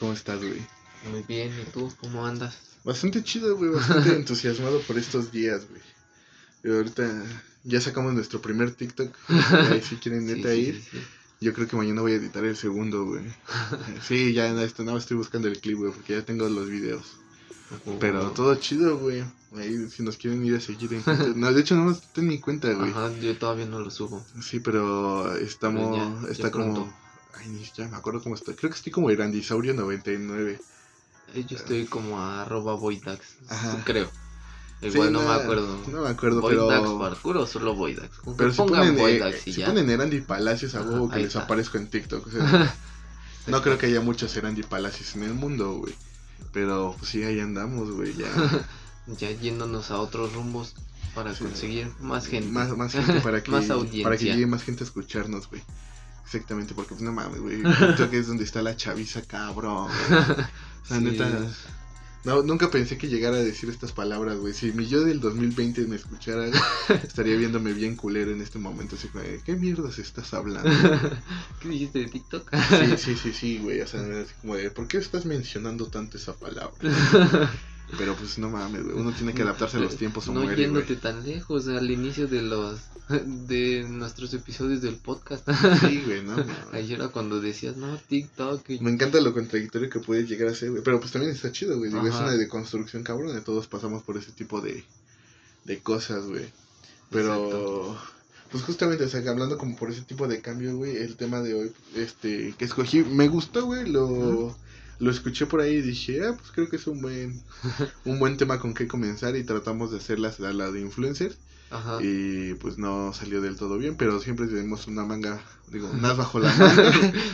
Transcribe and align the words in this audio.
¿Cómo 0.00 0.12
estás, 0.14 0.38
güey? 0.40 0.60
Muy 1.12 1.22
bien, 1.28 1.52
¿y 1.60 1.70
tú 1.70 1.92
cómo 2.00 2.26
andas? 2.26 2.56
Bastante 2.84 3.22
chido, 3.22 3.56
güey, 3.56 3.70
bastante 3.70 4.10
entusiasmado 4.16 4.80
por 4.80 4.98
estos 4.98 5.30
días, 5.30 5.66
güey. 5.68 5.82
Y 6.64 6.76
ahorita 6.76 7.08
ya 7.64 7.80
sacamos 7.80 8.12
nuestro 8.14 8.40
primer 8.42 8.72
TikTok. 8.74 9.14
Ahí 9.70 9.80
si 9.82 9.96
quieren 9.96 10.26
neta 10.26 10.50
sí, 10.52 10.58
ir. 10.60 10.82
sí. 10.90 10.98
Yo 11.42 11.54
creo 11.54 11.66
que 11.68 11.76
mañana 11.76 12.02
voy 12.02 12.12
a 12.12 12.16
editar 12.16 12.44
el 12.44 12.56
segundo, 12.56 13.04
güey. 13.06 13.22
Sí, 14.06 14.32
ya 14.34 14.48
esto, 14.62 14.82
nada 14.82 14.94
más 14.94 15.04
estoy 15.04 15.16
buscando 15.18 15.48
el 15.48 15.60
clip, 15.60 15.78
güey, 15.78 15.92
porque 15.92 16.14
ya 16.14 16.24
tengo 16.24 16.48
los 16.48 16.68
videos. 16.68 17.04
Pero 18.00 18.26
Oh. 18.26 18.30
todo 18.32 18.54
chido, 18.56 18.98
güey. 18.98 19.22
Ahí 19.56 19.88
si 19.90 20.02
nos 20.02 20.16
quieren 20.16 20.44
ir 20.44 20.56
a 20.56 20.60
seguir 20.60 20.92
en 20.92 21.02
cuenta. 21.02 21.26
No, 21.36 21.52
de 21.52 21.60
hecho, 21.60 21.76
no 21.76 21.90
está 21.92 22.20
en 22.20 22.26
mi 22.28 22.40
cuenta, 22.40 22.72
güey. 22.72 22.90
Ajá, 22.90 23.12
yo 23.20 23.36
todavía 23.38 23.66
no 23.66 23.78
lo 23.80 23.90
subo. 23.90 24.24
Sí, 24.42 24.60
pero 24.60 25.34
estamos. 25.36 25.96
Pero 25.98 26.20
ya- 26.20 26.26
ya 26.26 26.32
está 26.32 26.50
como. 26.50 26.74
pronto. 26.74 26.94
Ay, 27.38 27.48
ni 27.48 27.64
ya 27.76 27.88
me 27.88 27.96
acuerdo 27.96 28.22
cómo 28.22 28.34
está. 28.34 28.54
Creo 28.54 28.70
que 28.70 28.76
estoy 28.76 28.92
como 28.92 29.10
Erandisaurio99. 29.10 30.60
Eh, 31.34 31.44
Yo 31.46 31.56
estoy 31.56 31.86
como 31.86 32.18
a 32.18 32.42
arroba 32.42 32.74
voidax, 32.74 33.36
creo. 33.84 34.10
Sí, 34.82 34.98
no, 35.10 35.20
me 35.22 35.28
acuerdo. 35.34 35.78
No 35.88 36.02
me 36.02 36.08
acuerdo, 36.08 36.40
Voidax 36.40 36.80
pero. 36.80 36.98
parkour 36.98 37.36
o 37.36 37.46
solo 37.46 37.74
voidax. 37.74 38.10
Pero 38.36 38.50
si 38.50 38.56
pongan 38.56 38.78
ponen, 38.80 38.94
eh, 38.96 39.00
voidax 39.00 39.46
y 39.46 39.52
si 39.52 39.60
ya. 39.60 39.66
ponen 39.66 39.90
Erandi 39.90 40.22
Palacios 40.22 40.74
a 40.74 40.80
huevo 40.82 41.10
que 41.10 41.18
les 41.18 41.26
está. 41.28 41.40
aparezco 41.40 41.76
en 41.76 41.88
TikTok. 41.90 42.26
O 42.26 42.30
sea, 42.30 42.74
no 43.46 43.60
creo 43.62 43.76
que 43.76 43.86
haya 43.86 44.00
muchos 44.00 44.34
Erandi 44.36 44.62
Palacios 44.62 45.14
en 45.16 45.24
el 45.24 45.34
mundo, 45.34 45.74
güey. 45.74 45.94
Pero 46.52 46.96
pues 46.98 47.10
sí, 47.10 47.22
ahí 47.22 47.40
andamos, 47.40 47.90
güey. 47.90 48.14
Ya. 48.14 48.26
Ya 49.18 49.30
yéndonos 49.32 49.90
a 49.90 49.98
otros 49.98 50.34
rumbos 50.34 50.74
para 51.14 51.34
Sí. 51.34 51.42
conseguir 51.42 51.90
más 52.00 52.26
gente. 52.28 52.48
Más, 52.50 52.76
más 52.76 52.92
gente 52.92 53.20
para 53.22 53.42
que, 53.42 53.50
Más 53.50 53.66
para 54.04 54.16
que 54.16 54.24
llegue 54.24 54.46
más 54.46 54.62
gente 54.62 54.84
a 54.84 54.86
escucharnos, 54.86 55.48
güey. 55.48 55.62
Exactamente, 56.24 56.74
porque 56.74 56.90
pues 56.90 57.02
no 57.02 57.12
mames, 57.12 57.40
güey. 57.40 57.62
TikTok 57.62 58.12
es 58.14 58.26
donde 58.28 58.44
está 58.44 58.62
la 58.62 58.76
chaviza, 58.76 59.22
cabrón. 59.22 59.88
güey. 60.08 60.20
O 60.20 60.24
sea, 60.84 60.98
Sí. 60.98 61.04
neta. 61.04 61.28
No, 62.22 62.42
nunca 62.42 62.70
pensé 62.70 62.98
que 62.98 63.08
llegara 63.08 63.36
a 63.36 63.42
decir 63.42 63.70
estas 63.70 63.92
palabras, 63.92 64.36
güey. 64.36 64.52
Si 64.52 64.72
mi 64.72 64.86
yo 64.86 65.02
del 65.02 65.20
2020 65.20 65.86
me 65.86 65.96
escuchara, 65.96 66.46
estaría 67.02 67.34
viéndome 67.36 67.72
bien 67.72 67.96
culero 67.96 68.30
en 68.30 68.42
este 68.42 68.58
momento. 68.58 68.96
Así 68.96 69.08
como, 69.08 69.24
¿qué 69.44 69.56
mierdas 69.56 69.98
estás 69.98 70.34
hablando? 70.34 70.68
¿Qué 71.60 71.68
dijiste 71.70 72.00
de 72.00 72.06
TikTok? 72.08 72.54
Sí, 72.68 72.96
sí, 72.98 73.16
sí, 73.16 73.32
sí, 73.32 73.58
güey. 73.58 73.80
O 73.80 73.86
sea, 73.86 74.00
así 74.02 74.34
como 74.42 74.54
de, 74.56 74.70
¿por 74.70 74.86
qué 74.86 74.98
estás 74.98 75.24
mencionando 75.24 75.86
tanto 75.86 76.18
esa 76.18 76.34
palabra? 76.34 76.74
Pero 77.98 78.14
pues 78.14 78.38
no 78.38 78.50
mames. 78.50 78.82
Uno 78.94 79.12
tiene 79.12 79.34
que 79.34 79.42
adaptarse 79.42 79.76
a 79.76 79.80
los 79.80 79.96
tiempos 79.96 80.28
o 80.28 80.32
no 80.34 80.42
muere, 80.42 80.62
yéndote 80.62 80.96
tan 80.96 81.24
lejos 81.26 81.66
al 81.68 81.90
inicio 81.90 82.26
de 82.28 82.42
los 82.42 82.80
de 83.08 83.84
nuestros 83.88 84.32
episodios 84.34 84.80
del 84.82 84.94
podcast 84.96 85.48
Sí, 85.80 86.02
güey, 86.06 86.22
no. 86.22 86.36
mames. 86.36 86.56
ahí 86.72 86.92
era 86.92 87.08
cuando 87.08 87.40
decías 87.40 87.76
no 87.76 87.96
TikTok 87.96 88.70
y- 88.70 88.78
Me 88.80 88.90
encanta 88.90 89.20
lo 89.20 89.32
contradictorio 89.34 89.90
que 89.90 89.98
puedes 90.00 90.28
llegar 90.28 90.48
a 90.48 90.54
ser, 90.54 90.70
güey. 90.70 90.82
Pero 90.82 91.00
pues 91.00 91.10
también 91.12 91.32
está 91.32 91.50
chido, 91.50 91.76
güey. 91.78 91.90
Digo, 91.90 92.06
es 92.06 92.14
una 92.14 92.32
deconstrucción 92.36 93.02
cabrón. 93.02 93.34
de 93.34 93.40
Todos 93.40 93.66
pasamos 93.66 94.02
por 94.04 94.16
ese 94.16 94.32
tipo 94.32 94.60
de, 94.60 94.84
de 95.64 95.78
cosas, 95.80 96.24
güey. 96.26 96.46
Pero, 97.10 97.98
pues 98.52 98.62
justamente, 98.62 99.04
o 99.04 99.08
sea, 99.08 99.20
hablando 99.28 99.58
como 99.58 99.76
por 99.76 99.90
ese 99.90 100.02
tipo 100.02 100.28
de 100.28 100.40
cambio, 100.40 100.76
güey, 100.76 100.96
el 100.96 101.16
tema 101.16 101.40
de 101.40 101.54
hoy, 101.54 101.72
este, 101.96 102.54
que 102.56 102.64
escogí, 102.64 103.02
me 103.02 103.26
gustó, 103.28 103.66
güey, 103.66 103.88
lo, 103.88 104.56
lo 105.00 105.10
escuché 105.10 105.46
por 105.46 105.60
ahí 105.60 105.76
y 105.76 105.82
dije, 105.82 106.20
ah, 106.26 106.36
pues 106.38 106.52
creo 106.52 106.68
que 106.68 106.76
es 106.76 106.86
un 106.86 107.00
buen, 107.00 107.42
un 108.04 108.18
buen 108.18 108.36
tema 108.36 108.60
con 108.60 108.74
que 108.74 108.86
comenzar 108.86 109.34
y 109.34 109.44
tratamos 109.44 109.90
de 109.90 109.96
hacerlas 109.96 110.38
a 110.40 110.52
la 110.52 110.70
de 110.70 110.80
influencers. 110.80 111.38
ajá 111.70 111.98
Y 112.02 112.54
pues 112.54 112.78
no 112.78 113.12
salió 113.12 113.40
del 113.40 113.56
todo 113.56 113.78
bien, 113.78 113.96
pero 113.96 114.20
siempre 114.20 114.46
tenemos 114.46 114.86
una 114.86 115.04
manga, 115.04 115.40
digo, 115.68 115.90
más 116.00 116.16
bajo 116.16 116.38
la 116.38 116.52
manga. 116.54 116.92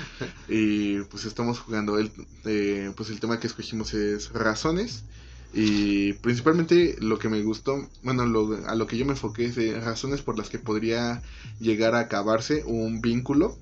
y 0.48 1.00
pues 1.02 1.24
estamos 1.24 1.58
jugando. 1.58 1.98
El, 1.98 2.12
eh, 2.44 2.92
pues 2.96 3.10
el 3.10 3.20
tema 3.20 3.40
que 3.40 3.48
escogimos 3.48 3.92
es 3.94 4.32
razones. 4.32 5.04
Y 5.52 6.12
principalmente 6.14 6.96
lo 7.00 7.18
que 7.18 7.30
me 7.30 7.42
gustó, 7.42 7.88
bueno, 8.02 8.26
lo, 8.26 8.58
a 8.66 8.74
lo 8.74 8.86
que 8.86 8.98
yo 8.98 9.06
me 9.06 9.12
enfoqué 9.12 9.46
es 9.46 9.56
de 9.56 9.80
razones 9.80 10.20
por 10.20 10.36
las 10.36 10.50
que 10.50 10.58
podría 10.58 11.22
llegar 11.60 11.94
a 11.94 12.00
acabarse 12.00 12.62
un 12.64 13.00
vínculo. 13.00 13.56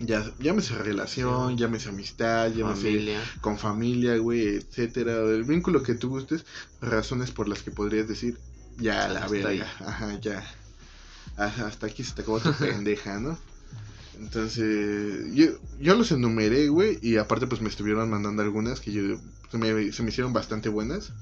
Ya, 0.00 0.24
llámese 0.38 0.74
relación, 0.76 1.58
llámese 1.58 1.90
amistad, 1.90 2.50
llámese 2.52 2.82
familia 2.82 3.20
con 3.42 3.58
familia, 3.58 4.16
güey, 4.16 4.56
etcétera. 4.56 5.20
El 5.20 5.44
vínculo 5.44 5.82
que 5.82 5.94
tú 5.94 6.08
gustes, 6.08 6.44
razones 6.80 7.30
por 7.32 7.48
las 7.48 7.62
que 7.62 7.70
podrías 7.70 8.08
decir, 8.08 8.38
ya 8.76 9.08
la 9.08 9.28
verga, 9.28 9.66
ajá, 9.80 10.18
ya. 10.20 10.42
Hasta 11.36 11.86
aquí 11.86 12.04
se 12.04 12.14
te 12.14 12.22
acabó 12.22 12.40
tu 12.40 12.52
pendeja, 12.58 13.20
¿no? 13.20 13.38
Entonces, 14.14 15.34
yo, 15.34 15.46
yo 15.78 15.94
los 15.96 16.10
enumeré, 16.12 16.68
güey, 16.68 16.98
y 17.02 17.16
aparte 17.18 17.46
pues 17.46 17.60
me 17.60 17.68
estuvieron 17.68 18.10
mandando 18.10 18.42
algunas 18.42 18.80
que 18.80 18.92
yo, 18.92 19.02
se, 19.50 19.58
me, 19.58 19.92
se 19.92 20.02
me 20.02 20.10
hicieron 20.10 20.32
bastante 20.32 20.68
buenas. 20.68 21.12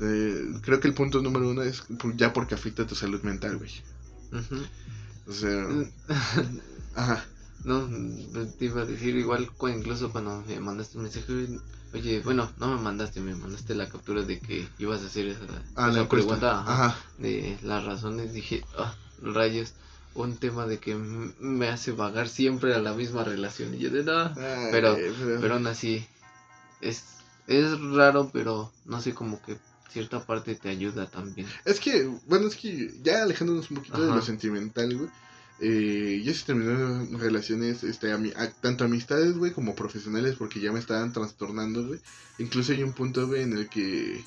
Eh, 0.00 0.60
creo 0.62 0.80
que 0.80 0.88
el 0.88 0.94
punto 0.94 1.22
número 1.22 1.50
uno 1.50 1.62
es 1.62 1.84
ya 2.16 2.32
porque 2.32 2.54
afecta 2.54 2.86
tu 2.86 2.94
salud 2.94 3.22
mental, 3.22 3.58
güey. 3.58 3.70
ujú. 4.32 4.66
O 5.26 5.32
sea, 5.32 5.66
ajá, 6.94 7.26
no 7.66 7.88
pues, 8.32 8.56
te 8.56 8.64
iba 8.66 8.82
a 8.82 8.86
decir 8.86 9.16
igual 9.16 9.50
incluso 9.74 10.10
cuando 10.12 10.42
me 10.46 10.58
mandaste 10.60 10.96
un 10.96 11.04
mensaje 11.04 11.48
oye 11.92 12.20
bueno 12.20 12.50
no 12.58 12.68
me 12.74 12.80
mandaste 12.80 13.20
me 13.20 13.34
mandaste 13.34 13.74
la 13.74 13.88
captura 13.88 14.22
de 14.22 14.38
que 14.38 14.68
ibas 14.78 15.02
a 15.02 15.06
hacer 15.06 15.26
esa, 15.28 15.40
ah, 15.74 15.90
esa 15.90 16.08
pregunta 16.08 16.60
ajá. 16.60 16.96
De 17.18 17.58
las 17.62 17.84
razones 17.84 18.32
dije, 18.32 18.64
ah, 18.78 18.94
rayos, 19.22 19.72
un 20.14 20.36
tema 20.36 20.66
de 20.66 20.78
que 20.78 20.94
me 20.94 21.68
hace 21.68 21.92
vagar 21.92 22.28
siempre 22.28 22.74
a 22.74 22.78
la 22.78 22.94
misma 22.94 23.24
relación. 23.24 23.74
Y 23.74 23.78
yo 23.78 23.90
de 23.90 24.02
no, 24.04 24.18
Ay, 24.36 24.68
Pero- 24.70 24.96
pero 25.40 25.54
aún 25.54 25.66
así, 25.66 26.06
es, 26.80 27.04
es 27.46 27.78
raro, 27.80 28.30
pero 28.32 28.72
no 28.84 29.00
sé, 29.00 29.14
como 29.14 29.42
que 29.42 29.58
cierta 29.90 30.24
parte 30.24 30.54
te 30.54 30.68
ayuda 30.68 31.06
también. 31.06 31.48
Es 31.64 31.80
que, 31.80 32.10
bueno, 32.26 32.48
es 32.48 32.56
que 32.56 32.92
ya 33.02 33.22
alejándonos 33.22 33.70
un 33.70 33.78
poquito 33.78 34.00
de 34.06 34.14
lo 34.14 34.22
sentimental, 34.22 34.94
güey. 34.96 35.10
Eh, 35.60 36.20
yo 36.24 36.34
sí 36.34 36.42
terminé 36.44 37.16
relaciones, 37.18 37.82
este, 37.82 38.12
ami- 38.14 38.34
tanto 38.60 38.84
amistades, 38.84 39.36
güey, 39.38 39.52
como 39.52 39.74
profesionales, 39.74 40.36
porque 40.38 40.60
ya 40.60 40.70
me 40.72 40.78
estaban 40.80 41.12
trastornando, 41.12 41.86
güey. 41.86 42.00
Incluso 42.38 42.72
hay 42.72 42.82
un 42.82 42.92
punto, 42.92 43.26
güey, 43.26 43.42
en 43.42 43.56
el 43.56 43.68
que 43.68 44.22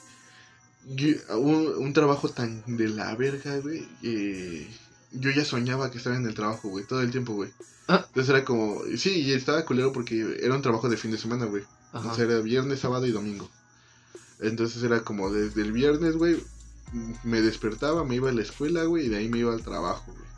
yo- 0.96 1.38
un, 1.38 1.68
un 1.78 1.94
trabajo 1.94 2.30
tan 2.30 2.64
de 2.78 2.88
la 2.90 3.14
verga, 3.16 3.58
güey, 3.60 3.88
eh, 4.02 4.68
yo 5.12 5.30
ya 5.32 5.46
soñaba 5.46 5.92
que 5.92 5.98
estaba 6.00 6.16
en 6.16 6.26
el 6.26 6.34
trabajo, 6.34 6.70
güey, 6.70 6.86
todo 6.86 7.02
el 7.02 7.12
tiempo, 7.12 7.34
güey. 7.34 7.52
Ah. 7.88 8.06
Entonces 8.08 8.30
era 8.30 8.46
como, 8.46 8.82
sí, 8.98 9.22
y 9.22 9.34
estaba 9.34 9.66
culero 9.66 9.92
porque 9.92 10.38
era 10.42 10.56
un 10.56 10.62
trabajo 10.62 10.90
de 10.90 10.98
fin 10.98 11.12
de 11.12 11.18
semana, 11.18 11.46
güey. 11.46 11.64
Sea, 12.16 12.26
era 12.26 12.40
viernes, 12.42 12.80
sábado 12.80 13.06
y 13.08 13.12
domingo. 13.12 13.50
Entonces 14.40 14.82
era 14.84 15.02
como 15.02 15.32
desde 15.32 15.62
el 15.64 15.72
viernes, 15.72 16.16
güey, 16.16 16.38
me 17.24 17.42
despertaba, 17.42 18.04
me 18.04 18.16
iba 18.16 18.30
a 18.30 18.34
la 18.34 18.42
escuela, 18.42 18.84
güey, 18.86 19.06
y 19.06 19.10
de 19.10 19.18
ahí 19.18 19.30
me 19.30 19.40
iba 19.40 19.54
al 19.54 19.64
trabajo, 19.64 20.12
güey. 20.12 20.29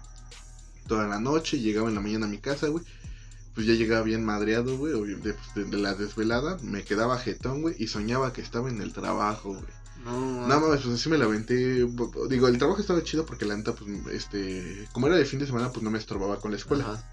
Toda 0.91 1.07
la 1.07 1.21
noche, 1.21 1.57
llegaba 1.59 1.87
en 1.87 1.95
la 1.95 2.01
mañana 2.01 2.25
a 2.25 2.29
mi 2.29 2.37
casa, 2.39 2.67
güey. 2.67 2.83
Pues 3.55 3.65
ya 3.65 3.73
llegaba 3.73 4.03
bien 4.03 4.25
madreado, 4.25 4.77
güey, 4.77 4.91
de, 5.15 5.33
de- 5.55 5.63
de 5.63 5.77
la 5.77 5.93
desvelada. 5.93 6.57
Me 6.63 6.83
quedaba 6.83 7.17
jetón, 7.17 7.61
güey, 7.61 7.75
y 7.79 7.87
soñaba 7.87 8.33
que 8.33 8.41
estaba 8.41 8.69
en 8.69 8.81
el 8.81 8.91
trabajo, 8.91 9.53
güey. 9.53 9.63
no, 10.03 10.47
No 10.47 10.59
mames, 10.59 10.81
pues 10.81 10.95
así 10.99 11.07
me 11.07 11.17
la 11.17 11.23
aventé. 11.25 11.85
Digo, 12.29 12.47
el 12.49 12.57
trabajo 12.57 12.81
estaba 12.81 13.01
chido 13.05 13.25
porque 13.25 13.45
la 13.45 13.55
neta, 13.55 13.73
pues, 13.73 13.89
este, 14.11 14.85
como 14.91 15.07
era 15.07 15.15
de 15.15 15.23
fin 15.23 15.39
de 15.39 15.45
semana, 15.47 15.69
pues 15.71 15.81
no 15.81 15.91
me 15.91 15.97
estorbaba 15.97 16.41
con 16.41 16.51
la 16.51 16.57
escuela. 16.57 16.83
Ajá, 16.83 17.09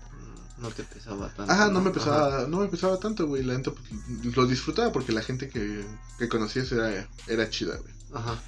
no 0.59 0.71
te 0.71 0.83
pesaba 0.83 1.29
tanto. 1.37 1.53
Ajá, 1.53 1.69
no 1.69 1.81
me 1.81 1.91
Ajá. 1.91 1.99
pesaba, 1.99 2.47
no 2.49 2.59
me 2.61 2.67
pesaba 2.67 2.99
tanto, 2.99 3.29
güey. 3.29 3.45
La 3.45 3.57
neta, 3.57 3.71
pues, 3.71 4.35
lo 4.37 4.45
disfrutaba 4.47 4.91
porque 4.91 5.13
la 5.13 5.23
gente 5.23 5.49
que, 5.49 5.85
que 6.19 6.29
conocías 6.29 6.73
era, 6.73 7.07
era 7.29 7.49
chida, 7.49 7.77
güey. 7.77 7.95
Ajá. 8.13 8.41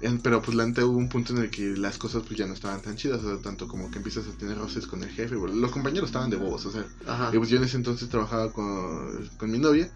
En- 0.00 0.20
Pero 0.20 0.40
pues 0.42 0.56
la 0.56 0.66
neta 0.66 0.84
hubo 0.86 0.96
un 0.98 1.08
punto 1.08 1.32
en 1.34 1.42
el 1.42 1.50
que 1.50 1.76
las 1.76 1.98
cosas 1.98 2.22
pues 2.26 2.38
ya 2.38 2.46
no 2.46 2.54
estaban 2.54 2.80
tan 2.82 2.96
chidas, 2.96 3.22
o 3.24 3.28
sea, 3.34 3.42
tanto 3.42 3.66
como 3.68 3.90
que 3.90 3.98
empiezas 3.98 4.26
a 4.28 4.32
tener 4.36 4.56
roces 4.58 4.86
con 4.86 5.02
el 5.02 5.10
jefe, 5.10 5.34
los 5.36 5.70
compañeros 5.72 6.08
estaban 6.08 6.30
de 6.30 6.36
bobos, 6.36 6.66
o 6.66 6.70
sea, 6.70 6.86
Ajá. 7.06 7.30
y 7.34 7.38
pues 7.38 7.48
yo 7.50 7.56
en 7.58 7.64
ese 7.64 7.76
entonces 7.76 8.08
trabajaba 8.08 8.52
con, 8.52 9.28
con 9.36 9.50
mi 9.50 9.58
novia, 9.58 9.90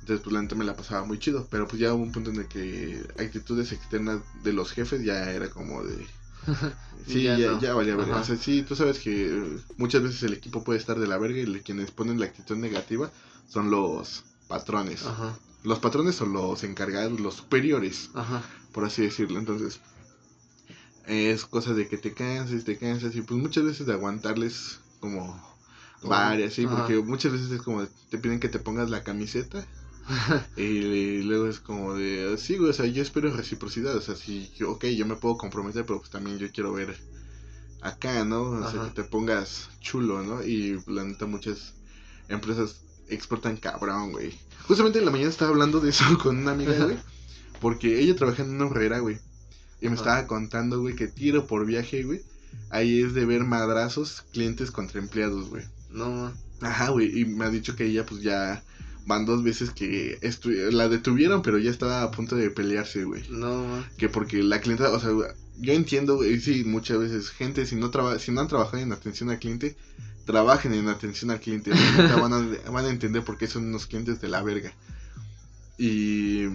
entonces 0.00 0.22
pues 0.22 0.32
la 0.32 0.42
neta 0.42 0.54
me 0.54 0.64
la 0.64 0.76
pasaba 0.76 1.04
muy 1.04 1.18
chido, 1.18 1.48
pero 1.50 1.66
pues 1.66 1.80
ya 1.80 1.92
hubo 1.92 2.02
un 2.02 2.12
punto 2.12 2.30
en 2.30 2.36
el 2.36 2.48
que 2.48 3.02
actitudes 3.18 3.72
externas 3.72 4.20
de 4.44 4.52
los 4.52 4.70
jefes 4.72 5.02
ya 5.04 5.30
era 5.32 5.48
como 5.50 5.82
de... 5.84 6.06
Sí, 7.06 7.22
ya, 7.22 7.36
Ya 7.38 7.58
ya, 7.60 7.70
no. 7.70 7.76
valía 7.76 7.96
verga. 7.96 8.20
O 8.20 8.24
sea, 8.24 8.36
sí, 8.36 8.62
tú 8.62 8.74
sabes 8.76 8.98
que 8.98 9.58
muchas 9.76 10.02
veces 10.02 10.22
el 10.24 10.32
equipo 10.34 10.62
puede 10.62 10.78
estar 10.78 10.98
de 10.98 11.06
la 11.06 11.18
verga 11.18 11.38
y 11.38 11.46
le- 11.46 11.62
quienes 11.62 11.90
ponen 11.90 12.18
la 12.20 12.26
actitud 12.26 12.56
negativa 12.56 13.10
son 13.48 13.70
los 13.70 14.24
patrones. 14.46 15.04
Ajá. 15.06 15.38
Los 15.64 15.78
patrones 15.80 16.14
son 16.14 16.32
los 16.32 16.62
encargados, 16.64 17.20
los 17.20 17.34
superiores, 17.34 18.10
Ajá. 18.14 18.42
por 18.72 18.84
así 18.84 19.02
decirlo. 19.02 19.38
Entonces, 19.38 19.80
es 21.06 21.44
cosa 21.46 21.74
de 21.74 21.88
que 21.88 21.98
te 21.98 22.12
canses, 22.12 22.64
te 22.64 22.78
cansas 22.78 23.16
y 23.16 23.22
pues 23.22 23.40
muchas 23.40 23.64
veces 23.64 23.86
de 23.86 23.94
aguantarles 23.94 24.80
como 25.00 25.42
varias, 26.02 26.54
sí, 26.54 26.64
ajá. 26.64 26.76
porque 26.76 26.98
muchas 26.98 27.32
veces 27.32 27.50
es 27.50 27.62
como 27.62 27.84
te 28.10 28.18
piden 28.18 28.38
que 28.38 28.48
te 28.48 28.60
pongas 28.60 28.88
la 28.88 29.02
camiseta 29.02 29.66
y, 30.56 31.22
luego 31.22 31.48
es 31.48 31.60
como 31.60 31.94
de, 31.94 32.36
sí, 32.38 32.56
güey, 32.56 32.70
o 32.70 32.72
sea, 32.72 32.86
yo 32.86 33.02
espero 33.02 33.34
reciprocidad, 33.34 33.94
o 33.96 34.00
sea, 34.00 34.16
si, 34.16 34.50
yo, 34.56 34.70
ok, 34.72 34.86
yo 34.86 35.06
me 35.06 35.16
puedo 35.16 35.36
comprometer, 35.36 35.84
pero 35.84 35.98
pues 35.98 36.10
también 36.10 36.38
yo 36.38 36.50
quiero 36.50 36.72
ver 36.72 36.96
acá, 37.82 38.24
¿no? 38.24 38.42
O 38.42 38.70
sea, 38.70 38.84
que 38.84 38.90
te 38.90 39.04
pongas 39.04 39.68
chulo, 39.80 40.22
¿no? 40.22 40.42
Y 40.42 40.82
la 40.86 41.04
neta 41.04 41.26
muchas 41.26 41.74
empresas 42.28 42.80
explotan 43.08 43.56
cabrón, 43.56 44.12
güey. 44.12 44.38
Justamente 44.66 44.98
en 44.98 45.04
la 45.06 45.10
mañana 45.10 45.30
estaba 45.30 45.50
hablando 45.50 45.80
de 45.80 45.90
eso 45.90 46.04
con 46.22 46.38
una 46.38 46.52
amiga, 46.52 46.76
güey. 46.84 46.96
Porque 47.60 48.00
ella 48.00 48.14
trabaja 48.16 48.42
en 48.42 48.50
una 48.50 48.66
horrera, 48.66 48.98
güey. 49.00 49.18
Y 49.80 49.86
me 49.88 49.94
Ajá. 49.94 50.02
estaba 50.02 50.26
contando, 50.26 50.80
güey, 50.80 50.94
que 50.94 51.06
tiro 51.08 51.46
por 51.46 51.64
viaje, 51.66 52.02
güey. 52.04 52.22
Ahí 52.70 53.02
es 53.02 53.14
de 53.14 53.24
ver 53.24 53.44
madrazos 53.44 54.24
clientes 54.32 54.70
contra 54.70 55.00
empleados, 55.00 55.48
güey. 55.48 55.64
No. 55.90 56.32
Ajá, 56.60 56.90
güey. 56.90 57.20
Y 57.20 57.24
me 57.24 57.44
ha 57.44 57.50
dicho 57.50 57.76
que 57.76 57.86
ella, 57.86 58.04
pues 58.04 58.22
ya 58.22 58.62
van 59.06 59.24
dos 59.24 59.42
veces 59.42 59.70
que 59.70 60.18
estu- 60.20 60.70
la 60.70 60.88
detuvieron, 60.88 61.40
pero 61.42 61.58
ya 61.58 61.70
estaba 61.70 62.02
a 62.02 62.10
punto 62.10 62.36
de 62.36 62.50
pelearse, 62.50 63.04
güey. 63.04 63.22
No. 63.30 63.84
Que 63.96 64.08
porque 64.08 64.42
la 64.42 64.60
clienta, 64.60 64.90
o 64.90 65.00
sea, 65.00 65.10
yo 65.60 65.72
entiendo, 65.72 66.16
güey, 66.16 66.38
sí, 66.40 66.64
muchas 66.64 66.98
veces, 66.98 67.30
gente, 67.30 67.64
si 67.66 67.74
no, 67.76 67.90
traba, 67.90 68.18
si 68.18 68.32
no 68.32 68.40
han 68.42 68.48
trabajado 68.48 68.78
en 68.82 68.92
atención 68.92 69.30
al 69.30 69.38
cliente, 69.38 69.76
trabajen 70.28 70.74
en 70.74 70.88
atención 70.88 71.30
al 71.32 71.40
cliente. 71.40 71.72
van, 72.20 72.32
a, 72.34 72.70
van 72.70 72.84
a 72.84 72.90
entender 72.90 73.24
por 73.24 73.38
qué 73.38 73.46
son 73.48 73.64
unos 73.66 73.86
clientes 73.86 74.20
de 74.20 74.28
la 74.28 74.42
verga. 74.42 74.72
Y 75.78 76.46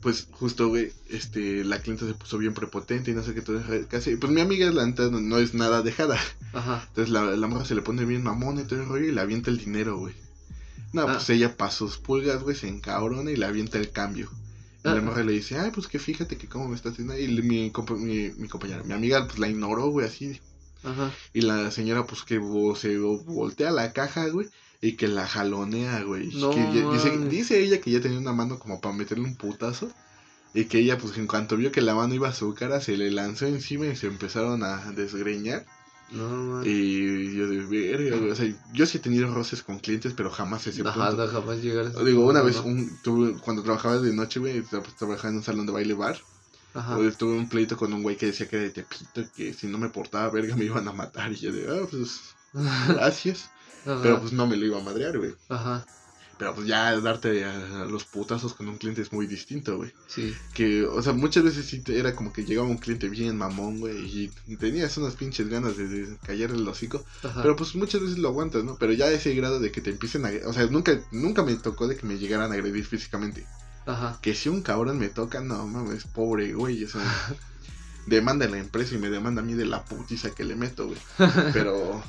pues 0.00 0.28
justo, 0.30 0.68
güey, 0.68 0.92
este, 1.10 1.62
la 1.62 1.80
clienta 1.82 2.06
se 2.06 2.14
puso 2.14 2.38
bien 2.38 2.54
prepotente 2.54 3.10
y 3.10 3.14
no 3.14 3.22
sé 3.22 3.34
qué 3.34 3.42
todo, 3.42 3.60
casi, 3.90 4.16
pues 4.16 4.32
mi 4.32 4.40
amiga, 4.40 4.70
la 4.70 4.86
neta, 4.86 5.10
no, 5.10 5.20
no 5.20 5.38
es 5.38 5.52
nada 5.52 5.82
dejada. 5.82 6.18
Ajá. 6.54 6.84
Entonces 6.88 7.12
la, 7.12 7.22
la 7.36 7.46
morra 7.48 7.66
se 7.66 7.74
le 7.74 7.82
pone 7.82 8.04
bien 8.06 8.22
mamón 8.22 8.58
y 8.58 8.64
todo 8.64 8.80
el 8.80 8.88
rollo 8.88 9.06
y 9.08 9.12
le 9.12 9.20
avienta 9.20 9.50
el 9.50 9.58
dinero, 9.58 9.98
güey. 9.98 10.14
No, 10.92 11.02
Ah. 11.02 11.12
pues 11.14 11.28
ella 11.30 11.56
para 11.56 11.70
sus 11.70 11.98
pulgas, 11.98 12.42
güey, 12.42 12.56
se 12.56 12.66
encabrona 12.68 13.30
y 13.30 13.36
le 13.36 13.44
avienta 13.46 13.76
el 13.78 13.90
cambio. 13.90 14.30
Y 14.84 14.88
Ah. 14.88 14.94
la 14.94 15.02
morra 15.02 15.22
le 15.22 15.32
dice, 15.32 15.58
ay, 15.58 15.70
pues 15.70 15.86
que 15.86 15.98
fíjate 15.98 16.38
que 16.38 16.48
cómo 16.48 16.66
me 16.68 16.76
estás 16.76 16.92
haciendo. 16.94 17.18
Y 17.18 17.28
mi, 17.42 17.70
mi, 17.98 18.30
mi 18.38 18.48
compañera, 18.48 18.82
mi 18.84 18.94
amiga, 18.94 19.26
pues 19.26 19.38
la 19.38 19.48
ignoró, 19.48 19.88
güey, 19.90 20.06
así. 20.06 20.40
Ajá. 20.84 21.10
Y 21.32 21.42
la 21.42 21.70
señora, 21.70 22.06
pues 22.06 22.22
que 22.22 22.40
se 22.76 22.98
voltea 22.98 23.70
la 23.70 23.92
caja, 23.92 24.28
güey, 24.28 24.48
y 24.80 24.92
que 24.96 25.08
la 25.08 25.26
jalonea, 25.26 26.02
güey. 26.04 26.28
Y 26.34 26.40
No 26.40 26.50
que 26.50 26.58
ya- 26.74 27.16
dice, 27.28 27.62
ella 27.62 27.80
que 27.80 27.90
ya 27.90 28.00
tenía 28.00 28.18
una 28.18 28.32
mano 28.32 28.58
como 28.58 28.80
para 28.80 28.94
meterle 28.94 29.24
un 29.24 29.36
putazo. 29.36 29.90
Y 30.52 30.64
que 30.64 30.78
ella, 30.80 30.98
pues 30.98 31.16
en 31.16 31.28
cuanto 31.28 31.56
vio 31.56 31.70
que 31.70 31.80
la 31.80 31.94
mano 31.94 32.12
iba 32.12 32.28
a 32.28 32.34
su 32.34 32.52
cara, 32.54 32.80
se 32.80 32.96
le 32.96 33.10
lanzó 33.12 33.46
encima 33.46 33.86
y 33.86 33.94
se 33.94 34.08
empezaron 34.08 34.64
a 34.64 34.90
desgreñar. 34.92 35.64
No, 36.10 36.28
ma. 36.28 36.66
Y 36.66 37.36
yo 37.36 37.46
de 37.48 37.58
verga, 37.66 38.16
güey. 38.16 38.30
O 38.30 38.34
sea, 38.34 38.52
yo 38.72 38.84
sí 38.84 38.98
he 38.98 39.00
tenido 39.00 39.32
roces 39.32 39.62
con 39.62 39.78
clientes, 39.78 40.12
pero 40.16 40.28
jamás 40.28 40.66
ese 40.66 40.82
Ajá, 40.82 41.08
punto. 41.10 41.24
no, 41.24 41.32
jamás 41.32 41.62
llegar 41.62 41.86
a 41.86 41.90
ese 41.90 42.04
Digo, 42.04 42.26
una 42.26 42.42
vez, 42.42 42.56
¿no? 42.56 42.62
un, 42.64 42.98
tuve, 43.04 43.34
cuando 43.40 43.62
trabajaba 43.62 43.98
de 44.00 44.12
noche, 44.12 44.40
güey, 44.40 44.60
tra- 44.64 44.82
trabajaba 44.98 45.28
en 45.28 45.36
un 45.36 45.44
salón 45.44 45.66
de 45.66 45.72
baile 45.72 45.94
bar. 45.94 46.18
Ajá. 46.74 46.96
Güey, 46.96 47.10
tuve 47.12 47.36
un 47.36 47.48
pleito 47.48 47.76
con 47.76 47.92
un 47.92 48.02
güey 48.02 48.16
que 48.16 48.26
decía 48.26 48.48
que 48.48 48.56
era 48.56 48.64
de 48.66 48.70
Tepito, 48.70 49.24
que 49.34 49.52
si 49.54 49.66
no 49.66 49.78
me 49.78 49.88
portaba 49.88 50.30
verga 50.30 50.56
me 50.56 50.64
iban 50.64 50.86
a 50.86 50.92
matar. 50.92 51.32
Y 51.32 51.36
yo 51.36 51.52
de, 51.52 51.66
ah, 51.68 51.86
pues, 51.90 52.34
gracias. 52.88 53.50
Ajá. 53.86 54.00
Pero 54.02 54.20
pues 54.20 54.32
no 54.32 54.46
me 54.46 54.56
lo 54.56 54.66
iba 54.66 54.78
a 54.78 54.84
madrear, 54.84 55.16
güey. 55.18 55.34
Ajá. 55.48 55.84
Pero 56.40 56.54
pues 56.54 56.66
ya 56.66 56.98
darte 57.00 57.44
a, 57.44 57.82
a 57.82 57.84
los 57.84 58.04
putazos 58.04 58.54
con 58.54 58.66
un 58.66 58.78
cliente 58.78 59.02
es 59.02 59.12
muy 59.12 59.26
distinto, 59.26 59.76
güey. 59.76 59.92
Sí. 60.06 60.34
Que, 60.54 60.86
o 60.86 61.02
sea, 61.02 61.12
muchas 61.12 61.44
veces 61.44 61.66
sí 61.66 61.82
era 61.88 62.16
como 62.16 62.32
que 62.32 62.46
llegaba 62.46 62.66
un 62.66 62.78
cliente 62.78 63.10
bien 63.10 63.36
mamón, 63.36 63.78
güey, 63.78 64.30
y 64.46 64.56
tenías 64.56 64.96
unas 64.96 65.16
pinches 65.16 65.50
ganas 65.50 65.76
de, 65.76 65.86
de 65.86 66.16
callarle 66.24 66.56
el 66.56 66.66
hocico. 66.66 67.04
Ajá. 67.22 67.42
Pero 67.42 67.56
pues 67.56 67.74
muchas 67.74 68.00
veces 68.00 68.16
lo 68.16 68.28
aguantas, 68.28 68.64
¿no? 68.64 68.76
Pero 68.78 68.94
ya 68.94 69.10
ese 69.10 69.34
grado 69.34 69.60
de 69.60 69.70
que 69.70 69.82
te 69.82 69.90
empiecen 69.90 70.24
a... 70.24 70.30
O 70.46 70.54
sea, 70.54 70.64
nunca, 70.64 70.98
nunca 71.12 71.42
me 71.42 71.54
tocó 71.56 71.86
de 71.86 71.98
que 71.98 72.06
me 72.06 72.16
llegaran 72.16 72.52
a 72.52 72.54
agredir 72.54 72.86
físicamente. 72.86 73.46
Ajá. 73.86 74.18
Que 74.22 74.34
si 74.34 74.48
un 74.48 74.62
cabrón 74.62 74.98
me 74.98 75.08
toca, 75.08 75.40
no 75.40 75.66
mames, 75.66 76.04
pobre 76.04 76.52
güey, 76.52 76.84
o 76.84 76.88
sea, 76.88 77.02
demanda 78.06 78.46
a 78.46 78.48
la 78.48 78.58
empresa 78.58 78.94
y 78.94 78.98
me 78.98 79.10
demanda 79.10 79.42
a 79.42 79.44
mí 79.44 79.54
de 79.54 79.66
la 79.66 79.84
putiza 79.84 80.30
que 80.30 80.44
le 80.44 80.56
meto, 80.56 80.86
güey. 80.86 80.98
Pero, 81.52 82.02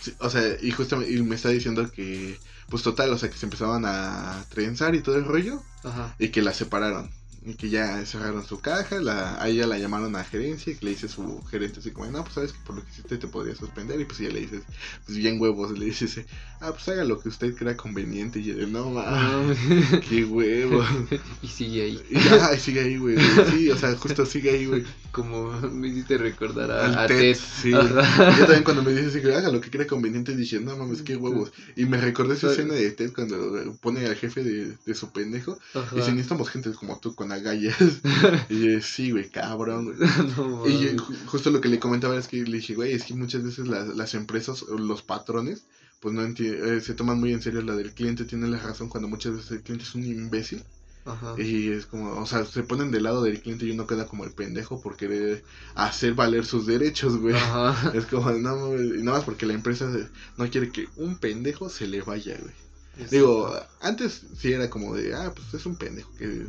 sí, 0.00 0.14
o 0.18 0.30
sea, 0.30 0.42
y 0.60 0.70
justamente, 0.70 1.12
y 1.12 1.22
me 1.22 1.36
está 1.36 1.48
diciendo 1.48 1.90
que, 1.90 2.38
pues 2.68 2.82
total, 2.82 3.12
o 3.12 3.18
sea, 3.18 3.30
que 3.30 3.36
se 3.36 3.46
empezaban 3.46 3.84
a 3.86 4.44
trenzar 4.48 4.94
y 4.94 5.02
todo 5.02 5.16
el 5.16 5.24
rollo, 5.24 5.62
Ajá. 5.84 6.14
y 6.18 6.28
que 6.28 6.42
la 6.42 6.52
separaron. 6.54 7.10
Y 7.44 7.54
que 7.54 7.70
ya 7.70 8.06
cerraron 8.06 8.46
su 8.46 8.60
caja, 8.60 9.00
la, 9.00 9.42
a 9.42 9.48
ella 9.48 9.66
la 9.66 9.76
llamaron 9.76 10.14
a 10.14 10.22
gerencia 10.22 10.72
y 10.72 10.76
que 10.76 10.84
le 10.84 10.90
dice 10.92 11.08
su 11.08 11.42
gerente 11.44 11.80
así 11.80 11.90
como, 11.90 12.08
no, 12.08 12.22
pues 12.22 12.34
sabes 12.34 12.52
que 12.52 12.60
por 12.64 12.76
lo 12.76 12.84
que 12.84 12.90
hiciste 12.90 13.18
te 13.18 13.26
podría 13.26 13.56
suspender. 13.56 14.00
Y 14.00 14.04
pues 14.04 14.20
ella 14.20 14.34
le 14.34 14.40
dice, 14.42 14.62
pues 15.04 15.18
bien 15.18 15.40
huevos, 15.40 15.76
le 15.76 15.86
dice, 15.86 16.24
ah, 16.60 16.70
pues 16.72 16.88
haga 16.88 17.04
lo 17.04 17.20
que 17.20 17.28
usted 17.28 17.54
crea 17.56 17.76
conveniente. 17.76 18.38
Y 18.38 18.44
yo, 18.44 18.66
no, 18.68 18.90
mames, 18.90 19.58
Ah, 19.58 20.00
qué 20.08 20.24
huevos. 20.24 20.86
y 21.42 21.48
sigue 21.48 21.82
ahí. 21.82 22.02
Y 22.10 22.58
sigue 22.58 22.80
ahí, 22.80 22.96
güey. 22.96 23.16
Sí, 23.50 23.70
o 23.70 23.76
sea, 23.76 23.96
justo 23.96 24.24
sigue 24.24 24.50
ahí, 24.50 24.66
güey. 24.66 24.84
Como 25.12 25.52
me 25.72 25.88
hiciste 25.88 26.16
recordar 26.18 26.70
a, 26.70 27.02
a 27.02 27.06
Ted, 27.06 27.18
Ted. 27.18 27.36
sí. 27.36 27.70
Yo 27.70 27.78
también 27.88 28.62
cuando 28.64 28.82
me 28.82 28.92
dice 28.92 29.06
así, 29.08 29.20
que 29.20 29.34
haga 29.34 29.50
lo 29.50 29.60
que 29.60 29.70
crea 29.70 29.86
conveniente, 29.86 30.34
dije, 30.34 30.58
no 30.58 30.76
mames, 30.76 31.02
qué 31.02 31.16
huevos. 31.16 31.52
Y 31.76 31.84
me 31.84 31.98
recordé 32.00 32.34
esa 32.34 32.50
escena 32.50 32.74
de 32.74 32.90
Ted 32.92 33.12
cuando 33.14 33.76
pone 33.80 34.06
al 34.06 34.16
jefe 34.16 34.42
de, 34.42 34.76
de 34.84 34.94
su 34.94 35.12
pendejo. 35.12 35.58
Ajá. 35.74 35.94
Y 35.94 35.98
dice, 35.98 36.12
necesitamos 36.12 36.48
gente 36.48 36.72
como 36.72 36.98
tú 36.98 37.14
con 37.14 37.30
agallas. 37.30 37.76
y 38.48 38.72
yo, 38.72 38.80
sí, 38.80 39.10
güey, 39.10 39.28
cabrón, 39.28 39.84
güey. 39.94 39.96
no, 40.36 40.66
Y 40.66 40.96
ju- 40.96 41.26
justo 41.26 41.50
lo 41.50 41.60
que 41.60 41.68
le 41.68 41.78
comentaba 41.78 42.16
es 42.18 42.26
que 42.28 42.42
le 42.44 42.56
dije, 42.56 42.74
güey, 42.74 42.92
es 42.92 43.04
que 43.04 43.14
muchas 43.14 43.42
veces 43.44 43.68
las, 43.68 43.88
las 43.88 44.14
empresas, 44.14 44.62
o 44.62 44.78
los 44.78 45.02
patrones, 45.02 45.64
pues 46.00 46.14
no 46.14 46.22
eh, 46.24 46.80
se 46.80 46.94
toman 46.94 47.20
muy 47.20 47.32
en 47.32 47.42
serio 47.42 47.62
la 47.62 47.76
del 47.76 47.92
cliente, 47.92 48.24
tiene 48.24 48.48
la 48.48 48.58
razón 48.58 48.88
cuando 48.88 49.08
muchas 49.08 49.34
veces 49.36 49.50
el 49.52 49.60
cliente 49.62 49.84
es 49.84 49.94
un 49.94 50.04
imbécil. 50.04 50.62
Ajá. 51.04 51.34
Y 51.36 51.68
es 51.68 51.86
como, 51.86 52.20
o 52.20 52.26
sea, 52.26 52.44
se 52.44 52.62
ponen 52.62 52.90
del 52.90 53.02
lado 53.02 53.22
del 53.22 53.40
cliente 53.40 53.66
y 53.66 53.72
uno 53.72 53.86
queda 53.86 54.06
como 54.06 54.24
el 54.24 54.32
pendejo 54.32 54.80
por 54.80 54.96
querer 54.96 55.42
hacer 55.74 56.14
valer 56.14 56.44
sus 56.44 56.66
derechos, 56.66 57.16
güey. 57.18 57.34
Ajá. 57.34 57.92
Es 57.94 58.06
como, 58.06 58.30
no, 58.30 58.74
y 58.80 59.02
nada 59.02 59.18
más 59.18 59.24
porque 59.24 59.46
la 59.46 59.54
empresa 59.54 59.90
no 60.36 60.50
quiere 60.50 60.70
que 60.70 60.88
un 60.96 61.18
pendejo 61.18 61.68
se 61.68 61.86
le 61.86 62.02
vaya, 62.02 62.38
güey. 62.40 63.08
Digo, 63.10 63.50
antes 63.80 64.22
sí 64.36 64.52
era 64.52 64.68
como 64.68 64.94
de, 64.94 65.14
ah, 65.14 65.32
pues 65.34 65.54
es 65.54 65.64
un 65.66 65.76
pendejo 65.76 66.12
que, 66.18 66.46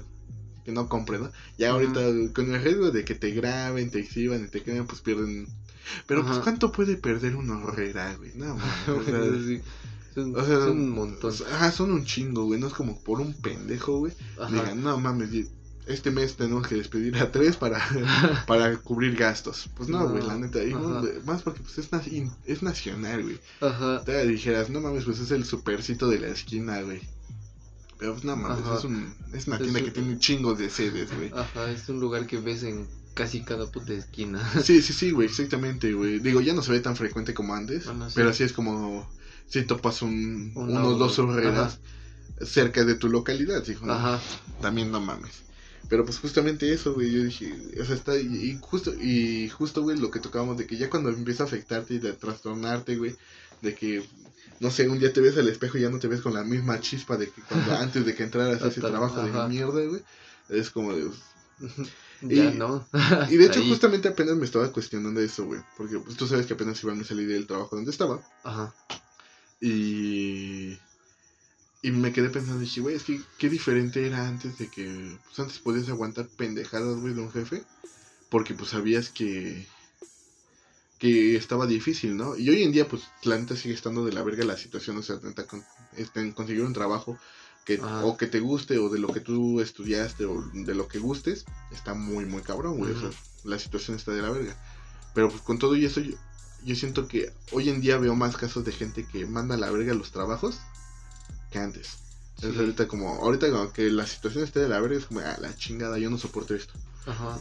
que 0.65 0.71
no 0.71 0.89
compre, 0.89 1.17
¿no? 1.17 1.31
Ya 1.57 1.71
ahorita 1.71 2.01
con 2.33 2.53
el 2.53 2.61
riesgo 2.61 2.91
de 2.91 3.05
que 3.05 3.15
te 3.15 3.31
graben, 3.31 3.89
te 3.89 4.00
exhiban 4.00 4.44
y 4.44 4.47
te 4.50 4.61
queden, 4.61 4.85
pues 4.85 5.01
pierden. 5.01 5.47
Pero 6.05 6.25
pues. 6.25 6.39
¿cuánto 6.39 6.71
puede 6.71 6.97
perder 6.97 7.35
una 7.35 7.63
horrera, 7.63 8.15
güey? 8.15 8.31
No, 8.35 8.55
mames, 8.88 8.88
o 8.88 9.03
sea, 9.03 9.21
Sí, 9.45 9.61
son, 10.13 10.36
o 10.36 10.45
sea, 10.45 10.56
son 10.60 10.71
un 10.71 10.89
montón. 10.92 11.33
Ajá, 11.51 11.71
son 11.71 11.92
un 11.92 12.06
chingo, 12.06 12.45
güey. 12.45 12.60
No 12.60 12.68
es 12.68 12.74
como 12.74 13.00
por 13.00 13.19
un 13.21 13.33
pendejo, 13.33 13.98
güey. 14.00 14.13
Digan, 14.50 14.83
no 14.83 14.98
mames, 15.00 15.30
este 15.86 16.12
mes 16.12 16.36
tenemos 16.38 16.65
que 16.68 16.75
despedir 16.75 17.18
a 17.18 17.30
tres 17.31 17.57
para, 17.57 17.80
para 18.48 18.77
cubrir 18.77 19.15
gastos. 19.18 19.69
Pues 19.75 19.89
no, 19.89 20.00
No, 20.00 20.10
güey, 20.10 20.25
la 20.25 20.38
neta. 20.38 20.63
y 20.63 20.74
no, 20.74 21.04
más 21.25 21.42
porque 21.42 21.60
pues 21.62 21.77
es, 21.77 21.92
na- 21.92 22.01
es 22.45 22.63
nacional, 22.63 23.24
güey. 23.24 23.39
Ajá. 23.62 24.04
Te 24.06 24.25
dijeras, 24.27 24.69
no 24.69 24.80
mames, 24.80 25.04
pues 25.06 25.19
es 25.19 25.31
el 25.31 25.44
supercito 25.45 26.07
de 26.07 26.19
la 26.19 26.27
esquina, 26.27 26.81
güey. 26.81 27.01
Pero 28.00 28.13
pues 28.13 28.24
no 28.25 28.36
mames, 28.36 28.65
es, 28.77 28.83
un, 28.86 29.13
es 29.34 29.48
una 29.48 29.58
Es 29.58 29.62
tienda 29.62 29.79
un- 29.79 29.86
que 29.86 29.91
tiene 29.91 30.20
chingos 30.20 30.58
de 30.58 30.70
sedes, 30.70 31.15
güey. 31.15 31.32
Ajá, 31.36 31.70
es 31.72 31.88
un 31.89 32.00
lugar 32.00 32.27
que 32.27 32.38
ves 32.39 32.63
en 32.63 32.88
casi 33.13 33.43
cada 33.43 33.70
puta 33.72 33.93
esquina. 33.93 34.41
Sí, 34.63 34.82
sí, 34.82 34.91
sí, 34.93 35.12
güey, 35.12 35.27
exactamente, 35.27 35.93
güey. 35.93 36.20
Digo, 36.20 36.41
ya 36.41 36.53
no 36.53 36.62
se 36.62 36.72
ve 36.72 36.79
tan 36.79 36.96
frecuente 36.96 37.34
como 37.34 37.53
antes, 37.55 37.86
Bueno, 37.86 38.08
sí. 38.10 38.13
pero 38.15 38.34
sí 38.34 38.43
es 38.43 38.53
como 38.53 39.08
si 39.47 39.63
topas 39.63 40.01
un, 40.01 40.51
Una 40.55 40.79
unos 40.79 40.88
o 40.88 40.89
dos 40.97 41.00
dos, 41.15 41.19
horreras 41.19 41.79
cerca 42.41 42.83
de 42.83 42.95
tu 42.95 43.09
localidad, 43.09 43.65
hijo. 43.67 43.85
¿no? 43.85 43.93
Ajá. 43.93 44.19
También 44.62 44.91
no 44.91 45.00
mames. 45.00 45.43
Pero 45.89 46.05
pues 46.05 46.17
justamente 46.19 46.73
eso, 46.73 46.93
güey, 46.93 47.12
yo 47.12 47.23
dije, 47.23 47.53
o 47.79 47.85
sea, 47.85 47.95
está, 47.95 48.17
y, 48.17 48.25
y 48.25 48.57
justo, 48.62 48.93
y 49.00 49.50
justo, 49.50 49.83
güey, 49.83 49.97
lo 49.97 50.09
que 50.12 50.19
tocábamos 50.19 50.57
de 50.57 50.65
que 50.65 50.77
ya 50.77 50.89
cuando 50.89 51.09
empieza 51.09 51.43
a 51.43 51.45
afectarte 51.45 51.95
y 51.95 52.00
de 52.00 52.13
trastornarte, 52.13 52.95
güey, 52.97 53.15
de 53.62 53.75
que, 53.75 54.03
no 54.59 54.71
sé, 54.71 54.88
un 54.89 55.00
día 55.00 55.13
te 55.13 55.21
ves 55.21 55.38
al 55.38 55.47
espejo 55.50 55.77
y 55.77 55.81
ya 55.81 55.89
no 55.89 56.00
te 56.00 56.07
ves 56.07 56.21
con 56.21 56.33
la 56.33 56.43
misma 56.43 56.79
chispa 56.79 57.17
de 57.17 57.29
que 57.29 57.41
cuando 57.41 57.73
antes 57.77 58.05
de 58.05 58.15
que 58.15 58.23
entraras 58.23 58.62
a 58.63 58.67
ese 58.69 58.81
trabajo 58.81 59.19
ajá. 59.21 59.43
de 59.43 59.50
mierda, 59.50 59.83
güey, 59.85 60.01
es 60.50 60.69
como 60.69 60.93
de... 60.93 61.09
Ya, 62.21 62.45
Y- 62.45 62.57
¿no? 62.57 62.88
Y 63.29 63.35
de 63.35 63.45
hecho 63.45 63.59
Ahí. 63.59 63.69
justamente 63.69 64.07
apenas 64.07 64.38
me 64.38 64.45
estaba 64.45 64.71
cuestionando 64.71 65.19
eso, 65.19 65.43
güey, 65.45 65.59
porque 65.77 66.00
pues, 66.00 66.15
tú 66.15 66.25
sabes 66.25 66.45
que 66.45 66.53
apenas 66.53 66.81
iba 66.81 66.93
a 66.93 67.03
salir 67.03 67.27
del 67.27 67.45
trabajo 67.45 67.75
donde 67.75 67.91
estaba, 67.91 68.21
Ajá. 68.45 68.73
Y... 69.63 70.79
Y 71.82 71.91
me 71.91 72.13
quedé 72.13 72.29
pensando, 72.29 72.62
dije, 72.62 72.79
güey, 72.79 72.96
es 72.96 73.03
que 73.03 73.22
qué 73.38 73.50
diferente 73.50 74.05
era 74.05 74.25
antes 74.25 74.58
de 74.58 74.70
que, 74.70 75.17
pues 75.25 75.39
antes 75.39 75.60
podías 75.60 75.89
aguantar 75.89 76.29
pendejadas, 76.29 76.98
güey, 76.98 77.13
de 77.13 77.22
un 77.22 77.32
jefe, 77.32 77.65
porque 78.29 78.53
pues 78.53 78.70
sabías 78.70 79.10
que, 79.10 79.67
que 80.98 81.36
estaba 81.36 81.67
difícil, 81.67 82.15
¿no? 82.15 82.38
Y 82.38 82.50
hoy 82.50 82.63
en 82.63 82.72
día, 82.72 82.88
pues 82.88 83.03
la 83.24 83.38
neta 83.38 83.58
sigue 83.58 83.74
estando 83.74 84.05
de 84.05 84.13
la 84.13 84.24
verga 84.24 84.46
la 84.46 84.55
situación, 84.55 84.98
o 84.98 85.01
sea, 85.01 85.20
neta, 85.22 85.46
con, 85.46 85.62
este, 85.98 86.34
conseguir 86.34 86.63
un 86.63 86.72
trabajo 86.72 87.20
que, 87.65 87.82
o 87.82 88.15
que 88.15 88.27
te 88.27 88.39
guste, 88.39 88.77
o 88.77 88.88
de 88.88 89.00
lo 89.00 89.10
que 89.10 89.20
tú 89.20 89.60
estudiaste, 89.60 90.24
o 90.24 90.41
de 90.53 90.75
lo 90.75 90.88
que 90.88 91.00
gustes, 91.00 91.43
está 91.74 91.93
muy, 91.93 92.25
muy 92.25 92.43
cabrón, 92.43 92.77
güey, 92.77 92.93
o 92.93 93.00
sea, 93.00 93.10
Ujú. 93.10 93.17
la 93.43 93.60
situación 93.60 93.98
está 93.98 94.13
de 94.13 94.22
la 94.22 94.29
verga. 94.29 94.55
Pero 95.13 95.29
pues 95.29 95.41
con 95.41 95.60
todo 95.60 95.75
y 95.75 95.84
eso, 95.84 96.00
yo, 96.00 96.15
yo 96.65 96.75
siento 96.75 97.08
que 97.08 97.32
hoy 97.51 97.70
en 97.70 97.82
día 97.82 97.98
veo 97.98 98.15
más 98.15 98.38
casos 98.38 98.63
de 98.65 98.72
gente 98.72 99.05
que 99.05 99.25
manda 99.25 99.55
a 99.55 99.58
la 99.58 99.72
verga 99.72 99.93
los 99.93 100.12
trabajos 100.12 100.60
que 101.51 101.60
antes. 101.60 101.98
Sí. 102.39 102.48
Es 102.48 102.58
ahorita 102.58 102.88
como, 102.88 103.10
ahorita 103.15 103.50
como 103.51 103.72
que 103.72 103.89
la 103.91 104.08
situación 104.08 104.43
esté 104.43 104.60
de 104.60 104.70
la 104.70 104.79
verga, 104.79 104.98
es 104.98 105.05
como, 105.05 105.20
ah, 105.22 105.38
la 105.39 105.55
chingada, 105.55 105.98
yo 106.00 106.10
no 106.10 106.17
soporto 106.17 106.55
esto. 106.55 106.74
Ajá. 107.05 107.39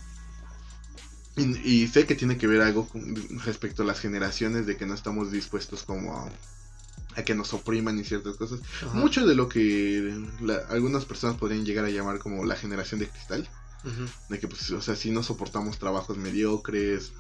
Y, 1.37 1.43
y 1.69 1.89
sé 1.89 2.05
que 2.07 2.15
tiene 2.15 2.37
que 2.37 2.47
ver 2.47 2.61
algo 2.61 2.87
con- 2.89 3.17
respecto 3.45 3.83
a 3.83 3.87
las 3.87 4.01
generaciones 4.01 4.67
de 4.67 4.77
que 4.77 4.87
no 4.87 4.95
estamos 4.95 5.33
dispuestos 5.33 5.83
como 5.83 6.15
a, 6.19 6.31
a 7.17 7.23
que 7.25 7.35
nos 7.35 7.55
opriman 7.55 7.99
y 7.99 8.05
ciertas 8.05 8.37
cosas. 8.37 8.61
Mucho 8.93 9.27
de 9.27 9.35
lo 9.35 9.49
que 9.49 10.15
algunas 10.69 11.07
personas 11.07 11.37
podrían 11.39 11.65
llegar 11.65 11.87
a 11.87 11.91
llamar 11.91 12.19
como 12.19 12.45
la 12.45 12.57
generación 12.57 13.01
de 13.01 13.09
cristal. 13.09 13.49
De 14.29 14.39
que, 14.39 14.47
pues, 14.47 14.71
o 14.71 14.81
sea, 14.81 14.95
si 14.95 15.11
no 15.11 15.23
soportamos 15.23 15.79
trabajos 15.79 16.17
mediocres. 16.19 17.13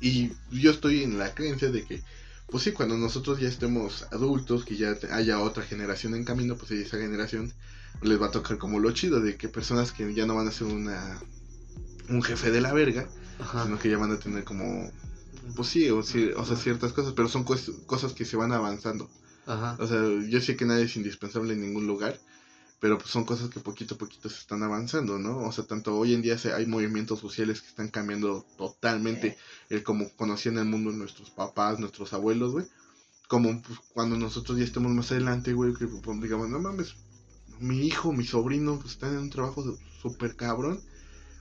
Y 0.00 0.32
yo 0.50 0.70
estoy 0.70 1.02
en 1.02 1.18
la 1.18 1.34
creencia 1.34 1.70
de 1.70 1.84
que, 1.84 2.02
pues 2.46 2.64
sí, 2.64 2.72
cuando 2.72 2.96
nosotros 2.96 3.38
ya 3.40 3.48
estemos 3.48 4.06
adultos, 4.10 4.64
que 4.64 4.76
ya 4.76 4.96
haya 5.12 5.40
otra 5.40 5.62
generación 5.62 6.14
en 6.14 6.24
camino, 6.24 6.56
pues 6.56 6.70
esa 6.70 6.98
generación 6.98 7.52
les 8.02 8.20
va 8.20 8.26
a 8.26 8.30
tocar 8.30 8.58
como 8.58 8.78
lo 8.78 8.92
chido 8.92 9.20
de 9.20 9.36
que 9.36 9.48
personas 9.48 9.92
que 9.92 10.14
ya 10.14 10.26
no 10.26 10.34
van 10.34 10.48
a 10.48 10.52
ser 10.52 10.68
una 10.68 11.20
un 12.08 12.22
jefe 12.22 12.50
de 12.50 12.60
la 12.60 12.72
verga, 12.72 13.08
sino 13.62 13.78
que 13.78 13.90
ya 13.90 13.98
van 13.98 14.12
a 14.12 14.18
tener 14.18 14.44
como 14.44 14.90
pues 15.54 15.68
sí, 15.68 15.88
o, 15.90 16.02
sea, 16.02 16.56
ciertas 16.56 16.92
cosas, 16.92 17.12
pero 17.14 17.28
son 17.28 17.44
cosas 17.44 18.12
que 18.12 18.24
se 18.24 18.36
van 18.36 18.52
avanzando. 18.52 19.08
O 19.78 19.86
sea, 19.86 20.00
yo 20.28 20.40
sé 20.40 20.56
que 20.56 20.64
nadie 20.64 20.84
es 20.84 20.96
indispensable 20.96 21.54
en 21.54 21.60
ningún 21.60 21.86
lugar, 21.86 22.20
pero 22.80 22.96
pues 22.96 23.10
son 23.10 23.24
cosas 23.24 23.50
que 23.50 23.60
poquito 23.60 23.94
a 23.94 23.98
poquito 23.98 24.30
se 24.30 24.38
están 24.38 24.62
avanzando, 24.62 25.18
¿no? 25.18 25.38
O 25.40 25.52
sea, 25.52 25.64
tanto 25.64 25.96
hoy 25.96 26.14
en 26.14 26.22
día 26.22 26.36
hay 26.56 26.64
movimientos 26.64 27.20
sociales 27.20 27.60
que 27.60 27.68
están 27.68 27.88
cambiando 27.88 28.46
totalmente 28.56 29.36
el 29.68 29.82
como 29.82 30.08
conocían 30.16 30.56
el 30.56 30.64
mundo 30.64 30.90
nuestros 30.90 31.30
papás, 31.30 31.78
nuestros 31.78 32.14
abuelos, 32.14 32.52
güey. 32.52 32.66
Como 33.28 33.60
pues, 33.62 33.78
cuando 33.92 34.16
nosotros 34.16 34.58
ya 34.58 34.64
estemos 34.64 34.90
más 34.92 35.12
adelante, 35.12 35.52
güey, 35.52 35.74
que 35.74 35.86
pues, 35.86 36.20
digamos, 36.22 36.48
no 36.48 36.58
mames, 36.58 36.94
mi 37.60 37.86
hijo, 37.86 38.12
mi 38.12 38.24
sobrino, 38.24 38.78
pues 38.78 38.92
están 38.92 39.12
en 39.12 39.18
un 39.18 39.30
trabajo 39.30 39.62
súper 40.00 40.34
cabrón. 40.34 40.80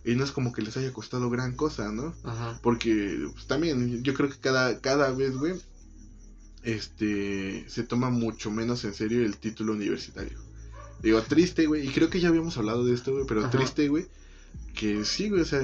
Y 0.03 0.15
no 0.15 0.23
es 0.25 0.31
como 0.31 0.51
que 0.51 0.61
les 0.61 0.75
haya 0.75 0.91
costado 0.91 1.29
gran 1.29 1.55
cosa, 1.55 1.89
¿no? 1.89 2.13
Ajá. 2.23 2.59
Porque 2.61 3.29
pues, 3.31 3.47
también 3.47 4.03
yo 4.03 4.13
creo 4.13 4.29
que 4.29 4.37
cada, 4.39 4.81
cada 4.81 5.11
vez, 5.11 5.37
güey, 5.37 5.53
este, 6.63 7.69
se 7.69 7.83
toma 7.83 8.09
mucho 8.09 8.51
menos 8.51 8.83
en 8.83 8.93
serio 8.93 9.25
el 9.25 9.37
título 9.37 9.71
universitario. 9.73 10.48
Digo, 11.01 11.21
triste, 11.21 11.65
güey, 11.65 11.87
y 11.87 11.91
creo 11.91 12.09
que 12.09 12.19
ya 12.19 12.29
habíamos 12.29 12.57
hablado 12.57 12.83
de 12.83 12.93
esto, 12.93 13.13
güey, 13.13 13.25
pero 13.25 13.49
triste, 13.49 13.87
güey, 13.87 14.07
que 14.75 15.05
sí, 15.05 15.29
güey, 15.29 15.41
o 15.41 15.45
sea, 15.45 15.59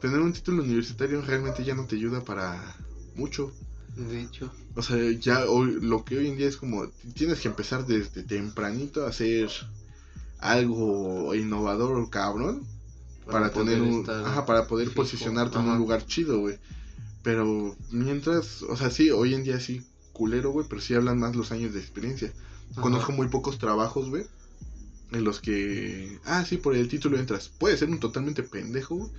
tener 0.00 0.20
un 0.20 0.32
título 0.32 0.62
universitario 0.62 1.20
realmente 1.22 1.64
ya 1.64 1.74
no 1.74 1.84
te 1.84 1.96
ayuda 1.96 2.24
para 2.24 2.76
mucho. 3.14 3.52
De 3.96 4.22
hecho. 4.22 4.50
O 4.76 4.82
sea, 4.82 4.96
ya 5.12 5.44
hoy, 5.46 5.78
lo 5.80 6.04
que 6.04 6.18
hoy 6.18 6.28
en 6.28 6.36
día 6.36 6.48
es 6.48 6.56
como, 6.56 6.86
tienes 7.14 7.40
que 7.40 7.48
empezar 7.48 7.86
desde 7.86 8.22
tempranito 8.22 9.04
a 9.04 9.08
hacer 9.08 9.50
algo 10.38 11.34
innovador 11.34 11.98
o 11.98 12.08
cabrón 12.08 12.64
para, 13.26 13.50
tener 13.50 13.82
un 13.82 14.08
ajá, 14.08 14.46
para 14.46 14.66
poder 14.66 14.92
posicionarte 14.94 15.58
en 15.58 15.68
un 15.68 15.78
lugar 15.78 16.06
chido, 16.06 16.38
güey. 16.38 16.58
Pero 17.22 17.76
mientras, 17.90 18.62
o 18.62 18.76
sea, 18.76 18.90
sí, 18.90 19.10
hoy 19.10 19.34
en 19.34 19.44
día 19.44 19.60
sí 19.60 19.84
culero, 20.12 20.50
güey, 20.50 20.66
pero 20.68 20.80
sí 20.80 20.94
hablan 20.94 21.18
más 21.18 21.36
los 21.36 21.52
años 21.52 21.74
de 21.74 21.80
experiencia. 21.80 22.32
Conozco 22.80 23.12
muy 23.12 23.28
pocos 23.28 23.58
trabajos, 23.58 24.08
güey, 24.08 24.26
en 25.12 25.24
los 25.24 25.40
que, 25.40 26.18
ah, 26.24 26.44
sí, 26.44 26.56
por 26.58 26.74
el 26.74 26.88
título 26.88 27.18
entras. 27.18 27.48
Puede 27.48 27.76
ser 27.76 27.88
un 27.88 28.00
totalmente 28.00 28.42
pendejo, 28.42 28.96
güey, 28.96 29.10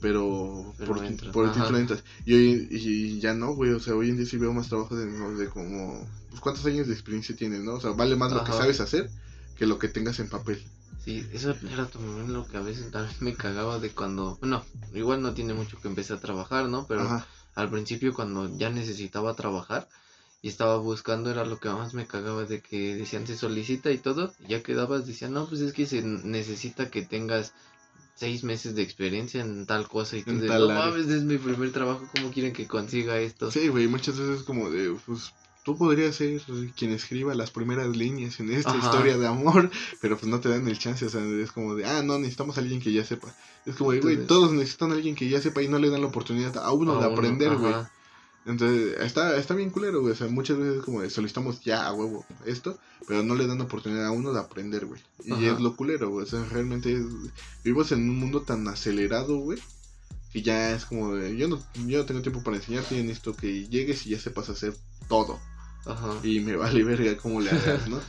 pero, 0.00 0.74
por, 0.86 1.04
el 1.04 1.16
título 1.16 1.78
entras. 1.78 2.02
Y, 2.24 2.34
hoy, 2.34 2.68
y 2.70 3.20
ya 3.20 3.34
no, 3.34 3.54
güey, 3.54 3.72
o 3.72 3.80
sea, 3.80 3.94
hoy 3.94 4.10
en 4.10 4.16
día 4.16 4.26
sí 4.26 4.38
veo 4.38 4.52
más 4.52 4.68
trabajos 4.68 4.98
de, 4.98 5.06
de 5.06 5.48
como, 5.48 6.08
pues, 6.30 6.40
¿cuántos 6.40 6.64
años 6.66 6.86
de 6.86 6.94
experiencia 6.94 7.36
tienes, 7.36 7.60
no? 7.60 7.74
O 7.74 7.80
sea, 7.80 7.90
vale 7.90 8.16
más 8.16 8.32
lo 8.32 8.44
que 8.44 8.52
sabes 8.52 8.80
hacer 8.80 9.10
que 9.56 9.66
lo 9.66 9.78
que 9.78 9.88
tengas 9.88 10.18
en 10.20 10.28
papel. 10.28 10.62
Sí, 11.04 11.26
eso 11.32 11.54
era 11.70 11.86
también 11.86 12.32
lo 12.32 12.46
que 12.46 12.56
a 12.56 12.60
veces 12.60 12.90
también 12.90 13.14
me 13.20 13.34
cagaba 13.34 13.78
de 13.78 13.90
cuando, 13.90 14.36
bueno, 14.40 14.64
igual 14.94 15.22
no 15.22 15.34
tiene 15.34 15.54
mucho 15.54 15.78
que 15.80 15.88
empecé 15.88 16.14
a 16.14 16.20
trabajar, 16.20 16.68
¿no? 16.68 16.86
Pero 16.86 17.22
al 17.54 17.70
principio 17.70 18.14
cuando 18.14 18.56
ya 18.56 18.70
necesitaba 18.70 19.34
trabajar 19.34 19.86
y 20.42 20.48
estaba 20.48 20.78
buscando 20.78 21.30
era 21.30 21.44
lo 21.44 21.58
que 21.58 21.68
más 21.68 21.94
me 21.94 22.06
cagaba 22.06 22.44
de 22.44 22.60
que 22.60 22.96
decían 22.96 23.26
se 23.26 23.36
solicita 23.36 23.90
y 23.90 23.98
todo, 23.98 24.32
y 24.38 24.48
ya 24.48 24.62
quedabas, 24.62 25.06
decían, 25.06 25.32
no, 25.32 25.46
pues 25.46 25.60
es 25.60 25.72
que 25.72 25.86
se 25.86 26.02
necesita 26.02 26.90
que 26.90 27.02
tengas 27.02 27.52
seis 28.14 28.44
meses 28.44 28.74
de 28.74 28.82
experiencia 28.82 29.40
en 29.40 29.66
tal 29.66 29.88
cosa 29.88 30.16
y 30.16 30.22
tú 30.22 30.38
de, 30.38 30.48
no 30.48 30.68
mames, 30.68 31.08
es 31.08 31.24
mi 31.24 31.38
primer 31.38 31.72
trabajo, 31.72 32.06
¿cómo 32.14 32.30
quieren 32.30 32.52
que 32.52 32.66
consiga 32.66 33.18
esto? 33.18 33.50
Sí, 33.50 33.68
güey, 33.68 33.86
muchas 33.86 34.18
veces 34.18 34.42
como 34.42 34.70
de, 34.70 34.96
pues 35.06 35.32
tú 35.62 35.76
podrías 35.76 36.16
ser 36.16 36.40
quien 36.76 36.92
escriba 36.92 37.34
las 37.34 37.50
primeras 37.50 37.94
líneas 37.94 38.40
en 38.40 38.50
esta 38.50 38.76
historia 38.76 39.18
de 39.18 39.26
amor, 39.26 39.70
pero 40.00 40.16
pues 40.16 40.30
no 40.30 40.40
te 40.40 40.48
dan 40.48 40.66
el 40.66 40.78
chance, 40.78 41.04
o 41.04 41.10
sea, 41.10 41.22
es 41.22 41.52
como 41.52 41.74
de, 41.74 41.84
ah, 41.84 42.02
no, 42.02 42.18
necesitamos 42.18 42.56
a 42.56 42.60
alguien 42.60 42.80
que 42.80 42.92
ya 42.92 43.04
sepa. 43.04 43.34
Es 43.66 43.76
como, 43.76 43.92
güey, 44.00 44.26
todos 44.26 44.52
necesitan 44.52 44.90
a 44.90 44.94
alguien 44.94 45.14
que 45.14 45.28
ya 45.28 45.40
sepa 45.40 45.62
y 45.62 45.68
no 45.68 45.78
le 45.78 45.90
dan 45.90 46.00
la 46.00 46.06
oportunidad 46.06 46.56
a 46.56 46.72
uno 46.72 46.98
de 46.98 47.06
aprender, 47.06 47.56
güey. 47.56 47.74
Entonces, 48.46 48.96
está, 49.00 49.36
está 49.36 49.54
bien 49.54 49.70
culero, 49.70 50.00
güey. 50.00 50.12
O 50.12 50.16
sea, 50.16 50.28
muchas 50.28 50.58
veces 50.58 50.82
como 50.82 51.08
solicitamos 51.10 51.60
ya 51.60 51.86
a 51.86 51.92
huevo 51.92 52.24
esto, 52.46 52.78
pero 53.06 53.22
no 53.22 53.34
le 53.34 53.46
dan 53.46 53.60
oportunidad 53.60 54.06
a 54.06 54.12
uno 54.12 54.32
de 54.32 54.40
aprender, 54.40 54.86
güey. 54.86 55.00
Y 55.24 55.46
es 55.46 55.60
lo 55.60 55.76
culero, 55.76 56.10
güey. 56.10 56.24
O 56.24 56.28
sea, 56.28 56.44
realmente 56.44 56.98
vivimos 57.64 57.92
en 57.92 58.08
un 58.08 58.18
mundo 58.18 58.42
tan 58.42 58.66
acelerado, 58.68 59.36
güey, 59.38 59.58
que 60.32 60.42
ya 60.42 60.72
es 60.72 60.86
como 60.86 61.14
de, 61.14 61.36
yo 61.36 61.48
no, 61.48 61.62
yo 61.86 61.98
no 61.98 62.06
tengo 62.06 62.22
tiempo 62.22 62.42
para 62.42 62.56
enseñarte, 62.56 62.98
en 62.98 63.10
esto 63.10 63.34
que 63.34 63.68
llegues 63.68 64.06
y 64.06 64.10
ya 64.10 64.18
sepas 64.18 64.48
hacer 64.48 64.74
todo. 65.08 65.38
Ajá. 65.86 66.18
Y 66.22 66.40
me 66.40 66.56
vale 66.56 66.82
verga 66.84 67.16
cómo 67.16 67.40
le 67.40 67.50
hagas, 67.50 67.88
¿no? 67.88 68.00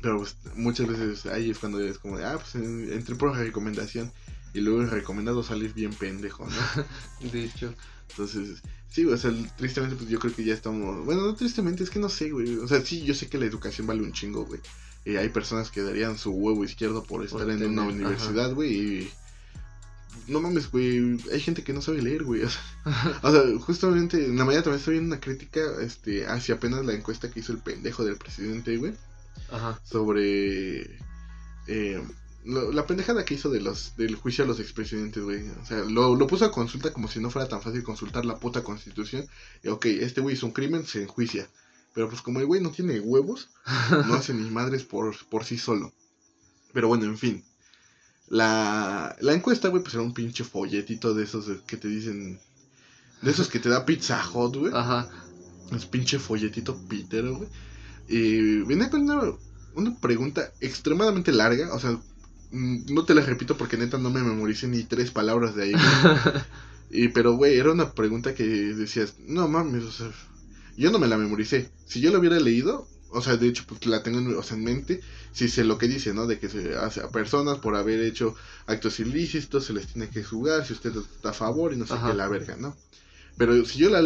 Pero 0.00 0.18
pues, 0.18 0.36
muchas 0.54 0.86
veces 0.86 1.26
ahí 1.26 1.50
es 1.50 1.58
cuando 1.58 1.80
es 1.80 1.98
como 1.98 2.18
de, 2.18 2.24
ah, 2.24 2.38
pues 2.38 2.54
entré 2.54 3.14
por 3.16 3.34
recomendación. 3.36 4.12
Y 4.54 4.60
luego 4.60 4.80
el 4.80 4.90
recomendado 4.90 5.42
salir 5.42 5.74
bien 5.74 5.92
pendejo, 5.92 6.46
¿no? 6.46 7.30
de 7.32 7.44
hecho. 7.44 7.74
Entonces, 8.10 8.62
sí, 8.90 9.04
o 9.04 9.16
sea, 9.16 9.32
tristemente, 9.56 9.96
pues 9.96 10.08
yo 10.08 10.18
creo 10.18 10.34
que 10.34 10.44
ya 10.44 10.54
estamos. 10.54 11.04
Bueno, 11.04 11.22
no 11.22 11.34
tristemente, 11.34 11.84
es 11.84 11.90
que 11.90 11.98
no 11.98 12.08
sé, 12.08 12.30
güey. 12.30 12.56
O 12.56 12.68
sea, 12.68 12.80
sí, 12.80 13.02
yo 13.04 13.14
sé 13.14 13.28
que 13.28 13.38
la 13.38 13.46
educación 13.46 13.86
vale 13.86 14.02
un 14.02 14.12
chingo, 14.12 14.44
güey. 14.44 14.60
Y 15.04 15.16
hay 15.16 15.28
personas 15.28 15.70
que 15.70 15.82
darían 15.82 16.18
su 16.18 16.32
huevo 16.32 16.64
izquierdo 16.64 17.02
por 17.02 17.24
estar 17.24 17.48
en 17.48 17.64
una 17.64 17.84
universidad, 17.84 18.52
güey. 18.52 18.72
Y 18.74 19.10
no 20.26 20.40
mames, 20.40 20.70
güey, 20.70 21.18
hay 21.32 21.40
gente 21.40 21.64
que 21.64 21.72
no 21.72 21.80
sabe 21.80 22.02
leer, 22.02 22.24
güey. 22.24 22.42
O 23.22 23.30
sea, 23.30 23.42
justamente 23.60 24.24
en 24.24 24.36
la 24.36 24.44
mañana 24.44 24.62
también 24.64 24.78
estoy 24.78 24.94
viendo 24.94 25.14
una 25.14 25.20
crítica 25.20 25.60
este, 25.80 26.26
hacia 26.26 26.56
apenas 26.56 26.84
la 26.84 26.94
encuesta 26.94 27.30
que 27.30 27.40
hizo 27.40 27.52
el 27.52 27.58
pendejo 27.58 28.04
del 28.04 28.16
presidente, 28.16 28.76
güey. 28.76 28.94
Ajá. 29.50 29.80
Sobre 29.84 30.82
eh, 31.66 32.02
la 32.48 32.86
pendejada 32.86 33.26
que 33.26 33.34
hizo 33.34 33.50
de 33.50 33.60
los, 33.60 33.94
del 33.96 34.14
juicio 34.14 34.42
a 34.42 34.46
los 34.46 34.58
expresidentes, 34.58 35.22
güey. 35.22 35.46
O 35.62 35.66
sea, 35.66 35.78
lo, 35.84 36.16
lo, 36.16 36.26
puso 36.26 36.46
a 36.46 36.50
consulta 36.50 36.92
como 36.94 37.06
si 37.06 37.20
no 37.20 37.30
fuera 37.30 37.46
tan 37.46 37.60
fácil 37.60 37.82
consultar 37.82 38.24
la 38.24 38.38
puta 38.38 38.64
constitución. 38.64 39.28
Y, 39.62 39.68
ok, 39.68 39.84
este 39.86 40.22
güey 40.22 40.34
hizo 40.34 40.46
un 40.46 40.52
crimen, 40.52 40.86
se 40.86 41.02
enjuicia. 41.02 41.48
Pero 41.94 42.08
pues 42.08 42.22
como 42.22 42.40
el 42.40 42.46
güey 42.46 42.62
no 42.62 42.70
tiene 42.70 43.00
huevos, 43.00 43.50
no 43.90 44.14
hace 44.14 44.32
ni 44.32 44.48
madres 44.50 44.84
por, 44.84 45.14
por 45.26 45.44
sí 45.44 45.58
solo. 45.58 45.92
Pero 46.72 46.88
bueno, 46.88 47.04
en 47.04 47.18
fin. 47.18 47.44
La, 48.28 49.14
la 49.20 49.34
encuesta, 49.34 49.68
güey, 49.68 49.82
pues 49.82 49.94
era 49.94 50.02
un 50.02 50.14
pinche 50.14 50.44
folletito 50.44 51.12
de 51.12 51.24
esos 51.24 51.46
que 51.66 51.76
te 51.76 51.88
dicen. 51.88 52.40
De 53.20 53.30
esos 53.30 53.48
que 53.48 53.58
te 53.58 53.68
da 53.68 53.84
Pizza 53.84 54.22
Hot, 54.22 54.56
güey. 54.56 54.72
Ajá. 54.74 55.10
Es 55.76 55.84
pinche 55.84 56.18
folletito 56.18 56.80
Peter, 56.88 57.28
güey. 57.28 57.48
Y 58.08 58.62
viene 58.62 58.88
con 58.88 59.02
una, 59.02 59.34
una 59.74 59.98
pregunta 59.98 60.50
extremadamente 60.60 61.32
larga. 61.32 61.74
O 61.74 61.80
sea, 61.80 62.00
no 62.50 63.04
te 63.04 63.14
la 63.14 63.22
repito 63.22 63.56
porque 63.56 63.76
neta 63.76 63.98
no 63.98 64.10
me 64.10 64.22
memoricé 64.22 64.68
ni 64.68 64.82
tres 64.84 65.10
palabras 65.10 65.54
de 65.54 65.64
ahí. 65.64 65.72
y, 66.90 67.08
pero, 67.08 67.34
güey, 67.34 67.58
era 67.58 67.72
una 67.72 67.92
pregunta 67.92 68.34
que 68.34 68.44
decías, 68.44 69.14
no 69.26 69.48
mames, 69.48 69.84
o 69.84 69.92
sea, 69.92 70.10
yo 70.76 70.90
no 70.90 70.98
me 70.98 71.08
la 71.08 71.18
memoricé. 71.18 71.70
Si 71.86 72.00
yo 72.00 72.10
la 72.10 72.18
hubiera 72.18 72.38
leído, 72.40 72.88
o 73.10 73.22
sea, 73.22 73.36
de 73.36 73.48
hecho, 73.48 73.64
pues 73.66 73.84
la 73.86 74.02
tengo 74.02 74.18
en, 74.18 74.34
o 74.34 74.42
sea, 74.42 74.56
en 74.56 74.64
mente, 74.64 75.00
si 75.32 75.48
sé 75.48 75.64
lo 75.64 75.78
que 75.78 75.88
dice, 75.88 76.14
¿no? 76.14 76.26
De 76.26 76.38
que 76.38 76.48
se 76.48 76.76
hace 76.76 77.00
a 77.00 77.08
personas 77.08 77.58
por 77.58 77.76
haber 77.76 78.00
hecho 78.02 78.34
actos 78.66 79.00
ilícitos, 79.00 79.64
se 79.64 79.72
les 79.72 79.86
tiene 79.86 80.08
que 80.08 80.24
juzgar, 80.24 80.64
si 80.66 80.72
usted 80.72 80.94
está 80.96 81.30
a 81.30 81.34
favor 81.34 81.72
y 81.72 81.76
no 81.76 81.86
sé 81.86 81.94
qué, 82.06 82.14
la 82.14 82.28
verga, 82.28 82.56
¿no? 82.56 82.76
Pero 83.36 83.64
si 83.64 83.78
yo 83.78 83.90
la, 83.90 84.02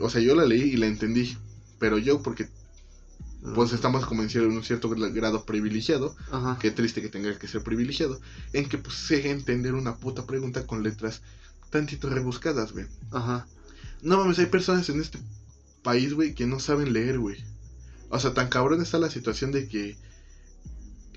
o 0.00 0.10
sea, 0.10 0.20
yo 0.20 0.34
la 0.34 0.44
leí 0.44 0.62
y 0.62 0.76
la 0.76 0.86
entendí, 0.86 1.36
pero 1.78 1.98
yo 1.98 2.22
porque 2.22 2.48
pues 3.54 3.72
estamos 3.72 4.06
convencidos 4.06 4.48
en 4.48 4.56
un 4.56 4.64
cierto 4.64 4.88
grado 4.88 5.44
privilegiado, 5.44 6.16
Ajá. 6.30 6.58
qué 6.58 6.70
triste 6.70 7.02
que 7.02 7.10
tenga 7.10 7.38
que 7.38 7.46
ser 7.46 7.62
privilegiado, 7.62 8.18
en 8.54 8.68
que 8.68 8.78
pues 8.78 8.94
sé 8.94 9.30
entender 9.30 9.74
una 9.74 9.96
puta 9.96 10.26
pregunta 10.26 10.66
con 10.66 10.82
letras 10.82 11.20
tantito 11.68 12.08
rebuscadas, 12.08 12.72
güey. 12.72 12.86
Ajá. 13.10 13.46
No 14.00 14.18
mames, 14.18 14.38
hay 14.38 14.46
personas 14.46 14.88
en 14.88 15.00
este 15.00 15.18
país, 15.82 16.14
güey, 16.14 16.34
que 16.34 16.46
no 16.46 16.58
saben 16.58 16.92
leer, 16.92 17.18
güey. 17.18 17.44
O 18.08 18.18
sea, 18.18 18.32
tan 18.32 18.48
cabrón 18.48 18.80
está 18.80 18.98
la 18.98 19.10
situación 19.10 19.52
de 19.52 19.68
que 19.68 19.96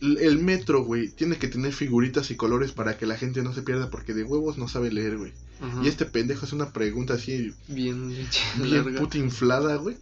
el 0.02 0.40
metro, 0.40 0.84
güey, 0.84 1.10
tiene 1.10 1.38
que 1.38 1.48
tener 1.48 1.74
figuritas 1.74 2.30
y 2.30 2.36
colores 2.36 2.72
para 2.72 2.98
que 2.98 3.06
la 3.06 3.18
gente 3.18 3.42
no 3.42 3.54
se 3.54 3.64
pierda 3.64 3.90
porque 3.90 4.14
de 4.14 4.24
huevos 4.24 4.58
no 4.58 4.68
sabe 4.68 4.92
leer, 4.92 5.18
güey. 5.18 5.34
Y 5.84 5.88
este 5.88 6.06
pendejo 6.06 6.46
es 6.46 6.54
una 6.54 6.72
pregunta 6.72 7.16
así 7.16 7.52
bien 7.68 8.14
bien 8.62 8.96
puta 8.96 9.18
inflada, 9.18 9.76
güey. 9.78 9.98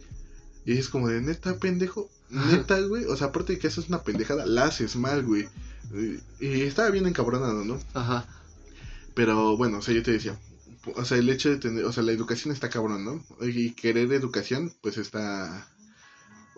Y 0.66 0.72
es 0.72 0.88
como 0.88 1.08
de 1.08 1.20
neta, 1.20 1.58
pendejo, 1.58 2.10
neta, 2.30 2.80
güey. 2.80 3.04
O 3.04 3.16
sea, 3.16 3.28
aparte 3.28 3.54
de 3.54 3.58
que 3.58 3.66
eso 3.66 3.80
es 3.80 3.88
una 3.88 4.02
pendejada, 4.02 4.46
la 4.46 4.64
haces 4.64 4.96
mal, 4.96 5.24
güey. 5.24 5.48
Y 6.40 6.62
estaba 6.62 6.90
bien 6.90 7.06
encabronado, 7.06 7.64
¿no? 7.64 7.78
Ajá. 7.94 8.26
Pero 9.14 9.56
bueno, 9.56 9.78
o 9.78 9.82
sea, 9.82 9.94
yo 9.94 10.02
te 10.02 10.12
decía, 10.12 10.38
o 10.94 11.04
sea, 11.04 11.18
el 11.18 11.28
hecho 11.30 11.50
de 11.50 11.56
tener, 11.56 11.84
o 11.84 11.92
sea, 11.92 12.02
la 12.02 12.12
educación 12.12 12.52
está 12.52 12.68
cabrón, 12.68 13.04
¿no? 13.04 13.24
Y 13.40 13.72
querer 13.72 14.12
educación, 14.12 14.72
pues 14.82 14.98
está 14.98 15.68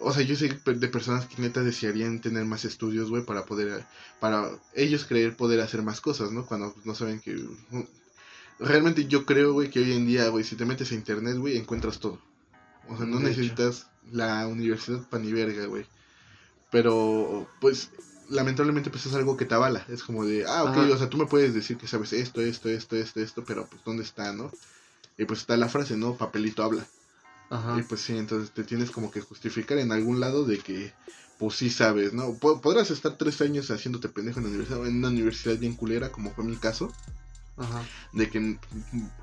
o 0.01 0.13
sea, 0.13 0.23
yo 0.23 0.37
sé 0.37 0.49
de 0.49 0.89
personas 0.89 1.27
que 1.27 1.43
neta 1.43 1.63
desearían 1.63 2.21
tener 2.21 2.45
más 2.45 2.65
estudios, 2.65 3.11
güey, 3.11 3.25
para 3.25 3.45
poder, 3.45 3.85
para 4.21 4.49
ellos 4.75 5.05
creer 5.05 5.37
poder 5.37 5.61
hacer 5.61 5.83
más 5.83 6.01
cosas, 6.01 6.31
¿no? 6.31 6.47
Cuando 6.47 6.75
no 6.85 6.95
saben 6.95 7.21
que... 7.21 7.45
Realmente 8.61 9.07
yo 9.07 9.25
creo, 9.25 9.53
güey, 9.53 9.71
que 9.71 9.81
hoy 9.81 9.93
en 9.93 10.07
día, 10.07 10.29
güey, 10.29 10.45
si 10.45 10.57
te 10.57 10.65
metes 10.65 10.91
a 10.91 10.95
internet, 10.95 11.37
güey, 11.37 11.57
encuentras 11.57 11.99
todo. 11.99 12.21
O 12.89 12.97
sea, 12.97 13.07
no 13.07 13.21
necesitas 13.21 13.87
la 14.11 14.47
universidad 14.47 15.09
para 15.09 15.23
ni 15.23 15.33
verga, 15.33 15.67
güey. 15.67 15.87
Pero, 16.71 17.49
pues, 17.61 17.91
lamentablemente, 18.29 18.91
pues 18.91 19.07
es 19.07 19.15
algo 19.15 19.37
que 19.37 19.45
te 19.45 19.55
avala. 19.55 19.85
Es 19.89 20.03
como 20.03 20.25
de, 20.25 20.45
ah, 20.47 20.65
ok, 20.65 20.77
o 20.93 20.99
sea, 20.99 21.09
tú 21.09 21.17
me 21.17 21.27
puedes 21.27 21.55
decir 21.55 21.77
que 21.77 21.89
sabes 21.89 22.13
esto, 22.13 22.41
esto, 22.41 22.69
esto, 22.69 22.97
esto, 22.97 23.21
esto, 23.21 23.45
pero 23.45 23.67
pues, 23.67 23.83
¿dónde 23.85 24.03
está, 24.03 24.33
no? 24.33 24.51
Y 25.17 25.25
pues 25.25 25.41
está 25.41 25.57
la 25.57 25.69
frase, 25.69 25.97
¿no? 25.97 26.17
Papelito 26.17 26.63
habla. 26.63 26.87
Ajá. 27.51 27.79
Y 27.79 27.83
pues 27.83 28.03
sí, 28.03 28.17
entonces 28.17 28.51
te 28.51 28.65
tienes 28.65 28.91
como 28.91 29.11
que 29.11 29.21
justificar 29.21 29.79
en 29.79 29.93
algún 29.93 30.21
lado 30.21 30.45
de 30.45 30.59
que, 30.59 30.93
pues 31.39 31.57
sí 31.57 31.71
sabes, 31.71 32.13
¿no? 32.13 32.35
Podrás 32.35 32.91
estar 32.91 33.17
tres 33.17 33.41
años 33.41 33.71
haciéndote 33.71 34.09
pendejo 34.09 34.39
en 34.39 34.45
la 34.45 34.51
universidad, 34.51 34.87
en 34.87 34.97
una 34.99 35.09
universidad 35.09 35.59
bien 35.59 35.75
culera, 35.75 36.13
como 36.13 36.33
fue 36.33 36.45
mi 36.45 36.57
caso. 36.57 36.93
Ajá. 37.57 37.83
De 38.13 38.31
que, 38.31 38.59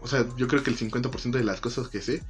o 0.02 0.08
sea, 0.08 0.26
yo 0.36 0.48
creo 0.48 0.64
que 0.64 0.72
el 0.72 0.78
50% 0.78 1.32
de 1.32 1.44
las 1.44 1.62
cosas 1.62 1.88
que 1.88 2.02
sé, 2.02 2.24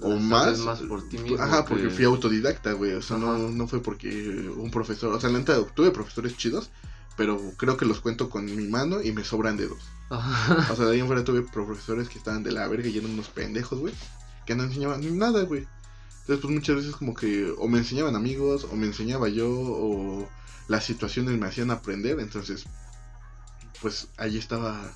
o 0.00 0.16
más, 0.16 0.58
más 0.58 0.80
por 0.80 1.08
ti 1.08 1.18
mismo 1.18 1.40
ajá, 1.40 1.64
porque 1.64 1.88
fui 1.90 2.04
autodidacta, 2.04 2.72
güey, 2.72 2.92
o 2.92 3.02
sea, 3.02 3.16
no, 3.16 3.36
no 3.36 3.68
fue 3.68 3.80
porque 3.80 4.08
un 4.56 4.70
profesor, 4.70 5.14
o 5.14 5.20
sea, 5.20 5.30
la 5.30 5.38
neta, 5.38 5.64
tuve 5.74 5.90
profesores 5.90 6.36
chidos, 6.36 6.70
pero 7.16 7.40
creo 7.56 7.76
que 7.76 7.84
los 7.84 8.00
cuento 8.00 8.28
con 8.28 8.44
mi 8.44 8.66
mano 8.68 9.00
y 9.02 9.12
me 9.12 9.24
sobran 9.24 9.56
dedos. 9.56 9.78
Ajá. 10.10 10.72
O 10.72 10.76
sea, 10.76 10.86
de 10.86 10.94
ahí 10.94 11.00
en 11.00 11.06
fuera 11.06 11.24
tuve 11.24 11.42
profesores 11.42 12.08
que 12.08 12.18
estaban 12.18 12.42
de 12.42 12.52
la 12.52 12.66
verga 12.68 12.88
y 12.88 12.98
eran 12.98 13.12
unos 13.12 13.28
pendejos, 13.28 13.78
güey 13.78 13.94
que 14.44 14.54
no 14.54 14.64
enseñaban 14.64 15.18
nada, 15.18 15.42
güey. 15.42 15.66
Entonces, 16.20 16.42
pues 16.42 16.54
muchas 16.54 16.76
veces 16.76 16.96
como 16.96 17.14
que 17.14 17.52
o 17.58 17.68
me 17.68 17.78
enseñaban 17.78 18.16
amigos, 18.16 18.66
o 18.70 18.76
me 18.76 18.86
enseñaba 18.86 19.28
yo, 19.28 19.50
o 19.50 20.28
las 20.68 20.84
situaciones 20.84 21.38
me 21.38 21.46
hacían 21.46 21.70
aprender. 21.70 22.18
Entonces, 22.20 22.64
pues 23.80 24.08
ahí 24.16 24.38
estaba 24.38 24.94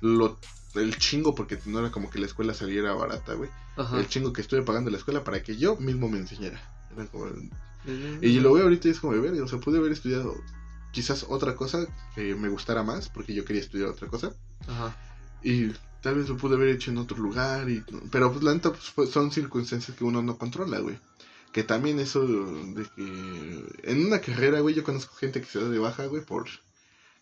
lo, 0.00 0.38
el 0.74 0.96
chingo, 0.98 1.34
porque 1.34 1.58
no 1.66 1.78
era 1.80 1.90
como 1.90 2.10
que 2.10 2.18
la 2.18 2.26
escuela 2.26 2.54
saliera 2.54 2.94
barata, 2.94 3.34
güey. 3.34 3.50
El 3.96 4.08
chingo 4.08 4.32
que 4.32 4.40
estuve 4.40 4.62
pagando 4.62 4.90
la 4.90 4.98
escuela 4.98 5.24
para 5.24 5.42
que 5.42 5.56
yo 5.56 5.76
mismo 5.76 6.08
me 6.08 6.18
enseñara. 6.18 6.60
Y 8.22 8.40
lo 8.40 8.52
veo 8.54 8.64
ahorita 8.64 8.88
y 8.88 8.92
es 8.92 9.00
como, 9.00 9.20
ver, 9.20 9.40
o 9.42 9.48
sea, 9.48 9.60
pude 9.60 9.78
haber 9.78 9.92
estudiado 9.92 10.36
quizás 10.92 11.26
otra 11.28 11.56
cosa 11.56 11.86
que 12.14 12.34
me 12.34 12.48
gustara 12.48 12.82
más, 12.82 13.08
porque 13.08 13.34
yo 13.34 13.44
quería 13.44 13.62
estudiar 13.62 13.88
otra 13.88 14.08
cosa. 14.08 14.32
Ajá. 14.66 14.96
Y 15.42 15.72
Tal 16.04 16.16
vez 16.16 16.28
lo 16.28 16.36
pude 16.36 16.56
haber 16.56 16.68
hecho 16.68 16.90
en 16.90 16.98
otro 16.98 17.16
lugar, 17.16 17.70
y, 17.70 17.82
pero 18.10 18.30
pues 18.30 18.44
la 18.44 18.52
neta 18.52 18.74
pues, 18.94 19.08
son 19.08 19.32
circunstancias 19.32 19.96
que 19.96 20.04
uno 20.04 20.20
no 20.20 20.36
controla, 20.36 20.78
güey. 20.80 20.98
Que 21.50 21.62
también 21.62 21.98
eso 21.98 22.26
de 22.26 22.84
que 22.94 23.64
en 23.84 24.04
una 24.04 24.20
carrera, 24.20 24.60
güey, 24.60 24.74
yo 24.74 24.84
conozco 24.84 25.16
gente 25.16 25.40
que 25.40 25.46
se 25.46 25.62
da 25.62 25.70
de 25.70 25.78
baja, 25.78 26.04
güey, 26.04 26.22
por 26.22 26.44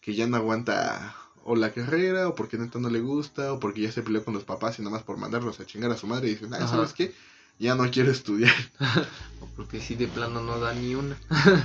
que 0.01 0.17
ya 0.17 0.27
no 0.27 0.37
aguanta 0.37 1.15
o 1.45 1.57
la 1.57 1.73
carrera, 1.73 2.29
o 2.29 2.35
porque 2.35 2.59
neta 2.59 2.79
no 2.79 2.91
le 2.91 3.01
gusta, 3.01 3.53
o 3.53 3.61
porque 3.61 3.83
ya 3.83 3.93
se 3.93 4.03
peleó 4.03 4.25
con 4.25 4.35
los 4.35 4.45
papás 4.45 4.79
y 4.79 4.83
nada 4.83 4.97
más 4.97 5.03
por 5.03 5.17
mandarlos 5.17 5.61
a 5.61 5.67
chingar 5.67 5.91
a 5.91 5.97
su 5.97 6.07
madre 6.07 6.29
y 6.29 6.31
dicen, 6.33 6.53
ah, 6.55 6.67
¿sabes 6.67 6.93
qué? 6.93 7.13
ya 7.59 7.75
no 7.75 7.89
quiero 7.91 8.11
estudiar. 8.11 8.53
o 9.41 9.47
porque 9.57 9.81
si 9.81 9.95
de 9.95 10.09
plano 10.09 10.43
no 10.43 10.59
da 10.59 10.75
ni 10.75 10.95
una. 10.95 11.17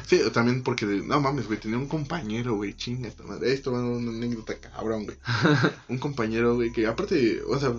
sí, 0.05 0.21
o 0.21 0.31
también 0.31 0.63
porque, 0.63 0.85
no 0.85 1.19
mames, 1.19 1.47
güey, 1.47 1.59
tenía 1.59 1.77
un 1.77 1.87
compañero, 1.87 2.55
güey, 2.55 2.75
chinga 2.75 3.07
esta 3.07 3.23
madre. 3.23 3.51
Esto 3.51 3.71
va 3.71 3.79
una 3.79 4.11
anécdota 4.11 4.59
cabrón, 4.59 5.05
güey. 5.05 5.17
un 5.89 5.97
compañero, 5.97 6.55
güey, 6.55 6.71
que 6.71 6.87
aparte, 6.87 7.41
o 7.43 7.59
sea, 7.59 7.73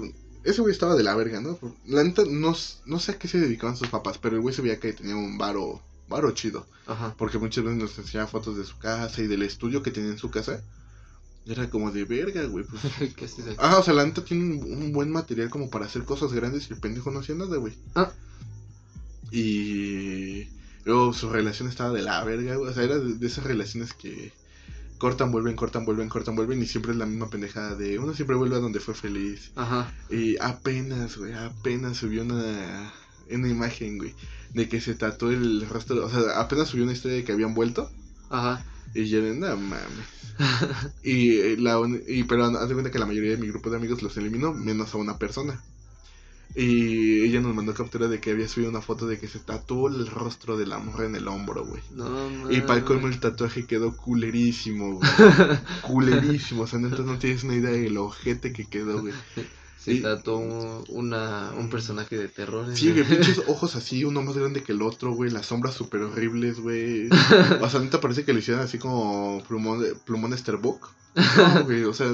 ese 0.44 0.60
güey 0.60 0.72
estaba 0.72 0.96
de 0.96 1.04
la 1.04 1.14
verga, 1.14 1.40
¿no? 1.40 1.58
La 1.86 2.02
neta, 2.02 2.22
no, 2.28 2.56
no 2.86 2.98
sé 2.98 3.12
a 3.12 3.18
qué 3.18 3.28
se 3.28 3.38
dedicaban 3.38 3.76
sus 3.76 3.88
papás, 3.88 4.18
pero 4.18 4.36
el 4.36 4.42
güey 4.42 4.54
se 4.54 4.62
veía 4.62 4.80
que 4.80 4.92
tenía 4.92 5.14
un 5.14 5.38
varo, 5.38 5.80
varo 6.08 6.32
chido. 6.32 6.66
Ajá. 6.86 7.14
Porque 7.16 7.38
muchas 7.38 7.64
veces 7.64 7.78
nos 7.78 7.98
enseñaba 7.98 8.28
fotos 8.28 8.56
de 8.56 8.64
su 8.64 8.78
casa 8.78 9.20
y 9.20 9.28
del 9.28 9.42
estudio 9.42 9.82
que 9.82 9.90
tenía 9.92 10.10
en 10.10 10.18
su 10.18 10.30
casa. 10.30 10.62
Era 11.48 11.70
como 11.70 11.90
de 11.90 12.04
verga, 12.04 12.44
güey. 12.44 12.64
Pues. 12.64 12.82
¿Qué 13.16 13.26
Ah, 13.56 13.78
o 13.78 13.82
sea, 13.82 13.94
la 13.94 14.04
neta 14.04 14.22
tiene 14.22 14.62
un, 14.62 14.92
buen 14.92 15.10
material 15.10 15.48
como 15.48 15.70
para 15.70 15.86
hacer 15.86 16.04
cosas 16.04 16.32
grandes 16.34 16.68
y 16.68 16.74
el 16.74 16.80
pendejo 16.80 17.10
no 17.10 17.20
hacía 17.20 17.34
nada, 17.34 17.56
güey. 17.56 17.72
Ah. 17.94 18.12
Y 19.30 20.48
luego 20.84 21.14
su 21.14 21.30
relación 21.30 21.68
estaba 21.68 21.92
de 21.92 22.02
la 22.02 22.22
verga, 22.22 22.56
güey. 22.56 22.70
O 22.70 22.74
sea, 22.74 22.84
era 22.84 22.98
de, 22.98 23.26
esas 23.26 23.44
relaciones 23.44 23.94
que 23.94 24.30
cortan, 24.98 25.32
vuelven, 25.32 25.56
cortan, 25.56 25.86
vuelven, 25.86 26.10
cortan, 26.10 26.36
vuelven 26.36 26.62
y 26.62 26.66
siempre 26.66 26.92
es 26.92 26.98
la 26.98 27.06
misma 27.06 27.30
pendejada 27.30 27.76
de 27.76 27.98
uno 27.98 28.14
siempre 28.14 28.36
vuelve 28.36 28.56
a 28.56 28.60
donde 28.60 28.80
fue 28.80 28.92
feliz. 28.92 29.52
Ajá. 29.56 29.90
Y 30.10 30.36
apenas, 30.40 31.16
güey, 31.16 31.32
apenas 31.32 31.96
subió 31.96 32.22
una, 32.22 32.92
una 33.30 33.48
imagen, 33.48 33.96
güey, 33.96 34.14
de 34.52 34.68
que 34.68 34.82
se 34.82 34.94
trató 34.94 35.30
el 35.30 35.66
rostro, 35.66 36.04
o 36.04 36.10
sea, 36.10 36.40
apenas 36.40 36.68
subió 36.68 36.84
una 36.84 36.92
historia 36.92 37.16
de 37.16 37.24
que 37.24 37.32
habían 37.32 37.54
vuelto. 37.54 37.90
Ajá. 38.28 38.66
Y 38.94 39.04
yo, 39.06 39.20
no 39.22 39.56
mames. 39.56 39.86
y, 41.02 41.30
eh, 41.38 41.56
la, 41.58 41.80
y 42.06 42.24
pero 42.24 42.44
haz 42.44 42.68
de 42.68 42.74
cuenta 42.74 42.90
que 42.90 42.98
la 42.98 43.06
mayoría 43.06 43.32
de 43.32 43.38
mi 43.38 43.48
grupo 43.48 43.70
de 43.70 43.76
amigos 43.76 44.02
los 44.02 44.16
eliminó, 44.16 44.52
menos 44.52 44.94
a 44.94 44.98
una 44.98 45.18
persona. 45.18 45.60
Y 46.54 47.24
ella 47.24 47.40
nos 47.40 47.54
mandó 47.54 47.74
captura 47.74 48.08
de 48.08 48.20
que 48.20 48.30
había 48.30 48.48
subido 48.48 48.70
una 48.70 48.80
foto 48.80 49.06
de 49.06 49.18
que 49.18 49.28
se 49.28 49.38
tatuó 49.38 49.88
el 49.88 50.06
rostro 50.06 50.56
de 50.56 50.66
la 50.66 50.78
mujer 50.78 51.06
en 51.06 51.14
el 51.14 51.28
hombro, 51.28 51.64
güey. 51.64 51.82
No, 51.94 52.50
y 52.50 52.62
para 52.62 52.78
el 52.78 52.84
colmo 52.84 53.06
el 53.06 53.20
tatuaje 53.20 53.66
quedó 53.66 53.96
culerísimo, 53.96 54.94
güey. 54.94 55.08
culerísimo. 55.82 56.62
O 56.62 56.66
sea, 56.66 56.78
entonces 56.78 57.04
no 57.04 57.18
tienes 57.18 57.44
una 57.44 57.54
idea 57.54 57.70
del 57.70 57.96
ojete 57.98 58.52
que 58.52 58.64
quedó, 58.64 59.02
güey. 59.02 59.14
Se 59.96 60.02
tatuó 60.02 60.38
un, 60.38 60.84
una, 60.88 61.50
un 61.56 61.70
personaje 61.70 62.16
de 62.16 62.28
terror. 62.28 62.66
Sí, 62.76 62.92
güey, 62.92 63.04
pinches 63.08 63.42
ojos 63.46 63.76
así, 63.76 64.04
uno 64.04 64.22
más 64.22 64.36
grande 64.36 64.62
que 64.62 64.72
el 64.72 64.82
otro, 64.82 65.12
güey. 65.12 65.30
Las 65.30 65.46
sombras 65.46 65.74
súper 65.74 66.02
horribles, 66.02 66.60
güey. 66.60 67.08
O 67.60 67.70
sea, 67.70 67.80
neta 67.80 68.00
parece 68.00 68.24
que 68.24 68.32
le 68.32 68.40
hicieron 68.40 68.62
así 68.62 68.78
como 68.78 69.42
plumón, 69.46 69.84
plumón 70.04 70.36
Starbuck. 70.36 70.88
No, 71.14 71.64
güey, 71.64 71.84
o 71.84 71.92
sea, 71.92 72.12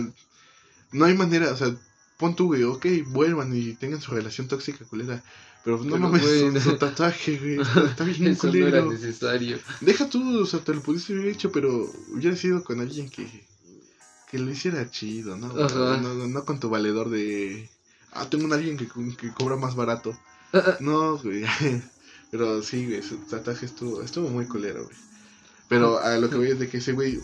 no 0.92 1.04
hay 1.04 1.14
manera, 1.14 1.52
o 1.52 1.56
sea, 1.56 1.74
pon 2.16 2.34
tú, 2.37 2.46
güey, 2.46 2.62
ok, 2.62 2.87
vuelvan 3.06 3.54
y 3.54 3.74
tengan 3.74 4.00
su 4.00 4.12
relación 4.12 4.48
tóxica 4.48 4.84
culera. 4.84 5.22
Pero 5.64 5.82
no 5.82 5.96
mames, 5.96 6.22
su, 6.22 6.60
su, 6.60 6.76
tatuaje, 6.76 7.38
güey, 7.38 7.60
está, 7.88 8.04
bien 8.04 8.26
Eso 8.28 8.48
culero. 8.48 8.70
No 8.70 8.76
era 8.76 8.87
necesario. 8.87 9.58
Deja 9.80 10.08
tú, 10.08 10.42
o 10.42 10.46
sea, 10.46 10.60
te 10.60 10.74
lo 10.74 10.82
pudiste 10.82 11.14
haber 11.14 11.28
hecho, 11.28 11.50
pero 11.50 11.90
hubiera 12.12 12.37
sido 12.37 12.62
con 12.62 12.80
alguien 12.80 13.08
que 13.08 13.26
que 14.35 14.40
lo 14.40 14.51
hiciera 14.51 14.90
chido, 14.90 15.37
¿no? 15.37 15.47
No, 15.53 16.27
no, 16.27 16.44
con 16.44 16.59
tu 16.59 16.68
valedor 16.68 17.09
de. 17.09 17.70
Ah, 18.11 18.29
tengo 18.29 18.44
un 18.47 18.53
alguien 18.53 18.77
que, 18.77 18.88
que 19.16 19.33
cobra 19.33 19.55
más 19.55 19.77
barato. 19.77 20.18
No, 20.81 21.16
güey. 21.18 21.44
Pero 22.33 22.61
sí, 22.61 22.85
güey, 22.85 23.01
su 23.01 23.18
tatuaje 23.18 23.64
estuvo, 23.64 24.03
estuvo 24.03 24.29
muy 24.29 24.47
culero, 24.47 24.87
güey. 24.87 24.97
Pero 25.68 26.01
a 26.01 26.16
lo 26.16 26.29
que 26.29 26.37
voy 26.37 26.51
es 26.51 26.59
de 26.59 26.68
que 26.68 26.79
ese 26.79 26.94
güey. 26.94 27.20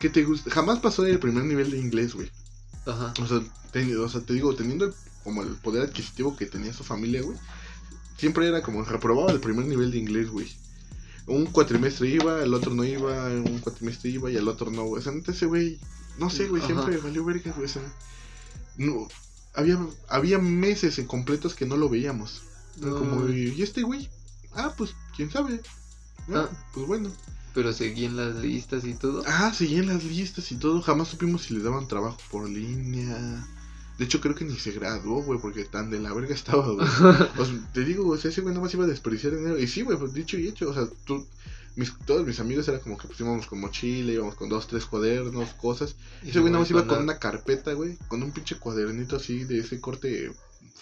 ¿Qué 0.00 0.10
te 0.10 0.24
gusta? 0.24 0.50
Jamás 0.50 0.80
pasó 0.80 1.06
el 1.06 1.20
primer 1.20 1.44
nivel 1.44 1.70
de 1.70 1.78
inglés, 1.78 2.14
güey. 2.14 2.28
Ajá. 2.84 3.14
O 3.22 3.26
sea, 3.28 3.38
o 3.38 4.08
sea, 4.08 4.20
te 4.20 4.32
digo, 4.32 4.56
teniendo 4.56 4.92
como 5.22 5.44
el 5.44 5.54
poder 5.54 5.84
adquisitivo 5.84 6.36
que 6.36 6.46
tenía 6.46 6.72
su 6.72 6.82
familia, 6.82 7.22
güey. 7.22 7.38
Siempre 8.16 8.48
era 8.48 8.62
como 8.62 8.84
reprobaba 8.84 9.30
el 9.30 9.38
primer 9.38 9.66
nivel 9.66 9.92
de 9.92 9.98
inglés, 9.98 10.28
güey 10.28 10.52
un 11.26 11.46
cuatrimestre 11.46 12.08
iba, 12.08 12.42
el 12.42 12.54
otro 12.54 12.74
no 12.74 12.84
iba, 12.84 13.26
un 13.26 13.58
cuatrimestre 13.60 14.10
iba 14.10 14.30
y 14.30 14.36
el 14.36 14.48
otro 14.48 14.70
no, 14.70 14.84
güey. 14.84 15.00
O 15.00 15.02
sea, 15.02 15.12
ese 15.26 15.46
güey, 15.46 15.78
no 16.18 16.30
sé, 16.30 16.48
güey, 16.48 16.62
siempre 16.62 16.96
valió 16.98 17.24
verga, 17.24 17.52
güey. 17.52 17.66
O 17.66 17.68
sea, 17.68 17.82
no, 18.76 19.08
había, 19.54 19.78
había 20.08 20.38
meses 20.38 20.98
en 20.98 21.06
completos 21.06 21.54
que 21.54 21.66
no 21.66 21.76
lo 21.76 21.88
veíamos. 21.88 22.42
Como, 22.80 23.28
¿y 23.28 23.62
este 23.62 23.82
güey? 23.82 24.08
Ah, 24.54 24.74
pues, 24.76 24.94
quién 25.14 25.30
sabe. 25.30 25.60
Ah, 26.32 26.48
pues 26.72 26.86
bueno. 26.86 27.10
Pero 27.54 27.72
seguían 27.72 28.16
las 28.16 28.36
listas 28.36 28.84
y 28.84 28.94
todo. 28.94 29.22
Ah, 29.26 29.52
seguían 29.52 29.86
las 29.86 30.04
listas 30.04 30.50
y 30.52 30.56
todo. 30.56 30.80
Jamás 30.80 31.08
supimos 31.08 31.42
si 31.42 31.54
le 31.54 31.62
daban 31.62 31.86
trabajo 31.86 32.18
por 32.30 32.48
línea. 32.48 33.46
De 33.98 34.04
hecho, 34.04 34.20
creo 34.20 34.34
que 34.34 34.44
ni 34.44 34.56
se 34.58 34.72
graduó, 34.72 35.22
güey, 35.22 35.38
porque 35.40 35.64
tan 35.64 35.90
de 35.90 36.00
la 36.00 36.12
verga 36.12 36.34
estaba, 36.34 36.66
güey. 36.66 36.86
o 37.38 37.44
sea, 37.44 37.70
te 37.72 37.84
digo, 37.84 38.08
o 38.08 38.16
sea, 38.16 38.30
ese 38.30 38.40
güey 38.40 38.54
más 38.54 38.72
iba 38.74 38.84
a 38.84 38.88
desperdiciar 38.88 39.36
dinero. 39.36 39.58
Y 39.58 39.66
sí, 39.66 39.82
güey, 39.82 39.98
pues 39.98 40.14
dicho 40.14 40.38
y 40.38 40.48
hecho, 40.48 40.70
o 40.70 40.74
sea, 40.74 40.88
tú, 41.04 41.26
mis, 41.76 41.96
todos 42.06 42.26
mis 42.26 42.40
amigos 42.40 42.68
era 42.68 42.80
como 42.80 42.98
que 42.98 43.06
pues 43.06 43.20
íbamos 43.20 43.46
con 43.46 43.60
mochila, 43.60 44.12
íbamos 44.12 44.34
con 44.34 44.48
dos, 44.48 44.66
tres 44.66 44.86
cuadernos, 44.86 45.50
cosas. 45.54 45.94
Y 46.22 46.30
ese 46.30 46.40
güey 46.40 46.52
nada 46.52 46.62
más 46.62 46.70
iba 46.70 46.86
con 46.86 47.02
una 47.02 47.18
carpeta, 47.18 47.72
güey, 47.74 47.96
con 48.08 48.22
un 48.22 48.32
pinche 48.32 48.56
cuadernito 48.56 49.16
así 49.16 49.44
de 49.44 49.58
ese 49.58 49.80
corte 49.80 50.32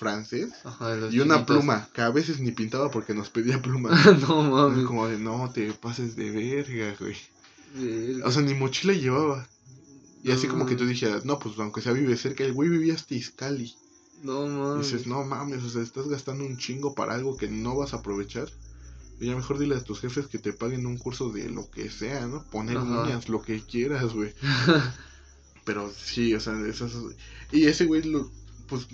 francés 0.00 0.50
Ajá, 0.64 0.96
y 1.10 1.20
una 1.20 1.44
pluma, 1.44 1.90
que 1.92 2.00
a 2.00 2.08
veces 2.08 2.40
ni 2.40 2.52
pintaba 2.52 2.90
porque 2.90 3.12
nos 3.12 3.28
pedía 3.28 3.60
pluma. 3.60 3.90
no 4.28 4.42
mames. 4.42 4.86
Como 4.86 5.06
de, 5.06 5.18
no 5.18 5.50
te 5.52 5.72
pases 5.74 6.16
de 6.16 6.30
verga, 6.30 6.96
güey. 6.98 7.16
O 8.24 8.30
sea, 8.32 8.42
ni 8.42 8.54
mochila 8.54 8.94
llevaba. 8.94 9.46
Y 10.22 10.32
así 10.32 10.48
como 10.48 10.66
que 10.66 10.76
tú 10.76 10.86
dijeras, 10.86 11.24
no, 11.24 11.38
pues 11.38 11.58
aunque 11.58 11.80
sea 11.80 11.92
vive 11.92 12.16
cerca, 12.16 12.44
el 12.44 12.52
güey 12.52 12.68
vivía 12.68 12.94
hasta 12.94 13.14
Iscali. 13.14 13.74
No 14.22 14.46
mames. 14.46 14.86
Y 14.86 14.92
dices, 14.92 15.06
no 15.06 15.24
mames, 15.24 15.62
o 15.62 15.70
sea, 15.70 15.82
estás 15.82 16.08
gastando 16.08 16.44
un 16.44 16.58
chingo 16.58 16.94
para 16.94 17.14
algo 17.14 17.36
que 17.36 17.48
no 17.48 17.76
vas 17.76 17.94
a 17.94 17.98
aprovechar. 17.98 18.48
Y 19.18 19.26
ya 19.26 19.36
mejor 19.36 19.58
dile 19.58 19.76
a 19.76 19.84
tus 19.84 20.00
jefes 20.00 20.26
que 20.26 20.38
te 20.38 20.52
paguen 20.52 20.86
un 20.86 20.98
curso 20.98 21.30
de 21.30 21.48
lo 21.48 21.70
que 21.70 21.90
sea, 21.90 22.26
¿no? 22.26 22.42
Poner 22.50 22.78
uñas, 22.78 23.28
lo 23.28 23.42
que 23.42 23.62
quieras, 23.62 24.12
güey. 24.12 24.34
pero 25.64 25.90
sí, 25.90 26.34
o 26.34 26.40
sea, 26.40 26.58
esas... 26.66 26.92
Y 27.52 27.64
ese 27.64 27.86
güey, 27.86 28.02
lo, 28.02 28.30
pues 28.66 28.88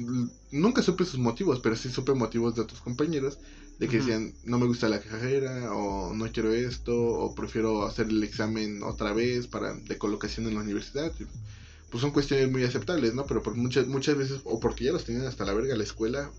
nunca 0.50 0.82
supe 0.82 1.04
sus 1.04 1.20
motivos, 1.20 1.60
pero 1.60 1.76
sí 1.76 1.90
supe 1.90 2.14
motivos 2.14 2.54
de 2.54 2.62
otros 2.62 2.80
compañeros 2.80 3.38
De 3.78 3.88
que 3.88 3.98
decían, 3.98 4.32
no 4.44 4.58
me 4.58 4.66
gusta 4.66 4.88
la 4.88 5.00
carrera, 5.00 5.74
o 5.74 6.14
no 6.14 6.32
quiero 6.32 6.52
esto, 6.54 6.96
o 6.96 7.34
prefiero 7.34 7.86
hacer 7.86 8.06
el 8.06 8.22
examen 8.22 8.82
otra 8.82 9.12
vez 9.12 9.46
para 9.46 9.74
de 9.74 9.98
colocación 9.98 10.46
en 10.46 10.54
la 10.54 10.60
universidad. 10.60 11.12
Pues 11.90 12.00
son 12.00 12.10
cuestiones 12.10 12.50
muy 12.50 12.64
aceptables, 12.64 13.14
¿no? 13.14 13.26
Pero 13.26 13.42
por 13.42 13.54
muchas, 13.54 13.86
muchas 13.86 14.16
veces, 14.16 14.40
o 14.44 14.60
porque 14.60 14.84
ya 14.84 14.92
los 14.92 15.04
tenían 15.04 15.26
hasta 15.26 15.44
la 15.44 15.52
verga 15.52 15.76
la 15.76 15.84
escuela, 15.84 16.30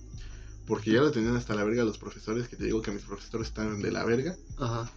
porque 0.66 0.92
ya 0.92 1.02
lo 1.02 1.12
tenían 1.12 1.36
hasta 1.36 1.54
la 1.54 1.64
verga 1.64 1.84
los 1.84 2.00
profesores, 2.00 2.48
que 2.48 2.56
te 2.56 2.66
digo 2.66 2.82
que 2.82 2.92
mis 2.92 3.04
profesores 3.04 3.50
están 3.50 3.82
de 3.82 3.92
la 3.92 4.04
verga. 4.04 4.36
Ajá 4.58 4.92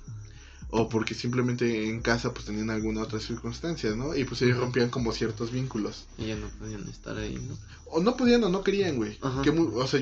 o 0.70 0.88
porque 0.88 1.14
simplemente 1.14 1.88
en 1.88 2.00
casa 2.00 2.33
pues 2.33 2.46
tenían 2.46 2.70
alguna 2.70 3.03
otra 3.03 3.18
circunstancia, 3.20 3.94
¿no? 3.96 4.14
Y 4.14 4.24
pues 4.24 4.40
ellos 4.42 4.59
rompían 4.59 4.88
como 4.88 5.12
ciertos 5.12 5.50
vínculos. 5.50 6.07
Y 6.16 6.26
ya 6.26 6.37
no 6.37 6.48
podían 6.48 6.88
estar 6.88 7.16
ahí, 7.16 7.35
¿no? 7.35 7.57
O 7.87 8.00
no 8.00 8.16
podían 8.16 8.44
o 8.44 8.48
no 8.48 8.62
querían, 8.62 8.96
güey. 8.96 9.18
Que 9.42 9.50
o 9.50 9.87
sea, 9.87 10.00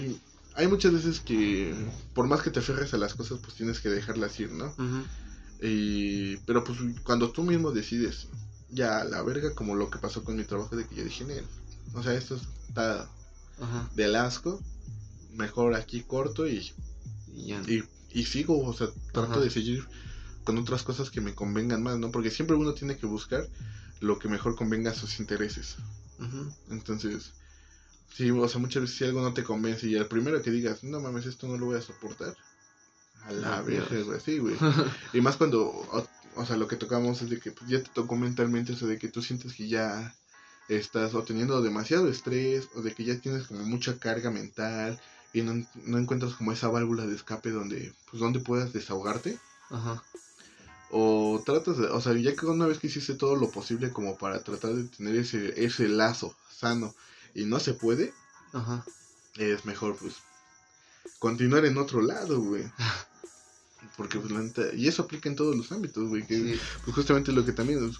hay 0.58 0.66
muchas 0.66 0.92
veces 0.92 1.20
que 1.20 1.72
por 2.14 2.26
más 2.26 2.42
que 2.42 2.50
te 2.50 2.58
aferres 2.58 2.92
a 2.92 2.98
las 2.98 3.14
cosas 3.14 3.38
pues 3.38 3.54
tienes 3.54 3.78
que 3.78 3.88
dejarlas 3.88 4.38
ir, 4.40 4.50
¿no? 4.50 4.74
y, 5.62 6.36
pero 6.38 6.64
pues 6.64 6.78
cuando 7.04 7.30
tú 7.30 7.44
mismo 7.44 7.70
decides, 7.70 8.26
ya 8.68 9.04
la 9.04 9.22
verga 9.22 9.54
como 9.54 9.76
lo 9.76 9.88
que 9.88 10.00
pasó 10.00 10.24
con 10.24 10.36
mi 10.36 10.42
trabajo 10.42 10.74
de 10.74 10.84
que 10.84 10.96
yo 10.96 11.04
dije, 11.04 11.24
o 11.94 12.02
sea, 12.02 12.14
esto 12.14 12.40
está 12.68 13.08
del 13.94 14.16
asco, 14.16 14.60
mejor 15.36 15.74
aquí 15.74 16.02
corto 16.02 16.48
y, 16.48 16.72
y, 17.32 17.84
y, 18.12 18.24
sigo, 18.24 18.60
o 18.64 18.72
sea, 18.72 18.88
trato 19.12 19.40
de 19.40 19.50
seguir 19.50 19.86
con 20.42 20.58
otras 20.58 20.82
cosas 20.82 21.08
que 21.10 21.20
me 21.20 21.36
convengan 21.36 21.84
más, 21.84 21.98
¿no? 21.98 22.10
Porque 22.10 22.32
siempre 22.32 22.56
uno 22.56 22.74
tiene 22.74 22.96
que 22.96 23.06
buscar 23.06 23.46
lo 24.00 24.18
que 24.18 24.28
mejor 24.28 24.56
convenga 24.56 24.90
a 24.90 24.94
sus 24.94 25.20
intereses. 25.20 25.76
Entonces, 26.68 27.32
sí, 28.12 28.30
o 28.30 28.48
sea, 28.48 28.60
muchas 28.60 28.82
veces 28.82 28.96
si 28.96 29.04
algo 29.04 29.20
no 29.20 29.34
te 29.34 29.44
convence 29.44 29.86
y 29.86 29.94
el 29.94 30.06
primero 30.06 30.42
que 30.42 30.50
digas, 30.50 30.82
no 30.84 31.00
mames, 31.00 31.26
esto 31.26 31.46
no 31.46 31.56
lo 31.56 31.66
voy 31.66 31.76
a 31.76 31.82
soportar, 31.82 32.36
a 33.24 33.32
la 33.32 33.62
vez, 33.62 33.88
güey, 34.06 34.20
sí, 34.20 34.38
güey. 34.38 34.56
y 35.12 35.20
más 35.20 35.36
cuando, 35.36 35.66
o, 36.34 36.46
sea, 36.46 36.56
lo 36.56 36.68
que 36.68 36.76
tocamos 36.76 37.20
es 37.22 37.30
de 37.30 37.38
que 37.38 37.52
pues, 37.52 37.68
ya 37.68 37.82
te 37.82 37.90
tocó 37.90 38.16
mentalmente, 38.16 38.72
eso 38.72 38.86
de 38.86 38.98
que 38.98 39.08
tú 39.08 39.22
sientes 39.22 39.54
que 39.54 39.68
ya 39.68 40.14
estás 40.68 41.14
o 41.14 41.22
teniendo 41.22 41.60
demasiado 41.62 42.08
estrés 42.08 42.68
o 42.74 42.82
de 42.82 42.94
que 42.94 43.04
ya 43.04 43.18
tienes 43.18 43.46
como 43.46 43.62
mucha 43.64 43.98
carga 43.98 44.30
mental 44.30 45.00
y 45.32 45.42
no, 45.42 45.66
no 45.84 45.98
encuentras 45.98 46.34
como 46.34 46.52
esa 46.52 46.68
válvula 46.68 47.06
de 47.06 47.14
escape 47.14 47.50
donde, 47.50 47.92
pues, 48.10 48.20
donde 48.20 48.40
puedas 48.40 48.72
desahogarte. 48.72 49.38
Ajá. 49.70 50.02
O 50.90 51.42
tratas 51.44 51.76
de, 51.76 51.86
o 51.88 52.00
sea, 52.00 52.14
ya 52.14 52.34
que 52.34 52.46
una 52.46 52.66
vez 52.66 52.78
que 52.78 52.86
hiciste 52.86 53.14
todo 53.14 53.36
lo 53.36 53.50
posible 53.50 53.90
como 53.90 54.16
para 54.16 54.42
tratar 54.42 54.74
de 54.74 54.84
tener 54.84 55.16
ese, 55.16 55.52
ese 55.62 55.86
lazo 55.88 56.34
sano 56.50 56.94
y 57.34 57.44
no 57.44 57.60
se 57.60 57.74
puede, 57.74 58.12
Ajá. 58.52 58.84
es 59.36 59.64
mejor 59.64 59.96
pues 59.96 60.14
continuar 61.18 61.64
en 61.64 61.78
otro 61.78 62.00
lado, 62.00 62.40
güey. 62.40 62.64
Porque 63.96 64.18
pues 64.18 64.30
la 64.32 64.74
y 64.74 64.86
eso 64.86 65.02
aplica 65.02 65.28
en 65.28 65.36
todos 65.36 65.56
los 65.56 65.72
ámbitos, 65.72 66.08
güey, 66.08 66.26
que 66.26 66.58
pues, 66.84 66.94
justamente 66.94 67.32
lo 67.32 67.44
que 67.44 67.52
también 67.52 67.92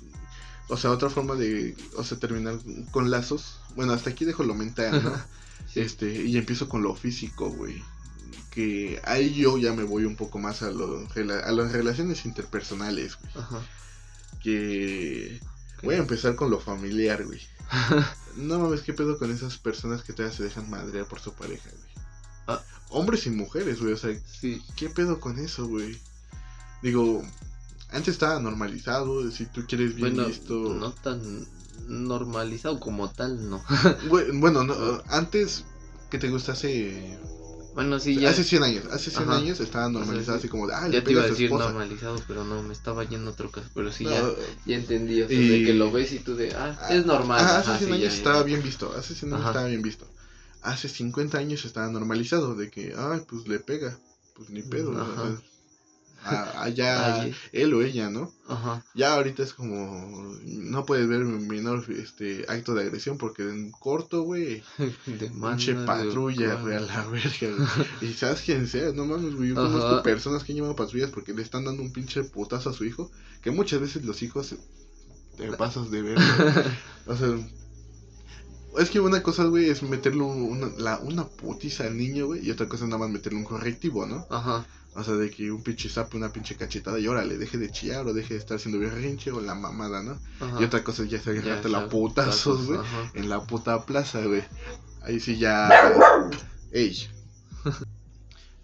o 0.68 0.76
sea, 0.76 0.90
otra 0.90 1.08
forma 1.08 1.34
de, 1.34 1.76
o 1.96 2.04
sea, 2.04 2.18
terminar 2.18 2.58
con 2.90 3.10
lazos. 3.10 3.58
Bueno, 3.74 3.94
hasta 3.94 4.10
aquí 4.10 4.24
dejo 4.24 4.42
lo 4.44 4.54
mental, 4.54 5.02
¿no? 5.02 5.12
Este, 5.74 6.22
y 6.22 6.38
empiezo 6.38 6.68
con 6.68 6.82
lo 6.82 6.94
físico, 6.94 7.50
güey 7.50 7.82
que 8.50 9.00
ahí 9.04 9.34
yo 9.34 9.56
ya 9.58 9.72
me 9.72 9.84
voy 9.84 10.04
un 10.04 10.16
poco 10.16 10.40
más 10.40 10.62
a, 10.62 10.70
lo, 10.70 11.06
a 11.14 11.52
las 11.52 11.72
relaciones 11.72 12.24
interpersonales, 12.24 13.16
güey. 13.20 13.32
Ajá. 13.36 13.62
Que 14.42 15.40
voy 15.82 15.94
a 15.94 15.98
empezar 15.98 16.34
con 16.34 16.50
lo 16.50 16.58
familiar, 16.58 17.24
güey. 17.24 17.40
no 18.38 18.58
mames, 18.58 18.82
¿qué 18.82 18.92
pedo 18.92 19.18
con 19.18 19.30
esas 19.30 19.58
personas 19.58 20.02
que 20.02 20.12
todavía 20.12 20.36
se 20.36 20.44
dejan 20.44 20.70
madrear 20.70 21.06
por 21.06 21.20
su 21.20 21.32
pareja, 21.32 21.68
güey? 21.70 22.06
Ah. 22.46 22.62
Hombres 22.90 23.26
y 23.26 23.30
mujeres, 23.30 23.80
güey, 23.80 23.92
o 23.92 23.96
sea, 23.96 24.18
sí. 24.26 24.62
¿qué 24.76 24.88
pedo 24.88 25.20
con 25.20 25.38
eso, 25.38 25.66
güey? 25.66 26.00
Digo, 26.82 27.22
antes 27.90 28.14
estaba 28.14 28.40
normalizado, 28.40 29.30
si 29.30 29.46
tú 29.46 29.64
quieres 29.66 29.94
bien 29.94 30.14
bueno, 30.14 30.28
visto. 30.28 30.54
No 30.74 30.92
tan 30.92 31.46
normalizado 31.88 32.80
como 32.80 33.10
tal, 33.10 33.50
no. 33.50 33.62
bueno, 34.34 34.64
no, 34.64 34.74
antes 35.08 35.64
que 36.10 36.18
te 36.18 36.30
gustase 36.30 37.18
bueno, 37.78 38.00
sí, 38.00 38.18
ya. 38.18 38.30
Hace 38.30 38.42
100 38.42 38.64
años, 38.64 38.84
hace 38.90 39.12
100 39.12 39.30
años 39.30 39.60
estaba 39.60 39.88
normalizado 39.88 40.36
así 40.36 40.48
como 40.48 40.66
de, 40.66 40.74
ah, 40.74 40.88
ya 40.88 41.04
te 41.04 41.12
iba 41.12 41.22
a 41.22 41.28
decir 41.28 41.48
normalizado, 41.48 42.20
pero 42.26 42.42
no, 42.42 42.60
me 42.60 42.72
estaba 42.72 43.04
yendo 43.04 43.32
caso, 43.36 43.68
pero 43.72 43.92
sí, 43.92 44.02
ya, 44.02 44.20
ya 44.66 44.74
entendí, 44.74 45.22
o 45.22 45.28
sea, 45.28 45.38
de 45.38 45.62
que 45.64 45.74
lo 45.74 45.92
ves 45.92 46.10
y 46.12 46.18
tú 46.18 46.34
de, 46.34 46.52
ah, 46.56 46.76
es 46.90 47.06
normal. 47.06 47.38
Ah, 47.40 47.58
hace 47.58 47.84
100 47.84 47.92
años 47.92 48.14
estaba 48.14 48.42
bien 48.42 48.64
visto, 48.64 48.92
hace 48.98 49.14
100 49.14 49.32
años 49.32 49.46
estaba 49.46 49.66
bien 49.68 49.82
visto. 49.82 50.08
Hace 50.62 50.88
50 50.88 51.38
años 51.38 51.64
estaba 51.64 51.86
normalizado 51.86 52.56
de 52.56 52.68
que, 52.68 52.94
ah, 52.96 53.20
pues 53.28 53.46
le 53.46 53.60
pega, 53.60 53.96
pues 54.34 54.50
ni 54.50 54.62
pedo, 54.62 54.90
¿no? 54.90 55.40
Allá 56.28 57.28
él 57.52 57.74
o 57.74 57.82
ella, 57.82 58.10
¿no? 58.10 58.32
Ajá. 58.48 58.84
Ya 58.94 59.14
ahorita 59.14 59.42
es 59.42 59.52
como 59.54 60.36
no 60.44 60.84
puedes 60.84 61.08
ver 61.08 61.24
menor 61.24 61.84
este 61.90 62.44
acto 62.48 62.74
de 62.74 62.82
agresión 62.82 63.18
porque 63.18 63.42
en 63.42 63.70
corto, 63.70 64.22
güey, 64.22 64.62
manche 65.34 65.74
patrulla, 65.74 66.54
güey, 66.54 66.76
a 66.76 66.80
la 66.80 67.04
verga. 67.06 67.66
y 68.00 68.12
sabes 68.12 68.42
quién 68.42 68.66
sea, 68.66 68.92
no 68.92 69.04
mames, 69.04 69.34
güey, 69.34 69.50
yo 69.50 69.54
conozco 69.54 70.02
personas 70.02 70.44
que 70.44 70.52
han 70.52 70.56
llevado 70.56 70.76
patrullas 70.76 71.10
porque 71.10 71.34
le 71.34 71.42
están 71.42 71.64
dando 71.64 71.82
un 71.82 71.92
pinche 71.92 72.24
putazo 72.24 72.70
a 72.70 72.72
su 72.72 72.84
hijo, 72.84 73.10
que 73.42 73.50
muchas 73.50 73.80
veces 73.80 74.04
los 74.04 74.22
hijos 74.22 74.54
te 75.36 75.52
pasas 75.52 75.90
de 75.90 76.02
ver. 76.02 76.18
o 77.06 77.16
sea, 77.16 77.38
es 78.78 78.90
que 78.90 79.00
una 79.00 79.22
cosa, 79.22 79.44
güey, 79.44 79.70
es 79.70 79.82
meterle 79.82 80.22
una, 80.22 80.68
la, 80.76 80.98
una 80.98 81.26
putiza 81.26 81.84
al 81.84 81.96
niño, 81.96 82.26
güey, 82.26 82.46
y 82.46 82.50
otra 82.50 82.68
cosa 82.68 82.84
es 82.84 82.90
nada 82.90 83.00
más 83.00 83.10
meterle 83.10 83.38
un 83.38 83.44
correctivo, 83.44 84.06
¿no? 84.06 84.26
Ajá. 84.30 84.66
O 84.98 85.04
sea, 85.04 85.14
de 85.14 85.30
que 85.30 85.52
un 85.52 85.62
pinche 85.62 85.88
sapo, 85.88 86.16
una 86.16 86.32
pinche 86.32 86.56
cachetada 86.56 86.98
y 86.98 87.06
órale, 87.06 87.38
deje 87.38 87.56
de 87.56 87.70
chillar 87.70 88.04
o 88.08 88.12
deje 88.12 88.34
de 88.34 88.40
estar 88.40 88.56
haciendo 88.56 88.80
berrinche 88.80 89.30
o 89.30 89.40
la 89.40 89.54
mamada, 89.54 90.02
¿no? 90.02 90.18
Y 90.58 90.64
otra 90.64 90.82
cosa 90.82 91.04
es 91.04 91.10
ya 91.10 91.20
se 91.20 91.30
agarrarte 91.30 91.68
la 91.68 91.88
putazos, 91.88 92.66
güey, 92.66 92.80
en 93.14 93.28
la 93.28 93.46
puta 93.46 93.86
plaza, 93.86 94.20
güey. 94.24 94.42
Ahí 95.02 95.20
sí 95.20 95.38
ya... 95.38 95.70
Ey. 96.72 97.08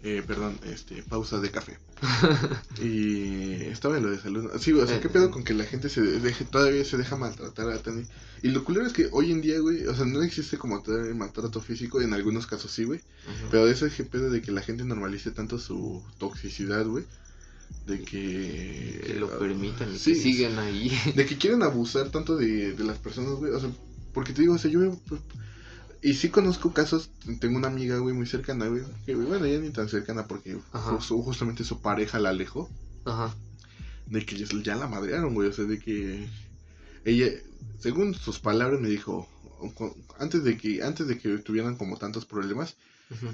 Eh, 0.07 0.21
perdón, 0.21 0.59
este, 0.65 1.01
pausa 1.01 1.39
de 1.39 1.49
café. 1.49 1.79
y 2.79 3.63
estaba 3.63 3.97
en 3.97 4.03
lo 4.03 4.11
de 4.11 4.19
salud. 4.19 4.51
Sí, 4.59 4.71
o 4.71 4.85
sea, 4.85 4.99
¿qué 5.01 5.09
pedo 5.09 5.31
con 5.31 5.43
que 5.43 5.55
la 5.55 5.63
gente 5.63 5.89
se 5.89 5.99
deje, 5.99 6.45
todavía 6.45 6.85
se 6.85 6.97
deja 6.97 7.15
maltratar 7.15 7.71
a 7.71 7.81
Tani? 7.81 8.03
Y 8.43 8.49
lo 8.49 8.63
culero 8.63 8.85
es 8.85 8.93
que 8.93 9.09
hoy 9.11 9.31
en 9.31 9.41
día, 9.41 9.59
güey, 9.59 9.87
o 9.87 9.95
sea, 9.95 10.05
no 10.05 10.21
existe 10.21 10.59
como 10.59 10.83
tal 10.83 11.15
maltrato 11.15 11.59
físico, 11.59 12.01
en 12.01 12.13
algunos 12.13 12.45
casos 12.45 12.69
sí, 12.69 12.83
güey. 12.83 13.01
Pero 13.49 13.67
eso 13.67 13.87
es 13.87 13.95
que 13.95 14.03
pedo 14.03 14.29
de 14.29 14.43
que 14.43 14.51
la 14.51 14.61
gente 14.61 14.83
normalice 14.83 15.31
tanto 15.31 15.57
su 15.57 16.03
toxicidad, 16.19 16.85
güey. 16.85 17.03
De 17.87 18.01
que... 18.01 19.01
Que 19.07 19.15
lo 19.15 19.39
permitan 19.39 19.89
y 19.89 19.97
que 19.97 20.13
sigan 20.13 20.59
ahí. 20.59 20.95
De 21.15 21.25
que 21.25 21.35
quieren 21.35 21.63
abusar 21.63 22.11
tanto 22.11 22.37
de, 22.37 22.73
de 22.73 22.83
las 22.83 22.99
personas, 22.99 23.31
güey. 23.39 23.51
O 23.53 23.59
sea, 23.59 23.71
porque 24.13 24.33
te 24.33 24.41
digo, 24.43 24.53
o 24.53 24.57
sea, 24.59 24.69
yo 24.69 24.95
pues, 25.07 25.19
y 26.05 26.13
sí 26.13 26.29
conozco 26.29 26.71
casos, 26.71 27.09
tengo 27.39 27.57
una 27.57 27.67
amiga, 27.67 27.97
güey, 27.97 28.13
muy 28.13 28.27
cercana, 28.27 28.67
güey, 28.67 28.83
que, 29.07 29.15
bueno, 29.15 29.47
ya 29.47 29.57
ni 29.57 29.71
tan 29.71 29.89
cercana 29.89 30.27
porque 30.27 30.55
justamente 30.71 31.63
su 31.63 31.81
pareja 31.81 32.19
la 32.19 32.29
alejó. 32.29 32.69
Ajá. 33.05 33.35
De 34.05 34.23
que 34.23 34.37
ya 34.37 34.75
la 34.75 34.87
madrearon, 34.87 35.33
güey, 35.33 35.49
o 35.49 35.51
sea, 35.51 35.65
de 35.65 35.79
que 35.79 36.29
ella, 37.05 37.25
según 37.79 38.13
sus 38.13 38.37
palabras, 38.37 38.79
me 38.79 38.87
dijo, 38.87 39.27
antes 40.19 40.43
de 40.43 40.57
que, 40.59 40.83
antes 40.83 41.07
de 41.07 41.17
que 41.17 41.39
tuvieran 41.39 41.75
como 41.75 41.97
tantos 41.97 42.27
problemas, 42.27 42.75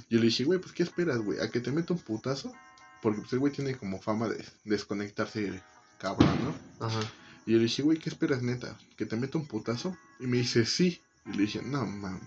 yo 0.09 0.19
le 0.19 0.27
dije, 0.27 0.45
güey, 0.45 0.59
pues, 0.59 0.71
¿qué 0.71 0.83
esperas, 0.83 1.17
güey? 1.17 1.41
¿A 1.41 1.49
que 1.49 1.59
te 1.59 1.73
meta 1.73 1.93
un 1.93 1.99
putazo? 1.99 2.53
Porque 3.01 3.19
pues 3.19 3.33
el 3.33 3.39
güey 3.39 3.51
tiene 3.51 3.75
como 3.75 4.01
fama 4.01 4.29
de 4.29 4.45
desconectarse 4.63 5.61
cabrón, 5.99 6.29
¿no? 6.41 6.85
Ajá. 6.85 7.01
Y 7.45 7.51
yo 7.51 7.57
le 7.57 7.63
dije, 7.63 7.81
güey, 7.81 7.97
¿qué 7.97 8.09
esperas, 8.09 8.41
neta? 8.41 8.77
¿Que 8.95 9.05
te 9.05 9.17
meta 9.17 9.37
un 9.37 9.45
putazo? 9.45 9.97
Y 10.21 10.27
me 10.27 10.37
dice, 10.37 10.65
sí. 10.65 11.01
Y 11.25 11.31
le 11.31 11.41
dije, 11.41 11.61
no, 11.63 11.85
mames. 11.85 12.21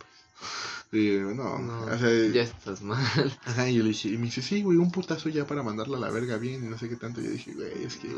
Y 0.92 1.18
no, 1.18 1.54
o 1.86 1.98
sea, 1.98 2.32
ya 2.32 2.42
estás 2.42 2.82
mal. 2.82 3.02
Ajá, 3.44 3.68
y 3.68 3.74
yo 3.74 3.82
le 3.82 3.88
dije, 3.88 4.10
y 4.10 4.16
me 4.16 4.26
dice, 4.26 4.42
sí, 4.42 4.62
güey, 4.62 4.78
un 4.78 4.92
putazo 4.92 5.28
ya 5.28 5.44
para 5.44 5.64
mandarla 5.64 5.96
a 5.96 6.00
la 6.00 6.10
verga 6.10 6.36
bien 6.36 6.64
y 6.64 6.68
no 6.68 6.78
sé 6.78 6.88
qué 6.88 6.94
tanto. 6.94 7.20
Yo 7.20 7.30
dije, 7.30 7.52
güey, 7.52 7.82
es 7.82 7.96
que, 7.96 8.08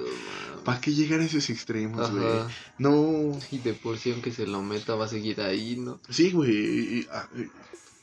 ¿para 0.63 0.79
qué 0.81 0.93
llegar 0.93 1.21
a 1.21 1.25
esos 1.25 1.49
extremos, 1.49 2.11
güey? 2.11 2.45
No. 2.77 3.39
Y 3.51 3.59
de 3.59 3.73
por 3.73 3.97
sí, 3.97 4.13
aunque 4.13 4.31
se 4.31 4.47
lo 4.47 4.63
meta, 4.63 4.95
va 4.95 5.07
a 5.07 5.09
seguir 5.09 5.41
ahí, 5.41 5.77
¿no? 5.77 6.01
Sí, 6.11 6.33
güey, 6.33 7.09
ah, 7.11 7.27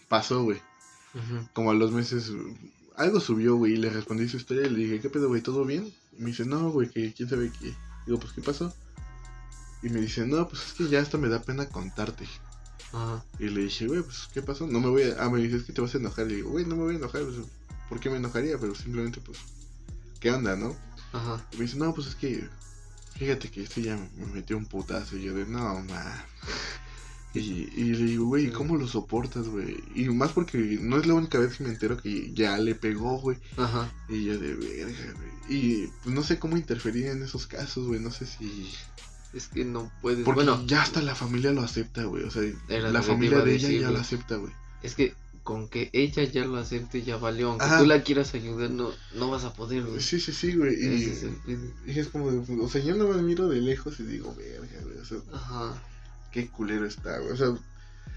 pasó, 0.07 0.43
güey. 0.43 0.59
Como 1.53 1.69
a 1.69 1.75
los 1.75 1.91
meses, 1.91 2.31
algo 2.95 3.19
subió, 3.19 3.55
güey, 3.57 3.73
y 3.73 3.77
le 3.77 3.91
respondí 3.91 4.27
su 4.27 4.37
historia 4.37 4.65
y 4.65 4.71
le 4.71 4.79
dije, 4.79 4.99
¿qué 5.01 5.09
pedo, 5.09 5.27
güey? 5.27 5.41
¿Todo 5.41 5.65
bien? 5.65 5.93
Y 6.17 6.21
me 6.21 6.29
dice, 6.31 6.45
no, 6.45 6.71
güey, 6.71 6.89
que 6.89 7.13
quién 7.13 7.29
sabe 7.29 7.51
qué. 7.59 7.75
Digo, 8.07 8.19
pues, 8.19 8.33
¿qué 8.33 8.41
pasó? 8.41 8.73
Y 9.83 9.89
me 9.89 9.99
dice, 9.99 10.25
no, 10.25 10.47
pues 10.47 10.63
es 10.65 10.73
que 10.73 10.87
ya 10.87 10.99
hasta 10.99 11.19
me 11.19 11.29
da 11.29 11.41
pena 11.41 11.67
contarte. 11.67 12.25
Y 13.39 13.49
le 13.49 13.63
dije, 13.63 13.87
güey, 13.87 14.03
pues, 14.03 14.29
¿qué 14.33 14.41
pasó? 14.41 14.67
No 14.67 14.79
me 14.79 14.89
voy 14.89 15.03
a... 15.03 15.23
Ah, 15.23 15.29
me 15.29 15.39
dice, 15.39 15.57
es 15.57 15.63
que 15.63 15.73
te 15.73 15.81
vas 15.81 15.95
a 15.95 15.97
enojar. 15.97 16.29
Y 16.31 16.35
digo, 16.35 16.51
güey, 16.51 16.65
no 16.65 16.75
me 16.75 16.83
voy 16.83 16.93
a 16.95 16.97
enojar. 16.97 17.23
Pues, 17.23 17.37
¿Por 17.89 17.99
qué 17.99 18.09
me 18.09 18.17
enojaría? 18.17 18.57
Pero 18.57 18.75
simplemente, 18.75 19.19
pues, 19.21 19.39
¿qué 20.19 20.31
onda, 20.31 20.55
no? 20.55 20.75
Ajá. 21.11 21.45
Y 21.51 21.57
me 21.57 21.63
dice, 21.63 21.77
no, 21.77 21.93
pues 21.93 22.07
es 22.07 22.15
que... 22.15 22.47
Fíjate 23.15 23.49
que 23.49 23.63
este 23.63 23.83
ya 23.83 23.95
me 23.95 24.25
metió 24.27 24.57
un 24.57 24.65
putazo. 24.65 25.17
Y 25.17 25.23
yo 25.23 25.33
de, 25.33 25.45
no, 25.45 25.81
ma. 25.81 26.25
Y, 27.35 27.67
y 27.75 27.95
le 27.95 28.05
digo, 28.05 28.25
güey, 28.25 28.51
¿cómo 28.51 28.75
lo 28.75 28.87
soportas, 28.87 29.47
güey? 29.47 29.83
Y 29.95 30.07
más 30.09 30.31
porque 30.33 30.77
no 30.79 30.97
es 30.97 31.07
la 31.07 31.15
única 31.15 31.39
vez 31.39 31.57
que 31.57 31.63
me 31.63 31.71
entero 31.71 31.97
que 31.97 32.31
ya 32.31 32.59
le 32.59 32.75
pegó, 32.75 33.19
güey. 33.19 33.39
Ajá. 33.57 33.91
Y 34.07 34.25
yo 34.25 34.37
de 34.37 34.53
verga, 34.53 35.13
güey. 35.13 35.33
Y 35.49 35.87
pues 36.03 36.13
no 36.13 36.21
sé 36.21 36.37
cómo 36.37 36.57
interferir 36.57 37.07
en 37.07 37.23
esos 37.23 37.47
casos, 37.47 37.87
güey. 37.87 37.99
No 37.99 38.11
sé 38.11 38.27
si. 38.27 38.71
Es 39.33 39.47
que 39.47 39.65
no 39.65 39.91
puedes. 40.01 40.23
Porque 40.23 40.43
bueno, 40.43 40.63
ya 40.67 40.81
hasta 40.83 41.01
la 41.01 41.15
familia 41.15 41.51
lo 41.51 41.61
acepta, 41.61 42.03
güey. 42.03 42.23
O 42.23 42.31
sea, 42.31 42.43
la 42.67 43.01
familia 43.01 43.39
de 43.39 43.55
ella 43.55 43.69
ya 43.69 43.91
lo 43.91 43.99
acepta, 43.99 44.35
güey. 44.35 44.53
Es 44.83 44.95
que 44.95 45.15
con 45.43 45.67
que 45.67 45.89
ella 45.91 46.23
ya 46.23 46.45
lo 46.45 46.57
acepte 46.57 47.03
ya 47.03 47.17
valió. 47.17 47.51
Aunque 47.51 47.65
tú 47.77 47.85
la 47.85 48.01
quieras 48.01 48.33
ayudar, 48.33 48.71
no, 48.71 48.91
no 49.15 49.29
vas 49.29 49.43
a 49.43 49.53
poder, 49.53 49.83
güey. 49.83 49.99
Sí, 49.99 50.19
sí, 50.19 50.31
sí, 50.31 50.55
güey. 50.55 50.73
Y, 50.73 51.51
y, 51.87 51.99
es 51.99 52.07
como, 52.07 52.27
o 52.27 52.69
sea, 52.69 52.81
yo 52.81 52.95
no 52.95 53.07
me 53.09 53.21
miro 53.21 53.49
de 53.49 53.59
lejos 53.59 53.99
y 53.99 54.03
digo, 54.03 54.33
verga, 54.35 54.81
güey. 54.83 54.97
O 54.97 55.05
sea, 55.05 55.17
Ajá. 55.33 55.83
qué 56.31 56.47
culero 56.47 56.85
está, 56.85 57.19
güey. 57.19 57.33
O 57.33 57.37
sea, 57.37 57.53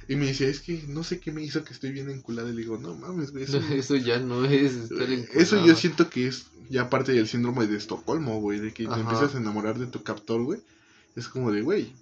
y 0.09 0.15
me 0.15 0.27
decía, 0.27 0.49
es 0.49 0.61
que 0.61 0.85
no 0.87 1.03
sé 1.03 1.19
qué 1.19 1.33
me 1.33 1.43
hizo 1.43 1.65
que 1.65 1.73
estoy 1.73 1.91
bien 1.91 2.11
enculada. 2.11 2.49
Y 2.49 2.53
le 2.53 2.63
digo, 2.63 2.79
no 2.79 2.95
mames, 2.95 3.33
güey. 3.33 3.45
Eso, 3.45 3.59
eso 3.73 3.97
ya 3.97 4.19
no 4.21 4.45
es 4.45 4.75
estar 4.75 5.11
enculado. 5.11 5.41
Eso 5.41 5.67
yo 5.67 5.75
siento 5.75 6.09
que 6.09 6.29
es 6.29 6.47
ya 6.71 6.89
parte 6.91 7.13
del 7.13 7.27
síndrome 7.27 7.67
de 7.67 7.77
Estocolmo, 7.77 8.41
güey. 8.41 8.61
De 8.61 8.73
que 8.73 8.87
te 8.87 9.01
empiezas 9.01 9.35
a 9.35 9.39
enamorar 9.39 9.79
de 9.79 9.87
tu 9.87 10.05
captor, 10.05 10.43
güey. 10.43 10.61
Es 11.17 11.29
como 11.29 11.51
de, 11.51 11.63
güey, 11.63 11.93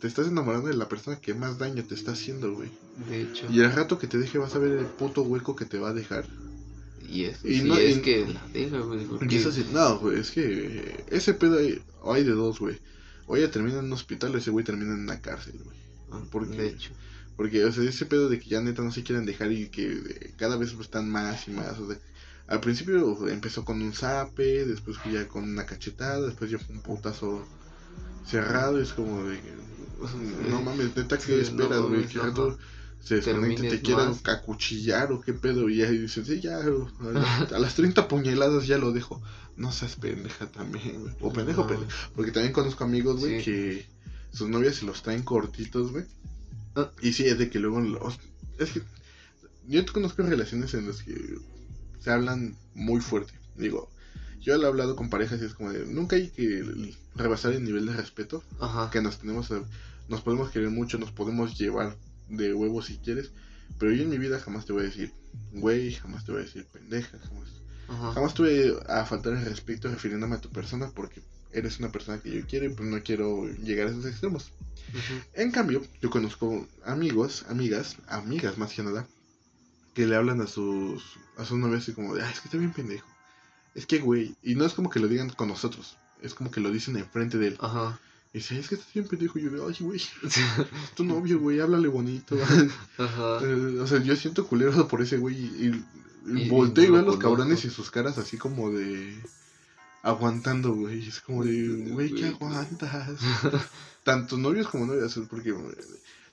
te 0.00 0.08
estás 0.08 0.26
enamorando 0.26 0.68
de 0.68 0.74
la 0.74 0.88
persona 0.88 1.20
que 1.20 1.34
más 1.34 1.58
daño 1.58 1.84
te 1.84 1.94
está 1.94 2.12
haciendo, 2.12 2.54
güey. 2.54 2.70
De 3.08 3.22
hecho. 3.22 3.46
Y 3.50 3.60
al 3.60 3.72
rato 3.72 3.98
que 3.98 4.08
te 4.08 4.18
deje 4.18 4.38
vas 4.38 4.54
a 4.54 4.58
ver 4.58 4.72
el 4.72 4.86
puto 4.86 5.22
hueco 5.22 5.54
que 5.54 5.64
te 5.64 5.78
va 5.78 5.90
a 5.90 5.94
dejar. 5.94 6.26
Y 7.08 7.24
eso 7.26 7.46
y 7.46 7.60
no, 7.62 7.76
es 7.76 7.98
que 7.98 8.26
la 8.26 8.44
deja, 8.52 8.78
güey. 8.78 9.06
No, 9.72 9.98
güey, 9.98 10.18
es 10.18 10.30
que 10.30 11.04
ese 11.10 11.34
pedo 11.34 11.58
hay, 11.58 11.80
hay 12.04 12.24
de 12.24 12.32
dos, 12.32 12.58
güey. 12.58 12.80
O 13.26 13.36
ella 13.36 13.50
termina 13.50 13.78
en 13.78 13.84
un 13.84 13.92
hospital 13.92 14.34
o 14.34 14.38
ese 14.38 14.50
güey 14.50 14.64
termina 14.64 14.94
en 14.94 15.00
una 15.00 15.20
cárcel, 15.20 15.60
güey. 15.62 15.76
Ah, 16.10 16.24
porque, 16.30 16.56
de 16.56 16.68
hecho. 16.68 16.90
Porque, 17.36 17.64
o 17.64 17.70
sea, 17.70 17.84
ese 17.84 18.06
pedo 18.06 18.28
de 18.28 18.38
que 18.40 18.48
ya 18.48 18.60
neta 18.60 18.82
no 18.82 18.92
se 18.92 19.02
quieren 19.02 19.24
dejar 19.24 19.52
y 19.52 19.68
que 19.68 20.32
cada 20.36 20.56
vez 20.56 20.72
están 20.72 21.08
más 21.08 21.46
y 21.48 21.52
más. 21.52 21.78
O 21.78 21.86
sea, 21.86 21.98
al 22.46 22.60
principio 22.60 23.28
empezó 23.28 23.64
con 23.64 23.80
un 23.80 23.92
zape, 23.92 24.64
después 24.64 24.96
ya 25.10 25.28
con 25.28 25.44
una 25.44 25.64
cachetada, 25.64 26.26
después 26.26 26.50
ya 26.50 26.58
fue 26.58 26.74
un 26.74 26.82
putazo 26.82 27.46
cerrado. 28.26 28.80
Es 28.80 28.92
como 28.92 29.24
de, 29.24 29.40
no 30.50 30.62
mames, 30.62 30.96
neta, 30.96 31.18
¿qué 31.18 31.40
esperas, 31.40 31.80
güey? 31.80 32.06
que 32.06 32.18
rato 32.18 32.58
se 33.00 33.16
desconecta, 33.16 33.62
te 33.62 33.80
quieran 33.80 34.14
acuchillar 34.24 35.12
o 35.12 35.20
qué 35.20 35.32
pedo. 35.32 35.68
Y 35.68 35.82
ahí 35.82 35.98
dicen, 35.98 36.24
sí, 36.24 36.40
ya, 36.40 36.58
a 37.54 37.58
las 37.58 37.74
30 37.74 38.08
puñaladas 38.08 38.66
ya 38.66 38.78
lo 38.78 38.92
dejo. 38.92 39.20
No 39.56 39.70
seas 39.72 39.96
pendeja 39.96 40.46
también, 40.46 41.00
güey. 41.00 41.14
O 41.20 41.32
pendejo, 41.32 41.66
pendejo. 41.66 41.90
Porque 42.14 42.32
también 42.32 42.52
conozco 42.52 42.84
amigos, 42.84 43.20
güey, 43.20 43.42
que 43.42 43.86
sus 44.32 44.48
novias 44.48 44.76
se 44.76 44.86
los 44.86 45.02
traen 45.02 45.22
cortitos, 45.22 45.92
güey. 45.92 46.04
Ah. 46.74 46.90
Y 47.02 47.12
sí, 47.12 47.24
es 47.26 47.38
de 47.38 47.50
que 47.50 47.58
luego 47.58 47.80
los... 47.80 48.18
Es 48.58 48.70
que 48.70 48.82
yo 49.68 49.84
conozco 49.92 50.22
relaciones 50.22 50.74
en 50.74 50.88
las 50.88 51.02
que 51.02 51.38
se 52.00 52.10
hablan 52.10 52.56
muy 52.74 53.00
fuerte. 53.00 53.32
Digo, 53.56 53.90
yo 54.42 54.54
he 54.54 54.66
hablado 54.66 54.96
con 54.96 55.08
parejas 55.08 55.40
y 55.40 55.44
es 55.44 55.54
como 55.54 55.72
de, 55.72 55.86
nunca 55.86 56.16
hay 56.16 56.28
que 56.28 56.94
rebasar 57.14 57.52
el 57.52 57.64
nivel 57.64 57.86
de 57.86 57.92
respeto 57.94 58.42
que 58.90 59.00
nos 59.00 59.18
tenemos, 59.18 59.52
nos 60.08 60.20
podemos 60.20 60.50
querer 60.50 60.70
mucho, 60.70 60.98
nos 60.98 61.12
podemos 61.12 61.56
llevar 61.56 61.96
de 62.28 62.52
huevos 62.52 62.86
si 62.86 62.98
quieres, 62.98 63.30
pero 63.78 63.92
yo 63.92 64.02
en 64.02 64.10
mi 64.10 64.18
vida 64.18 64.40
jamás 64.40 64.66
te 64.66 64.72
voy 64.72 64.82
a 64.82 64.86
decir, 64.86 65.12
güey, 65.52 65.94
jamás 65.94 66.24
te 66.24 66.32
voy 66.32 66.42
a 66.42 66.44
decir 66.44 66.66
pendeja, 66.66 67.18
jamás, 67.18 68.14
jamás 68.14 68.34
te 68.34 68.42
voy 68.42 68.76
a 68.88 69.04
faltar 69.04 69.34
el 69.34 69.44
respeto 69.44 69.88
refiriéndome 69.88 70.36
a 70.36 70.40
tu 70.40 70.50
persona 70.50 70.90
porque 70.90 71.22
eres 71.52 71.78
una 71.78 71.92
persona 71.92 72.20
que 72.20 72.34
yo 72.34 72.46
quiero 72.46 72.66
y 72.66 72.70
pues 72.70 72.88
no 72.88 73.02
quiero 73.02 73.46
llegar 73.48 73.86
a 73.86 73.90
esos 73.90 74.06
extremos. 74.06 74.50
En 75.34 75.52
cambio, 75.52 75.82
yo 76.00 76.10
conozco 76.10 76.66
amigos, 76.84 77.44
amigas, 77.48 77.96
amigas 78.08 78.58
más 78.58 78.72
que 78.72 78.82
nada, 78.82 79.06
que 79.94 80.06
le 80.06 80.16
hablan 80.16 80.40
a 80.40 80.46
sus, 80.46 81.18
a 81.36 81.44
sus 81.44 81.58
novias 81.58 81.88
y 81.88 81.92
como 81.92 82.14
de, 82.14 82.22
es 82.22 82.40
que 82.40 82.48
está 82.48 82.58
bien 82.58 82.72
pendejo. 82.72 83.11
Es 83.74 83.86
que, 83.86 83.98
güey, 83.98 84.36
y 84.42 84.54
no 84.54 84.64
es 84.64 84.74
como 84.74 84.90
que 84.90 85.00
lo 85.00 85.08
digan 85.08 85.30
con 85.30 85.48
nosotros, 85.48 85.96
es 86.20 86.34
como 86.34 86.50
que 86.50 86.60
lo 86.60 86.70
dicen 86.70 86.96
enfrente 86.96 87.38
de 87.38 87.48
él. 87.48 87.56
Ajá. 87.60 87.98
Y 88.32 88.38
dice, 88.38 88.58
es 88.58 88.68
que 88.68 88.76
estás 88.76 88.92
bien 88.92 89.06
pendejo. 89.06 89.38
Y 89.38 89.42
yo 89.42 89.50
de, 89.50 89.62
ay, 89.62 89.76
güey, 89.80 90.00
tu 90.96 91.04
novio, 91.04 91.38
güey, 91.38 91.60
háblale 91.60 91.88
bonito. 91.88 92.36
Ajá. 92.98 93.38
Eh, 93.42 93.78
o 93.80 93.86
sea, 93.86 94.02
yo 94.02 94.16
siento 94.16 94.46
culero 94.46 94.88
por 94.88 95.02
ese 95.02 95.18
güey. 95.18 95.36
Y, 95.36 95.84
y, 96.26 96.48
volteo 96.48 96.84
y, 96.84 96.90
veo 96.90 97.00
a 97.00 97.02
los 97.02 97.18
cabrones 97.18 97.64
y 97.64 97.70
sus 97.70 97.90
caras 97.90 98.18
así 98.18 98.38
como 98.38 98.70
de. 98.70 99.20
Aguantando, 100.02 100.74
güey. 100.74 101.06
Es 101.06 101.20
como 101.20 101.44
de, 101.44 101.90
güey, 101.90 102.12
¿qué 102.12 102.26
aguantas? 102.26 103.20
Tanto 104.02 104.36
novios 104.36 104.68
como 104.68 104.86
novias, 104.86 105.18
porque 105.30 105.54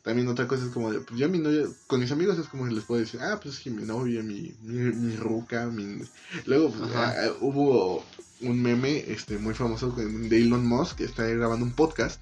también 0.03 0.27
otra 0.27 0.47
cosa 0.47 0.65
es 0.65 0.71
como 0.71 0.91
de, 0.91 1.01
pues 1.01 1.19
yo 1.19 1.27
mi 1.29 1.39
novia, 1.39 1.67
con 1.87 1.99
mis 1.99 2.11
amigos 2.11 2.37
es 2.37 2.47
como 2.47 2.65
les 2.67 2.83
puedo 2.83 3.01
decir, 3.01 3.19
ah, 3.21 3.39
pues 3.41 3.55
es 3.55 3.61
que 3.61 3.69
mi 3.69 3.83
novia, 3.83 4.23
mi, 4.23 4.53
mi, 4.61 5.15
ruca, 5.15 5.65
mi... 5.67 6.01
Luego 6.45 6.71
pues, 6.71 6.91
ah, 6.95 7.13
hubo 7.41 8.03
un 8.41 8.61
meme 8.61 9.03
este 9.11 9.37
muy 9.37 9.53
famoso 9.53 9.91
de 9.91 10.37
Elon 10.37 10.65
Musk 10.65 10.97
que 10.97 11.03
está 11.03 11.25
grabando 11.25 11.65
un 11.65 11.73
podcast 11.73 12.21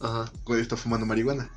Ajá. 0.00 0.30
cuando 0.44 0.62
está 0.62 0.76
fumando 0.76 1.06
marihuana. 1.06 1.50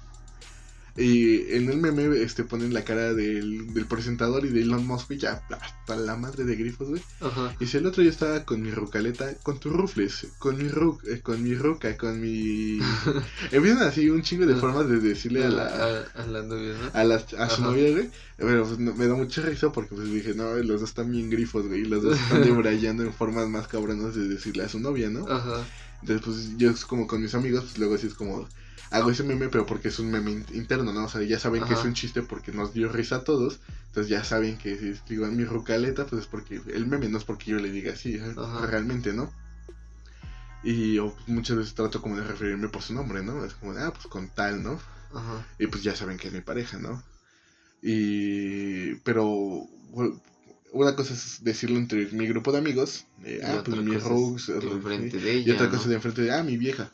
Y 0.97 1.53
en 1.53 1.69
el 1.69 1.77
meme 1.77 2.21
este, 2.21 2.43
ponen 2.43 2.73
la 2.73 2.83
cara 2.83 3.13
del, 3.13 3.73
del 3.73 3.85
presentador 3.85 4.45
y 4.45 4.49
de 4.49 4.61
Elon 4.61 4.85
Musk, 4.85 5.11
y 5.11 5.17
ya, 5.17 5.43
hasta 5.49 5.95
la 5.95 6.15
madre 6.15 6.43
de 6.43 6.55
grifos, 6.55 6.89
güey. 6.89 7.01
Y 7.59 7.67
si 7.67 7.77
el 7.77 7.85
otro 7.85 8.01
yo 8.01 8.09
estaba 8.09 8.43
con 8.45 8.63
mi 8.63 8.71
rucaleta, 8.71 9.35
con 9.43 9.59
tus 9.59 9.71
rufles, 9.71 10.27
con 10.39 10.57
mi 10.57 10.67
ruc, 10.69 11.03
eh, 11.05 11.21
con 11.21 11.43
mi 11.43 11.53
ruca, 11.53 11.95
con 11.97 12.19
mi... 12.19 12.79
Empiezan 13.51 13.83
así 13.83 14.09
un 14.09 14.23
chingo 14.23 14.47
de 14.47 14.55
formas 14.55 14.89
de 14.89 14.99
decirle 14.99 15.45
a 15.45 15.49
la... 15.49 16.05
A, 16.15 16.25
la 16.25 16.41
novia, 16.41 16.73
¿no? 16.73 16.99
A, 16.99 17.03
la, 17.03 17.15
a 17.15 17.49
su 17.49 17.61
novia, 17.61 17.91
güey. 17.91 18.09
Pero 18.37 18.65
pues, 18.65 18.79
me 18.79 19.07
da 19.07 19.13
mucha 19.13 19.41
risa 19.43 19.71
porque 19.71 19.95
pues 19.95 20.11
dije, 20.11 20.33
no, 20.33 20.55
los 20.55 20.81
dos 20.81 20.89
están 20.89 21.11
bien 21.11 21.29
grifos, 21.29 21.67
güey. 21.67 21.81
Y 21.81 21.85
los 21.85 22.01
dos 22.01 22.19
están 22.19 22.41
debrayando 22.43 23.03
en 23.03 23.13
formas 23.13 23.47
más 23.47 23.67
cabronas 23.67 24.15
de 24.15 24.27
decirle 24.27 24.63
a 24.63 24.69
su 24.69 24.79
novia, 24.79 25.09
¿no? 25.09 25.27
Ajá. 25.27 25.63
Entonces, 26.01 26.23
pues 26.23 26.57
yo 26.57 26.71
como 26.87 27.07
con 27.07 27.21
mis 27.21 27.35
amigos, 27.35 27.63
pues 27.65 27.77
luego 27.77 27.95
así 27.95 28.07
es 28.07 28.13
como 28.13 28.47
hago 28.89 29.11
ese 29.11 29.23
meme, 29.23 29.49
pero 29.49 29.65
porque 29.65 29.89
es 29.89 29.99
un 29.99 30.11
meme 30.11 30.31
interno, 30.53 30.93
¿no? 30.93 31.05
O 31.05 31.09
sea, 31.09 31.21
ya 31.23 31.39
saben 31.39 31.63
que 31.63 31.73
es 31.73 31.83
un 31.83 31.93
chiste 31.93 32.21
porque 32.21 32.51
nos 32.51 32.73
dio 32.73 32.89
risa 32.89 33.17
a 33.17 33.23
todos. 33.23 33.59
Entonces 33.87 34.09
ya 34.09 34.23
saben 34.23 34.57
que 34.57 34.77
si 34.77 34.93
digo 35.09 35.25
en 35.25 35.35
mi 35.35 35.45
rucaleta, 35.45 36.05
pues 36.05 36.23
es 36.23 36.27
porque 36.27 36.61
el 36.73 36.87
meme 36.87 37.09
no 37.09 37.17
es 37.17 37.23
porque 37.23 37.51
yo 37.51 37.57
le 37.57 37.71
diga 37.71 37.93
así, 37.93 38.15
¿eh? 38.15 38.35
realmente, 38.67 39.13
¿no? 39.13 39.31
Y 40.63 40.99
muchas 41.27 41.57
veces 41.57 41.73
trato 41.75 42.01
como 42.01 42.17
de 42.17 42.23
referirme 42.23 42.69
por 42.69 42.81
su 42.81 42.93
nombre, 42.93 43.23
¿no? 43.23 43.45
Es 43.45 43.53
como 43.53 43.73
de, 43.73 43.83
ah, 43.83 43.91
pues 43.93 44.07
con 44.07 44.27
tal, 44.29 44.63
¿no? 44.63 44.79
Ajá. 45.13 45.45
Y 45.59 45.67
pues 45.67 45.83
ya 45.83 45.95
saben 45.95 46.17
que 46.17 46.27
es 46.27 46.33
mi 46.33 46.41
pareja, 46.41 46.77
¿no? 46.77 47.01
Y. 47.81 48.95
Pero. 48.95 49.67
una 50.73 50.95
cosa 50.95 51.13
es 51.13 51.43
decirlo 51.43 51.77
entre 51.77 52.07
mi 52.11 52.27
grupo 52.27 52.51
de 52.51 52.57
amigos, 52.57 53.05
ah, 53.43 53.61
pues 53.63 53.77
mi 53.77 53.97
Rogues, 53.97 54.49
y 54.49 55.51
otra 55.51 55.69
cosa 55.69 55.87
de 55.89 55.95
enfrente 55.95 56.21
de, 56.21 56.31
ah, 56.31 56.43
mi 56.43 56.57
vieja. 56.57 56.91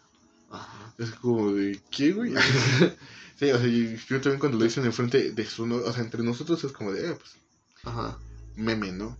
Es 0.98 1.12
como 1.12 1.54
de, 1.54 1.80
¿qué, 1.90 2.12
güey? 2.12 2.34
sí, 3.40 3.52
o 3.52 3.58
sea, 3.58 3.68
yo 3.68 4.22
también 4.22 4.40
cuando 4.40 4.58
lo 4.58 4.64
dicen 4.64 4.86
enfrente 4.86 5.32
de 5.32 5.46
su, 5.46 5.64
o 5.64 5.94
sea, 5.94 6.04
entre 6.04 6.24
nosotros 6.24 6.64
es 6.64 6.72
como 6.72 6.92
de, 6.92 7.12
eh, 7.12 7.16
pues, 7.16 7.32
Ajá. 7.84 8.18
meme, 8.56 8.92
¿no? 8.92 9.18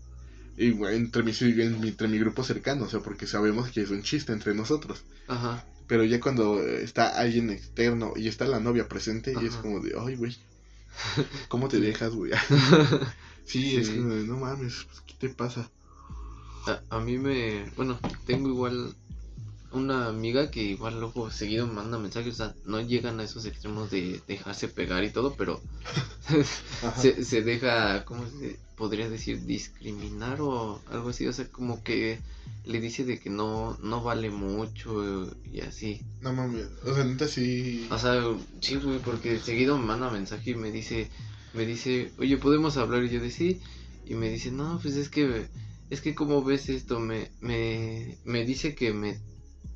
Y 0.56 0.72
güey, 0.72 0.96
entre 0.96 1.24
mi, 1.24 1.32
entre 1.88 2.08
mi 2.08 2.20
grupo 2.20 2.44
cercano, 2.44 2.86
o 2.86 2.90
sea, 2.90 3.00
porque 3.00 3.26
sabemos 3.26 3.72
que 3.72 3.82
es 3.82 3.90
un 3.90 4.04
chiste 4.04 4.34
entre 4.34 4.54
nosotros. 4.54 5.04
Ajá. 5.28 5.66
Pero 5.88 6.04
ya 6.06 6.20
cuando 6.20 6.62
está 6.62 7.08
alguien 7.20 7.50
externo 7.50 8.14
y 8.16 8.28
está 8.28 8.46
la 8.46 8.60
novia 8.60 8.88
presente, 8.88 9.34
y 9.42 9.46
es 9.46 9.56
como 9.56 9.80
de, 9.80 9.94
ay, 10.00 10.16
güey, 10.16 10.38
¿cómo 11.48 11.68
te 11.68 11.80
dejas, 11.80 12.14
güey? 12.14 12.32
sí, 13.46 13.78
es 13.78 13.90
como 13.90 14.14
de, 14.14 14.24
no 14.24 14.38
mames, 14.38 14.86
pues, 14.86 15.02
¿qué 15.02 15.16
te 15.20 15.30
pasa? 15.30 15.70
A, 16.68 16.82
a 16.98 17.00
mí 17.00 17.18
me, 17.18 17.66
bueno, 17.76 18.00
tengo 18.26 18.48
igual 18.48 18.96
una 19.74 20.08
amiga 20.08 20.52
que 20.52 20.62
igual 20.62 21.00
luego 21.00 21.32
seguido 21.32 21.68
manda 21.68 21.98
mensajes, 21.98 22.34
o 22.34 22.38
sea, 22.38 22.56
no 22.66 22.80
llegan 22.80 23.20
a 23.20 23.24
esos 23.24 23.46
extremos 23.46 23.90
de 23.90 24.22
dejarse 24.28 24.68
pegar 24.68 25.04
y 25.04 25.10
todo, 25.10 25.36
pero 25.36 25.62
se, 27.02 27.24
se, 27.26 27.42
deja, 27.42 28.06
¿cómo 28.06 28.26
se 28.28 28.60
podría 28.76 29.10
decir? 29.10 29.46
Discriminar 29.46 30.42
o 30.42 30.82
algo 30.92 31.10
así, 31.10 31.28
o 31.28 31.34
sea, 31.34 31.48
como 31.48 31.84
que 31.84 32.20
le 32.66 32.80
dice 32.80 33.04
de 33.04 33.20
que 33.20 33.30
no, 33.30 33.78
no 33.82 34.04
vale 34.04 34.30
mucho 34.30 35.28
y 35.52 35.62
así. 35.62 36.02
No 36.22 36.34
mames, 36.34 36.68
o 36.86 36.94
sea, 36.94 37.04
neta 37.04 37.28
sí. 37.28 37.88
O 37.92 37.98
sea, 37.98 38.22
sí, 38.62 38.76
güey, 38.76 39.00
porque 39.00 39.40
seguido 39.40 39.78
me 39.78 39.86
manda 39.86 40.10
mensaje 40.12 40.52
y 40.52 40.56
me 40.56 40.72
dice, 40.72 41.10
me 41.54 41.66
dice, 41.66 42.12
oye, 42.20 42.38
¿podemos 42.38 42.78
hablar? 42.78 43.04
Y 43.04 43.10
yo 43.10 43.20
de 43.20 43.32
sí, 43.32 43.60
y 44.06 44.14
me 44.14 44.30
dice, 44.30 44.52
no, 44.52 44.80
pues 44.82 44.96
es 44.98 45.10
que, 45.10 45.48
es 45.90 46.02
que 46.02 46.14
como 46.14 46.44
ves 46.44 46.70
esto, 46.70 47.00
me, 47.00 47.32
me, 47.42 48.18
me 48.24 48.46
dice 48.46 48.76
que 48.76 48.94
me 48.94 49.18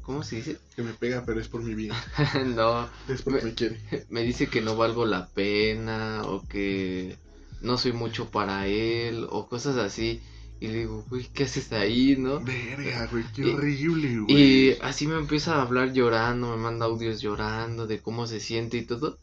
¿Cómo 0.08 0.24
se 0.24 0.38
dice? 0.38 0.58
Que 0.74 0.84
me 0.84 0.94
pega, 0.94 1.26
pero 1.26 1.42
es 1.42 1.50
por 1.50 1.62
mi 1.62 1.76
vida. 1.76 1.94
no. 2.56 2.90
Es 3.10 3.24
porque 3.24 3.44
me, 3.44 3.54
quiere. 3.54 3.82
Me 4.10 4.24
dice 4.24 4.48
que 4.48 4.62
no 4.62 4.78
valgo 4.78 5.06
la 5.06 5.28
pena 5.28 6.22
o 6.24 6.48
que 6.48 7.18
no 7.60 7.78
soy 7.78 7.92
mucho 7.92 8.32
para 8.32 8.68
él 8.68 9.28
o 9.30 9.50
cosas 9.50 9.76
así. 9.76 10.22
Y 10.62 10.68
le 10.68 10.78
digo, 10.80 11.06
güey, 11.10 11.28
¿qué 11.34 11.44
haces 11.44 11.74
ahí, 11.74 12.16
no? 12.18 12.40
Verga, 12.40 13.08
güey, 13.12 13.26
qué 13.36 13.54
horrible, 13.54 14.20
güey. 14.20 14.34
Y 14.34 14.78
así 14.82 15.08
me 15.08 15.18
empieza 15.18 15.56
a 15.56 15.64
hablar 15.64 15.92
llorando, 15.92 16.52
me 16.52 16.64
manda 16.64 16.86
audios 16.86 17.20
llorando 17.20 17.86
de 17.86 18.00
cómo 18.00 18.28
se 18.28 18.40
siente 18.40 18.78
y 18.78 18.84
todo. 18.84 19.20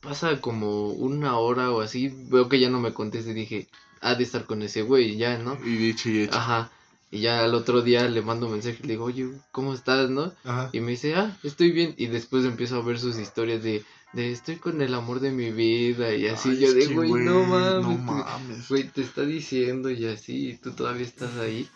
pasa 0.00 0.38
como 0.42 0.90
una 0.90 1.38
hora 1.38 1.70
o 1.70 1.80
así, 1.80 2.14
veo 2.28 2.50
que 2.50 2.60
ya 2.60 2.68
no 2.68 2.78
me 2.78 2.92
contesta 2.92 3.30
y 3.30 3.34
dije, 3.34 3.68
ha 4.02 4.14
de 4.14 4.24
estar 4.24 4.44
con 4.44 4.60
ese 4.60 4.82
güey, 4.82 5.16
ya, 5.16 5.38
¿no? 5.38 5.58
Y 5.64 5.76
dicho 5.76 6.10
y 6.10 6.24
hecho. 6.24 6.36
Ajá. 6.36 6.70
Y 7.16 7.20
ya 7.22 7.44
al 7.44 7.54
otro 7.54 7.82
día 7.82 8.08
le 8.08 8.22
mando 8.22 8.46
un 8.46 8.52
mensaje 8.52 8.78
y 8.82 8.86
le 8.86 8.92
digo, 8.94 9.04
oye, 9.04 9.28
¿cómo 9.52 9.74
estás, 9.74 10.10
no? 10.10 10.32
Ajá. 10.44 10.70
Y 10.72 10.80
me 10.80 10.92
dice, 10.92 11.14
ah, 11.14 11.36
estoy 11.42 11.70
bien. 11.72 11.94
Y 11.96 12.06
después 12.06 12.44
empiezo 12.44 12.76
a 12.76 12.82
ver 12.82 12.98
sus 12.98 13.18
historias 13.18 13.62
de, 13.62 13.84
de 14.12 14.32
estoy 14.32 14.56
con 14.56 14.80
el 14.82 14.94
amor 14.94 15.20
de 15.20 15.30
mi 15.30 15.50
vida 15.50 16.14
y 16.14 16.26
así. 16.26 16.50
Ay, 16.50 16.58
yo 16.60 16.72
de, 16.72 16.86
güey, 16.94 17.10
no 17.24 17.40
no 17.40 17.44
mames. 17.46 18.00
mames. 18.00 18.68
Güey, 18.68 18.88
te 18.88 19.02
está 19.02 19.22
diciendo 19.22 19.90
y 19.90 20.06
así, 20.06 20.50
y 20.50 20.56
tú 20.56 20.72
todavía 20.72 21.04
estás 21.06 21.36
ahí. 21.38 21.68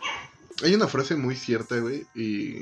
Hay 0.63 0.75
una 0.75 0.89
frase 0.89 1.17
muy 1.17 1.37
cierta, 1.37 1.79
güey, 1.79 2.07
y 2.15 2.55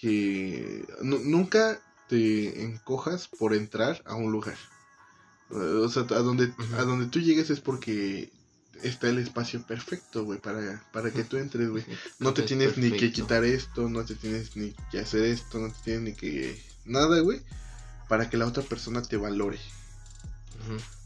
que 0.00 0.84
nu- 1.02 1.20
nunca 1.24 1.80
te 2.08 2.62
encojas 2.62 3.28
por 3.28 3.54
entrar 3.54 4.02
a 4.06 4.14
un 4.14 4.32
lugar. 4.32 4.56
Eh, 5.50 5.54
O 5.56 5.88
sea, 5.88 6.02
a 6.02 6.20
donde, 6.20 6.52
a 6.78 6.82
donde 6.84 7.06
tú 7.06 7.20
llegues 7.20 7.50
es 7.50 7.60
porque 7.60 8.30
está 8.82 9.08
el 9.08 9.18
espacio 9.18 9.62
perfecto, 9.66 10.24
güey, 10.24 10.38
para, 10.40 10.82
para 10.92 11.10
que 11.10 11.24
tú 11.24 11.36
entres, 11.36 11.68
güey. 11.68 11.84
No 12.18 12.32
te 12.34 12.42
Es 12.42 12.46
tienes 12.48 12.76
ni 12.78 12.90
que 12.90 13.12
quitar 13.12 13.44
esto, 13.44 13.88
no 13.88 14.04
te 14.04 14.14
tienes 14.14 14.56
ni 14.56 14.74
que 14.90 15.00
hacer 15.00 15.24
esto, 15.24 15.58
no 15.58 15.68
te 15.72 15.78
tienes 15.84 16.02
ni 16.02 16.12
que... 16.14 16.60
Nada, 16.84 17.20
güey, 17.20 17.40
para 18.08 18.30
que 18.30 18.36
la 18.36 18.46
otra 18.46 18.62
persona 18.62 19.02
te 19.02 19.16
valore. 19.16 19.58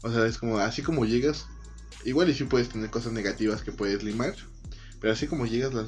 O 0.01 0.11
sea, 0.11 0.25
es 0.25 0.37
como, 0.37 0.57
así 0.59 0.81
como 0.81 1.05
llegas, 1.05 1.45
igual 2.05 2.29
y 2.29 2.33
sí 2.33 2.43
puedes 2.45 2.69
tener 2.69 2.89
cosas 2.89 3.13
negativas 3.13 3.61
que 3.61 3.71
puedes 3.71 4.03
limar, 4.03 4.35
pero 4.99 5.13
así 5.13 5.27
como 5.27 5.45
llegas, 5.45 5.73
las- 5.73 5.87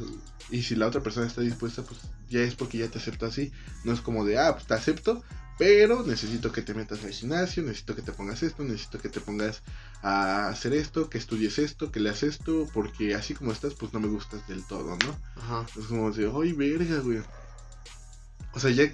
y 0.51 0.61
si 0.63 0.75
la 0.75 0.87
otra 0.87 1.01
persona 1.01 1.25
está 1.27 1.41
dispuesta, 1.41 1.83
pues 1.83 1.99
ya 2.29 2.41
es 2.41 2.55
porque 2.55 2.77
ya 2.77 2.87
te 2.89 2.99
acepta 2.99 3.25
así. 3.27 3.51
No 3.83 3.91
es 3.93 4.01
como 4.01 4.23
de, 4.25 4.37
ah, 4.37 4.53
pues 4.53 4.67
te 4.67 4.73
acepto, 4.75 5.23
pero 5.57 6.03
necesito 6.03 6.51
que 6.51 6.61
te 6.61 6.73
metas 6.73 7.03
al 7.03 7.11
gimnasio, 7.11 7.63
necesito 7.63 7.95
que 7.95 8.01
te 8.01 8.11
pongas 8.11 8.43
esto, 8.43 8.63
necesito 8.63 8.99
que 8.99 9.09
te 9.09 9.21
pongas 9.21 9.63
a 10.01 10.49
hacer 10.49 10.73
esto, 10.73 11.09
que 11.09 11.17
estudies 11.17 11.59
esto, 11.59 11.91
que 11.91 11.99
leas 12.01 12.23
esto, 12.23 12.67
porque 12.73 13.15
así 13.15 13.33
como 13.33 13.51
estás, 13.51 13.73
pues 13.73 13.93
no 13.93 13.99
me 13.99 14.07
gustas 14.07 14.45
del 14.47 14.65
todo, 14.65 14.97
¿no? 14.97 15.19
Ajá. 15.41 15.65
Es 15.79 15.85
como 15.85 16.11
de, 16.11 16.31
¡ay, 16.33 16.51
verga, 16.53 16.99
güey! 16.99 17.19
O 18.53 18.59
sea, 18.59 18.71
ya. 18.71 18.91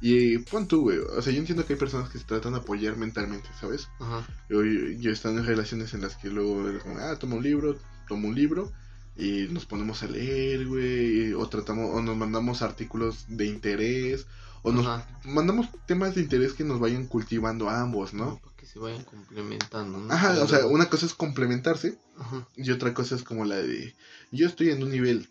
Y 0.00 0.38
pon 0.38 0.68
tú, 0.68 0.82
güey. 0.82 0.98
O 0.98 1.20
sea, 1.22 1.32
yo 1.32 1.40
entiendo 1.40 1.66
que 1.66 1.72
hay 1.72 1.78
personas 1.78 2.10
que 2.10 2.18
se 2.18 2.24
tratan 2.24 2.52
de 2.52 2.60
apoyar 2.60 2.96
mentalmente, 2.96 3.48
¿sabes? 3.60 3.88
Ajá. 3.98 4.26
Yo, 4.48 4.62
yo 4.64 5.10
estado 5.10 5.38
en 5.38 5.46
relaciones 5.46 5.94
en 5.94 6.02
las 6.02 6.16
que 6.16 6.28
luego, 6.28 6.78
como, 6.82 6.98
ah, 6.98 7.16
toma 7.18 7.36
un 7.36 7.42
libro, 7.42 7.76
toma 8.08 8.28
un 8.28 8.34
libro. 8.34 8.72
Y 9.18 9.48
nos 9.50 9.66
ponemos 9.66 10.02
a 10.02 10.06
leer, 10.06 10.66
güey. 10.66 11.34
O 11.34 11.48
tratamos, 11.48 11.90
o 11.94 12.00
nos 12.00 12.16
mandamos 12.16 12.62
artículos 12.62 13.24
de 13.28 13.46
interés. 13.46 14.26
O 14.62 14.72
nos 14.72 14.86
Ajá. 14.86 15.20
mandamos 15.24 15.68
temas 15.86 16.14
de 16.14 16.20
interés 16.22 16.52
que 16.52 16.64
nos 16.64 16.78
vayan 16.80 17.06
cultivando 17.06 17.68
a 17.68 17.80
ambos, 17.80 18.14
¿no? 18.14 18.38
Para 18.38 18.56
que 18.56 18.66
se 18.66 18.78
vayan 18.78 19.02
complementando, 19.04 19.98
¿no? 19.98 20.12
Ajá, 20.12 20.42
o 20.42 20.48
sea, 20.48 20.66
una 20.66 20.88
cosa 20.88 21.06
es 21.06 21.14
complementarse 21.14 21.98
Ajá. 22.16 22.46
y 22.56 22.70
otra 22.70 22.92
cosa 22.94 23.14
es 23.16 23.22
como 23.22 23.44
la 23.44 23.56
de, 23.56 23.94
yo 24.32 24.46
estoy 24.48 24.70
en 24.70 24.82
un 24.82 24.90
nivel 24.90 25.28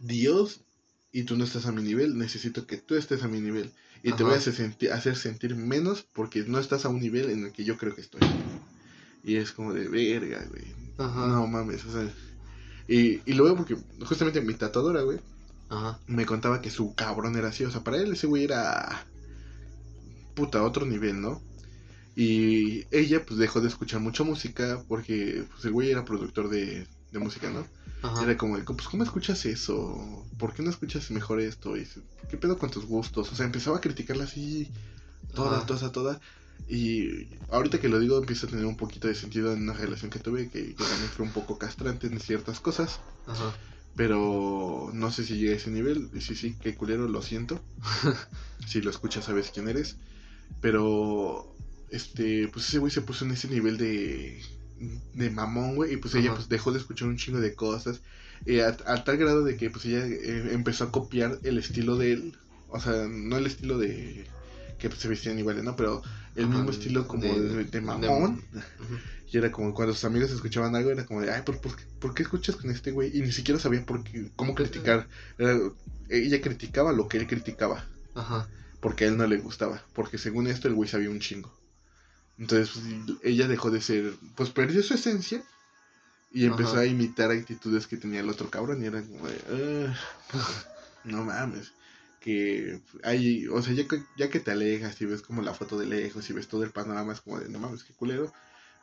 Dios 0.00 0.60
y 1.12 1.24
tú 1.24 1.36
no 1.36 1.44
estás 1.44 1.66
a 1.66 1.72
mi 1.72 1.82
nivel, 1.82 2.18
necesito 2.18 2.66
que 2.66 2.76
tú 2.76 2.94
estés 2.94 3.22
a 3.22 3.28
mi 3.28 3.40
nivel. 3.40 3.72
Y 4.02 4.12
te 4.12 4.22
voy 4.24 4.34
a 4.34 4.36
hacer, 4.38 4.52
senti- 4.54 4.88
hacer 4.88 5.16
sentir 5.16 5.54
menos 5.54 6.02
porque 6.12 6.42
no 6.44 6.58
estás 6.58 6.84
a 6.84 6.88
un 6.88 7.00
nivel 7.00 7.30
en 7.30 7.44
el 7.44 7.52
que 7.52 7.64
yo 7.64 7.76
creo 7.78 7.94
que 7.94 8.00
estoy. 8.00 8.20
Y 9.22 9.36
es 9.36 9.52
como 9.52 9.72
de 9.72 9.86
verga, 9.88 10.44
güey. 10.50 10.64
Ajá. 10.98 11.26
No 11.26 11.46
mames, 11.46 11.84
o 11.84 11.92
sea. 11.92 12.12
Y, 12.88 13.20
y 13.30 13.34
lo 13.34 13.44
veo 13.44 13.56
porque 13.56 13.76
justamente 14.04 14.40
mi 14.40 14.54
tatuadora, 14.54 15.02
güey, 15.02 15.20
Ajá. 15.68 15.98
me 16.06 16.26
contaba 16.26 16.60
que 16.60 16.70
su 16.70 16.94
cabrón 16.94 17.36
era 17.36 17.48
así. 17.48 17.64
O 17.64 17.70
sea, 17.70 17.82
para 17.82 17.98
él 17.98 18.12
ese 18.12 18.26
güey 18.26 18.44
era. 18.44 19.06
Puta, 20.34 20.62
otro 20.62 20.86
nivel, 20.86 21.20
¿no? 21.20 21.42
Y 22.14 22.84
ella, 22.90 23.24
pues 23.24 23.38
dejó 23.38 23.60
de 23.60 23.68
escuchar 23.68 24.00
mucha 24.00 24.24
música 24.24 24.82
porque 24.88 25.44
pues, 25.50 25.64
el 25.64 25.72
güey 25.72 25.90
era 25.90 26.04
productor 26.04 26.48
de, 26.48 26.86
de 27.10 27.18
música, 27.18 27.50
¿no? 27.50 27.66
Ajá. 28.02 28.24
Era 28.24 28.36
como, 28.36 28.58
de, 28.58 28.64
pues, 28.64 28.88
¿cómo 28.88 29.04
escuchas 29.04 29.44
eso? 29.46 30.26
¿Por 30.38 30.52
qué 30.54 30.62
no 30.62 30.70
escuchas 30.70 31.10
mejor 31.10 31.40
esto? 31.40 31.76
Y, 31.76 31.86
¿Qué 32.30 32.36
pedo 32.36 32.58
con 32.58 32.70
tus 32.70 32.84
gustos? 32.84 33.32
O 33.32 33.36
sea, 33.36 33.46
empezaba 33.46 33.78
a 33.78 33.80
criticarla 33.80 34.24
así, 34.24 34.68
toda, 35.34 35.58
Ajá. 35.58 35.66
toda, 35.66 35.92
toda. 35.92 36.20
Y 36.68 37.28
ahorita 37.50 37.80
que 37.80 37.88
lo 37.88 37.98
digo, 38.00 38.18
empieza 38.18 38.46
a 38.46 38.50
tener 38.50 38.64
un 38.66 38.76
poquito 38.76 39.08
de 39.08 39.14
sentido 39.14 39.52
en 39.52 39.62
una 39.62 39.74
relación 39.74 40.10
que 40.10 40.20
tuve, 40.20 40.48
que, 40.48 40.74
que 40.74 40.84
también 40.84 41.10
fue 41.10 41.24
un 41.26 41.32
poco 41.32 41.58
castrante 41.58 42.06
en 42.06 42.18
ciertas 42.20 42.60
cosas. 42.60 43.00
Ajá. 43.26 43.52
Pero 43.94 44.90
no 44.94 45.10
sé 45.10 45.24
si 45.24 45.36
llegué 45.36 45.52
a 45.54 45.56
ese 45.56 45.70
nivel. 45.70 46.10
Y 46.14 46.20
sí, 46.22 46.34
sí, 46.34 46.56
qué 46.62 46.74
culero, 46.74 47.08
lo 47.08 47.20
siento. 47.22 47.60
si 48.66 48.80
lo 48.80 48.90
escuchas, 48.90 49.24
sabes 49.26 49.50
quién 49.52 49.68
eres. 49.68 49.96
Pero, 50.60 51.54
este, 51.90 52.48
pues 52.48 52.68
ese 52.68 52.78
güey 52.78 52.90
se 52.92 53.02
puso 53.02 53.24
en 53.24 53.32
ese 53.32 53.48
nivel 53.48 53.76
de, 53.76 54.40
de 55.14 55.30
mamón, 55.30 55.76
güey. 55.76 55.94
Y 55.94 55.96
pues 55.98 56.14
ella 56.14 56.34
pues 56.34 56.48
dejó 56.48 56.72
de 56.72 56.78
escuchar 56.78 57.08
un 57.08 57.16
chingo 57.18 57.40
de 57.40 57.54
cosas. 57.54 58.00
eh, 58.46 58.62
a, 58.62 58.68
a 58.86 59.04
tal 59.04 59.16
grado 59.18 59.44
de 59.44 59.56
que 59.56 59.70
pues 59.70 59.84
ella 59.84 60.06
eh, 60.06 60.50
empezó 60.52 60.84
a 60.84 60.92
copiar 60.92 61.38
el 61.42 61.58
estilo 61.58 61.96
de 61.96 62.12
él. 62.14 62.38
O 62.68 62.80
sea, 62.80 63.06
no 63.08 63.36
el 63.36 63.46
estilo 63.46 63.78
de 63.78 64.26
que 64.90 64.96
se 64.96 65.08
vestían 65.08 65.38
iguales, 65.38 65.62
¿no? 65.64 65.76
Pero 65.76 66.02
el 66.34 66.44
Ajá, 66.44 66.54
mismo 66.54 66.70
estilo 66.70 67.06
como 67.06 67.22
de, 67.22 67.40
de- 67.40 67.54
de 67.56 67.64
de- 67.64 67.80
mamón. 67.80 68.42
Y 69.30 69.38
era 69.38 69.50
como 69.50 69.72
cuando 69.72 69.94
sus 69.94 70.04
amigos 70.04 70.30
escuchaban 70.30 70.76
algo, 70.76 70.90
era 70.90 71.06
como 71.06 71.20
de, 71.22 71.30
ay, 71.32 71.42
¿por, 71.42 71.58
por, 71.60 71.74
qué- 71.76 71.84
por 72.00 72.14
qué 72.14 72.22
escuchas 72.22 72.56
con 72.56 72.70
este 72.70 72.90
güey? 72.90 73.16
Y 73.16 73.22
ni 73.22 73.32
siquiera 73.32 73.58
sabía 73.58 73.84
por 73.86 74.02
qué, 74.04 74.30
cómo 74.36 74.54
criticar. 74.54 75.08
Era- 75.38 75.58
ella 76.08 76.40
criticaba 76.42 76.92
lo 76.92 77.08
que 77.08 77.16
él 77.18 77.26
criticaba, 77.26 77.86
Ajá. 78.14 78.48
porque 78.80 79.04
a 79.04 79.08
él 79.08 79.16
no 79.16 79.26
le 79.26 79.38
gustaba. 79.38 79.82
Porque 79.94 80.18
según 80.18 80.46
esto, 80.48 80.68
el 80.68 80.74
güey 80.74 80.88
sabía 80.88 81.08
un 81.10 81.20
chingo. 81.20 81.50
Entonces, 82.38 82.70
pues, 83.06 83.18
ella 83.22 83.48
dejó 83.48 83.70
de 83.70 83.80
ser, 83.80 84.12
pues 84.36 84.50
perdió 84.50 84.82
su 84.82 84.94
esencia 84.94 85.42
y 86.32 86.44
empezó 86.46 86.72
Ajá. 86.72 86.80
a 86.80 86.86
imitar 86.86 87.30
actitudes 87.30 87.86
que 87.86 87.96
tenía 87.96 88.20
el 88.20 88.28
otro 88.28 88.50
cabrón. 88.50 88.82
Y 88.82 88.86
era 88.86 89.00
como 89.02 89.28
de, 89.28 89.38
"Ah, 89.50 89.94
no 91.04 91.24
mames. 91.24 91.72
Que 92.22 92.80
hay, 93.02 93.48
o 93.48 93.60
sea, 93.62 93.72
ya 93.74 93.88
que, 93.88 94.02
ya 94.16 94.30
que 94.30 94.40
te 94.40 94.52
alejas 94.52 95.00
y 95.00 95.06
ves 95.06 95.22
como 95.22 95.42
la 95.42 95.54
foto 95.54 95.78
de 95.78 95.86
lejos 95.86 96.28
y 96.30 96.32
ves 96.32 96.48
todo 96.48 96.62
el 96.62 96.70
panorama, 96.70 97.12
es 97.12 97.20
como 97.20 97.40
de, 97.40 97.48
no 97.48 97.58
mames, 97.58 97.84
qué 97.84 97.92
culero. 97.92 98.32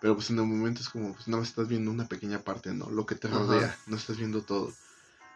Pero 0.01 0.15
pues 0.15 0.29
en 0.29 0.39
el 0.39 0.45
momento 0.45 0.81
es 0.81 0.89
como, 0.89 1.13
pues 1.13 1.27
nada 1.27 1.41
más 1.41 1.49
estás 1.49 1.67
viendo 1.67 1.91
una 1.91 2.07
pequeña 2.07 2.39
parte, 2.39 2.73
¿no? 2.73 2.89
Lo 2.89 3.05
que 3.05 3.15
te 3.15 3.27
Ajá. 3.27 3.39
rodea, 3.39 3.77
no 3.87 3.97
estás 3.97 4.17
viendo 4.17 4.41
todo. 4.41 4.73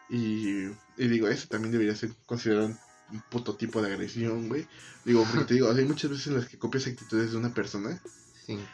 Y, 0.08 0.66
y 0.96 1.08
digo, 1.08 1.28
eso 1.28 1.48
también 1.48 1.72
debería 1.72 1.94
ser 1.94 2.10
considerado 2.26 2.66
un, 2.66 2.78
puto 3.30 3.54
tipo 3.54 3.82
de 3.82 3.92
agresión, 3.92 4.48
güey. 4.48 4.66
Digo, 5.04 5.26
porque 5.30 5.44
te 5.44 5.54
digo, 5.54 5.70
hay 5.70 5.84
muchas 5.84 6.10
veces 6.10 6.28
en 6.28 6.36
las 6.36 6.48
que 6.48 6.58
copias 6.58 6.86
actitudes 6.86 7.32
de 7.32 7.36
una 7.36 7.52
persona 7.52 8.00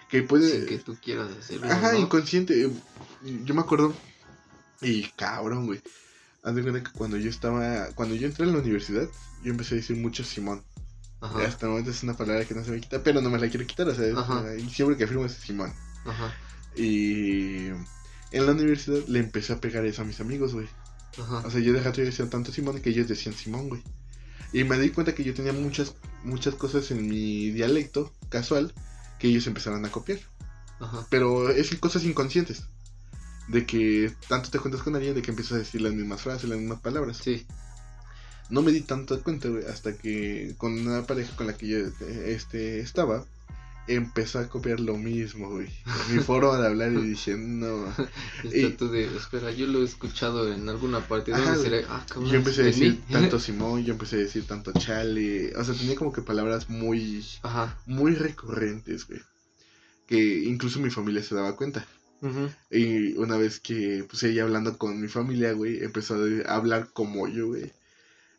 que 0.08 0.22
puede... 0.22 0.50
sin 0.50 0.66
que 0.66 0.78
tú 0.78 0.96
quieras 1.00 1.30
hacerlo. 1.36 1.70
Ajá, 1.70 1.92
¿no? 1.92 1.98
inconsciente. 1.98 2.70
Yo 3.44 3.54
me 3.54 3.60
acuerdo. 3.60 3.94
Y 4.80 5.04
cabrón, 5.10 5.66
güey. 5.66 5.80
Haz 6.42 6.54
de 6.54 6.62
cuenta 6.62 6.82
que 6.82 6.96
cuando 6.96 7.16
yo 7.16 7.28
estaba. 7.28 7.88
Cuando 7.94 8.14
yo 8.14 8.26
entré 8.26 8.46
en 8.46 8.52
la 8.52 8.60
universidad, 8.60 9.08
yo 9.42 9.50
empecé 9.50 9.74
a 9.74 9.78
decir 9.78 9.96
mucho 9.96 10.24
Simón. 10.24 10.62
Ajá. 11.20 11.44
Hasta 11.44 11.66
el 11.66 11.70
momento 11.70 11.90
es 11.90 12.02
una 12.02 12.16
palabra 12.16 12.44
que 12.46 12.54
no 12.54 12.64
se 12.64 12.70
me 12.70 12.80
quita, 12.80 13.02
pero 13.02 13.20
no 13.20 13.28
me 13.28 13.38
la 13.38 13.48
quiero 13.48 13.66
quitar, 13.66 13.86
o 13.88 13.94
sea, 13.94 14.06
y 14.56 14.70
siempre 14.70 14.96
que 14.96 15.04
afirmo 15.04 15.26
es 15.26 15.32
Simón. 15.32 15.72
Ajá. 16.06 16.34
Y 16.74 17.66
en 18.32 18.46
la 18.46 18.52
universidad 18.52 19.06
le 19.06 19.18
empecé 19.18 19.52
a 19.52 19.60
pegar 19.60 19.84
eso 19.84 20.00
a 20.02 20.06
mis 20.06 20.20
amigos, 20.20 20.54
güey. 20.54 20.68
Ajá. 21.18 21.42
O 21.46 21.50
sea, 21.50 21.60
yo 21.60 21.74
de 21.74 21.82
rato 21.82 21.98
yo 21.98 22.06
decía 22.06 22.28
tanto 22.30 22.52
Simón 22.52 22.80
que 22.80 22.90
ellos 22.90 23.06
decían 23.06 23.34
Simón, 23.34 23.68
güey. 23.68 23.82
Y 24.52 24.64
me 24.64 24.78
di 24.78 24.90
cuenta 24.90 25.14
que 25.14 25.24
yo 25.24 25.34
tenía 25.34 25.52
muchas, 25.52 25.94
muchas 26.24 26.54
cosas 26.54 26.90
en 26.90 27.06
mi 27.06 27.50
dialecto 27.50 28.12
casual 28.30 28.72
que 29.18 29.28
ellos 29.28 29.46
empezaron 29.46 29.84
a 29.84 29.90
copiar. 29.90 30.20
Ajá. 30.80 31.06
Pero 31.10 31.50
es 31.50 31.74
cosas 31.76 32.04
inconscientes. 32.04 32.64
De 33.50 33.66
que 33.66 34.12
tanto 34.28 34.48
te 34.50 34.58
cuentas 34.60 34.82
con 34.82 34.94
alguien 34.94 35.14
de 35.14 35.22
que 35.22 35.30
empiezas 35.32 35.54
a 35.54 35.58
decir 35.58 35.80
las 35.80 35.92
mismas 35.92 36.20
frases, 36.22 36.48
las 36.48 36.58
mismas 36.58 36.80
palabras. 36.80 37.16
Sí. 37.16 37.46
No 38.48 38.62
me 38.62 38.70
di 38.72 38.80
tanto 38.80 39.20
cuenta, 39.22 39.48
güey, 39.48 39.64
hasta 39.66 39.96
que 39.96 40.54
con 40.56 40.72
una 40.78 41.02
pareja 41.06 41.34
con 41.36 41.46
la 41.46 41.56
que 41.56 41.66
yo 41.68 41.78
este, 42.26 42.80
estaba, 42.80 43.24
empezó 43.88 44.38
a 44.38 44.48
copiar 44.48 44.78
lo 44.80 44.96
mismo, 44.96 45.50
güey. 45.50 45.68
Mi 46.12 46.18
forma 46.20 46.58
de 46.60 46.66
hablar 46.68 46.92
y 46.92 47.00
dije, 47.10 47.36
no. 47.36 47.84
Y- 48.52 48.70
tú 48.70 48.88
de, 48.88 49.04
espera, 49.16 49.50
yo 49.50 49.66
lo 49.66 49.82
he 49.82 49.84
escuchado 49.84 50.52
en 50.52 50.68
alguna 50.68 51.00
parte. 51.06 51.32
¿Dónde 51.32 51.46
Ajá, 51.48 51.56
será? 51.58 51.76
güey. 51.78 51.86
Ah, 51.88 52.06
Yo 52.30 52.34
empecé 52.36 52.60
a 52.60 52.64
¿de 52.64 52.70
decir 52.70 52.92
mí? 52.92 53.02
tanto 53.12 53.38
Simón, 53.40 53.84
yo 53.84 53.92
empecé 53.94 54.16
a 54.16 54.20
decir 54.20 54.44
tanto 54.46 54.72
Chale. 54.72 55.56
O 55.56 55.64
sea, 55.64 55.74
tenía 55.74 55.96
como 55.96 56.12
que 56.12 56.22
palabras 56.22 56.68
muy, 56.70 57.24
Ajá. 57.42 57.78
muy 57.86 58.14
recurrentes, 58.14 59.06
güey. 59.08 59.20
Que 60.06 60.42
incluso 60.44 60.78
mi 60.80 60.90
familia 60.90 61.22
se 61.22 61.34
daba 61.36 61.56
cuenta. 61.56 61.84
Ujú. 62.22 62.50
Y 62.70 63.16
una 63.16 63.36
vez 63.36 63.60
que 63.60 64.04
pues 64.08 64.22
ella 64.22 64.44
hablando 64.44 64.76
con 64.78 65.00
mi 65.00 65.08
familia, 65.08 65.52
güey, 65.52 65.82
empezó 65.82 66.16
a 66.46 66.54
hablar 66.54 66.88
como 66.92 67.28
yo, 67.28 67.48
güey. 67.48 67.72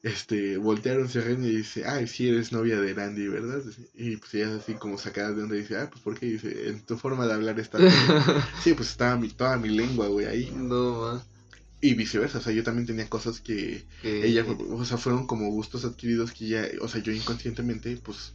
Este, 0.03 0.57
voltearon, 0.57 1.09
se 1.09 1.21
rieron 1.21 1.45
y 1.45 1.49
dice, 1.57 1.85
ay, 1.85 2.07
sí 2.07 2.27
eres 2.27 2.51
novia 2.51 2.81
de 2.81 2.93
Randy, 2.93 3.27
¿verdad? 3.27 3.61
Y 3.93 4.17
pues 4.17 4.33
ella 4.33 4.55
así 4.55 4.73
como 4.73 4.97
sacada 4.97 5.31
de 5.31 5.41
donde 5.41 5.57
dice, 5.59 5.77
ah, 5.77 5.89
pues 5.91 6.01
¿por 6.01 6.19
qué? 6.19 6.25
dice, 6.25 6.69
en 6.69 6.81
tu 6.81 6.97
forma 6.97 7.27
de 7.27 7.33
hablar 7.33 7.59
está... 7.59 7.77
sí, 8.63 8.73
pues 8.73 8.89
estaba 8.89 9.15
mi, 9.17 9.29
toda 9.29 9.57
mi 9.57 9.69
lengua, 9.69 10.07
güey, 10.07 10.25
ahí. 10.25 10.51
no, 10.55 11.01
más. 11.01 11.23
Y 11.81 11.95
viceversa, 11.95 12.39
o 12.39 12.41
sea, 12.41 12.53
yo 12.53 12.63
también 12.63 12.85
tenía 12.85 13.09
cosas 13.09 13.39
que 13.41 13.83
ella, 14.03 14.45
o 14.71 14.85
sea, 14.85 14.97
fueron 14.97 15.25
como 15.25 15.49
gustos 15.49 15.83
adquiridos 15.83 16.31
que 16.31 16.45
ella, 16.45 16.67
o 16.81 16.87
sea, 16.87 17.01
yo 17.01 17.11
inconscientemente, 17.11 17.97
pues, 18.03 18.33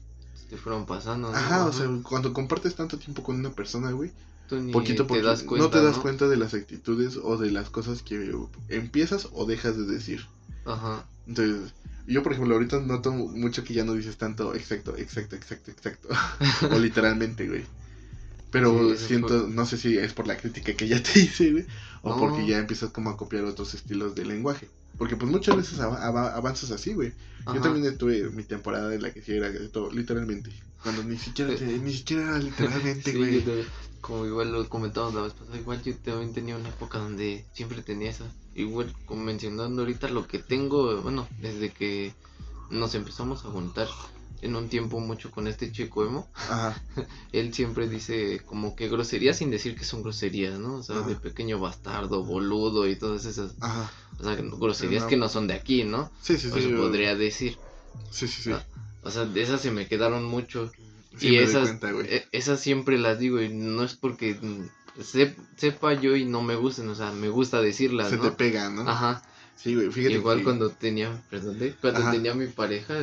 te 0.50 0.56
fueron 0.56 0.84
pasando. 0.86 1.28
Ajá, 1.28 1.64
o 1.64 1.72
sea, 1.72 1.88
cuando 2.02 2.32
compartes 2.32 2.74
tanto 2.74 2.98
tiempo 2.98 3.22
con 3.22 3.36
una 3.36 3.50
persona, 3.50 3.92
güey, 3.92 4.12
poquito 4.72 5.04
das 5.04 5.42
cuenta, 5.42 5.66
no 5.66 5.70
te 5.70 5.82
das 5.82 5.98
cuenta 5.98 6.28
de 6.28 6.36
las 6.36 6.54
actitudes 6.54 7.18
o 7.22 7.36
de 7.36 7.50
las 7.50 7.70
cosas 7.70 8.02
que 8.02 8.32
empiezas 8.68 9.28
o 9.32 9.46
dejas 9.46 9.76
de 9.76 9.86
decir. 9.86 10.26
Ajá. 10.64 11.06
Entonces, 11.26 11.72
yo 12.06 12.22
por 12.22 12.32
ejemplo 12.32 12.54
ahorita 12.54 12.80
noto 12.80 13.12
mucho 13.12 13.64
que 13.64 13.74
ya 13.74 13.84
no 13.84 13.94
dices 13.94 14.16
tanto 14.16 14.54
exacto, 14.54 14.96
exacto, 14.96 15.36
exacto, 15.36 15.70
exacto. 15.70 16.08
o 16.70 16.78
literalmente, 16.78 17.48
güey. 17.48 17.64
Pero 18.50 18.96
siento, 18.96 19.48
no 19.48 19.66
sé 19.66 19.76
si 19.76 19.98
es 19.98 20.12
por 20.12 20.26
la 20.26 20.36
crítica 20.36 20.74
que 20.74 20.88
ya 20.88 21.02
te 21.02 21.20
hice, 21.20 21.50
güey, 21.50 21.66
o 22.02 22.16
porque 22.18 22.46
ya 22.46 22.58
empiezas 22.58 22.90
como 22.90 23.10
a 23.10 23.16
copiar 23.16 23.44
otros 23.44 23.74
estilos 23.74 24.14
de 24.14 24.24
lenguaje. 24.24 24.68
Porque 24.98 25.16
pues 25.16 25.30
muchas 25.30 25.56
veces 25.56 25.78
avanzas 25.80 26.70
así, 26.70 26.94
güey. 26.94 27.12
Yo 27.52 27.60
también 27.60 27.96
tuve 27.98 28.30
mi 28.30 28.42
temporada 28.42 28.94
en 28.94 29.02
la 29.02 29.12
que 29.12 29.22
sí 29.22 29.32
era 29.32 29.52
todo, 29.68 29.90
literalmente. 29.92 30.50
Cuando 30.82 31.04
ni 31.04 31.18
siquiera, 31.18 31.52
ni 31.52 31.92
siquiera 31.92 32.22
era 32.22 32.38
literalmente, 32.38 33.12
güey. 33.16 33.44
Como 34.06 34.24
igual 34.24 34.52
lo 34.52 34.68
comentamos 34.68 35.14
la 35.14 35.22
vez 35.22 35.32
pasada, 35.32 35.58
igual 35.58 35.82
yo 35.82 35.96
también 35.96 36.32
tenía 36.32 36.56
una 36.56 36.68
época 36.68 36.98
donde 36.98 37.44
siempre 37.52 37.82
tenía 37.82 38.10
esa. 38.10 38.24
Igual, 38.54 38.94
como 39.04 39.22
mencionando 39.22 39.82
ahorita 39.82 40.08
lo 40.08 40.26
que 40.26 40.38
tengo, 40.38 41.00
bueno, 41.02 41.26
desde 41.40 41.70
que 41.72 42.14
nos 42.70 42.94
empezamos 42.94 43.44
a 43.44 43.48
juntar 43.48 43.88
en 44.42 44.54
un 44.54 44.68
tiempo 44.68 45.00
mucho 45.00 45.30
con 45.30 45.48
este 45.48 45.72
chico 45.72 46.04
emo. 46.04 46.28
Ajá. 46.34 46.80
Él 47.32 47.52
siempre 47.52 47.88
dice 47.88 48.42
como 48.46 48.76
que 48.76 48.88
groserías 48.88 49.38
sin 49.38 49.50
decir 49.50 49.76
que 49.76 49.84
son 49.84 50.02
groserías, 50.02 50.58
¿no? 50.58 50.76
O 50.76 50.82
sea, 50.82 51.00
de 51.00 51.16
pequeño 51.16 51.58
bastardo, 51.58 52.24
boludo 52.24 52.88
y 52.88 52.96
todas 52.96 53.24
esas. 53.24 53.54
Ajá. 53.60 53.90
O 54.20 54.22
sea, 54.22 54.36
groserías 54.36 55.04
que 55.04 55.16
no 55.16 55.28
son 55.28 55.48
de 55.48 55.54
aquí, 55.54 55.84
¿no? 55.84 56.10
Sí, 56.22 56.38
sí, 56.38 56.50
sí. 56.50 56.68
podría 56.68 57.16
decir. 57.16 57.58
Sí, 58.10 58.28
sí, 58.28 58.42
sí. 58.42 58.52
Ah, 58.52 58.64
o 59.02 59.10
sea, 59.10 59.24
de 59.24 59.42
esas 59.42 59.60
se 59.60 59.70
me 59.70 59.88
quedaron 59.88 60.24
mucho. 60.24 60.70
Y 61.20 61.36
esas, 61.36 61.76
e, 61.82 62.26
esas 62.32 62.60
siempre 62.60 62.98
las 62.98 63.18
digo 63.18 63.40
y 63.40 63.48
no 63.48 63.84
es 63.84 63.94
porque 63.94 64.38
sepa 65.56 65.94
yo 65.94 66.16
y 66.16 66.24
no 66.24 66.42
me 66.42 66.56
gusten, 66.56 66.88
o 66.88 66.94
sea, 66.94 67.12
me 67.12 67.28
gusta 67.28 67.60
decirlas. 67.60 68.10
Se 68.10 68.18
te 68.18 68.30
pega, 68.32 68.70
¿no? 68.70 68.88
Ajá. 68.88 69.22
Sí, 69.56 69.74
güey, 69.74 69.90
fíjate. 69.90 70.14
Igual 70.14 70.42
cuando 70.42 70.70
tenía, 70.70 71.22
perdón, 71.30 71.58
cuando 71.80 72.10
tenía 72.10 72.34
mi 72.34 72.46
pareja, 72.46 72.94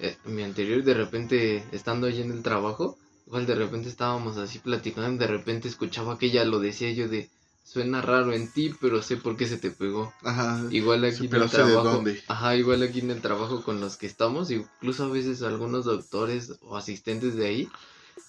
eh, 0.00 0.16
mi 0.26 0.42
anterior, 0.42 0.84
de 0.84 0.94
repente, 0.94 1.64
estando 1.72 2.06
allí 2.06 2.20
en 2.20 2.30
el 2.30 2.42
trabajo, 2.42 2.98
igual 3.26 3.46
de 3.46 3.54
repente 3.54 3.88
estábamos 3.88 4.36
así 4.36 4.58
platicando, 4.58 5.18
de 5.18 5.26
repente 5.26 5.68
escuchaba 5.68 6.18
que 6.18 6.26
ella 6.26 6.44
lo 6.44 6.60
decía 6.60 6.92
yo 6.92 7.08
de, 7.08 7.30
suena 7.68 8.00
raro 8.00 8.32
en 8.32 8.48
ti, 8.48 8.74
pero 8.80 9.02
sé 9.02 9.18
por 9.18 9.36
qué 9.36 9.46
se 9.46 9.58
te 9.58 9.70
pegó. 9.70 10.12
Ajá. 10.22 10.64
Igual 10.70 11.04
aquí 11.04 11.26
en 11.26 11.34
el 11.34 11.50
trabajo. 11.50 12.02
Ajá, 12.26 12.56
igual 12.56 12.82
aquí 12.82 13.00
en 13.00 13.10
el 13.10 13.20
trabajo 13.20 13.62
con 13.62 13.78
los 13.78 13.96
que 13.96 14.06
estamos, 14.06 14.50
incluso 14.50 15.04
a 15.04 15.08
veces 15.08 15.42
algunos 15.42 15.84
doctores 15.84 16.54
o 16.62 16.78
asistentes 16.78 17.36
de 17.36 17.46
ahí 17.46 17.68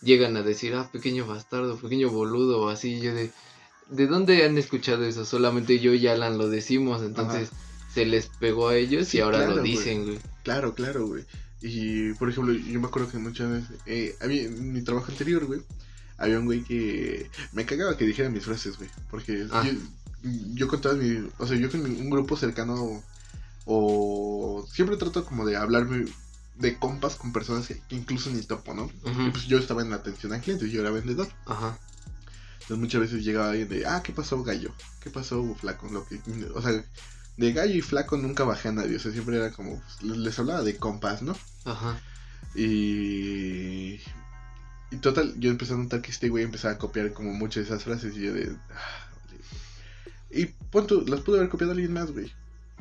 llegan 0.02 0.36
a 0.36 0.44
decir, 0.44 0.76
ah, 0.76 0.90
pequeño 0.92 1.26
bastardo, 1.26 1.78
pequeño 1.78 2.10
boludo, 2.10 2.62
o 2.62 2.70
así, 2.70 3.00
yo 3.00 3.14
de, 3.14 3.32
¿de 3.90 4.08
dónde 4.08 4.44
han 4.46 4.58
escuchado 4.58 5.06
eso? 5.06 5.24
Solamente 5.24 5.80
yo 5.80 5.94
y 5.94 6.08
Alan 6.08 6.38
lo 6.38 6.50
decimos, 6.50 7.02
entonces 7.02 7.50
se 7.94 8.06
les 8.06 8.28
pegó 8.28 8.68
a 8.70 8.76
ellos 8.76 9.14
y 9.14 9.22
ahora 9.22 9.48
lo 9.48 9.62
dicen, 9.62 10.06
güey. 10.06 10.20
Claro, 10.44 10.74
claro, 10.76 11.08
güey. 11.08 11.24
Y, 11.62 12.14
por 12.14 12.30
ejemplo, 12.30 12.54
yo 12.54 12.80
me 12.80 12.88
acuerdo 12.88 13.10
que 13.10 13.18
muchas 13.18 13.50
veces, 13.50 13.78
eh, 13.86 14.16
en 14.22 14.74
mi 14.74 14.82
trabajo 14.82 15.12
anterior, 15.12 15.46
güey, 15.46 15.62
había 16.20 16.40
un 16.40 16.46
güey 16.46 16.64
que 16.64 17.30
me 17.54 17.66
cagaba 17.66 17.98
que 17.98 18.06
dijera 18.06 18.30
mis 18.30 18.46
frases, 18.46 18.78
güey. 18.78 18.90
Porque 19.10 19.48
ah. 19.52 19.64
yo, 19.64 19.80
yo 20.54 20.68
con 20.68 20.82
todas 20.82 20.98
mis, 20.98 21.22
o 21.38 21.48
sea, 21.48 21.58
yo 21.58 21.72
con 21.72 21.82
un 21.82 22.10
grupo 22.10 22.36
cercano, 22.36 23.04
o 23.66 24.68
siempre 24.72 24.98
trato 24.98 25.26
como 25.26 25.46
de 25.46 25.56
hablarme 25.56 26.06
de 26.60 26.78
compas 26.78 27.16
con 27.16 27.32
personas 27.32 27.68
que, 27.68 27.82
incluso 27.90 28.30
ni 28.30 28.42
topo, 28.44 28.74
¿no? 28.74 28.92
y 29.06 29.30
pues 29.32 29.46
yo 29.46 29.58
estaba 29.58 29.82
en 29.82 29.90
la 29.90 29.96
atención 29.98 30.34
al 30.34 30.42
cliente, 30.42 30.70
yo 30.70 30.82
era 30.82 30.92
vendedor. 30.92 31.30
Ajá. 31.46 31.80
Entonces 32.54 32.78
muchas 32.78 33.02
veces 33.02 33.24
llegaba 33.24 33.50
alguien 33.50 33.70
de, 33.70 33.88
ah, 33.88 34.04
¿qué 34.04 34.12
pasó, 34.12 34.44
gallo? 34.44 34.74
¿Qué 35.02 35.10
pasó, 35.10 35.56
flaco? 35.56 35.88
Lo 35.90 36.06
que, 36.06 36.22
o 36.54 36.62
sea, 36.62 36.84
de 37.38 37.54
gallo 37.54 37.74
y 37.74 37.82
flaco 37.82 38.18
nunca 38.18 38.44
bajé 38.44 38.68
a 38.68 38.74
nadie, 38.74 38.98
o 38.98 39.00
sea, 39.00 39.12
siempre 39.12 39.38
era 39.38 39.52
como, 39.52 39.82
les 40.02 40.38
hablaba 40.38 40.62
de 40.62 40.76
compas, 40.76 41.22
¿no? 41.22 41.36
Ajá. 41.64 42.00
Y... 42.56 44.00
Y 44.92 44.98
total, 44.98 45.36
yo 45.40 45.52
empecé 45.52 45.74
a 45.74 45.78
notar 45.78 46.02
que 46.02 46.12
este 46.12 46.30
güey 46.30 46.44
empezaba 46.44 46.74
a 46.74 46.78
copiar 46.78 47.14
como 47.14 47.34
muchas 47.34 47.68
de 47.68 47.70
esas 47.76 47.84
frases 47.84 48.16
y 48.18 48.22
yo 48.22 48.34
de... 48.34 48.56
Ah, 48.72 49.10
y 50.32 50.46
punto, 50.46 51.04
las 51.08 51.22
pudo 51.22 51.38
haber 51.38 51.50
copiado 51.50 51.74
alguien 51.74 51.94
más, 51.94 52.12
güey. 52.12 52.32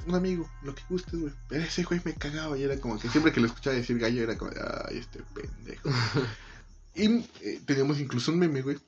Un 0.07 0.15
amigo, 0.15 0.49
lo 0.63 0.75
que 0.75 0.83
gustes, 0.89 1.19
güey. 1.19 1.33
Pero 1.49 1.65
ese 1.65 1.83
güey 1.83 2.01
me 2.05 2.15
cagaba 2.15 2.57
y 2.57 2.63
era 2.63 2.79
como 2.79 2.99
que 2.99 3.09
siempre 3.09 3.33
que 3.33 3.41
lo 3.41 3.47
escuchaba 3.47 3.77
decir 3.77 3.99
gallo 3.99 4.23
era 4.23 4.37
como, 4.37 4.51
ay, 4.87 4.99
este 4.99 5.21
pendejo. 5.35 5.91
y 6.95 7.07
eh, 7.41 7.61
teníamos 7.65 8.01
incluso 8.01 8.33
un 8.33 8.39
meme, 8.39 8.63
güey, 8.63 8.79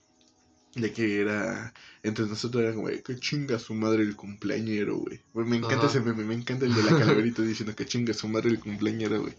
de 0.74 0.92
que 0.92 1.20
era, 1.20 1.72
entre 2.02 2.26
nosotros 2.26 2.62
era 2.62 2.74
como, 2.74 2.88
que 2.88 3.18
chinga 3.18 3.58
su 3.58 3.74
madre 3.74 4.02
el 4.02 4.14
cumpleañero, 4.14 4.98
güey. 4.98 5.20
Me 5.34 5.56
encanta 5.56 5.86
ese 5.86 6.00
meme, 6.00 6.24
me 6.24 6.34
encanta 6.34 6.66
el 6.66 6.74
de 6.74 6.82
la 6.82 6.98
calaverita 6.98 7.42
diciendo 7.42 7.74
que 7.74 7.86
chinga 7.86 8.14
su 8.14 8.28
madre 8.28 8.50
el 8.50 8.60
cumpleañero, 8.60 9.22
güey. 9.22 9.34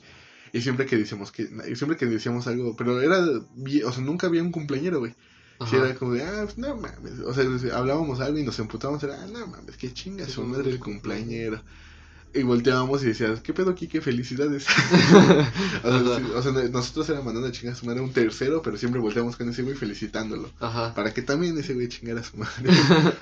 Y 0.54 0.62
siempre 0.62 0.86
que 0.86 0.98
decíamos 0.98 1.32
que, 1.32 1.48
siempre 1.76 1.98
que 1.98 2.06
decíamos 2.06 2.48
algo, 2.48 2.76
pero 2.76 3.02
era, 3.02 3.20
o 3.20 3.92
sea, 3.92 4.04
nunca 4.04 4.28
había 4.28 4.44
un 4.44 4.52
cumpleañero, 4.52 5.00
güey. 5.00 5.16
Si 5.70 5.76
era 5.76 5.94
como 5.94 6.14
de, 6.14 6.24
ah, 6.24 6.42
pues, 6.44 6.58
no 6.58 6.76
mames. 6.76 7.20
O 7.20 7.34
sea, 7.34 7.46
hablábamos 7.78 8.20
algo 8.20 8.40
y 8.40 8.44
nos 8.44 8.58
emputábamos, 8.58 9.04
era, 9.04 9.22
ah, 9.22 9.28
no 9.32 9.46
mames, 9.46 9.78
que 9.78 9.94
chinga 9.94 10.28
su 10.28 10.44
madre 10.44 10.72
el 10.72 10.80
cumpleañero. 10.80 11.62
Y 12.34 12.44
volteábamos 12.44 13.04
y 13.04 13.08
decías, 13.08 13.42
¿qué 13.42 13.54
pedo, 13.54 13.76
Qué 13.76 14.02
felicidades. 14.02 14.66
o, 15.84 16.42
sea, 16.42 16.52
nosotros 16.70 17.10
era 17.10 17.22
mandando 17.22 17.50
a 17.50 17.52
chingar 17.52 17.74
a 17.74 17.78
su 17.78 17.86
madre 17.86 18.02
un 18.02 18.14
tercero, 18.14 18.62
pero 18.62 18.78
siempre 18.78 19.02
volteamos 19.02 19.36
con 19.36 19.50
ese 19.50 19.64
güey 19.64 19.76
felicitándolo. 19.76 20.50
Ajá. 20.60 20.94
Para 20.96 21.14
que 21.14 21.22
también 21.22 21.58
ese 21.58 21.74
güey 21.74 21.90
chingara 21.90 22.22
a 22.22 22.24
su 22.24 22.38
madre. 22.38 22.70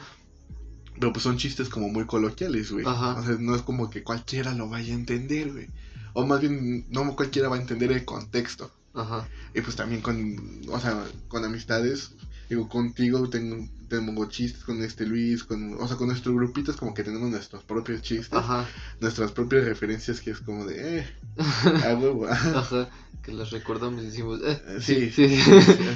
pero 0.99 1.11
pues 1.11 1.23
son 1.23 1.37
chistes 1.37 1.69
como 1.69 1.89
muy 1.89 2.05
coloquiales, 2.05 2.71
güey. 2.71 2.85
Ajá. 2.85 3.15
O 3.15 3.25
sea, 3.25 3.35
no 3.39 3.55
es 3.55 3.63
como 3.63 3.89
que 3.89 4.03
cualquiera 4.03 4.53
lo 4.53 4.69
vaya 4.69 4.93
a 4.93 4.97
entender, 4.97 5.51
güey. 5.51 5.67
O 6.13 6.25
más 6.25 6.41
bien, 6.41 6.85
no 6.89 7.15
cualquiera 7.15 7.49
va 7.49 7.57
a 7.57 7.61
entender 7.61 7.91
el 7.91 8.05
contexto. 8.05 8.71
Ajá. 8.93 9.27
Y 9.53 9.61
pues 9.61 9.75
también 9.75 10.01
con, 10.01 10.61
o 10.69 10.79
sea, 10.79 11.03
con 11.27 11.45
amistades, 11.45 12.11
digo, 12.49 12.67
contigo 12.67 13.29
tengo, 13.29 13.67
tengo 13.87 14.25
chistes 14.25 14.63
con 14.63 14.83
este 14.83 15.05
Luis, 15.05 15.43
con, 15.43 15.75
o 15.75 15.87
sea, 15.87 15.97
con 15.97 16.07
nuestro 16.07 16.33
grupito 16.33 16.71
es 16.71 16.77
como 16.77 16.93
que 16.93 17.03
tenemos 17.03 17.29
nuestros 17.29 17.63
propios 17.63 18.01
chistes, 18.01 18.33
Ajá. 18.33 18.67
nuestras 18.99 19.31
propias 19.31 19.65
referencias 19.65 20.21
que 20.21 20.31
es 20.31 20.39
como 20.39 20.65
de, 20.65 20.99
eh, 20.99 21.07
a 21.85 21.95
huevo. 21.95 22.27
Ajá, 22.29 22.89
que 23.23 23.31
las 23.33 23.51
recordamos 23.51 24.01
y 24.01 24.07
decimos, 24.07 24.39
eh, 24.43 24.61
eh 24.67 24.77
sí, 24.81 25.11
sí, 25.11 25.37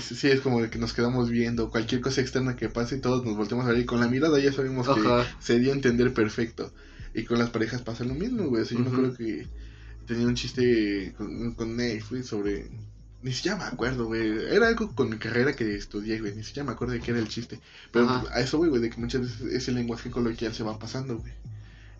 sí, 0.01 0.15
sí, 0.15 0.27
es 0.31 0.41
como 0.41 0.69
que 0.69 0.77
nos 0.77 0.93
quedamos 0.93 1.29
viendo 1.29 1.69
cualquier 1.69 2.01
cosa 2.01 2.21
externa 2.21 2.55
que 2.55 2.69
pase 2.69 2.97
y 2.97 3.01
todos 3.01 3.25
nos 3.25 3.35
volteamos 3.35 3.65
a 3.65 3.69
ver 3.69 3.79
y 3.79 3.85
con 3.85 3.99
la 3.99 4.07
mirada 4.07 4.39
ya 4.39 4.51
sabemos 4.53 4.87
que 4.87 5.25
se 5.39 5.59
dio 5.59 5.71
a 5.71 5.75
entender 5.75 6.13
perfecto. 6.13 6.71
Y 7.15 7.25
con 7.25 7.37
las 7.37 7.51
parejas 7.51 7.83
pasa 7.83 8.03
lo 8.03 8.15
mismo, 8.15 8.47
güey, 8.47 8.63
o 8.63 8.65
sea, 8.65 8.75
yo 8.75 8.83
me 8.83 8.89
acuerdo 8.89 9.15
que 9.15 9.47
tenía 10.05 10.27
un 10.27 10.35
chiste 10.35 11.13
con, 11.17 11.53
con 11.53 11.75
Netflix 11.75 12.27
sobre 12.27 12.69
ni 13.23 13.31
siquiera 13.31 13.57
me 13.57 13.63
acuerdo, 13.63 14.05
güey. 14.05 14.53
Era 14.53 14.67
algo 14.67 14.93
con 14.93 15.09
mi 15.09 15.17
carrera 15.17 15.55
que 15.55 15.75
estudié, 15.75 16.19
güey. 16.19 16.35
Ni 16.35 16.43
siquiera 16.43 16.67
me 16.67 16.73
acuerdo 16.73 16.93
de 16.93 16.99
qué 16.99 17.11
era 17.11 17.21
el 17.21 17.29
chiste. 17.29 17.59
Pero 17.91 18.09
a 18.09 18.41
eso, 18.41 18.57
güey, 18.57 18.81
de 18.81 18.89
que 18.89 18.99
muchas 18.99 19.21
veces 19.21 19.41
ese 19.53 19.71
lenguaje 19.71 20.11
coloquial 20.11 20.53
se 20.53 20.63
va 20.63 20.77
pasando, 20.77 21.17
güey. 21.17 21.31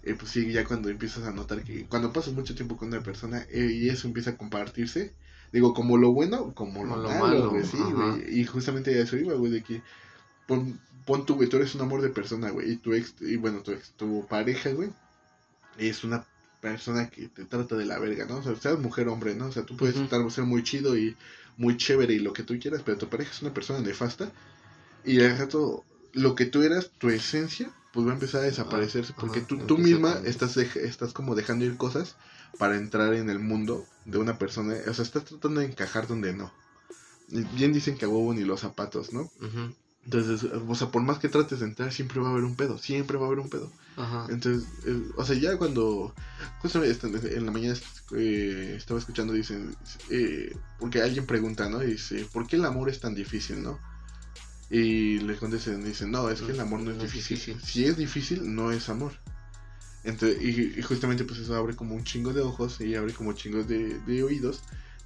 Eh, 0.03 0.15
pues 0.19 0.31
sí, 0.31 0.51
ya 0.51 0.65
cuando 0.65 0.89
empiezas 0.89 1.23
a 1.23 1.31
notar 1.31 1.63
que 1.63 1.85
cuando 1.85 2.11
pasas 2.11 2.33
mucho 2.33 2.55
tiempo 2.55 2.75
con 2.75 2.89
una 2.89 3.01
persona 3.01 3.45
eh, 3.49 3.71
y 3.71 3.87
eso 3.87 4.05
empieza 4.05 4.31
a 4.31 4.37
compartirse, 4.37 5.13
digo, 5.53 5.73
como 5.73 5.97
lo 5.97 6.11
bueno, 6.11 6.53
como, 6.53 6.83
lo, 6.83 7.09
malo, 7.09 7.51
güey, 7.51 7.63
sí, 7.63 7.77
güey. 7.77 8.39
Y 8.39 8.43
justamente 8.43 8.93
a 8.93 9.03
eso 9.03 9.15
iba, 9.15 9.33
güey, 9.33 9.49
de 9.49 9.63
que 9.63 9.81
pon, 10.45 10.77
pon 11.05 11.25
tu, 11.25 11.35
güey, 11.35 11.47
tú 11.47 11.55
eres 11.55 11.73
un 11.75 11.81
amor 11.81 12.01
de 12.01 12.09
persona, 12.09 12.49
güey, 12.49 12.73
y 12.73 12.75
tu 12.75 12.93
ex, 12.93 13.15
y 13.21 13.37
bueno, 13.37 13.61
tu 13.61 13.71
ex, 13.71 13.93
tu 13.93 14.27
pareja, 14.27 14.71
güey, 14.71 14.89
es 15.77 16.03
una 16.03 16.25
persona 16.63 17.09
que 17.09 17.27
te 17.27 17.43
trata 17.43 17.75
de 17.75 17.85
la 17.85 17.99
verga, 17.99 18.25
¿no? 18.25 18.37
O 18.37 18.43
sea, 18.43 18.55
seas 18.55 18.79
mujer 18.79 19.09
o 19.09 19.13
hombre, 19.13 19.35
¿no? 19.35 19.47
O 19.47 19.51
sea, 19.51 19.63
tú 19.63 19.75
puedes 19.75 19.97
estar, 19.97 20.31
ser 20.31 20.45
muy 20.45 20.63
chido 20.63 20.97
y 20.97 21.17
muy 21.57 21.75
chévere 21.75 22.13
y 22.13 22.19
lo 22.19 22.31
que 22.31 22.43
tú 22.43 22.57
quieras, 22.57 22.81
pero 22.85 22.97
tu 22.97 23.09
pareja 23.09 23.31
es 23.31 23.41
una 23.41 23.53
persona 23.53 23.81
nefasta 23.81 24.31
y 25.03 25.19
al 25.21 25.37
rato 25.37 25.83
lo 26.13 26.35
que 26.35 26.45
tú 26.45 26.63
eras, 26.63 26.89
tu 26.97 27.09
esencia, 27.09 27.69
pues 27.91 28.07
va 28.07 28.11
a 28.11 28.13
empezar 28.13 28.41
a 28.41 28.45
desaparecerse 28.45 29.13
porque 29.19 29.41
tú, 29.41 29.57
tú 29.57 29.77
misma 29.77 30.21
estás, 30.23 30.55
estás 30.55 31.11
como 31.11 31.35
dejando 31.35 31.65
ir 31.65 31.75
cosas 31.75 32.15
para 32.57 32.77
entrar 32.77 33.13
en 33.13 33.29
el 33.29 33.39
mundo 33.39 33.85
de 34.05 34.19
una 34.19 34.37
persona, 34.37 34.75
o 34.87 34.93
sea, 34.93 35.03
estás 35.03 35.25
tratando 35.25 35.59
de 35.59 35.65
encajar 35.65 36.07
donde 36.07 36.33
no. 36.33 36.53
Bien 37.27 37.73
dicen 37.73 37.97
que 37.97 38.05
a 38.05 38.07
huevo 38.07 38.33
ni 38.33 38.45
los 38.45 38.61
zapatos, 38.61 39.11
¿no? 39.11 39.29
Entonces, 40.05 40.49
o 40.49 40.75
sea, 40.75 40.91
por 40.91 41.01
más 41.01 41.19
que 41.19 41.27
trates 41.27 41.59
de 41.59 41.65
entrar, 41.65 41.91
siempre 41.91 42.21
va 42.21 42.29
a 42.29 42.31
haber 42.31 42.45
un 42.45 42.55
pedo, 42.55 42.77
siempre 42.77 43.17
va 43.17 43.25
a 43.25 43.27
haber 43.27 43.39
un 43.39 43.49
pedo. 43.49 43.69
Ajá. 43.95 44.27
Entonces, 44.29 44.67
eh, 44.85 45.03
o 45.15 45.25
sea, 45.25 45.35
ya 45.35 45.57
cuando, 45.57 46.13
justamente 46.61 47.35
en 47.35 47.45
la 47.45 47.51
mañana 47.51 47.77
eh, 48.15 48.75
estaba 48.77 48.99
escuchando, 48.99 49.33
dicen, 49.33 49.75
eh, 50.09 50.55
porque 50.79 51.01
alguien 51.01 51.25
pregunta, 51.25 51.69
¿no? 51.69 51.79
dice, 51.79 52.27
¿por 52.31 52.47
qué 52.47 52.55
el 52.55 52.65
amor 52.65 52.89
es 52.89 52.99
tan 52.99 53.13
difícil, 53.13 53.61
no? 53.61 53.79
Y 54.69 55.19
le 55.19 55.35
contestan, 55.37 55.83
dicen, 55.83 56.09
no, 56.09 56.29
es 56.29 56.41
que 56.41 56.51
el 56.51 56.59
amor 56.59 56.79
no 56.79 56.91
es, 56.91 56.99
difícil. 56.99 57.59
Si 57.61 57.85
es 57.85 57.95
difícil, 57.95 58.55
no 58.55 58.71
es 58.71 58.89
amor. 58.89 59.13
Entonces, 60.03 60.41
y, 60.41 60.81
justamente 60.81 61.23
pues 61.23 61.39
eso 61.39 61.55
abre 61.55 61.75
como 61.75 61.95
un 61.95 62.03
chingo 62.03 62.33
de 62.33 62.41
ojos 62.41 62.81
y 62.81 62.95
abre 62.95 63.13
como 63.13 63.33
chingos 63.33 63.67
de, 63.67 63.99
de 63.99 64.23
oídos 64.23 64.61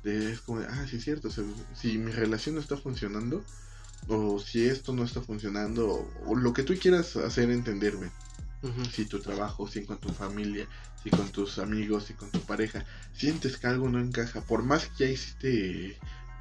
es 0.07 0.41
como, 0.41 0.61
ah, 0.61 0.85
sí 0.89 0.97
es 0.97 1.03
cierto, 1.03 1.29
si 1.29 1.97
mi 1.97 2.11
relación 2.11 2.55
no 2.55 2.61
está 2.61 2.77
funcionando, 2.77 3.43
o 4.07 4.39
si 4.39 4.65
esto 4.65 4.93
no 4.93 5.03
está 5.03 5.21
funcionando, 5.21 6.09
o, 6.25 6.35
lo 6.35 6.53
que 6.53 6.63
tú 6.63 6.73
quieras 6.79 7.15
hacer 7.17 7.49
entenderme. 7.49 8.09
Si 8.91 9.05
tu 9.05 9.19
trabajo, 9.19 9.67
si 9.67 9.85
con 9.85 9.97
tu 9.99 10.09
familia, 10.09 10.67
si 11.03 11.09
con 11.09 11.29
tus 11.31 11.59
amigos, 11.59 12.05
si 12.05 12.13
con 12.13 12.31
tu 12.31 12.39
pareja, 12.41 12.85
sientes 13.13 13.57
que 13.57 13.67
algo 13.67 13.87
no 13.89 13.99
encaja, 13.99 14.41
por 14.41 14.63
más 14.63 14.87
que 14.87 15.05
ya 15.05 15.11
hiciste 15.11 15.97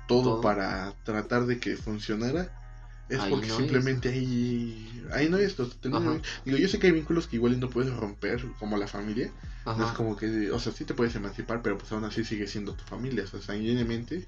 todo, 0.08 0.40
para 0.40 0.94
tratar 1.04 1.46
de 1.46 1.60
que 1.60 1.76
funcionara, 1.76 2.62
es 3.08 3.20
porque 3.20 3.48
simplemente 3.50 4.08
ahí, 4.08 5.04
ahí 5.12 5.28
no 5.28 5.36
es 5.36 5.44
esto. 5.44 5.70
Digo, 5.82 6.56
yo 6.56 6.68
sé 6.68 6.78
que 6.78 6.88
hay 6.88 6.92
vínculos 6.92 7.26
que 7.28 7.36
igual 7.36 7.60
no 7.60 7.70
puedes 7.70 7.94
romper, 7.94 8.44
como 8.58 8.76
la 8.76 8.88
familia. 8.88 9.30
No 9.64 9.84
es 9.84 9.92
como 9.92 10.16
que, 10.16 10.50
o 10.52 10.58
sea, 10.58 10.72
sí 10.72 10.84
te 10.84 10.94
puedes 10.94 11.14
emancipar, 11.16 11.60
pero 11.60 11.76
pues 11.76 11.90
aún 11.92 12.04
así 12.04 12.24
sigue 12.24 12.46
siendo 12.46 12.74
tu 12.74 12.84
familia. 12.84 13.24
O 13.24 13.26
sea, 13.26 13.40
sanguíneamente 13.42 14.26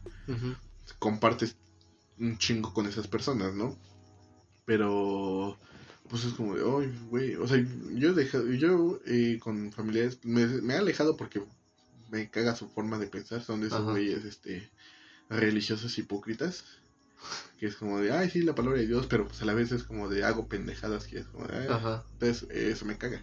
compartes 0.99 1.57
un 2.19 2.39
chingo 2.39 2.73
con 2.73 2.87
esas 2.87 3.07
personas, 3.07 3.55
¿no? 3.55 3.77
Pero, 4.65 5.59
pues 6.09 6.25
es 6.25 6.35
como 6.35 6.55
de, 6.55 6.63
ay, 6.63 6.99
güey, 7.09 7.35
o 7.37 7.47
sea, 7.47 7.65
yo, 7.93 8.15
dejado, 8.15 8.51
yo 8.53 9.01
eh, 9.07 9.39
con 9.41 9.73
familiares 9.73 10.19
me, 10.25 10.47
me, 10.47 10.75
he 10.75 10.77
alejado 10.79 11.17
porque 11.17 11.43
me 12.11 12.31
caga 12.31 12.57
su 12.57 12.69
forma 12.69 12.99
de 12.99 13.07
pensar, 13.07 13.43
son 13.43 13.61
de 13.61 13.69
esos 13.69 13.85
güeyes, 13.85 14.25
este, 14.25 14.71
religiosos 15.29 15.99
hipócritas 15.99 16.65
que 17.59 17.67
es 17.67 17.77
como 17.77 18.01
de, 18.01 18.13
ay, 18.13 18.31
sí, 18.31 18.43
la 18.43 18.55
palabra 18.55 18.79
de 18.79 18.87
Dios, 18.87 19.07
pero 19.09 19.27
pues 19.27 19.43
a 19.43 19.45
la 19.45 19.55
vez 19.55 19.73
es 19.73 19.83
como 19.83 20.09
de 20.09 20.25
hago 20.25 20.47
pendejadas 20.47 21.07
que 21.07 21.19
es 21.19 21.27
como 21.27 21.47
de, 21.47 21.67
entonces 22.13 22.49
eso 22.51 22.85
me 22.85 22.97
caga. 22.97 23.21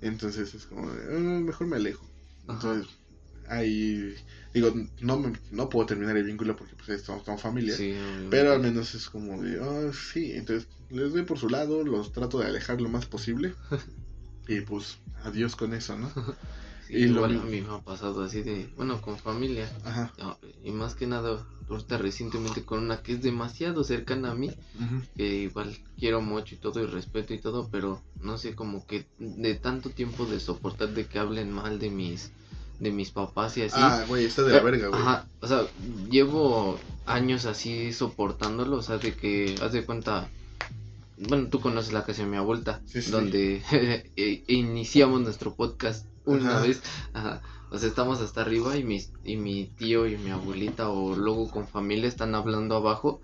Entonces 0.00 0.54
es 0.54 0.66
como 0.66 0.90
de, 0.90 1.16
ah, 1.16 1.40
mejor 1.40 1.66
me 1.66 1.76
alejo. 1.76 2.08
Entonces, 2.48 2.86
ahí, 3.48 4.14
digo, 4.54 4.72
no, 5.00 5.18
me, 5.18 5.32
no 5.50 5.68
puedo 5.68 5.86
terminar 5.86 6.16
el 6.16 6.24
vínculo 6.24 6.56
porque 6.56 6.74
pues 6.74 7.02
somos, 7.02 7.40
familia, 7.40 7.74
pero 8.30 8.52
al 8.52 8.60
menos 8.60 8.94
es 8.94 9.08
como 9.08 9.40
de, 9.42 9.58
oh, 9.60 9.92
sí, 9.92 10.32
entonces 10.32 10.68
les 10.90 11.12
doy 11.12 11.22
por 11.22 11.38
su 11.38 11.48
lado, 11.48 11.84
los 11.84 12.12
trato 12.12 12.38
de 12.38 12.46
alejar 12.46 12.80
lo 12.80 12.88
más 12.88 13.06
posible 13.06 13.54
y 14.48 14.60
pues 14.60 14.98
adiós 15.24 15.56
con 15.56 15.74
eso, 15.74 15.98
¿no? 15.98 16.10
y 16.88 17.04
igual 17.04 17.38
a 17.38 17.44
mí 17.44 17.60
me 17.60 17.74
ha 17.74 17.80
pasado 17.80 18.22
así 18.22 18.42
de, 18.42 18.72
bueno, 18.76 19.00
con 19.02 19.18
familia. 19.18 19.70
Y 20.64 20.72
más 20.72 20.94
que 20.94 21.06
nada, 21.06 21.46
ahorita 21.68 21.98
recientemente 21.98 22.64
con 22.64 22.82
una 22.82 23.02
que 23.02 23.12
es 23.12 23.22
demasiado 23.22 23.84
cercana 23.84 24.30
a 24.30 24.34
mí, 24.34 24.50
que 25.16 25.42
igual 25.42 25.76
quiero 25.98 26.20
mucho 26.22 26.54
y 26.54 26.58
todo 26.58 26.82
y 26.82 26.86
respeto 26.86 27.34
y 27.34 27.38
todo, 27.38 27.68
pero 27.70 28.02
no 28.20 28.38
sé, 28.38 28.54
como 28.54 28.86
que 28.86 29.06
de 29.18 29.54
tanto 29.54 29.90
tiempo 29.90 30.24
de 30.24 30.40
soportar 30.40 30.94
de 30.94 31.06
que 31.06 31.18
hablen 31.18 31.52
mal 31.52 31.78
de 31.78 31.90
mis 31.90 32.32
de 32.80 32.90
mis 32.90 33.10
papás 33.10 33.56
y 33.56 33.62
así. 33.62 33.76
Ah, 33.78 34.04
güey, 34.08 34.24
está 34.24 34.42
de 34.42 34.54
la 34.54 34.62
verga, 34.62 34.88
güey. 34.88 35.00
Ajá, 35.00 35.26
o 35.40 35.46
sea, 35.46 35.66
llevo 36.10 36.78
años 37.06 37.46
así 37.46 37.92
soportándolo, 37.92 38.76
o 38.76 38.82
sea, 38.82 38.98
de 38.98 39.14
que, 39.14 39.54
haz 39.62 39.72
de 39.72 39.84
cuenta, 39.84 40.28
bueno, 41.18 41.48
tú 41.48 41.60
conoces 41.60 41.92
la 41.92 42.04
casa 42.04 42.22
de 42.22 42.28
mi 42.28 42.36
abuelita, 42.36 42.80
donde 43.10 43.62
e, 44.16 44.44
iniciamos 44.48 45.20
nuestro 45.20 45.54
podcast 45.54 46.06
una 46.24 46.60
vez. 46.60 46.82
Ajá. 47.12 47.42
O 47.70 47.78
sea, 47.78 47.88
estamos 47.88 48.20
hasta 48.20 48.40
arriba 48.40 48.76
y, 48.76 48.84
mis, 48.84 49.12
y 49.24 49.36
mi 49.36 49.66
tío 49.66 50.06
y 50.06 50.16
mi 50.16 50.30
abuelita 50.30 50.88
o 50.88 51.14
luego 51.14 51.50
con 51.50 51.66
familia 51.66 52.08
están 52.08 52.34
hablando 52.34 52.76
abajo 52.76 53.20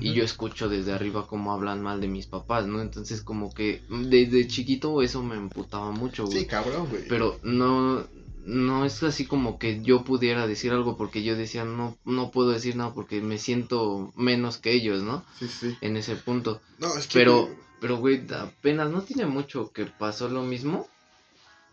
y 0.00 0.12
yo 0.12 0.22
escucho 0.22 0.68
desde 0.68 0.92
arriba 0.92 1.26
cómo 1.26 1.52
hablan 1.52 1.82
mal 1.82 2.00
de 2.00 2.06
mis 2.08 2.26
papás, 2.26 2.66
¿no? 2.66 2.80
Entonces 2.80 3.22
como 3.22 3.52
que 3.52 3.82
desde 3.88 4.46
chiquito 4.46 5.02
eso 5.02 5.22
me 5.22 5.36
emputaba 5.36 5.90
mucho, 5.90 6.26
güey. 6.26 6.40
Sí, 6.40 6.46
cabrón, 6.46 6.88
güey. 6.88 7.08
Pero 7.08 7.38
no, 7.42 8.04
no 8.48 8.86
es 8.86 9.02
así 9.02 9.26
como 9.26 9.58
que 9.58 9.82
yo 9.82 10.04
pudiera 10.04 10.46
decir 10.46 10.72
algo 10.72 10.96
porque 10.96 11.22
yo 11.22 11.36
decía, 11.36 11.64
no, 11.64 11.98
no 12.06 12.30
puedo 12.30 12.50
decir 12.50 12.76
nada 12.76 12.94
porque 12.94 13.20
me 13.20 13.36
siento 13.36 14.10
menos 14.16 14.56
que 14.56 14.72
ellos, 14.72 15.02
¿no? 15.02 15.22
Sí, 15.38 15.48
sí. 15.48 15.76
En 15.82 15.98
ese 15.98 16.16
punto. 16.16 16.62
No, 16.78 16.96
es 16.96 17.06
que... 17.06 17.18
Pero, 17.18 17.54
pero, 17.78 17.98
güey, 17.98 18.24
apenas 18.32 18.90
no 18.90 19.02
tiene 19.02 19.26
mucho 19.26 19.70
que 19.70 19.84
pasó 19.84 20.30
lo 20.30 20.42
mismo. 20.42 20.88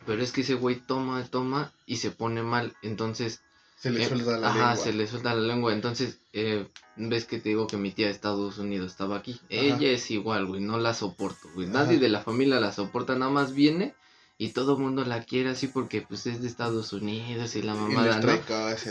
Pero 0.05 0.21
es 0.21 0.33
que 0.33 0.41
ese 0.41 0.55
güey 0.55 0.75
toma, 0.75 1.23
toma 1.23 1.71
y 1.85 1.95
se 1.95 2.11
pone 2.11 2.43
mal. 2.43 2.75
Entonces. 2.81 3.41
Se 3.77 3.89
le 3.89 4.03
eh, 4.03 4.09
suelta 4.09 4.31
la 4.31 4.49
lengua. 4.49 4.71
Ajá, 4.71 4.75
se 4.75 4.91
le 4.91 5.07
suelta 5.07 5.33
la 5.33 5.41
lengua. 5.41 5.73
Entonces, 5.73 6.19
eh, 6.33 6.67
ves 6.97 7.23
que 7.23 7.39
te 7.39 7.49
digo 7.49 7.67
que 7.67 7.77
mi 7.77 7.91
tía 7.91 8.07
de 8.07 8.11
Estados 8.11 8.57
Unidos 8.57 8.91
estaba 8.91 9.15
aquí. 9.15 9.39
Ella 9.47 9.89
es 9.89 10.11
igual, 10.11 10.45
güey. 10.45 10.61
No 10.61 10.77
la 10.77 10.93
soporto, 10.93 11.47
güey. 11.55 11.67
Nadie 11.67 11.99
de 11.99 12.09
la 12.09 12.21
familia 12.21 12.59
la 12.59 12.73
soporta. 12.73 13.15
Nada 13.15 13.31
más 13.31 13.53
viene 13.53 13.95
y 14.37 14.49
todo 14.49 14.75
el 14.75 14.83
mundo 14.83 15.05
la 15.05 15.23
quiere 15.23 15.49
así 15.49 15.67
porque 15.67 16.01
pues 16.01 16.25
es 16.27 16.41
de 16.41 16.47
Estados 16.47 16.91
Unidos 16.91 17.55
y 17.55 17.61
la 17.61 17.73
mamá 17.73 18.05
¿no? 18.19 18.31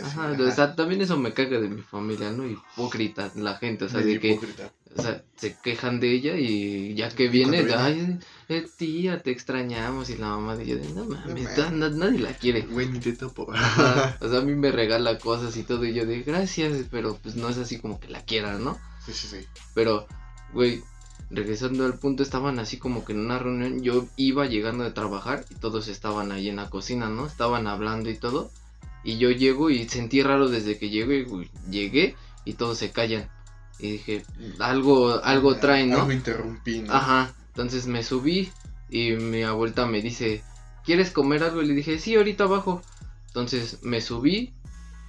Ajá, 0.03 0.31
o 0.39 0.51
sea, 0.51 0.75
también 0.75 1.01
eso 1.01 1.17
me 1.17 1.33
caga 1.33 1.59
de 1.59 1.69
mi 1.69 1.81
familia, 1.81 2.31
¿no? 2.31 2.47
Hipócrita 2.47 3.31
la 3.35 3.55
gente, 3.55 3.85
o 3.85 3.89
sea, 3.89 4.01
de 4.01 4.19
que 4.19 4.39
o 4.97 5.01
sea, 5.01 5.23
se 5.35 5.57
quejan 5.61 5.99
de 5.99 6.11
ella 6.13 6.35
y 6.37 6.95
ya 6.95 7.09
que 7.09 7.27
viene, 7.27 7.65
ay, 7.75 8.17
eh, 8.47 8.65
tía, 8.77 9.21
te 9.21 9.31
extrañamos 9.31 10.09
y 10.09 10.17
la 10.17 10.29
mamá 10.29 10.55
de 10.55 10.63
ella, 10.63 10.89
no 10.95 11.05
mames, 11.05 11.57
nadie 11.73 12.19
la 12.19 12.33
quiere. 12.33 12.61
Güey, 12.61 12.87
ni 12.87 12.99
te 12.99 13.13
topo. 13.13 13.43
o 14.21 14.29
sea, 14.29 14.39
a 14.39 14.41
mí 14.41 14.55
me 14.55 14.71
regala 14.71 15.19
cosas 15.19 15.57
y 15.57 15.63
todo 15.63 15.85
y 15.85 15.93
yo 15.93 16.05
de 16.05 16.23
gracias, 16.23 16.85
pero 16.89 17.19
pues 17.21 17.35
no 17.35 17.49
es 17.49 17.57
así 17.57 17.77
como 17.79 17.99
que 17.99 18.07
la 18.07 18.23
quiera, 18.23 18.57
¿no? 18.57 18.79
Sí, 19.05 19.11
sí, 19.13 19.27
sí. 19.27 19.45
Pero, 19.73 20.07
güey, 20.53 20.81
regresando 21.29 21.85
al 21.85 21.97
punto, 21.97 22.23
estaban 22.23 22.59
así 22.59 22.77
como 22.77 23.03
que 23.03 23.13
en 23.13 23.19
una 23.19 23.39
reunión, 23.39 23.81
yo 23.81 24.05
iba 24.15 24.45
llegando 24.45 24.83
de 24.83 24.91
trabajar 24.91 25.45
y 25.49 25.55
todos 25.55 25.87
estaban 25.87 26.31
ahí 26.31 26.49
en 26.49 26.57
la 26.57 26.69
cocina, 26.69 27.09
¿no? 27.09 27.25
Estaban 27.25 27.67
hablando 27.67 28.09
y 28.09 28.17
todo. 28.17 28.51
Y 29.03 29.17
yo 29.17 29.29
llego 29.31 29.69
y 29.69 29.87
sentí 29.87 30.23
raro 30.23 30.49
desde 30.49 30.77
que 30.77 30.89
llegué, 30.89 31.25
llegué 31.69 32.15
y 32.43 32.53
todos 32.53 32.77
se 32.77 32.91
callan. 32.91 33.29
Y 33.79 33.93
dije, 33.93 34.25
algo, 34.59 35.23
algo 35.23 35.57
traen, 35.57 35.89
¿no? 35.89 35.99
Algo 35.99 36.11
interrumpí, 36.11 36.79
¿no? 36.79 36.93
Ajá. 36.93 37.33
Entonces 37.49 37.87
me 37.87 38.03
subí 38.03 38.51
y 38.89 39.11
mi 39.11 39.43
abuelita 39.43 39.85
me 39.85 40.01
dice, 40.01 40.43
¿quieres 40.85 41.11
comer 41.11 41.43
algo? 41.43 41.61
Y 41.61 41.67
le 41.67 41.73
dije, 41.73 41.99
sí, 41.99 42.15
ahorita 42.15 42.45
abajo. 42.45 42.81
Entonces 43.27 43.79
me 43.83 44.01
subí, 44.01 44.53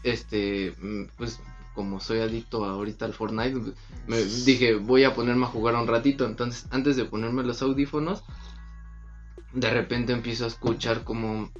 este, 0.02 0.74
mm, 0.80 1.04
pues 1.16 1.40
como 1.76 2.00
soy 2.00 2.20
adicto 2.20 2.64
ahorita 2.64 3.04
al 3.04 3.12
Fortnite, 3.12 3.74
me 4.08 4.24
dije, 4.24 4.74
voy 4.74 5.04
a 5.04 5.14
ponerme 5.14 5.44
a 5.44 5.48
jugar 5.48 5.76
un 5.76 5.86
ratito. 5.86 6.24
Entonces, 6.24 6.66
antes 6.70 6.96
de 6.96 7.04
ponerme 7.04 7.44
los 7.44 7.60
audífonos, 7.60 8.24
de 9.52 9.70
repente 9.70 10.14
empiezo 10.14 10.44
a 10.44 10.48
escuchar 10.48 11.04
como 11.04 11.52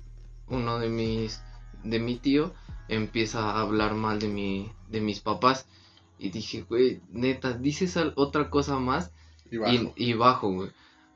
uno 0.49 0.79
de 0.79 0.89
mis, 0.89 1.43
de 1.85 2.01
mi 2.01 2.17
tío, 2.17 2.55
empieza 2.89 3.51
a 3.51 3.61
hablar 3.61 3.95
mal 3.95 4.19
de 4.19 4.29
mi, 4.29 4.73
de 4.89 5.03
mis 5.03 5.21
papás. 5.21 5.67
Y 6.19 6.31
dije, 6.31 6.63
güey, 6.63 7.03
neta, 7.11 7.53
dices 7.53 7.97
otra 8.17 8.49
cosa 8.49 8.79
más 8.79 9.13
y 9.97 10.15
bajo, 10.15 10.51
güey. 10.51 10.71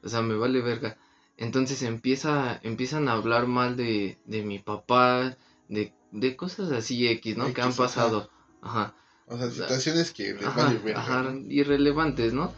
O 0.05 0.09
sea, 0.09 0.21
me 0.21 0.35
vale 0.35 0.61
verga. 0.61 0.99
Entonces 1.39 1.83
empieza, 1.83 2.61
empiezan 2.63 3.09
a 3.09 3.13
hablar 3.13 3.47
mal 3.47 3.77
de, 3.77 4.19
de 4.27 4.43
mi 4.43 4.59
papá, 4.59 5.39
de, 5.69 5.95
de 6.13 6.37
cosas 6.37 6.71
así 6.71 7.09
X, 7.09 7.39
¿no? 7.39 7.55
que 7.55 7.63
han 7.63 7.73
pasado. 7.73 8.19
Ajá. 8.19 8.40
O 8.63 9.39
sea, 9.39 9.51
situaciones 9.51 10.13
que 10.13 10.35
les 10.35 10.55
vale 10.55 10.79
verga. 10.79 11.01
Ajá, 11.01 11.35
irrelevantes, 11.49 12.33
¿no? 12.33 12.53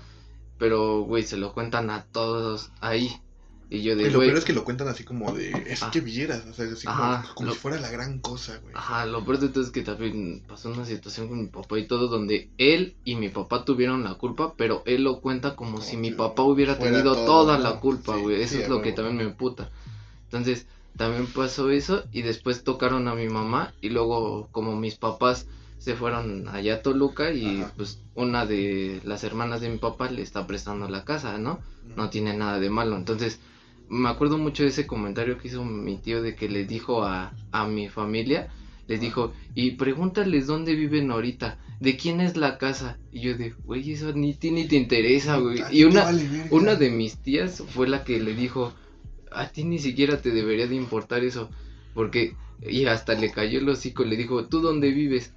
Pero, 0.58 1.02
güey, 1.02 1.22
se 1.24 1.36
lo 1.36 1.52
cuentan 1.52 1.90
a 1.90 2.04
todos 2.04 2.70
ahí. 2.80 3.20
Y 3.68 3.82
yo 3.82 3.96
de, 3.96 4.10
lo 4.10 4.18
peor 4.20 4.36
es 4.36 4.44
que 4.44 4.52
lo 4.52 4.64
cuentan 4.64 4.88
así 4.88 5.02
como 5.02 5.32
de, 5.32 5.50
es 5.66 5.82
que 5.84 6.02
vieras, 6.02 6.44
o 6.44 6.52
sea, 6.52 6.66
así 6.70 6.86
como, 7.34 7.52
si 7.52 7.58
fuera 7.58 7.80
la 7.80 7.90
gran 7.90 8.18
cosa, 8.18 8.58
güey. 8.58 8.74
Ajá, 8.76 9.06
lo 9.06 9.24
peor 9.24 9.38
de 9.38 9.48
todo 9.48 9.64
es 9.64 9.70
que 9.70 9.80
también 9.80 10.44
pasó 10.46 10.70
una 10.70 10.84
situación 10.84 11.28
con 11.28 11.40
mi 11.40 11.46
papá 11.46 11.78
y 11.78 11.86
todo 11.86 12.08
donde 12.08 12.50
él 12.58 12.96
y 13.02 13.16
mi 13.16 13.30
papá 13.30 13.64
tuvieron 13.64 14.04
la 14.04 14.16
culpa, 14.16 14.52
pero 14.58 14.82
él 14.84 15.04
lo 15.04 15.22
cuenta 15.22 15.56
como, 15.56 15.80
si 15.80 15.96
mi 15.96 16.10
papá 16.10 16.42
hubiera 16.42 16.78
tenido 16.78 17.14
toda 17.24 17.58
la 17.58 17.80
culpa, 17.80 18.14
güey. 18.16 18.42
eso 18.42 18.58
es 18.58 18.68
lo 18.68 18.82
que 18.82 18.92
también 18.92 19.16
me 19.16 19.32
puta. 19.32 19.70
Entonces, 20.24 20.66
también 20.98 21.26
pasó 21.26 21.70
eso 21.70 22.04
y 22.12 22.20
después 22.20 22.64
tocaron 22.64 23.08
a 23.08 23.14
mi 23.14 23.28
mamá 23.28 23.72
y 23.80 23.88
luego 23.88 24.48
como 24.52 24.76
mis 24.76 24.96
papás 24.96 25.46
se 25.82 25.96
fueron 25.96 26.46
allá 26.46 26.76
a 26.76 26.82
Toluca 26.82 27.32
y 27.32 27.64
pues 27.76 27.98
una 28.14 28.46
de 28.46 29.00
las 29.04 29.24
hermanas 29.24 29.60
de 29.60 29.68
mi 29.68 29.78
papá 29.78 30.08
le 30.08 30.22
está 30.22 30.46
prestando 30.46 30.88
la 30.88 31.04
casa, 31.04 31.38
¿no? 31.38 31.58
No 31.96 32.08
tiene 32.08 32.34
nada 32.34 32.60
de 32.60 32.70
malo. 32.70 32.96
Entonces, 32.96 33.40
me 33.88 34.08
acuerdo 34.08 34.38
mucho 34.38 34.62
de 34.62 34.68
ese 34.68 34.86
comentario 34.86 35.38
que 35.38 35.48
hizo 35.48 35.64
mi 35.64 35.98
tío 35.98 36.22
de 36.22 36.36
que 36.36 36.48
le 36.48 36.66
dijo 36.66 37.02
a, 37.02 37.32
a 37.50 37.66
mi 37.66 37.88
familia, 37.88 38.48
les 38.86 39.00
dijo, 39.00 39.32
y 39.56 39.72
pregúntales 39.72 40.46
dónde 40.46 40.76
viven 40.76 41.10
ahorita, 41.10 41.58
de 41.80 41.96
quién 41.96 42.20
es 42.20 42.36
la 42.36 42.58
casa. 42.58 42.96
Y 43.10 43.22
yo 43.22 43.36
de, 43.36 43.50
güey, 43.64 43.90
eso 43.90 44.12
ni, 44.12 44.38
ni 44.40 44.68
te 44.68 44.76
interesa, 44.76 45.38
güey. 45.38 45.64
Y 45.72 45.82
una, 45.82 46.06
una 46.50 46.76
de 46.76 46.90
mis 46.90 47.16
tías 47.18 47.60
fue 47.74 47.88
la 47.88 48.04
que 48.04 48.20
le 48.20 48.34
dijo, 48.34 48.72
a 49.32 49.48
ti 49.48 49.64
ni 49.64 49.80
siquiera 49.80 50.22
te 50.22 50.30
debería 50.30 50.68
de 50.68 50.76
importar 50.76 51.24
eso, 51.24 51.50
porque, 51.92 52.36
y 52.60 52.84
hasta 52.84 53.14
le 53.14 53.32
cayó 53.32 53.58
el 53.58 53.68
hocico, 53.68 54.04
le 54.04 54.16
dijo, 54.16 54.46
¿tú 54.46 54.60
dónde 54.60 54.92
vives? 54.92 55.32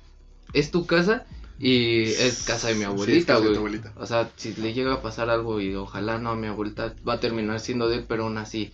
¿Es 0.55 0.71
tu 0.71 0.87
casa? 0.87 1.25
Y 1.59 2.03
es 2.03 2.43
casa 2.43 2.69
de 2.69 2.75
mi 2.75 2.83
abuelita, 2.83 3.37
güey. 3.37 3.81
o 3.95 4.05
sea, 4.05 4.29
si 4.35 4.53
le 4.55 4.73
llega 4.73 4.93
a 4.93 5.01
pasar 5.01 5.29
algo 5.29 5.61
y 5.61 5.75
ojalá 5.75 6.17
no 6.17 6.31
a 6.31 6.35
mi 6.35 6.47
abuelita, 6.47 6.93
va 7.07 7.13
a 7.13 7.19
terminar 7.19 7.59
siendo 7.59 7.87
de 7.87 7.97
él, 7.97 8.05
pero 8.07 8.23
aún 8.23 8.37
así 8.37 8.73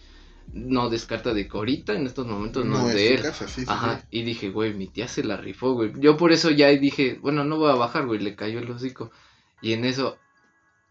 no 0.53 0.89
descarta 0.89 1.33
de 1.33 1.47
que 1.47 1.57
ahorita 1.57 1.93
en 1.93 2.05
estos 2.05 2.27
momentos 2.27 2.65
no, 2.65 2.87
es 2.87 2.95
de 2.95 3.13
él. 3.15 3.21
Ajá, 3.67 4.03
y 4.11 4.23
dije, 4.23 4.49
güey, 4.49 4.73
mi 4.73 4.87
tía 4.87 5.07
se 5.07 5.23
la 5.23 5.37
rifó, 5.37 5.73
güey. 5.73 5.91
Yo 5.97 6.17
por 6.17 6.31
eso 6.31 6.49
ya 6.49 6.67
dije, 6.69 7.19
bueno, 7.21 7.43
no 7.43 7.57
voy 7.57 7.71
a 7.71 7.75
bajar, 7.75 8.05
güey, 8.05 8.19
le 8.19 8.35
cayó 8.35 8.59
el 8.59 8.69
hocico. 8.69 9.11
Y 9.61 9.73
en 9.73 9.85
eso 9.85 10.17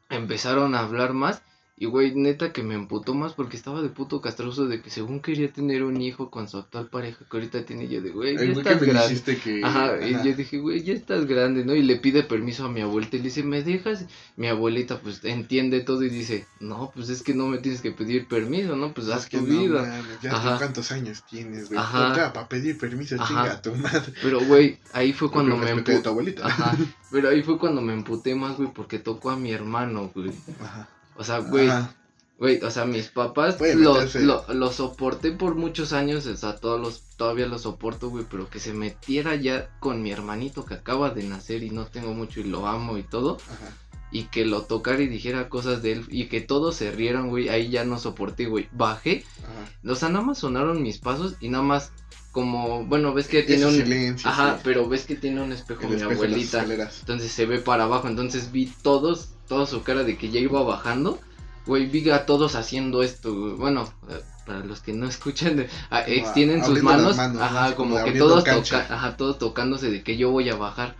empezaron 0.09 0.75
a 0.75 0.81
hablar 0.81 1.13
más 1.13 1.43
y 1.81 1.87
güey, 1.87 2.15
neta 2.15 2.53
que 2.53 2.63
me 2.63 2.75
emputó 2.75 3.15
más 3.15 3.33
porque 3.33 3.57
estaba 3.57 3.81
de 3.81 3.89
puto 3.89 4.21
castroso 4.21 4.67
de 4.67 4.83
que 4.83 4.91
según 4.91 5.21
quería 5.21 5.51
tener 5.51 5.83
un 5.83 5.99
hijo 5.99 6.31
con 6.31 6.47
su 6.47 6.59
actual 6.59 6.89
pareja 6.89 7.25
que 7.25 7.35
ahorita 7.39 7.65
tiene 7.65 7.89
yo 7.89 8.03
de 8.03 8.11
güey, 8.11 8.37
ya 8.37 8.43
estás 8.43 8.83
grande. 8.83 9.63
Ajá, 9.65 10.07
y 10.07 10.13
yo 10.13 10.37
dije, 10.37 10.59
güey, 10.59 10.83
ya 10.83 10.93
estás 10.93 11.25
grande, 11.25 11.65
¿no? 11.65 11.75
Y 11.75 11.83
le 11.83 11.97
pide 11.97 12.23
permiso 12.23 12.67
a 12.67 12.69
mi 12.69 12.83
abuelita 12.83 13.17
y 13.17 13.21
le 13.21 13.25
dice, 13.25 13.45
¿me 13.45 13.63
dejas? 13.63 14.05
Mi 14.37 14.49
abuelita 14.49 15.01
pues 15.01 15.25
entiende 15.25 15.81
todo 15.81 16.03
y 16.03 16.11
dice, 16.11 16.47
no, 16.61 16.93
pues 16.95 17.09
es 17.09 17.23
que 17.23 17.33
no 17.33 17.47
me 17.47 17.57
tienes 17.57 17.81
que 17.81 17.93
pedir 17.93 18.29
permiso, 18.29 18.77
¿no? 18.77 18.93
Pues 18.93 19.09
haz 19.09 19.31
tu 19.31 19.41
vida. 19.41 20.03
ya 20.23 20.33
Ajá. 20.33 20.59
cuántos 20.59 20.93
años 20.93 21.25
tienes, 21.31 21.71
güey. 21.71 21.81
Ajá. 21.81 22.35
para 22.35 22.47
pedir 22.47 22.77
permiso, 22.77 23.17
chinga 23.27 23.53
a 23.53 23.63
tu 23.63 23.75
madre. 23.75 24.13
Pero 24.21 24.45
güey, 24.45 24.79
ahí 24.93 25.15
fue 25.15 25.31
cuando 25.31 25.57
me 25.57 25.71
emputé. 25.71 26.03
Ajá. 26.43 26.77
Pero 27.11 27.31
ahí 27.31 27.43
fue 27.43 27.59
cuando 27.59 27.81
me 27.81 27.95
emputé 27.95 28.35
más, 28.35 28.59
güey, 28.59 28.71
porque 28.71 28.99
tocó 28.99 29.31
a 29.31 29.37
mi 29.37 29.51
hermano, 29.51 30.13
güey. 30.15 30.31
Ajá. 30.61 30.87
O 31.21 31.25
sea, 31.25 31.41
güey, 31.41 31.69
güey, 32.39 32.63
o 32.63 32.71
sea, 32.71 32.87
mis 32.87 33.09
papás 33.09 33.59
lo, 33.75 33.99
lo, 34.55 34.73
soporté 34.73 35.33
por 35.33 35.55
muchos 35.55 35.93
años, 35.93 36.25
o 36.25 36.35
sea, 36.35 36.57
todos 36.57 36.81
los, 36.81 37.03
todavía 37.19 37.47
lo 37.47 37.59
soporto, 37.59 38.09
güey, 38.09 38.25
pero 38.31 38.49
que 38.49 38.59
se 38.59 38.73
metiera 38.73 39.35
ya 39.35 39.69
con 39.81 40.03
mi 40.03 40.13
hermanito 40.13 40.65
que 40.65 40.73
acaba 40.73 41.11
de 41.11 41.25
nacer 41.25 41.63
y 41.63 41.69
no 41.69 41.85
tengo 41.85 42.15
mucho 42.15 42.41
y 42.41 42.45
lo 42.45 42.67
amo 42.67 42.97
y 42.97 43.03
todo. 43.03 43.37
Y 44.11 44.25
que 44.25 44.47
lo 44.47 44.63
tocara 44.63 45.03
y 45.03 45.09
dijera 45.09 45.51
cosas 45.51 45.83
de 45.83 45.93
él 45.93 46.07
y 46.09 46.29
que 46.29 46.41
todos 46.41 46.75
se 46.75 46.91
rieran, 46.91 47.29
güey, 47.29 47.51
ahí 47.51 47.69
ya 47.69 47.85
no 47.85 47.99
soporté, 47.99 48.47
güey. 48.47 48.71
Bajé, 48.73 49.23
o 49.87 49.95
sea, 49.95 50.09
nada 50.09 50.25
más 50.25 50.39
sonaron 50.39 50.83
mis 50.83 50.97
pasos 50.97 51.35
y 51.39 51.51
nada 51.51 51.65
más 51.65 51.93
como, 52.33 52.87
bueno, 52.87 53.13
ves 53.13 53.29
que 53.29 53.43
tiene 53.43 53.67
un... 53.67 54.17
ajá, 54.25 54.59
pero 54.65 54.89
ves 54.89 55.05
que 55.05 55.17
tiene 55.17 55.43
un 55.43 55.53
espejo 55.53 55.87
mi 55.87 56.01
abuelita. 56.01 56.65
Entonces 56.65 57.31
se 57.31 57.45
ve 57.45 57.59
para 57.59 57.85
abajo, 57.85 58.09
entonces 58.09 58.53
vi 58.53 58.73
todos 58.83 59.35
toda 59.51 59.67
su 59.67 59.83
cara 59.83 60.05
de 60.05 60.17
que 60.17 60.31
ya 60.31 60.39
iba 60.39 60.63
bajando, 60.63 61.19
güey, 61.67 61.87
vi 61.87 62.09
a 62.11 62.25
todos 62.25 62.55
haciendo 62.55 63.03
esto, 63.03 63.57
Bueno, 63.57 63.93
eh, 64.09 64.21
para 64.47 64.61
los 64.61 64.81
que 64.81 64.93
no 64.93 65.09
escuchan, 65.09 65.67
ah, 65.91 66.05
extienden 66.07 66.65
sus 66.65 66.85
manos, 66.85 67.19
ajá, 67.19 67.75
como 67.75 68.03
que 68.05 68.13
todos, 68.13 68.45
toca, 68.45 68.87
ajá, 68.89 69.17
todos 69.17 69.41
tocándose 69.41 69.91
de 69.91 70.05
que 70.05 70.17
yo 70.17 70.31
voy 70.31 70.49
a 70.51 70.55
bajar. 70.55 70.95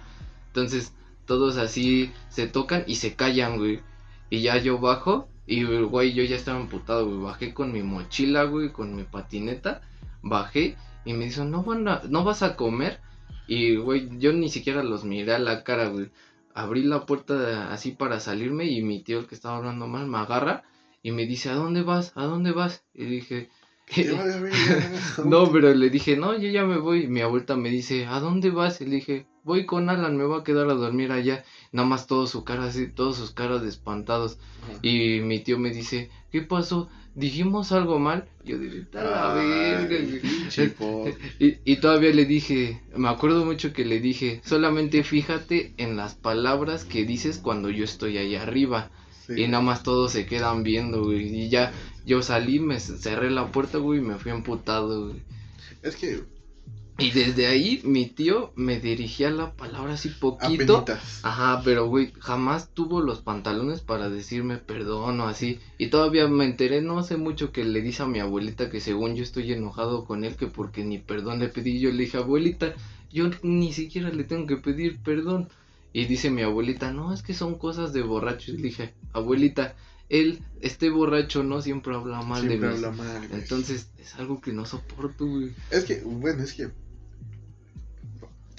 Entonces, 0.49 0.93
todos 1.27 1.59
así 1.59 2.13
se 2.29 2.49
tocan 2.49 2.83
y 2.89 2.97
se 2.97 3.15
callan, 3.15 3.57
güey. 3.57 3.83
Y 4.31 4.43
ya 4.43 4.57
yo 4.57 4.79
bajo 4.79 5.29
y, 5.47 5.63
güey, 5.63 6.13
yo 6.13 6.25
ya 6.25 6.35
estaba 6.35 6.59
emputado, 6.59 7.07
güey. 7.07 7.19
Bajé 7.19 7.55
con 7.55 7.73
mi 7.73 7.85
mochila, 7.85 8.43
güey, 8.45 8.73
con 8.73 8.97
mi 8.97 9.05
patineta. 9.05 9.81
Bajé 10.23 10.77
y 11.05 11.13
me 11.13 11.27
dijo, 11.27 11.45
no, 11.45 11.63
van 11.63 11.85
no 11.85 12.25
vas 12.25 12.43
a 12.43 12.57
comer. 12.57 12.99
Y, 13.47 13.77
güey, 13.77 14.09
yo 14.19 14.33
ni 14.33 14.49
siquiera 14.49 14.83
los 14.83 15.05
miré 15.05 15.37
a 15.37 15.39
la 15.39 15.63
cara, 15.63 15.87
güey 15.87 16.11
abrí 16.55 16.83
la 16.83 17.07
puerta 17.07 17.73
así 17.73 17.93
para 17.93 18.21
salirme 18.21 18.67
y 18.67 18.83
mi 18.83 19.03
tío, 19.03 19.19
el 19.19 19.27
que 19.27 19.35
estaba 19.35 19.57
hablando 19.57 19.87
mal, 19.87 20.07
me 20.07 20.19
agarra 20.19 20.65
y 21.03 21.13
me 21.13 21.27
dice, 21.27 21.51
¿a 21.51 21.55
dónde 21.55 21.83
vas? 21.83 22.13
¿A 22.15 22.25
dónde 22.25 22.53
vas? 22.53 22.85
Y 22.95 23.05
dije, 23.05 23.51
no, 25.25 25.51
pero 25.51 25.75
le 25.75 25.91
dije, 25.91 26.17
no, 26.17 26.39
yo 26.39 26.49
ya 26.49 26.65
me 26.65 26.79
voy. 26.79 27.09
Mi 27.09 27.21
abuelita 27.21 27.57
me 27.57 27.71
dice, 27.71 28.07
¿a 28.07 28.21
dónde 28.21 28.51
vas? 28.51 28.81
Y 28.81 28.85
le 28.85 28.97
dije, 28.97 29.27
voy 29.43 29.67
con 29.67 29.89
Alan, 29.89 30.17
me 30.17 30.25
voy 30.25 30.41
a 30.41 30.45
quedar 30.45 30.69
a 30.71 30.75
dormir 30.75 31.13
allá. 31.13 31.45
Nada 31.73 31.89
más 31.89 32.07
todo 32.07 32.27
su 32.27 32.45
cara 32.45 32.65
así, 32.65 32.89
todos 32.89 33.17
sus 33.17 33.33
caras 33.33 33.63
de 33.63 33.69
espantados. 33.69 34.39
Y 34.83 35.21
mi 35.21 35.41
tío 35.41 35.59
me 35.59 35.71
dice, 35.71 36.11
¿qué 36.31 36.43
pasó? 36.43 36.89
Dijimos 37.21 37.71
algo 37.71 37.99
mal, 37.99 38.29
yo 38.45 38.59
dije, 38.59 38.87
la 38.93 39.35
verga. 39.35 39.97
Y, 41.39 41.59
y, 41.65 41.77
todavía 41.77 42.11
le 42.11 42.25
dije, 42.25 42.83
me 42.97 43.09
acuerdo 43.09 43.45
mucho 43.45 43.73
que 43.73 43.85
le 43.85 44.01
dije, 44.01 44.41
solamente 44.45 45.05
fíjate 45.05 45.73
en 45.77 45.97
las 45.97 46.15
palabras 46.15 46.85
que 46.85 47.05
dices 47.05 47.39
cuando 47.39 47.71
yo 47.71 47.85
estoy 47.85 48.19
ahí 48.19 48.35
arriba. 48.35 48.91
Y 49.29 49.47
nada 49.47 49.63
más 49.63 49.85
todos 49.85 50.11
se 50.11 50.27
quedan 50.27 50.65
viendo, 50.65 51.05
güey. 51.05 51.33
Y 51.33 51.49
ya 51.49 51.73
yo 52.05 52.21
salí, 52.23 52.59
me 52.59 52.81
cerré 52.81 53.31
la 53.31 53.53
puerta, 53.53 53.79
güey, 53.79 54.01
y 54.01 54.03
me 54.03 54.17
fui 54.17 54.33
amputado, 54.33 55.07
güey. 55.07 55.23
Es 55.83 55.95
que 55.95 56.25
y 57.01 57.11
desde 57.11 57.47
ahí 57.47 57.81
mi 57.85 58.07
tío 58.07 58.53
me 58.57 58.81
dirigía 58.81 59.31
la 59.31 59.53
palabra 59.53 59.95
así 59.95 60.09
poquito. 60.09 60.85
Ajá, 61.23 61.63
pero 61.65 61.87
güey, 61.87 62.13
jamás 62.19 62.71
tuvo 62.73 63.01
los 63.01 63.21
pantalones 63.21 63.81
para 63.81 64.09
decirme 64.09 64.59
perdón 64.59 65.21
o 65.21 65.29
así. 65.29 65.59
Y 65.79 65.89
todavía 65.89 66.29
me 66.29 66.45
enteré 66.45 66.81
no 66.83 66.99
hace 66.99 67.17
mucho 67.17 67.53
que 67.53 67.65
le 67.65 67.81
dice 67.83 68.03
a 68.03 68.07
mi 68.07 68.21
abuelita 68.21 68.71
que 68.71 68.81
según 68.81 69.17
yo 69.17 69.23
estoy 69.23 69.53
enojado 69.53 70.05
con 70.05 70.25
él, 70.25 70.37
que 70.37 70.47
porque 70.47 70.85
ni 70.85 70.99
perdón 70.99 71.39
le 71.39 71.49
pedí. 71.49 71.81
Yo 71.81 71.91
le 71.91 72.05
dije, 72.05 72.19
abuelita, 72.19 72.75
yo 73.13 73.31
ni 73.43 73.73
siquiera 73.73 74.11
le 74.11 74.25
tengo 74.25 74.47
que 74.47 74.57
pedir 74.57 74.99
perdón. 75.01 75.49
Y 75.93 76.05
dice 76.05 76.31
mi 76.31 76.43
abuelita, 76.43 76.93
no, 76.93 77.13
es 77.13 77.23
que 77.23 77.35
son 77.35 77.59
cosas 77.59 77.93
de 77.93 78.03
borracho. 78.03 78.53
Y 78.53 78.59
le 78.59 78.63
dije, 78.63 78.95
abuelita, 79.13 79.75
él, 80.11 80.43
este 80.61 80.91
borracho, 80.91 81.43
no 81.43 81.63
siempre 81.63 81.95
habla 81.95 82.23
mal 82.23 82.47
de 82.47 82.59
mí. 82.59 82.67
Habla 82.67 82.91
mal, 82.91 83.29
Entonces, 83.33 83.91
es 83.99 84.15
algo 84.17 84.41
que 84.41 84.53
no 84.53 84.67
soporto, 84.67 85.27
güey. 85.27 85.53
Es 85.71 85.85
que, 85.85 86.03
bueno, 86.05 86.43
es 86.43 86.53
que 86.53 86.71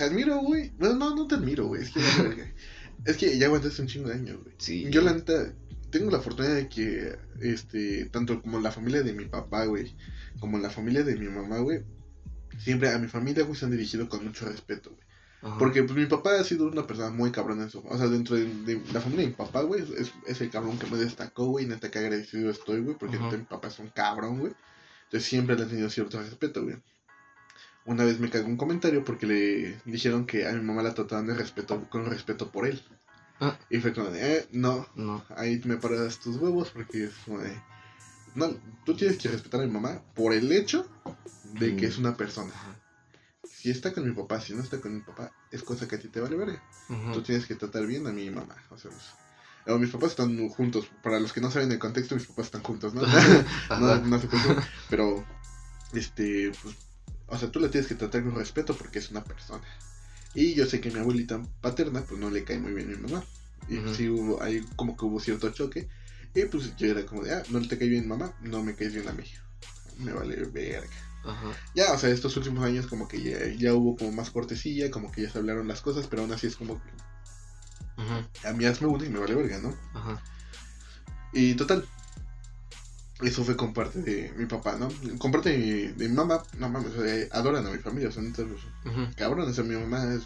te 0.02 0.08
admiro, 0.08 0.40
güey. 0.40 0.72
No, 0.80 0.94
no, 0.96 1.16
no 1.16 1.28
te 1.28 1.36
admiro, 1.36 1.68
güey. 1.68 1.84
Es 1.84 1.92
que, 1.92 2.00
es 3.06 3.18
que 3.18 3.38
ya 3.38 3.46
aguantaste 3.46 3.82
un 3.84 3.88
chingo 3.88 4.10
de 4.10 4.16
años, 4.16 4.40
güey. 4.42 4.56
Sí. 4.58 4.88
Yo, 4.90 5.02
la 5.02 5.14
neta, 5.14 5.54
tengo 5.92 6.10
la 6.10 6.20
fortuna 6.20 6.50
de 6.50 6.68
que, 6.68 7.16
este, 7.40 8.06
tanto 8.06 8.42
como 8.42 8.60
la 8.60 8.72
familia 8.72 9.04
de 9.04 9.14
mi 9.14 9.26
papá, 9.26 9.66
güey, 9.66 9.96
como 10.40 10.58
la 10.58 10.72
familia 10.72 11.04
de 11.04 11.16
mi 11.16 11.28
mamá, 11.28 11.60
güey, 11.60 11.84
siempre 12.58 12.90
a 12.90 12.98
mi 12.98 13.08
familia, 13.08 13.44
güey, 13.44 13.56
se 13.56 13.66
han 13.66 13.72
dirigido 13.72 14.10
con 14.10 14.26
mucho 14.26 14.46
respeto, 14.46 14.90
güey. 14.90 15.12
Porque 15.58 15.82
pues 15.82 15.98
mi 15.98 16.06
papá 16.06 16.40
ha 16.40 16.44
sido 16.44 16.68
una 16.68 16.86
persona 16.86 17.10
muy 17.10 17.32
cabrón 17.32 17.62
en 17.62 17.68
eso. 17.68 17.84
O 17.90 17.98
sea, 17.98 18.08
dentro 18.08 18.36
de, 18.36 18.80
la 18.94 19.02
familia 19.02 19.26
de 19.26 19.32
mi 19.32 19.36
papá, 19.36 19.64
güey, 19.64 19.82
es, 19.98 20.14
es, 20.28 20.40
el 20.40 20.52
cabrón 20.52 20.78
que 20.78 20.86
me 20.86 20.98
destacó, 20.98 21.48
güey. 21.48 21.66
Neta 21.66 21.90
que 21.90 21.98
agradecido 21.98 22.52
estoy, 22.52 22.82
güey. 22.82 22.96
Porque 22.96 23.18
mi 23.18 23.44
papá 23.46 23.70
es 23.70 23.80
un 23.80 23.88
cabrón, 23.88 24.38
güey. 24.38 24.54
Entonces 25.06 25.28
siempre 25.28 25.56
le 25.56 25.64
he 25.64 25.66
tenido 25.66 25.90
cierto 25.90 26.20
respeto, 26.20 26.62
güey 26.62 26.76
una 27.86 28.04
vez 28.04 28.20
me 28.20 28.30
cagó 28.30 28.48
un 28.48 28.58
comentario 28.58 29.04
porque 29.04 29.26
le 29.26 29.82
dijeron 29.86 30.26
que 30.26 30.48
a 30.48 30.52
mi 30.54 30.62
mamá 30.62 30.84
la 30.84 30.94
trataban 30.94 31.28
de 31.28 31.34
respeto, 31.34 31.90
con 31.90 32.06
respeto 32.06 32.52
por 32.52 32.68
él. 32.68 32.82
Ah. 33.40 33.58
Y 33.70 33.80
fue 33.80 33.94
como 33.94 34.12
de, 34.12 34.38
eh, 34.38 34.48
no, 34.52 34.88
no, 34.96 35.26
ahí 35.36 35.60
me 35.66 35.78
paras 35.78 36.20
tus 36.20 36.38
huevos 36.38 36.70
porque 36.70 37.06
es 37.06 37.14
como 37.26 37.40
de, 37.40 37.60
no, 38.36 38.54
tú 38.86 38.96
tienes 38.96 39.18
que 39.18 39.30
respetar 39.30 39.62
a 39.62 39.66
mi 39.66 39.72
mamá 39.72 40.02
por 40.14 40.34
el 40.34 40.52
hecho 40.52 40.88
de 41.54 41.76
que 41.76 41.88
es 41.88 41.98
una 41.98 42.16
persona. 42.16 42.54
Si 43.50 43.70
está 43.70 43.94
con 43.94 44.08
mi 44.08 44.14
papá, 44.14 44.40
si 44.40 44.54
no 44.54 44.62
está 44.62 44.80
con 44.80 44.94
mi 44.94 45.02
papá, 45.02 45.32
es 45.52 45.64
cosa 45.64 45.88
que 45.88 45.96
a 45.96 46.00
ti 46.00 46.08
te 46.08 46.22
vale 46.22 46.36
ver. 46.36 46.60
Tú 47.14 47.22
tienes 47.22 47.46
que 47.46 47.56
tratar 47.56 47.86
bien 47.86 48.08
a 48.08 48.12
mi 48.12 48.30
mamá. 48.30 48.56
O 48.70 48.78
sea, 48.78 48.90
pues, 48.92 49.80
mis 49.80 49.92
papás 49.92 50.12
están 50.12 50.50
juntos. 50.50 50.90
Para 51.04 51.20
los 51.20 51.32
que 51.34 51.42
no 51.42 51.52
saben 51.52 51.72
el 51.72 51.78
contexto, 51.78 52.16
mis 52.16 52.26
papás 52.26 52.46
están 52.46 52.64
juntos, 52.64 52.94
¿no? 52.94 53.02
no, 53.70 53.98
no 53.98 54.20
se 54.20 54.28
Pero, 54.90 55.24
este, 55.94 56.52
pues 56.64 56.76
o 57.32 57.38
sea, 57.38 57.50
tú 57.50 57.60
la 57.60 57.70
tienes 57.70 57.88
que 57.88 57.96
tratar 57.96 58.24
con 58.24 58.36
respeto 58.36 58.76
porque 58.76 59.00
es 59.00 59.10
una 59.10 59.24
persona. 59.24 59.64
Y 60.34 60.54
yo 60.54 60.66
sé 60.66 60.82
que 60.82 60.92
mi 60.92 61.00
abuelita 61.00 61.42
paterna, 61.62 62.04
pues 62.04 62.20
no 62.20 62.30
le 62.30 62.44
cae 62.44 62.60
muy 62.60 62.74
bien 62.74 62.94
a 62.94 62.98
mi 62.98 63.04
mamá. 63.10 63.24
Y 63.70 63.80
sí 63.96 64.10
hubo, 64.10 64.42
ahí 64.44 64.66
como 64.76 64.98
que 64.98 65.06
hubo 65.06 65.20
cierto 65.20 65.50
choque. 65.52 65.88
Y 66.36 66.46
pues 66.46 66.76
yo 66.76 66.88
era 66.88 67.06
como 67.06 67.24
de, 67.24 67.34
ah, 67.34 67.44
no 67.50 67.66
te 67.66 67.78
cae 67.78 67.88
bien 67.88 68.08
mamá, 68.08 68.34
no 68.42 68.62
me 68.64 68.76
caes 68.76 68.94
bien 68.94 69.08
a 69.08 69.14
mí. 69.14 69.24
Me 70.00 70.12
vale 70.12 70.36
verga. 70.46 70.90
Ajá. 71.24 71.52
Ya, 71.76 71.94
o 71.94 71.98
sea, 71.98 72.10
estos 72.10 72.36
últimos 72.36 72.66
años 72.66 72.88
como 72.88 73.08
que 73.08 73.22
ya, 73.22 73.48
ya, 73.58 73.74
hubo 73.74 73.96
como 73.96 74.12
más 74.12 74.30
cortesía, 74.30 74.92
como 74.92 75.12
que 75.12 75.22
ya 75.22 75.30
se 75.30 75.38
hablaron 75.38 75.68
las 75.68 75.82
cosas, 75.82 76.08
pero 76.08 76.24
aún 76.24 76.34
así 76.34 76.48
es 76.48 76.56
como 76.56 76.82
que... 76.82 76.90
A 78.48 78.54
mí 78.54 78.66
hazme 78.66 78.88
una 78.88 79.06
y 79.06 79.10
me 79.10 79.20
vale 79.20 79.36
verga, 79.36 79.60
¿no? 79.60 79.78
Ajá. 79.94 80.22
Y 81.34 81.54
total, 81.54 81.88
eso 83.22 83.44
fue 83.44 83.56
con 83.56 83.74
parte 83.74 84.02
de 84.02 84.34
mi 84.38 84.46
papá, 84.46 84.78
¿no? 84.78 84.90
Con 85.18 85.32
parte 85.32 85.50
de 85.96 86.08
mi, 86.08 86.16
mamá, 86.16 86.44
no 86.58 86.70
mames, 86.70 86.94
adoran 87.32 87.66
a 87.66 87.72
mi 87.72 87.78
familia, 87.78 88.12
son 88.12 88.34
todos 88.34 88.64
uh 88.86 89.16
cabrones. 89.16 89.58
O 89.60 89.64
mi 89.64 89.76
mamá 89.76 90.14
es, 90.14 90.24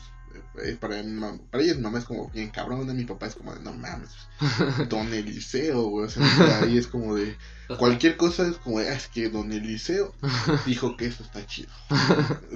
para, 0.80 1.02
para 1.52 1.64
ella 1.64 1.76
mi 1.76 1.82
mamá 1.82 2.00
es 2.00 2.06
como 2.06 2.30
bien 2.30 2.50
cabrona, 2.50 2.94
mi 2.94 3.06
papá 3.06 3.28
es 3.28 3.36
como 3.36 3.54
de, 3.54 3.62
no 3.62 3.74
mames, 3.74 4.10
don 4.90 5.14
Eliseo, 5.14 5.84
güey. 5.84 6.06
O 6.06 6.10
sea, 6.10 6.62
ahí 6.62 6.78
es 6.78 6.88
como 6.88 7.16
de, 7.16 7.36
cualquier 7.78 8.18
cosa 8.18 8.48
es 8.48 8.58
como 8.58 8.80
de, 8.80 8.90
ah, 8.90 8.94
es 8.94 9.08
que 9.08 9.30
don 9.30 9.52
Eliseo 9.52 10.14
dijo 10.66 10.98
que 10.98 11.08
eso 11.08 11.24
está 11.24 11.46
chido. 11.46 11.70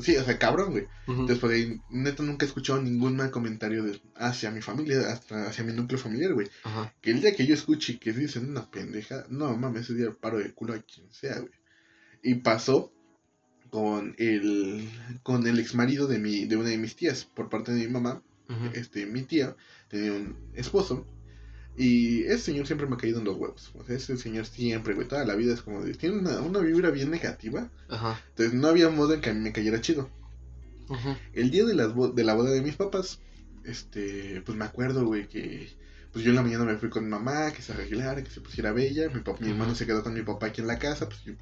sí, 0.02 0.16
o 0.18 0.24
sea, 0.24 0.38
cabrón, 0.40 0.72
güey. 0.72 0.88
Después 1.28 1.52
de 1.52 1.80
neta, 1.90 2.22
nunca 2.22 2.46
he 2.46 2.48
escuchado 2.48 2.82
ningún 2.82 3.16
mal 3.16 3.32
comentario 3.32 3.84
de, 3.84 4.02
hacia 4.16 4.52
mi 4.52 4.62
familia, 4.62 5.12
hasta 5.12 5.48
hacia 5.48 5.64
mi 5.64 5.74
núcleo 5.74 6.00
familiar, 6.00 6.34
güey. 6.34 6.50
Que 7.02 7.12
el 7.12 7.22
día 7.22 7.36
que 7.36 7.46
yo 7.46 7.54
escuche 7.54 8.00
que 8.00 8.14
dicen 8.14 8.50
una 8.50 8.70
pendeja, 8.70 9.26
no 9.30 9.56
mames, 9.58 9.84
ese 9.84 9.96
día 9.96 10.12
paro 10.12 10.38
de 10.38 10.54
culo 10.54 10.74
a 10.74 10.80
quien 10.80 11.12
sea, 11.12 11.40
güey. 11.40 11.52
Y 12.22 12.36
pasó 12.36 12.92
con 13.70 14.16
el 14.18 14.90
con 15.24 15.46
el 15.48 15.60
ex 15.60 15.76
marido 15.76 16.08
de 16.08 16.20
mi 16.20 16.46
de 16.46 16.56
una 16.58 16.70
de 16.70 16.78
mis 16.78 16.96
tías 16.96 17.26
por 17.26 17.50
parte 17.50 17.72
de 17.72 17.86
mi 17.86 17.92
mamá 17.92 18.22
este 18.74 19.06
mi 19.06 19.24
tía 19.24 19.56
tenía 19.90 20.14
un 20.14 20.36
esposo 20.56 21.06
Y 21.80 22.24
ese 22.24 22.40
señor 22.40 22.68
siempre 22.68 22.88
me 22.88 22.96
ha 22.96 22.98
caído 22.98 23.20
en 23.20 23.26
los 23.26 23.38
huevos. 23.38 23.72
O 23.76 23.86
sea, 23.86 23.96
ese 23.96 24.18
señor 24.18 24.46
siempre, 24.46 24.94
güey, 24.94 25.08
toda 25.08 25.24
la 25.26 25.36
vida 25.36 25.54
es 25.54 25.62
como 25.62 25.82
de. 25.82 25.94
Tiene 25.94 26.18
una, 26.18 26.42
una 26.42 26.60
vibra 26.60 26.92
bien 26.92 27.10
negativa. 27.10 27.72
Ajá. 27.88 28.22
Entonces 28.32 28.54
no 28.54 28.68
había 28.68 28.90
modo 28.90 29.14
en 29.14 29.22
que 29.22 29.30
a 29.30 29.34
mí 29.34 29.40
me 29.40 29.54
cayera 29.54 29.80
chido. 29.80 30.10
Ajá. 30.90 31.18
El 31.32 31.52
día 31.52 31.64
de, 31.64 31.76
las 31.76 31.94
de 32.16 32.24
la 32.26 32.34
boda 32.34 32.52
de 32.52 32.62
mis 32.62 32.76
papás, 32.76 33.22
este, 33.64 34.42
pues 34.46 34.58
me 34.58 34.66
acuerdo, 34.66 35.06
güey, 35.06 35.30
que. 35.30 35.70
Pues 36.12 36.26
yo 36.26 36.32
en 36.32 36.36
la 36.36 36.42
mañana 36.42 36.66
me 36.66 36.76
fui 36.76 36.90
con 36.90 37.06
mi 37.06 37.10
mamá, 37.12 37.54
que 37.54 37.62
se 37.62 37.72
arreglara, 37.72 38.24
que 38.26 38.32
se 38.32 38.42
pusiera 38.42 38.74
bella. 38.74 39.08
Mi, 39.08 39.22
papá, 39.22 39.40
mi 39.40 39.52
hermano 39.52 39.74
se 39.74 39.86
quedó 39.86 40.04
con 40.04 40.14
mi 40.14 40.24
papá 40.24 40.48
aquí 40.48 40.60
en 40.60 40.68
la 40.68 40.80
casa. 40.80 41.08
Pues 41.08 41.24
yo, 41.24 41.34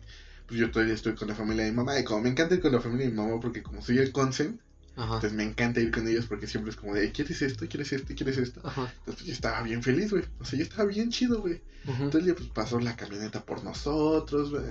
pues 0.47 0.59
yo 0.59 0.71
todavía 0.71 0.93
estoy 0.93 1.15
con 1.15 1.27
la 1.27 1.35
familia 1.35 1.65
de 1.65 1.71
mi 1.71 1.77
mamá. 1.77 1.99
Y 1.99 2.03
como 2.03 2.21
me 2.21 2.29
encanta 2.29 2.55
ir 2.55 2.61
con 2.61 2.71
la 2.71 2.81
familia 2.81 3.05
de 3.05 3.11
mi 3.11 3.17
mamá, 3.17 3.39
porque 3.39 3.61
como 3.61 3.81
soy 3.81 3.97
el 3.99 4.11
consen, 4.11 4.59
entonces 4.97 5.33
me 5.33 5.43
encanta 5.43 5.79
ir 5.79 5.91
con 5.91 6.07
ellos 6.07 6.25
porque 6.25 6.47
siempre 6.47 6.71
es 6.71 6.75
como 6.75 6.95
de, 6.95 7.11
¿quieres 7.11 7.41
esto? 7.43 7.67
¿Quieres 7.67 7.93
esto? 7.93 8.13
¿Quieres 8.15 8.37
esto? 8.37 8.61
Entonces 8.99 9.27
yo 9.27 9.33
estaba 9.33 9.61
bien 9.61 9.83
feliz, 9.83 10.09
güey. 10.09 10.23
O 10.39 10.45
sea, 10.45 10.57
yo 10.57 10.63
estaba 10.63 10.85
bien 10.85 11.11
chido, 11.11 11.41
güey. 11.41 11.61
Entonces 11.85 12.25
ya 12.25 12.35
pues 12.35 12.49
pasó 12.49 12.79
la 12.79 12.95
camioneta 12.95 13.45
por 13.45 13.63
nosotros, 13.63 14.49
güey. 14.49 14.63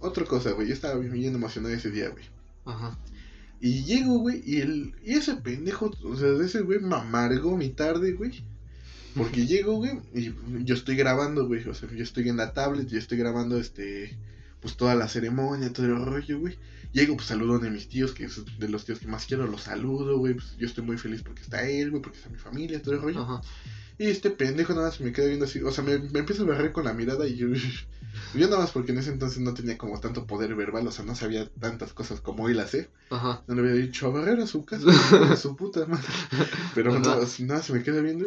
Otra 0.00 0.24
cosa, 0.24 0.50
güey. 0.50 0.66
Yo 0.68 0.74
estaba 0.74 0.96
bien, 0.96 1.34
emocionado 1.34 1.74
ese 1.74 1.90
día, 1.90 2.08
güey. 2.08 2.24
Ajá. 2.64 2.98
Y 3.60 3.84
llego, 3.84 4.18
güey, 4.18 4.42
y, 4.44 4.60
el, 4.60 4.94
y 5.04 5.14
ese 5.14 5.34
pendejo, 5.36 5.92
o 6.04 6.16
sea, 6.16 6.28
ese 6.44 6.60
güey 6.60 6.80
me 6.80 6.94
amargó 6.94 7.56
mi 7.56 7.70
tarde, 7.70 8.12
güey. 8.12 8.42
Porque 9.16 9.46
llego, 9.46 9.76
güey, 9.76 9.98
y 10.14 10.32
yo 10.64 10.74
estoy 10.74 10.96
grabando, 10.96 11.46
güey. 11.46 11.66
O 11.68 11.74
sea, 11.74 11.88
yo 11.90 12.02
estoy 12.02 12.28
en 12.28 12.36
la 12.36 12.52
tablet, 12.52 12.88
yo 12.88 12.98
estoy 12.98 13.18
grabando, 13.18 13.58
este, 13.58 14.16
pues 14.60 14.76
toda 14.76 14.94
la 14.94 15.08
ceremonia, 15.08 15.72
todo 15.72 15.86
el 15.86 16.04
rollo, 16.04 16.40
güey. 16.40 16.58
Llego, 16.92 17.16
pues 17.16 17.28
saludo 17.28 17.56
a 17.56 17.70
mis 17.70 17.88
tíos, 17.88 18.12
que 18.12 18.24
es 18.24 18.42
de 18.58 18.68
los 18.68 18.84
tíos 18.84 18.98
que 18.98 19.06
más 19.06 19.26
quiero, 19.26 19.46
los 19.46 19.62
saludo, 19.62 20.18
güey. 20.18 20.34
Pues 20.34 20.56
yo 20.56 20.66
estoy 20.66 20.84
muy 20.84 20.96
feliz 20.96 21.22
porque 21.22 21.42
está 21.42 21.68
él, 21.68 21.90
güey, 21.90 22.02
porque 22.02 22.18
está 22.18 22.30
mi 22.30 22.38
familia, 22.38 22.82
todo 22.82 22.94
el 22.94 23.02
rollo. 23.02 23.40
Y 23.98 24.06
este 24.06 24.30
pendejo 24.30 24.74
nada 24.74 24.86
más 24.86 25.00
me 25.00 25.12
queda 25.12 25.26
viendo 25.26 25.44
así, 25.44 25.60
o 25.60 25.72
sea, 25.72 25.82
me, 25.82 25.98
me 25.98 26.20
empieza 26.20 26.42
a 26.42 26.46
barrer 26.46 26.72
con 26.72 26.84
la 26.84 26.92
mirada 26.92 27.26
y 27.26 27.36
yo, 27.36 27.48
yo 28.34 28.46
nada 28.48 28.60
más 28.60 28.70
porque 28.70 28.92
en 28.92 28.98
ese 28.98 29.10
entonces 29.10 29.40
no 29.40 29.54
tenía 29.54 29.76
como 29.76 29.98
tanto 29.98 30.24
poder 30.24 30.54
verbal, 30.54 30.86
o 30.86 30.92
sea, 30.92 31.04
no 31.04 31.16
sabía 31.16 31.48
tantas 31.60 31.92
cosas 31.92 32.20
como 32.20 32.44
hoy 32.44 32.54
las 32.54 32.70
sé. 32.70 32.90
Ajá. 33.10 33.42
No 33.48 33.56
le 33.56 33.62
había 33.62 33.82
dicho 33.82 34.06
a 34.06 34.10
barrer 34.10 34.38
a 34.38 34.46
su 34.46 34.64
casa, 34.64 34.86
a 35.32 35.36
su 35.36 35.56
puta 35.56 35.84
madre. 35.86 36.06
Pero 36.76 36.96
nada, 36.96 37.26
nada, 37.40 37.62
se 37.62 37.72
me 37.72 37.82
queda 37.82 38.00
viendo 38.00 38.26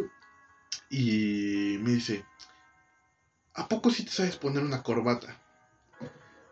y 0.90 1.78
me 1.82 1.92
dice, 1.92 2.26
¿a 3.54 3.70
poco 3.70 3.92
sí 3.92 4.04
te 4.04 4.12
sabes 4.12 4.36
poner 4.36 4.64
una 4.64 4.84
corbata? 4.84 5.41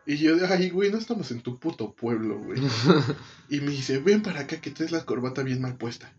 Y 0.09 0.17
yo 0.17 0.35
de, 0.35 0.47
ay, 0.47 0.71
güey, 0.71 0.91
no 0.91 0.97
estamos 0.97 1.29
en 1.29 1.41
tu 1.41 1.59
puto 1.59 1.93
pueblo, 1.93 2.39
güey. 2.39 2.59
y 3.49 3.59
me 3.59 3.69
dice, 3.69 3.99
ven 3.99 4.23
para 4.23 4.39
acá 4.39 4.59
que 4.59 4.71
traes 4.71 4.91
la 4.91 5.05
corbata 5.05 5.43
bien 5.43 5.61
mal 5.61 5.77
puesta. 5.77 6.11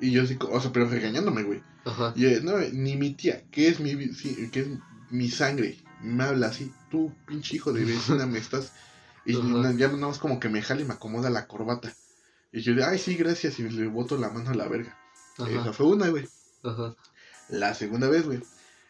Y 0.00 0.10
yo 0.10 0.24
así, 0.24 0.36
o 0.40 0.60
sea, 0.60 0.72
pero 0.72 0.88
regañándome, 0.88 1.44
güey. 1.44 1.62
Ajá. 1.84 2.12
Y 2.16 2.22
yo, 2.22 2.40
no, 2.42 2.58
ni 2.58 2.96
mi 2.96 3.14
tía, 3.14 3.44
que 3.52 3.68
es 3.68 3.78
mi, 3.78 3.94
que 4.50 4.60
es 4.60 4.66
mi 5.10 5.30
sangre, 5.30 5.78
me 6.02 6.24
habla 6.24 6.48
así, 6.48 6.72
tú, 6.90 7.14
pinche 7.24 7.54
hijo 7.54 7.72
de 7.72 7.84
vecina, 7.84 8.26
me 8.26 8.40
estás... 8.40 8.72
Y 9.24 9.34
ya 9.34 9.38
nada 9.38 10.08
más 10.08 10.18
como 10.18 10.40
que 10.40 10.48
me 10.48 10.60
jala 10.60 10.80
y 10.80 10.84
me 10.84 10.94
acomoda 10.94 11.30
la 11.30 11.46
corbata. 11.46 11.94
Y 12.50 12.62
yo 12.62 12.74
de, 12.74 12.82
ay, 12.82 12.98
sí, 12.98 13.14
gracias, 13.14 13.60
y 13.60 13.62
le 13.62 13.86
boto 13.86 14.18
la 14.18 14.28
mano 14.28 14.50
a 14.50 14.54
la 14.54 14.66
verga. 14.66 14.98
Esa 15.38 15.72
fue 15.72 15.86
una, 15.86 16.08
güey. 16.08 16.26
Ajá. 16.64 16.96
La 17.48 17.74
segunda 17.74 18.08
vez, 18.08 18.24
güey 18.26 18.42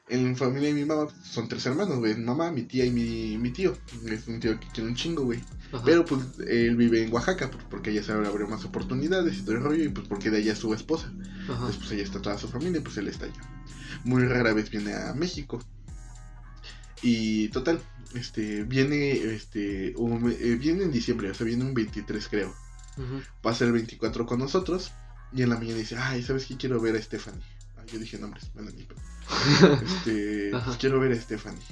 en 0.08 0.30
la 0.30 0.36
familia 0.36 0.68
de 0.68 0.74
mi 0.74 0.84
mamá 0.84 1.08
son 1.22 1.48
tres 1.48 1.66
hermanos, 1.66 1.98
güey. 1.98 2.16
mamá, 2.16 2.52
mi 2.52 2.62
tía 2.62 2.84
y 2.84 2.90
mi, 2.90 3.36
mi 3.38 3.50
tío. 3.50 3.76
Es 4.06 4.28
un 4.28 4.40
tío 4.40 4.58
que 4.60 4.66
tiene 4.72 4.90
un 4.90 4.96
chingo, 4.96 5.24
güey. 5.24 5.42
Pero 5.84 6.04
pues 6.04 6.22
él 6.46 6.76
vive 6.76 7.02
en 7.02 7.12
Oaxaca 7.12 7.50
porque 7.68 7.90
allá 7.90 8.02
se 8.02 8.12
abrió 8.12 8.46
más 8.48 8.64
oportunidades 8.64 9.38
y 9.38 9.42
todo 9.42 9.56
el 9.56 9.62
rollo. 9.62 9.84
Y 9.84 9.88
pues 9.88 10.06
porque 10.06 10.30
de 10.30 10.38
allá 10.38 10.52
es 10.52 10.58
su 10.58 10.72
esposa. 10.74 11.12
Entonces 11.40 11.76
pues 11.76 11.90
allá 11.90 12.02
está 12.02 12.22
toda 12.22 12.38
su 12.38 12.48
familia 12.48 12.78
y 12.78 12.82
pues 12.82 12.96
él 12.98 13.08
está 13.08 13.26
allá. 13.26 13.40
Muy 14.04 14.24
rara 14.24 14.52
vez 14.52 14.70
viene 14.70 14.94
a 14.94 15.12
México. 15.14 15.60
Y 17.02 17.48
total, 17.48 17.80
este, 18.14 18.62
viene, 18.64 19.12
este, 19.12 19.88
eh, 19.88 20.56
viene 20.58 20.84
en 20.84 20.92
diciembre, 20.92 21.30
o 21.30 21.34
sea, 21.34 21.46
viene 21.46 21.64
un 21.64 21.74
23 21.74 22.28
creo. 22.28 22.54
Pasa 23.42 23.64
el 23.64 23.72
24 23.72 24.24
con 24.24 24.38
nosotros. 24.38 24.92
Y 25.32 25.42
en 25.42 25.50
la 25.50 25.56
mañana 25.56 25.78
dice, 25.78 25.96
ay, 25.98 26.22
¿sabes 26.22 26.46
qué? 26.46 26.56
Quiero 26.56 26.80
ver 26.80 26.96
a 26.96 27.02
Stephanie. 27.02 27.42
Yo 27.86 27.98
dije 27.98 28.18
nombres, 28.18 28.50
no, 28.54 28.62
ni 28.62 28.86
este, 29.82 30.50
pues, 30.50 30.76
quiero 30.78 31.00
ver 31.00 31.12
a 31.12 31.20
Stephanie. 31.20 31.62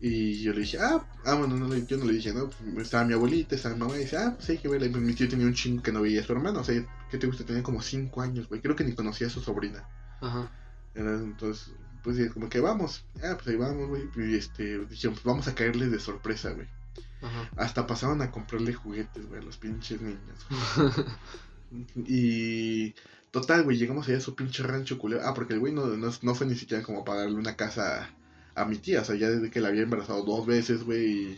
Y 0.00 0.42
yo 0.42 0.52
le 0.52 0.60
dije, 0.60 0.78
ah, 0.80 1.04
ah 1.24 1.34
bueno, 1.34 1.56
no, 1.56 1.74
yo 1.74 1.96
no 1.96 2.04
le 2.04 2.14
dije, 2.14 2.32
¿no? 2.32 2.50
Pues, 2.50 2.86
estaba 2.86 3.04
mi 3.04 3.14
abuelita, 3.14 3.54
estaba 3.54 3.74
mi 3.74 3.80
mamá, 3.80 3.96
y 3.96 4.00
dice, 4.00 4.18
ah, 4.18 4.34
pues 4.36 4.50
hay 4.50 4.58
que 4.58 4.68
verla. 4.68 4.86
Y 4.86 4.90
pues, 4.90 5.02
mi 5.02 5.14
tío 5.14 5.28
tenía 5.28 5.46
un 5.46 5.54
chingo 5.54 5.82
que 5.82 5.92
no 5.92 6.02
veía 6.02 6.20
a 6.20 6.24
su 6.24 6.32
hermano, 6.32 6.60
o 6.60 6.64
sea, 6.64 6.84
¿qué 7.10 7.18
te 7.18 7.26
gusta? 7.26 7.44
Tenía 7.44 7.62
como 7.62 7.80
5 7.80 8.20
años, 8.20 8.48
güey. 8.48 8.60
Creo 8.60 8.76
que 8.76 8.84
ni 8.84 8.94
conocía 8.94 9.28
a 9.28 9.30
su 9.30 9.40
sobrina. 9.40 9.88
Ajá. 10.20 10.50
Entonces, 10.94 11.72
pues 12.02 12.18
como 12.32 12.48
que 12.48 12.60
vamos, 12.60 13.06
ah, 13.22 13.34
pues 13.34 13.48
ahí 13.48 13.56
vamos, 13.56 13.88
güey. 13.88 14.02
Y 14.16 14.36
este, 14.36 14.78
dijimos, 14.80 15.20
pues 15.20 15.24
vamos 15.24 15.48
a 15.48 15.54
caerles 15.54 15.90
de 15.90 15.98
sorpresa, 15.98 16.50
güey. 16.50 16.68
Ajá. 17.22 17.50
Hasta 17.56 17.86
pasaron 17.86 18.20
a 18.20 18.30
comprarle 18.30 18.74
juguetes, 18.74 19.26
güey, 19.26 19.40
a 19.40 19.44
los 19.44 19.56
pinches 19.56 20.00
niños. 20.02 20.46
y 21.96 22.94
Total, 23.34 23.64
güey, 23.64 23.76
llegamos 23.76 24.06
allá 24.06 24.18
a 24.18 24.20
su 24.20 24.36
pinche 24.36 24.62
rancho 24.62 24.96
culero. 24.96 25.22
Ah, 25.24 25.34
porque 25.34 25.54
el 25.54 25.58
güey 25.58 25.72
no, 25.72 25.86
no, 25.86 26.34
fue 26.36 26.46
ni 26.46 26.54
siquiera 26.54 26.84
como 26.84 27.04
para 27.04 27.22
darle 27.22 27.34
una 27.34 27.56
casa 27.56 28.14
a, 28.54 28.64
mi 28.64 28.76
tía. 28.76 29.00
O 29.00 29.04
sea, 29.04 29.16
ya 29.16 29.28
desde 29.28 29.50
que 29.50 29.60
la 29.60 29.70
había 29.70 29.82
embarazado 29.82 30.22
dos 30.22 30.46
veces, 30.46 30.84
güey, 30.84 31.36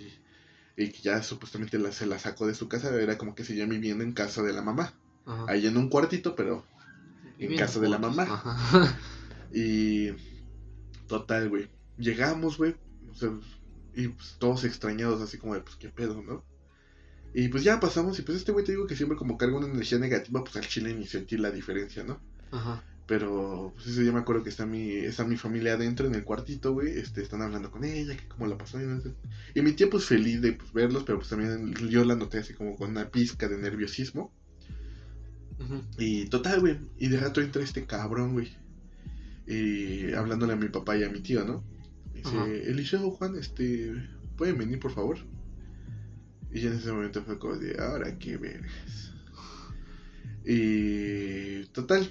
y, 0.76 0.90
que 0.90 1.00
ya 1.00 1.22
supuestamente 1.22 1.78
la, 1.78 1.90
se 1.92 2.04
la 2.04 2.18
sacó 2.18 2.46
de 2.46 2.54
su 2.54 2.68
casa, 2.68 2.94
era 3.00 3.16
como 3.16 3.34
que 3.34 3.44
seguía 3.44 3.64
viviendo 3.64 4.04
en 4.04 4.12
casa 4.12 4.42
de 4.42 4.52
la 4.52 4.60
mamá. 4.60 4.92
Ahí 5.48 5.66
en 5.66 5.78
un 5.78 5.88
cuartito, 5.88 6.36
pero 6.36 6.66
en 7.38 7.56
casa 7.56 7.80
de 7.80 7.88
la 7.88 7.96
mamá. 7.98 8.42
Y 9.54 10.10
total, 11.06 11.48
güey. 11.48 11.70
Llegamos, 11.96 12.58
güey. 12.58 12.76
O 13.10 13.14
sea, 13.14 13.30
y 13.94 14.08
pues, 14.08 14.36
todos 14.38 14.64
extrañados, 14.64 15.22
así 15.22 15.38
como 15.38 15.54
de, 15.54 15.62
pues, 15.62 15.76
qué 15.76 15.88
pedo, 15.88 16.22
¿no? 16.22 16.44
Y 17.34 17.48
pues 17.48 17.64
ya 17.64 17.80
pasamos, 17.80 18.18
y 18.18 18.22
pues 18.22 18.38
este 18.38 18.52
güey 18.52 18.64
te 18.64 18.72
digo 18.72 18.86
que 18.86 18.96
siempre 18.96 19.18
como 19.18 19.36
carga 19.36 19.58
una 19.58 19.66
energía 19.66 19.98
negativa, 19.98 20.42
pues 20.42 20.56
al 20.56 20.66
chile 20.66 20.94
ni 20.94 21.06
sentir 21.06 21.40
la 21.40 21.50
diferencia, 21.50 22.02
¿no? 22.02 22.20
Ajá. 22.50 22.82
Pero, 23.06 23.72
pues 23.74 23.86
ese 23.86 24.02
día 24.02 24.12
me 24.12 24.18
acuerdo 24.18 24.42
que 24.42 24.50
está 24.50 24.66
mi, 24.66 24.90
está 24.90 25.24
mi 25.24 25.36
familia 25.36 25.74
adentro 25.74 26.08
en 26.08 26.14
el 26.16 26.24
cuartito, 26.24 26.72
güey, 26.72 26.98
este, 26.98 27.22
están 27.22 27.40
hablando 27.40 27.70
con 27.70 27.84
ella, 27.84 28.16
que 28.16 28.26
cómo 28.26 28.48
la 28.48 28.58
pasó. 28.58 28.78
Y, 29.54 29.62
mi 29.62 29.72
tía, 29.72 29.88
pues 29.88 30.04
feliz 30.06 30.40
de 30.40 30.54
pues, 30.54 30.72
verlos, 30.72 31.04
pero 31.04 31.18
pues 31.18 31.28
también 31.28 31.72
yo 31.88 32.04
la 32.04 32.16
noté 32.16 32.38
así 32.38 32.54
como 32.54 32.74
con 32.74 32.90
una 32.90 33.08
pizca 33.08 33.48
de 33.48 33.58
nerviosismo. 33.58 34.32
Y 35.98 36.26
total, 36.26 36.60
güey, 36.60 36.78
y 36.98 37.08
de 37.08 37.18
rato 37.18 37.40
entra 37.40 37.62
este 37.62 37.86
cabrón, 37.86 38.32
güey, 38.34 38.52
y 39.46 40.12
hablándole 40.12 40.52
a 40.52 40.56
mi 40.56 40.68
papá 40.68 40.96
y 40.96 41.04
a 41.04 41.08
mi 41.08 41.20
tío, 41.20 41.44
¿no? 41.44 41.64
Dice, 42.12 42.68
Eliseo, 42.68 43.10
Juan, 43.12 43.36
este, 43.36 43.92
¿pueden 44.36 44.58
venir, 44.58 44.80
por 44.80 44.92
favor? 44.92 45.18
Y 46.56 46.66
en 46.66 46.72
ese 46.72 46.90
momento 46.90 47.22
fue 47.22 47.38
como 47.38 47.56
de, 47.56 47.76
ahora 47.78 48.18
qué 48.18 48.38
vergas. 48.38 49.12
Y 50.42 51.64
total, 51.66 52.10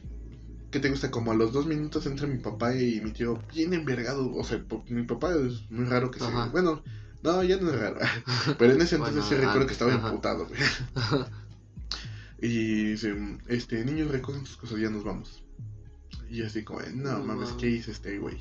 ¿qué 0.69 0.79
te 0.79 0.91
gusta? 0.91 1.09
Como 1.09 1.31
a 1.31 1.35
los 1.35 1.51
dos 1.51 1.65
minutos 1.65 2.05
entra 2.05 2.27
mi 2.27 2.37
papá 2.37 2.75
y 2.75 3.01
mi 3.01 3.09
tío 3.09 3.41
bien 3.51 3.73
envergado. 3.73 4.31
O 4.35 4.43
sea, 4.43 4.63
mi 4.87 5.01
papá 5.01 5.33
es 5.33 5.71
muy 5.71 5.85
raro 5.85 6.11
que 6.11 6.19
sea. 6.19 6.45
Bueno, 6.51 6.83
no, 7.23 7.43
ya 7.43 7.57
no 7.57 7.71
es 7.71 7.79
raro. 7.79 7.97
Pero 8.59 8.73
en 8.73 8.81
ese 8.81 8.97
entonces 8.97 9.25
sí 9.25 9.33
recuerdo 9.33 9.65
que 9.65 9.73
estaba 9.73 9.95
imputado, 9.95 10.47
güey. 10.47 10.61
y 12.39 12.91
dice, 12.91 13.15
este, 13.47 13.83
niños 13.83 14.11
recogen 14.11 14.45
sus 14.45 14.57
cosas, 14.57 14.79
ya 14.79 14.91
nos 14.91 15.03
vamos. 15.03 15.43
Y 16.29 16.43
así 16.43 16.63
como, 16.63 16.81
no, 16.93 17.23
mames, 17.23 17.49
¿qué 17.53 17.67
hice 17.67 17.89
este 17.89 18.19
güey? 18.19 18.37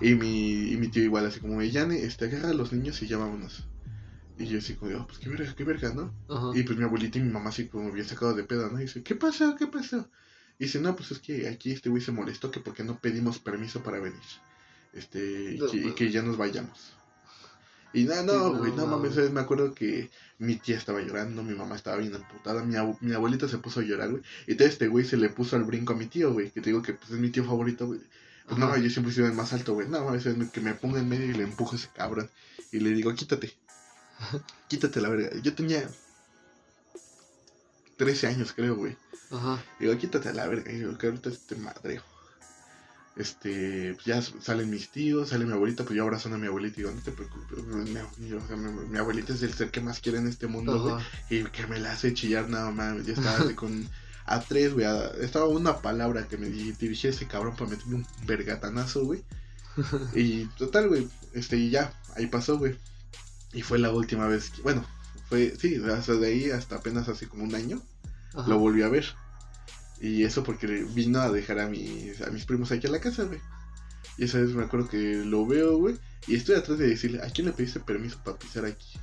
Y 0.00 0.14
mi, 0.14 0.70
y 0.72 0.78
mi 0.78 0.88
tío 0.88 1.02
igual, 1.02 1.26
así 1.26 1.40
como, 1.40 1.60
ya 1.60 1.82
este, 1.82 2.24
agarra 2.24 2.50
a 2.50 2.54
los 2.54 2.72
niños 2.72 3.02
y 3.02 3.06
ya 3.06 3.18
vámonos. 3.18 3.66
Y 4.38 4.46
yo 4.46 4.58
así 4.58 4.74
como, 4.74 4.96
oh, 4.98 5.06
pues 5.06 5.18
qué 5.18 5.30
verga, 5.30 5.54
qué 5.54 5.64
verga, 5.64 5.94
¿no? 5.94 6.54
Y 6.54 6.62
pues 6.62 6.76
mi 6.76 6.84
abuelita 6.84 7.18
y 7.18 7.22
mi 7.22 7.30
mamá 7.30 7.50
así 7.50 7.68
como 7.68 7.90
bien 7.90 8.06
sacado 8.06 8.34
de 8.34 8.44
pedo, 8.44 8.70
¿no? 8.70 8.78
Y 8.78 8.82
dice, 8.82 9.02
¿qué 9.02 9.14
pasó? 9.14 9.56
¿Qué 9.56 9.66
pasó? 9.66 10.08
Y 10.58 10.64
dice, 10.64 10.80
no, 10.80 10.94
pues 10.94 11.10
es 11.10 11.18
que 11.18 11.48
aquí 11.48 11.72
este 11.72 11.88
güey 11.88 12.02
se 12.02 12.12
molestó 12.12 12.50
que 12.50 12.60
porque 12.60 12.84
no 12.84 12.98
pedimos 12.98 13.38
permiso 13.38 13.82
para 13.82 13.98
venir. 13.98 14.20
Este, 14.92 15.58
y, 15.58 15.92
que, 15.92 16.10
ya 16.10 16.22
nos 16.22 16.36
vayamos. 16.36 16.92
Y 17.92 18.04
nada, 18.04 18.22
no, 18.22 18.54
güey, 18.54 18.72
no, 18.72 18.86
mames, 18.86 19.16
me 19.30 19.40
acuerdo 19.40 19.74
que 19.74 20.10
mi 20.38 20.56
tía 20.56 20.76
estaba 20.76 21.00
llorando, 21.00 21.42
mi 21.42 21.54
mamá 21.54 21.76
estaba 21.76 21.96
bien 21.96 22.14
amputada, 22.14 22.62
mi, 22.62 22.76
mi 23.00 23.14
abuelita 23.14 23.48
se 23.48 23.58
puso 23.58 23.80
a 23.80 23.84
llorar, 23.84 24.10
güey. 24.10 24.22
Y 24.46 24.54
todo 24.54 24.68
este 24.68 24.88
güey 24.88 25.04
se 25.04 25.16
le 25.16 25.30
puso 25.30 25.56
al 25.56 25.64
brinco 25.64 25.94
a 25.94 25.96
mi 25.96 26.06
tío, 26.06 26.32
güey, 26.32 26.50
que 26.50 26.60
te 26.60 26.70
digo 26.70 26.82
que 26.82 26.92
pues, 26.92 27.10
es 27.10 27.18
mi 27.18 27.30
tío 27.30 27.44
favorito, 27.44 27.86
güey. 27.86 28.00
Pues 28.46 28.58
no, 28.58 28.76
yo 28.76 28.90
siempre 28.90 29.12
he 29.12 29.14
sido 29.14 29.26
el 29.26 29.32
más 29.32 29.52
alto, 29.52 29.74
güey. 29.74 29.88
No, 29.88 30.04
mames, 30.04 30.24
que 30.52 30.60
me 30.60 30.74
ponga 30.74 31.00
en 31.00 31.08
medio 31.08 31.26
y 31.26 31.34
le 31.34 31.44
empujo 31.44 31.72
a 31.72 31.78
ese 31.78 31.88
cabrón. 31.94 32.30
Y 32.70 32.80
le 32.80 32.90
digo, 32.90 33.14
quítate. 33.14 33.52
Quítate 34.68 35.00
la 35.00 35.08
verga. 35.08 35.30
Yo 35.42 35.54
tenía 35.54 35.88
13 37.96 38.26
años, 38.28 38.52
creo, 38.52 38.76
güey. 38.76 38.96
Ajá. 39.30 39.62
Digo, 39.80 39.96
quítate 39.98 40.32
la 40.32 40.46
verga. 40.46 40.70
Y 40.70 40.76
digo, 40.76 40.96
que 40.98 41.06
ahorita 41.06 41.30
este 41.30 41.56
madreo. 41.56 42.02
Este, 43.16 43.94
pues 43.94 44.04
ya 44.04 44.20
salen 44.20 44.68
mis 44.68 44.90
tíos, 44.90 45.30
sale 45.30 45.46
mi 45.46 45.52
abuelita, 45.52 45.84
pues 45.84 45.96
yo 45.96 46.02
abrazo 46.02 46.28
a 46.28 46.36
mi 46.36 46.48
abuelita 46.48 46.74
y 46.74 46.82
digo, 46.82 46.94
no 46.94 47.00
te 47.00 47.12
preocupes, 47.12 47.64
mi, 47.64 48.98
abuelita 48.98 49.32
es 49.32 49.42
el 49.42 49.54
ser 49.54 49.70
que 49.70 49.80
más 49.80 50.00
quiere 50.00 50.18
en 50.18 50.28
este 50.28 50.46
mundo, 50.46 50.82
güey, 50.82 51.02
y 51.30 51.44
que 51.44 51.66
me 51.66 51.80
la 51.80 51.92
hace 51.92 52.12
chillar 52.12 52.50
nada 52.50 52.70
más, 52.72 53.06
ya 53.06 53.14
estaba 53.14 53.38
así 53.38 53.54
con, 53.54 53.88
a 54.26 54.40
tres, 54.40 54.74
güey, 54.74 54.86
estaba 55.22 55.46
una 55.46 55.78
palabra 55.78 56.28
que 56.28 56.36
me 56.36 56.50
dirigía 56.50 57.08
ese 57.08 57.26
cabrón 57.26 57.56
para 57.56 57.70
meterme 57.70 57.94
un 57.94 58.06
vergatanazo, 58.26 59.06
güey, 59.06 59.24
y 60.14 60.44
total, 60.58 60.88
güey, 60.88 61.08
este, 61.32 61.56
y 61.56 61.70
ya, 61.70 61.98
ahí 62.16 62.26
pasó, 62.26 62.58
güey. 62.58 62.76
Y 63.56 63.62
fue 63.62 63.78
la 63.78 63.90
última 63.90 64.26
vez 64.28 64.50
que, 64.50 64.60
bueno, 64.60 64.84
fue, 65.30 65.54
sí, 65.58 65.80
hasta 65.90 66.12
de 66.14 66.26
ahí 66.26 66.50
hasta 66.50 66.76
apenas 66.76 67.08
hace 67.08 67.26
como 67.26 67.42
un 67.42 67.54
año, 67.54 67.80
lo 68.46 68.58
volví 68.58 68.82
a 68.82 68.88
ver. 68.88 69.06
Y 69.98 70.24
eso 70.24 70.44
porque 70.44 70.66
vino 70.66 71.20
a 71.20 71.30
dejar 71.30 71.58
a 71.60 71.66
mis, 71.66 72.20
a 72.20 72.30
mis 72.30 72.44
primos 72.44 72.70
aquí 72.70 72.86
a 72.86 72.90
la 72.90 73.00
casa, 73.00 73.24
güey. 73.24 73.40
Y 74.18 74.24
esa 74.24 74.38
vez 74.40 74.50
me 74.50 74.64
acuerdo 74.64 74.88
que 74.88 75.24
lo 75.24 75.46
veo, 75.46 75.78
güey. 75.78 75.98
Y 76.26 76.36
estoy 76.36 76.56
atrás 76.56 76.78
de 76.78 76.86
decirle, 76.86 77.22
¿a 77.22 77.30
quién 77.30 77.46
le 77.46 77.54
pediste 77.54 77.80
permiso 77.80 78.18
para 78.22 78.38
pisar 78.38 78.66
aquí? 78.66 79.00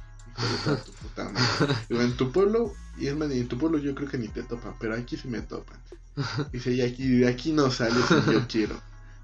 tu 0.85 0.91
puta 0.93 1.31
en 1.89 2.17
tu 2.17 2.31
pueblo, 2.31 2.73
y 2.97 3.07
es 3.07 3.15
más, 3.15 3.31
en 3.31 3.47
tu 3.47 3.57
pueblo 3.57 3.77
yo 3.77 3.95
creo 3.95 4.09
que 4.09 4.17
ni 4.17 4.27
te 4.27 4.43
topan, 4.43 4.75
pero 4.79 4.95
aquí 4.95 5.17
sí 5.17 5.27
me 5.27 5.41
topan. 5.41 5.79
Dice, 6.51 6.71
y 6.71 6.81
aquí, 6.81 7.07
de 7.07 7.27
aquí 7.27 7.53
no 7.53 7.71
sales 7.71 8.05
si 8.05 8.31
yo 8.31 8.47
quiero. 8.47 8.79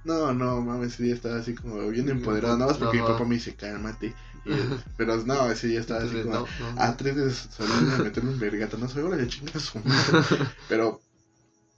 No, 0.05 0.33
no, 0.33 0.61
mames, 0.61 0.93
ese 0.93 1.03
día 1.03 1.13
estaba 1.13 1.37
así 1.37 1.53
como 1.53 1.87
bien 1.89 2.09
empoderado, 2.09 2.57
nada 2.57 2.71
más 2.71 2.79
porque 2.79 3.01
mi 3.01 3.07
papá 3.07 3.25
me 3.25 3.35
dice, 3.35 3.55
cálmate. 3.55 4.15
pero 4.97 5.17
no, 5.25 5.51
ese 5.51 5.67
día 5.67 5.79
estaba 5.79 6.03
así 6.03 6.21
como 6.21 6.45
a 6.77 6.97
tres 6.97 7.15
de 7.15 7.31
salir 7.31 7.93
a 7.93 7.97
meterme 7.97 8.31
un 8.31 8.39
vergata, 8.39 8.77
no 8.77 8.87
sé, 8.87 9.01
ahora 9.01 9.17
ya 9.17 9.27
chingas 9.27 9.71
Pero 10.67 11.01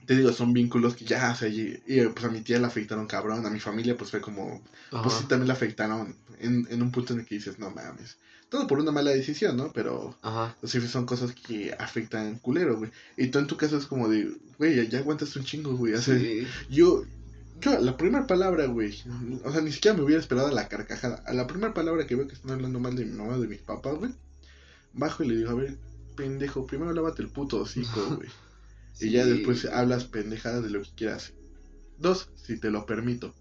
te 0.06 0.16
digo, 0.16 0.32
son 0.32 0.52
vínculos 0.52 0.96
que 0.96 1.04
ya, 1.04 1.32
o 1.32 1.36
sea, 1.36 1.48
y, 1.48 1.80
pues 2.12 2.24
a 2.24 2.28
mi 2.28 2.40
tía 2.40 2.58
la 2.58 2.68
afectaron 2.68 3.06
cabrón, 3.06 3.46
a 3.46 3.50
mi 3.50 3.60
familia 3.60 3.96
pues 3.96 4.10
fue 4.10 4.20
como, 4.20 4.62
pues 4.90 5.14
sí 5.14 5.24
también 5.26 5.48
la 5.48 5.54
afectaron 5.54 6.16
en, 6.40 6.66
en 6.70 6.82
un 6.82 6.90
punto 6.90 7.12
en 7.12 7.20
el 7.20 7.26
que 7.26 7.36
dices, 7.36 7.58
no 7.58 7.70
mames, 7.70 8.16
todo 8.52 8.66
por 8.66 8.78
una 8.78 8.92
mala 8.92 9.12
decisión, 9.12 9.56
¿no? 9.56 9.72
Pero, 9.72 10.14
Ajá. 10.20 10.54
o 10.60 10.66
son 10.66 11.06
cosas 11.06 11.32
que 11.32 11.74
afectan 11.78 12.38
culero, 12.38 12.76
güey. 12.76 12.90
Y 13.16 13.28
tú 13.28 13.38
en 13.38 13.46
tu 13.46 13.56
caso 13.56 13.78
es 13.78 13.86
como 13.86 14.10
de, 14.10 14.30
güey, 14.58 14.86
ya, 14.88 14.98
aguantas 14.98 15.34
un 15.36 15.44
chingo, 15.44 15.74
güey. 15.74 15.94
O 15.94 16.00
yo, 16.68 17.02
yo, 17.62 17.78
la 17.80 17.96
primera 17.96 18.26
palabra, 18.26 18.66
güey, 18.66 19.02
o 19.44 19.52
sea, 19.52 19.60
ni 19.60 19.72
siquiera 19.72 19.96
me 19.96 20.02
hubiera 20.02 20.20
esperado 20.20 20.48
a 20.48 20.52
la 20.52 20.68
carcajada. 20.68 21.22
A 21.26 21.32
la 21.32 21.46
primera 21.46 21.72
palabra 21.72 22.06
que 22.06 22.16
veo 22.16 22.26
que 22.26 22.34
están 22.34 22.50
hablando 22.50 22.80
mal 22.80 22.96
de 22.96 23.04
mi 23.04 23.12
mamá, 23.12 23.38
de 23.38 23.48
mis 23.48 23.60
papás, 23.60 23.94
güey, 23.98 24.12
bajo 24.92 25.22
y 25.22 25.28
le 25.28 25.36
digo, 25.36 25.50
a 25.50 25.54
ver, 25.54 25.78
pendejo, 26.16 26.66
primero 26.66 26.92
lávate 26.92 27.22
el 27.22 27.28
puto 27.28 27.60
hocico, 27.60 28.04
güey. 28.16 28.28
Y 29.00 29.10
ya 29.10 29.24
después 29.24 29.64
hablas 29.64 30.04
pendejadas 30.04 30.62
de 30.62 30.70
lo 30.70 30.82
que 30.82 30.90
quieras. 30.94 31.32
Dos, 31.98 32.28
si 32.36 32.58
te 32.58 32.70
lo 32.70 32.84
permito. 32.84 33.34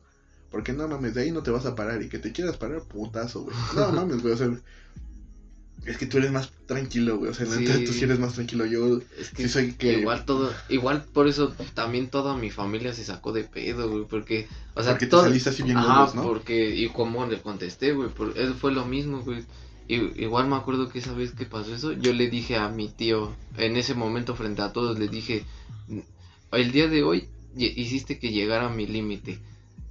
Porque 0.49 0.73
no 0.73 0.87
mames, 0.87 1.13
de 1.13 1.21
ahí 1.21 1.31
no 1.31 1.43
te 1.43 1.51
vas 1.51 1.65
a 1.65 1.75
parar. 1.75 2.01
Y 2.01 2.09
que 2.09 2.19
te 2.19 2.31
quieras 2.31 2.57
parar, 2.57 2.83
putazo, 2.83 3.43
güey. 3.43 3.55
No 3.75 3.91
mames, 3.91 4.21
güey. 4.21 4.33
O 4.33 4.37
sea, 4.37 4.49
es 5.85 5.97
que 5.97 6.05
tú 6.05 6.19
eres 6.19 6.31
más 6.31 6.51
tranquilo, 6.67 7.17
güey. 7.17 7.31
O 7.31 7.33
sea, 7.33 7.47
sí. 7.47 7.65
tú 7.85 7.91
sí 7.91 8.03
eres 8.03 8.19
más 8.19 8.33
tranquilo. 8.33 8.65
Yo 8.65 9.01
es 9.19 9.31
que 9.31 9.43
sí 9.43 9.49
soy 9.49 9.73
que. 9.73 9.99
Igual 9.99 10.25
todo. 10.25 10.53
Igual 10.69 11.03
por 11.05 11.27
eso 11.27 11.53
también 11.73 12.07
toda 12.07 12.35
mi 12.35 12.51
familia 12.51 12.93
se 12.93 13.03
sacó 13.03 13.31
de 13.31 13.43
pedo, 13.43 13.89
güey. 13.89 14.05
Porque. 14.05 14.47
O 14.75 14.83
sea, 14.83 14.93
porque 14.93 15.07
te 15.07 15.17
saliste 15.17 15.49
así 15.49 15.63
bien 15.63 15.77
Ajá, 15.77 16.11
¿no? 16.13 16.23
porque. 16.23 16.75
Y 16.75 16.89
como 16.89 17.25
le 17.25 17.41
contesté, 17.41 17.93
güey. 17.93 18.09
Por, 18.09 18.37
eso 18.37 18.53
fue 18.53 18.71
lo 18.71 18.85
mismo, 18.85 19.21
güey. 19.21 19.43
Y, 19.87 19.95
igual 20.23 20.47
me 20.47 20.55
acuerdo 20.55 20.87
que 20.87 20.99
esa 20.99 21.13
vez 21.13 21.31
que 21.31 21.45
pasó 21.45 21.73
eso, 21.73 21.93
yo 21.93 22.13
le 22.13 22.29
dije 22.29 22.57
a 22.57 22.69
mi 22.69 22.87
tío, 22.87 23.35
en 23.57 23.75
ese 23.75 23.95
momento 23.95 24.35
frente 24.35 24.61
a 24.61 24.71
todos, 24.71 24.99
le 24.99 25.07
dije, 25.07 25.45
el 26.51 26.71
día 26.71 26.87
de 26.87 27.03
hoy 27.03 27.27
hiciste 27.57 28.19
que 28.19 28.31
llegara 28.31 28.67
a 28.67 28.73
mi 28.73 28.85
límite. 28.85 29.39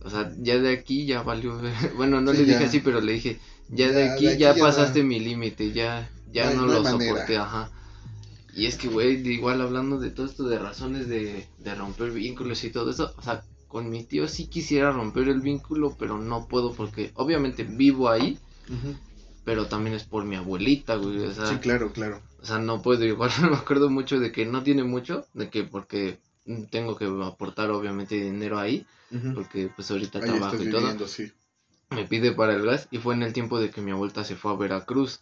O 0.03 0.09
sea, 0.09 0.33
ya 0.39 0.57
de 0.59 0.73
aquí 0.73 1.05
ya 1.05 1.23
valió. 1.23 1.61
Bueno, 1.97 2.21
no 2.21 2.33
le 2.33 2.45
dije 2.45 2.65
así, 2.65 2.81
pero 2.81 3.01
le 3.01 3.15
dije, 3.15 3.41
ya, 3.73 3.91
de 3.91 4.11
aquí 4.11 4.37
ya, 4.37 4.55
pasaste 4.55 5.03
mi 5.03 5.21
límite, 5.21 5.73
ya, 5.73 6.09
ya 6.33 6.53
no, 6.55 6.67
lo 6.67 6.85
soporté, 6.85 7.37
ajá. 7.37 7.71
Y 8.55 8.67
es 8.67 8.77
que, 8.77 8.89
güey, 8.89 9.27
igual 9.29 9.61
hablando 9.61 9.99
de 9.99 10.11
todo 10.11 10.27
esto 10.27 10.45
de 10.45 10.59
razones 10.59 11.09
de, 11.09 11.47
de 11.59 11.75
romper 11.75 12.11
vínculos 12.11 12.65
y 12.65 12.71
todo 12.71 12.91
eso, 12.91 13.15
o 13.17 13.23
sea, 13.23 13.45
con 13.69 13.89
mi 13.89 14.03
tío 14.03 14.27
sí 14.27 14.49
quisiera 14.49 14.91
romper 14.91 15.29
el 15.29 15.41
vínculo, 15.41 15.95
pero 15.97 16.19
no 16.19 16.49
puedo 16.49 16.73
porque 16.73 17.13
obviamente 17.15 17.63
vivo 17.63 18.09
ahí, 18.09 18.39
pero 19.45 19.67
también 19.67 19.95
es 19.95 20.03
por 20.03 20.25
mi 20.25 20.35
abuelita, 20.35 20.97
güey. 20.97 21.21
O 21.21 21.33
sea, 21.33 21.47
sí, 21.47 21.57
claro, 21.59 21.93
claro. 21.93 22.21
O 22.43 22.47
sea, 22.47 22.59
no 22.59 22.83
puedo, 22.83 23.05
igual 23.07 23.31
me 23.43 23.57
acuerdo 23.57 23.89
mucho 23.89 24.19
de 24.19 24.33
que 24.33 24.45
no 24.45 24.65
tiene 24.65 24.83
mucho, 24.83 25.25
de 25.35 25.49
que 25.51 25.63
porque 25.63 26.19
tengo 26.71 26.97
que 26.97 27.05
aportar 27.05 27.71
obviamente 27.71 28.17
dinero 28.17 28.59
ahí, 28.59 28.85
porque 29.35 29.71
pues 29.75 29.89
ahorita 29.91 30.19
trabajo 30.21 30.61
y 30.61 30.71
todo. 30.71 31.07
Me 31.91 32.05
pide 32.05 32.33
para 32.33 32.55
el 32.55 32.65
gas 32.65 32.87
y 32.91 32.99
fue 32.99 33.15
en 33.15 33.23
el 33.23 33.33
tiempo 33.33 33.59
de 33.59 33.71
que 33.71 33.81
mi 33.81 33.91
abuelita 33.91 34.23
se 34.25 34.37
fue 34.37 34.53
a 34.53 34.57
Veracruz. 34.57 35.21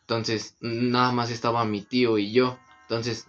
Entonces, 0.00 0.56
nada 0.60 1.12
más 1.12 1.30
estaba 1.30 1.64
mi 1.64 1.82
tío 1.82 2.18
y 2.18 2.32
yo. 2.32 2.58
Entonces, 2.82 3.26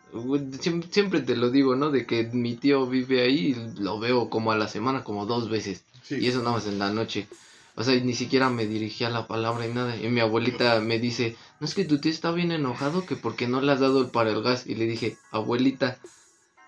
siempre 0.90 1.22
te 1.22 1.36
lo 1.36 1.52
digo, 1.52 1.76
¿no? 1.76 1.92
De 1.92 2.06
que 2.06 2.24
mi 2.32 2.56
tío 2.56 2.88
vive 2.88 3.22
ahí 3.22 3.54
y 3.54 3.80
lo 3.82 4.00
veo 4.00 4.30
como 4.30 4.52
a 4.52 4.58
la 4.58 4.68
semana, 4.68 5.04
como 5.04 5.26
dos 5.26 5.50
veces. 5.50 5.84
Y 6.10 6.28
eso 6.28 6.40
nada 6.40 6.54
más 6.54 6.66
en 6.66 6.80
la 6.80 6.90
noche. 6.90 7.28
O 7.76 7.84
sea, 7.84 7.94
ni 8.00 8.14
siquiera 8.14 8.50
me 8.50 8.66
dirigía 8.66 9.10
la 9.10 9.28
palabra 9.28 9.68
y 9.68 9.74
nada. 9.74 9.96
Y 9.96 10.08
mi 10.08 10.22
abuelita 10.22 10.80
me 10.80 10.98
dice, 10.98 11.36
no 11.60 11.68
es 11.68 11.76
que 11.76 11.86
tu 11.86 12.00
tío 12.00 12.12
está 12.12 12.32
bien 12.32 12.52
enojado 12.52 13.06
que 13.06 13.16
porque 13.16 13.48
no 13.48 13.62
le 13.62 13.72
has 13.72 13.82
dado 13.82 14.02
el 14.02 14.10
para 14.10 14.32
el 14.32 14.42
gas. 14.42 14.66
Y 14.66 14.76
le 14.76 14.86
dije, 14.86 15.18
abuelita, 15.32 16.00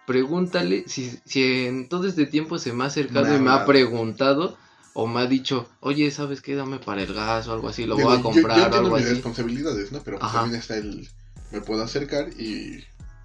pregúntale 0.05 0.84
si, 0.88 1.17
si 1.26 1.65
en 1.65 1.89
todo 1.89 2.07
este 2.07 2.28
tiempo 2.28 2.59
se 2.59 2.74
me 2.74 2.84
ha 2.84 2.88
acercado 2.88 3.36
y 3.36 3.39
me 3.39 3.49
ha 3.49 3.65
preguntado 3.65 4.57
o 4.93 5.07
me 5.07 5.21
ha 5.21 5.27
dicho, 5.27 5.69
oye, 5.79 6.11
¿sabes 6.11 6.41
qué? 6.41 6.55
Dame 6.55 6.79
para 6.79 7.03
el 7.03 7.13
gas 7.13 7.47
o 7.47 7.53
algo 7.53 7.69
así, 7.69 7.85
lo 7.85 7.97
voy 7.97 8.17
a 8.17 8.21
comprar 8.21 8.57
yo, 8.57 8.69
yo 8.69 8.75
o 8.75 8.79
algo 8.79 8.97
mis 8.97 9.09
responsabilidades, 9.09 9.91
¿no? 9.91 10.01
Pero 10.03 10.19
pues 10.19 10.31
también 10.31 10.59
está 10.59 10.77
el, 10.77 11.09
me 11.51 11.61
puedo 11.61 11.83
acercar 11.83 12.29
y... 12.39 12.83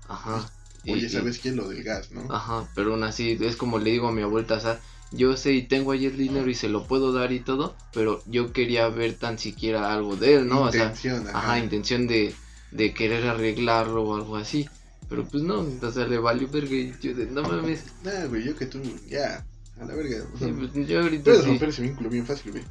Ajá. 0.09 0.49
Pues, 0.85 0.99
oye, 0.99 1.09
¿sabes 1.09 1.39
qué? 1.41 1.51
Lo 1.51 1.69
del 1.69 1.83
gas, 1.83 2.13
¿no? 2.13 2.33
Ajá, 2.33 2.69
pero 2.75 2.93
aún 2.93 3.03
así, 3.03 3.37
es 3.41 3.57
como 3.57 3.79
le 3.79 3.91
digo 3.91 4.09
a 4.09 4.13
mi 4.13 4.23
abuelita, 4.23 4.55
o 4.55 4.61
sea, 4.61 4.81
yo 5.11 5.37
sé 5.37 5.53
y 5.53 5.63
tengo 5.63 5.93
ahí 5.93 6.07
el 6.07 6.17
dinero 6.17 6.49
y 6.49 6.55
se 6.55 6.69
lo 6.69 6.87
puedo 6.87 7.13
dar 7.13 7.33
y 7.33 7.41
todo, 7.41 7.77
pero 7.93 8.23
yo 8.27 8.53
quería 8.53 8.89
ver 8.89 9.15
tan 9.15 9.39
siquiera 9.39 9.93
algo 9.93 10.17
de 10.17 10.37
él, 10.37 10.49
¿no? 10.49 10.67
Intención, 10.67 11.27
o 11.27 11.31
sea, 11.31 11.39
ajá. 11.39 11.59
intención 11.59 12.07
de, 12.07 12.35
de 12.71 12.95
querer 12.95 13.27
arreglarlo 13.27 14.05
o 14.05 14.15
algo 14.15 14.37
así. 14.37 14.69
Pero 15.09 15.25
pues 15.25 15.43
no, 15.45 15.67
o 15.81 15.93
sea, 15.93 16.07
le 16.07 16.19
valió 16.19 16.49
verga 16.49 16.75
y 16.75 16.93
yo 17.01 17.15
de, 17.15 17.27
no 17.27 17.43
mames. 17.43 17.85
Nah, 18.03 18.27
güey, 18.27 18.45
yo 18.45 18.57
que 18.57 18.67
tú, 18.67 18.81
ya, 19.09 19.47
a 19.81 19.85
la 19.85 19.95
verga. 19.95 20.25
sí, 20.39 20.53
pues 20.53 20.89
yo 20.89 21.01
ahorita 21.01 21.25
puedes 21.25 21.47
romper 21.47 21.69
ese 21.69 21.83
vínculo 21.83 22.11
bien 22.11 22.27
fácil, 22.27 22.53
güey. 22.53 22.65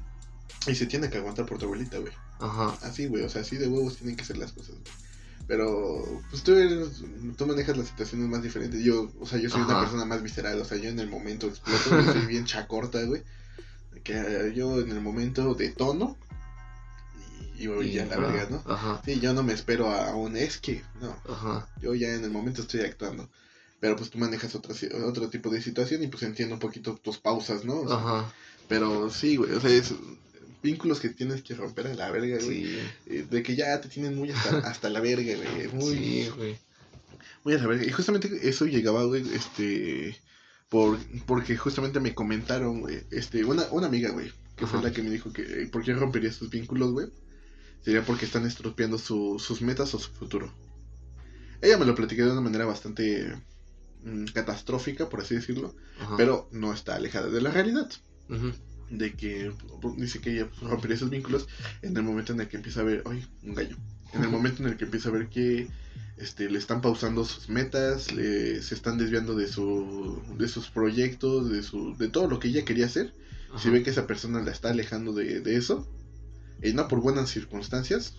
Y 0.67 0.75
se 0.75 0.87
tiene 0.87 1.09
que 1.09 1.17
aguantar 1.17 1.45
por 1.45 1.57
tu 1.57 1.65
abuelita, 1.65 1.99
güey. 1.99 2.13
Ajá. 2.39 2.77
Así, 2.81 3.05
güey, 3.07 3.23
o 3.23 3.29
sea, 3.29 3.41
así 3.41 3.57
de 3.57 3.67
huevos 3.67 3.97
tienen 3.97 4.15
que 4.15 4.25
ser 4.25 4.37
las 4.37 4.51
cosas, 4.51 4.71
güey. 4.71 5.05
Pero, 5.47 6.21
pues 6.31 6.41
tú, 6.43 6.55
eres, 6.55 7.03
tú 7.37 7.45
manejas 7.45 7.77
las 7.77 7.87
situaciones 7.87 8.27
más 8.27 8.41
diferentes. 8.41 8.83
Yo, 8.83 9.11
o 9.19 9.27
sea, 9.27 9.37
yo 9.37 9.49
soy 9.49 9.61
una 9.61 9.79
persona 9.79 10.05
más 10.05 10.23
visceral. 10.23 10.59
O 10.59 10.65
sea, 10.65 10.77
yo 10.79 10.89
en 10.89 10.99
el 10.99 11.07
momento 11.07 11.47
exploto, 11.47 12.01
yo 12.03 12.13
soy 12.13 12.25
bien 12.25 12.45
chacorta, 12.45 13.03
güey. 13.03 13.21
Que 14.03 14.53
yo 14.55 14.79
en 14.79 14.89
el 14.89 15.01
momento 15.01 15.53
de 15.53 15.69
tono, 15.69 16.17
y 17.57 17.67
voy 17.67 17.91
ya 17.91 18.05
la 18.05 18.17
verga, 18.17 18.47
¿no? 18.49 18.63
Ajá. 18.65 19.01
Sí, 19.05 19.19
yo 19.19 19.33
no 19.33 19.43
me 19.43 19.53
espero 19.53 19.89
a 19.89 20.15
un 20.15 20.35
es 20.35 20.57
que, 20.57 20.83
no. 20.99 21.15
Ajá. 21.31 21.67
Yo 21.81 21.93
ya 21.93 22.13
en 22.13 22.23
el 22.23 22.31
momento 22.31 22.61
estoy 22.61 22.81
actuando. 22.81 23.29
Pero 23.85 23.97
pues 23.97 24.09
tú 24.09 24.17
manejas 24.17 24.55
otra, 24.55 24.73
otro 25.05 25.29
tipo 25.29 25.51
de 25.51 25.61
situación 25.61 26.01
y 26.01 26.07
pues 26.07 26.23
entiendo 26.23 26.55
un 26.55 26.59
poquito 26.59 26.95
tus 26.95 27.19
pausas, 27.19 27.65
¿no? 27.65 27.87
Ajá. 27.87 28.33
Pero 28.67 29.11
sí, 29.11 29.35
güey, 29.35 29.51
o 29.51 29.61
sea, 29.61 29.69
es 29.69 29.93
vínculos 30.63 30.99
que 30.99 31.09
tienes 31.09 31.43
que 31.43 31.53
romper 31.53 31.85
a 31.85 31.93
la 31.93 32.09
verga, 32.09 32.43
güey. 32.43 32.65
Sí. 32.65 32.79
Eh, 33.05 33.27
de 33.29 33.43
que 33.43 33.55
ya 33.55 33.79
te 33.79 33.87
tienen 33.87 34.15
muy 34.15 34.31
hasta, 34.31 34.57
hasta 34.67 34.89
la 34.89 35.01
verga, 35.01 35.35
güey. 35.35 35.67
Muy, 35.67 35.95
sí, 35.95 36.29
güey. 36.35 36.57
Muy 37.43 37.53
a 37.53 37.59
la 37.59 37.67
verga. 37.67 37.85
Y 37.85 37.91
justamente 37.91 38.49
eso 38.49 38.65
llegaba, 38.65 39.03
güey, 39.03 39.23
este... 39.35 40.19
Por, 40.67 40.97
porque 41.27 41.55
justamente 41.55 41.99
me 41.99 42.15
comentaron, 42.15 42.81
güey, 42.81 43.03
este, 43.11 43.45
una, 43.45 43.67
una 43.69 43.85
amiga, 43.85 44.09
güey, 44.09 44.31
que 44.55 44.65
fue 44.65 44.81
la 44.81 44.91
que 44.91 45.03
me 45.03 45.11
dijo 45.11 45.31
que, 45.31 45.43
¿por 45.71 45.83
qué 45.83 45.93
rompería 45.93 46.33
sus 46.33 46.49
vínculos, 46.49 46.91
güey? 46.91 47.05
Sería 47.83 48.03
porque 48.03 48.25
están 48.25 48.47
estropeando 48.47 48.97
su, 48.97 49.37
sus 49.37 49.61
metas 49.61 49.93
o 49.93 49.99
su 49.99 50.09
futuro. 50.11 50.51
Ella 51.61 51.77
me 51.77 51.85
lo 51.85 51.93
platicó 51.93 52.25
de 52.25 52.31
una 52.31 52.41
manera 52.41 52.65
bastante 52.65 53.31
mm, 54.05 54.25
catastrófica, 54.33 55.09
por 55.09 55.21
así 55.21 55.35
decirlo, 55.35 55.75
pero 56.17 56.47
no 56.51 56.73
está 56.73 56.95
alejada 56.95 57.29
de 57.29 57.41
la 57.41 57.51
realidad. 57.51 57.89
De 58.89 59.13
que 59.13 59.51
dice 59.97 60.21
que 60.21 60.31
ella 60.31 60.47
rompería 60.61 60.95
esos 60.95 61.09
vínculos 61.09 61.47
en 61.81 61.97
el 61.97 62.03
momento 62.03 62.31
en 62.33 62.39
el 62.39 62.47
que 62.47 62.57
empieza 62.57 62.81
a 62.81 62.83
ver, 62.83 63.03
ay, 63.05 63.25
un 63.43 63.55
gallo. 63.55 63.75
En 64.13 64.23
el 64.23 64.29
momento 64.29 64.63
en 64.63 64.69
el 64.69 64.77
que 64.77 64.85
empieza 64.85 65.09
a 65.09 65.11
ver 65.11 65.27
que 65.27 65.67
este, 66.17 66.49
le 66.49 66.57
están 66.57 66.81
pausando 66.81 67.25
sus 67.25 67.49
metas, 67.49 68.13
le, 68.13 68.61
se 68.61 68.75
están 68.75 68.97
desviando 68.97 69.35
de, 69.35 69.47
su, 69.47 70.21
de 70.37 70.47
sus 70.47 70.69
proyectos, 70.69 71.49
de, 71.49 71.61
su, 71.63 71.97
de 71.97 72.07
todo 72.07 72.27
lo 72.29 72.39
que 72.39 72.47
ella 72.47 72.63
quería 72.63 72.85
hacer. 72.85 73.13
Si 73.57 73.69
ve 73.69 73.83
que 73.83 73.89
esa 73.89 74.05
persona 74.05 74.41
la 74.41 74.51
está 74.51 74.69
alejando 74.69 75.13
de, 75.13 75.39
de 75.39 75.55
eso, 75.55 75.87
y 76.61 76.73
no 76.73 76.87
por 76.87 77.01
buenas 77.01 77.29
circunstancias, 77.29 78.15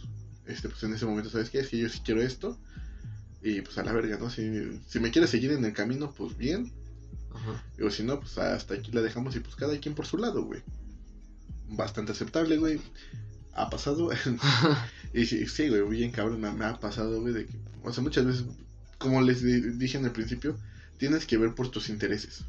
este, 0.46 0.68
pues 0.68 0.82
en 0.84 0.94
ese 0.94 1.06
momento, 1.06 1.30
¿sabes 1.30 1.50
qué? 1.50 1.58
Es 1.58 1.68
que 1.68 1.78
yo 1.78 1.88
sí 1.88 2.00
quiero 2.04 2.22
esto. 2.22 2.58
Y 3.42 3.60
pues 3.60 3.78
a 3.78 3.84
la 3.84 3.92
verga, 3.92 4.18
¿no? 4.18 4.30
Si, 4.30 4.80
si 4.86 5.00
me 5.00 5.10
quiere 5.10 5.28
seguir 5.28 5.52
en 5.52 5.64
el 5.64 5.72
camino, 5.72 6.12
pues 6.12 6.36
bien. 6.36 6.72
Ajá. 7.34 7.62
o 7.84 7.90
si 7.90 8.02
no, 8.02 8.18
pues 8.18 8.38
hasta 8.38 8.74
aquí 8.74 8.90
la 8.92 9.02
dejamos 9.02 9.36
y 9.36 9.40
pues 9.40 9.56
cada 9.56 9.78
quien 9.78 9.94
por 9.94 10.06
su 10.06 10.16
lado, 10.16 10.44
güey. 10.44 10.62
Bastante 11.68 12.12
aceptable, 12.12 12.56
güey. 12.56 12.80
Ha 13.52 13.68
pasado. 13.70 14.10
y 15.12 15.26
sí, 15.26 15.68
güey, 15.68 15.82
bien 15.88 16.10
cabrón, 16.10 16.40
me, 16.40 16.64
ha 16.64 16.80
pasado, 16.80 17.20
güey, 17.20 17.34
de 17.34 17.46
que, 17.46 17.54
o 17.82 17.92
sea, 17.92 18.02
muchas 18.02 18.24
veces, 18.24 18.44
como 18.98 19.20
les 19.20 19.42
dije 19.78 19.98
en 19.98 20.04
el 20.04 20.12
principio, 20.12 20.56
tienes 20.98 21.26
que 21.26 21.36
ver 21.36 21.54
por 21.54 21.70
tus 21.70 21.88
intereses. 21.88 22.44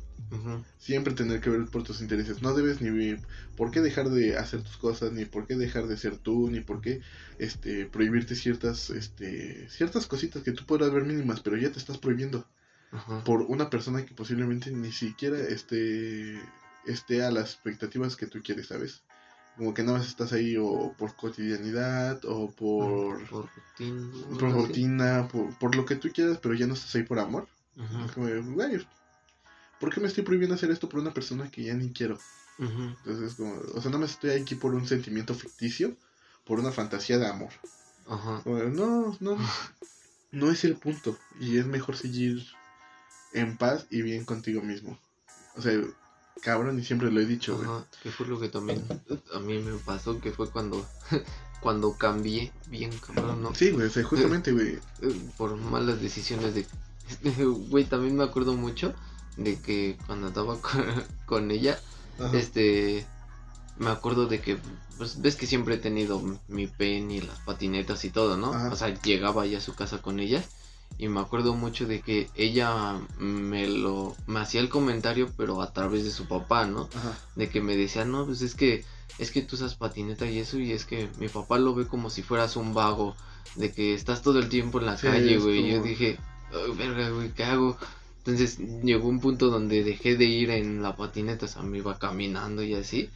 Siempre 0.77 1.13
tener 1.13 1.41
que 1.41 1.49
ver 1.49 1.65
por 1.67 1.83
tus 1.83 2.01
intereses. 2.01 2.41
No 2.41 2.53
debes 2.53 2.81
ni 2.81 3.17
por 3.55 3.71
qué 3.71 3.81
dejar 3.81 4.09
de 4.09 4.37
hacer 4.37 4.61
tus 4.61 4.77
cosas, 4.77 5.11
ni 5.11 5.25
por 5.25 5.47
qué 5.47 5.55
dejar 5.55 5.87
de 5.87 5.97
ser 5.97 6.17
tú, 6.17 6.49
ni 6.49 6.59
por 6.59 6.81
qué 6.81 7.01
este, 7.39 7.85
prohibirte 7.85 8.35
ciertas, 8.35 8.89
este, 8.89 9.69
ciertas 9.69 10.07
cositas 10.07 10.43
que 10.43 10.51
tú 10.51 10.65
puedas 10.65 10.91
ver 10.91 11.05
mínimas, 11.05 11.41
pero 11.41 11.57
ya 11.57 11.71
te 11.71 11.79
estás 11.79 11.97
prohibiendo. 11.97 12.45
Por 13.25 13.41
una 13.41 13.69
persona 13.69 14.05
que 14.05 14.13
posiblemente 14.13 14.71
ni 14.71 14.91
siquiera 14.91 15.37
esté, 15.37 16.39
esté 16.85 17.23
a 17.23 17.31
las 17.31 17.53
expectativas 17.53 18.15
que 18.15 18.27
tú 18.27 18.41
quieres, 18.41 18.67
¿sabes? 18.67 19.03
Como 19.57 19.73
que 19.73 19.83
nada 19.83 19.97
más 19.97 20.07
estás 20.07 20.31
ahí 20.33 20.55
o 20.57 20.93
por 20.97 21.15
cotidianidad 21.15 22.23
o 22.25 22.49
por, 22.51 23.27
por 23.27 23.49
rutina, 23.55 24.37
por, 24.39 24.51
rutina 24.51 25.27
por, 25.59 25.75
lo 25.75 25.85
que 25.85 25.95
tú 25.95 26.09
quieras, 26.13 26.39
pero 26.41 26.53
ya 26.53 26.67
no 26.67 26.75
estás 26.75 26.95
ahí 26.95 27.03
por 27.03 27.19
amor. 27.19 27.47
como, 28.13 28.27
¿por 29.79 29.93
qué 29.93 29.99
me 29.99 30.07
estoy 30.07 30.23
prohibiendo 30.23 30.55
hacer 30.55 30.71
esto 30.71 30.89
por 30.89 30.99
una 30.99 31.13
persona 31.13 31.49
que 31.51 31.63
ya 31.63 31.73
ni 31.73 31.91
quiero? 31.91 32.17
Entonces, 32.59 33.35
como, 33.35 33.55
o 33.75 33.81
sea, 33.81 33.91
no 33.91 33.99
me 33.99 34.07
estoy 34.07 34.31
aquí 34.31 34.55
por 34.55 34.73
un 34.73 34.87
sentimiento 34.87 35.35
ficticio, 35.35 35.95
por 36.45 36.59
una 36.59 36.71
fantasía 36.71 37.17
de 37.19 37.27
amor. 37.27 37.51
no, 38.45 39.17
no, 39.19 39.37
no 40.31 40.51
es 40.51 40.63
el 40.63 40.75
punto. 40.75 41.17
Y 41.39 41.57
es 41.57 41.65
mejor 41.67 41.95
seguir 41.95 42.45
en 43.33 43.57
paz 43.57 43.85
y 43.91 44.01
bien 44.01 44.25
contigo 44.25 44.61
mismo. 44.61 44.97
O 45.55 45.61
sea, 45.61 45.79
cabrón, 46.41 46.79
y 46.79 46.83
siempre 46.83 47.11
lo 47.11 47.19
he 47.19 47.25
dicho, 47.25 47.59
Ajá, 47.61 47.85
que 48.01 48.11
fue 48.11 48.27
lo 48.27 48.39
que 48.39 48.49
también 48.49 48.83
a 49.33 49.39
mí 49.39 49.59
me 49.59 49.77
pasó, 49.77 50.19
que 50.19 50.31
fue 50.31 50.49
cuando, 50.49 50.87
cuando 51.61 51.93
cambié 51.93 52.51
bien, 52.69 52.91
cabrón, 52.99 53.43
¿no? 53.43 53.53
Sí, 53.53 53.71
güey, 53.71 53.89
justamente, 54.03 54.51
güey. 54.51 54.79
Eh, 55.01 55.31
por 55.37 55.55
malas 55.57 56.01
decisiones 56.01 56.55
de... 56.55 56.65
Güey, 57.69 57.85
también 57.85 58.17
me 58.17 58.25
acuerdo 58.25 58.53
mucho 58.53 58.93
de 59.37 59.59
que 59.59 59.97
cuando 60.05 60.27
andaba 60.27 60.57
con, 61.25 61.51
ella, 61.51 61.79
este... 62.33 63.05
Me 63.79 63.91
acuerdo 63.91 64.25
de 64.25 64.41
que, 64.41 64.57
pues 64.97 65.21
ves 65.21 65.35
que 65.35 65.45
siempre 65.45 65.75
he 65.75 65.77
tenido 65.77 66.19
mi 66.47 66.65
pen 66.65 67.11
y 67.11 67.21
las 67.21 67.37
patinetas 67.41 68.03
y 68.05 68.09
todo, 68.09 68.35
¿no? 68.35 68.49
O 68.71 68.75
sea, 68.75 68.99
llegaba 69.03 69.45
ya 69.45 69.59
a 69.59 69.61
su 69.61 69.75
casa 69.75 70.01
con 70.01 70.19
ella 70.19 70.43
y 70.97 71.07
me 71.09 71.19
acuerdo 71.19 71.53
mucho 71.53 71.85
de 71.85 72.01
que 72.01 72.29
ella 72.35 72.99
me 73.19 73.67
lo 73.67 74.15
me 74.25 74.39
hacía 74.39 74.61
el 74.61 74.69
comentario 74.69 75.31
pero 75.37 75.61
a 75.61 75.71
través 75.71 76.03
de 76.03 76.11
su 76.11 76.27
papá 76.27 76.65
no 76.65 76.89
de 77.35 77.49
que 77.49 77.61
me 77.61 77.75
decía 77.75 78.03
no 78.03 78.25
pues 78.25 78.41
es 78.41 78.55
que 78.55 78.83
es 79.19 79.31
que 79.31 79.41
tú 79.41 79.55
usas 79.55 79.75
patineta 79.75 80.25
y 80.25 80.39
eso 80.39 80.57
y 80.57 80.71
es 80.71 80.85
que 80.85 81.09
mi 81.19 81.27
papá 81.27 81.59
lo 81.59 81.75
ve 81.75 81.87
como 81.87 82.09
si 82.09 82.23
fueras 82.23 82.55
un 82.55 82.73
vago 82.73 83.15
de 83.55 83.71
que 83.71 83.93
estás 83.93 84.21
todo 84.21 84.39
el 84.39 84.49
tiempo 84.49 84.79
en 84.79 84.87
la 84.87 84.95
calle 84.95 85.37
güey 85.37 85.67
y 85.67 85.71
yo 85.71 85.83
dije 85.83 86.17
verga 86.75 87.09
güey 87.09 87.31
qué 87.31 87.43
hago 87.43 87.77
entonces 88.27 88.59
llegó 88.83 89.07
un 89.07 89.19
punto 89.19 89.49
donde 89.49 89.83
dejé 89.83 90.17
de 90.17 90.25
ir 90.25 90.49
en 90.49 90.81
la 90.81 90.95
patineta 90.95 91.45
o 91.45 91.49
sea 91.49 91.61
me 91.61 91.77
iba 91.77 91.97
caminando 91.97 92.63
y 92.63 92.73
así 92.75 93.09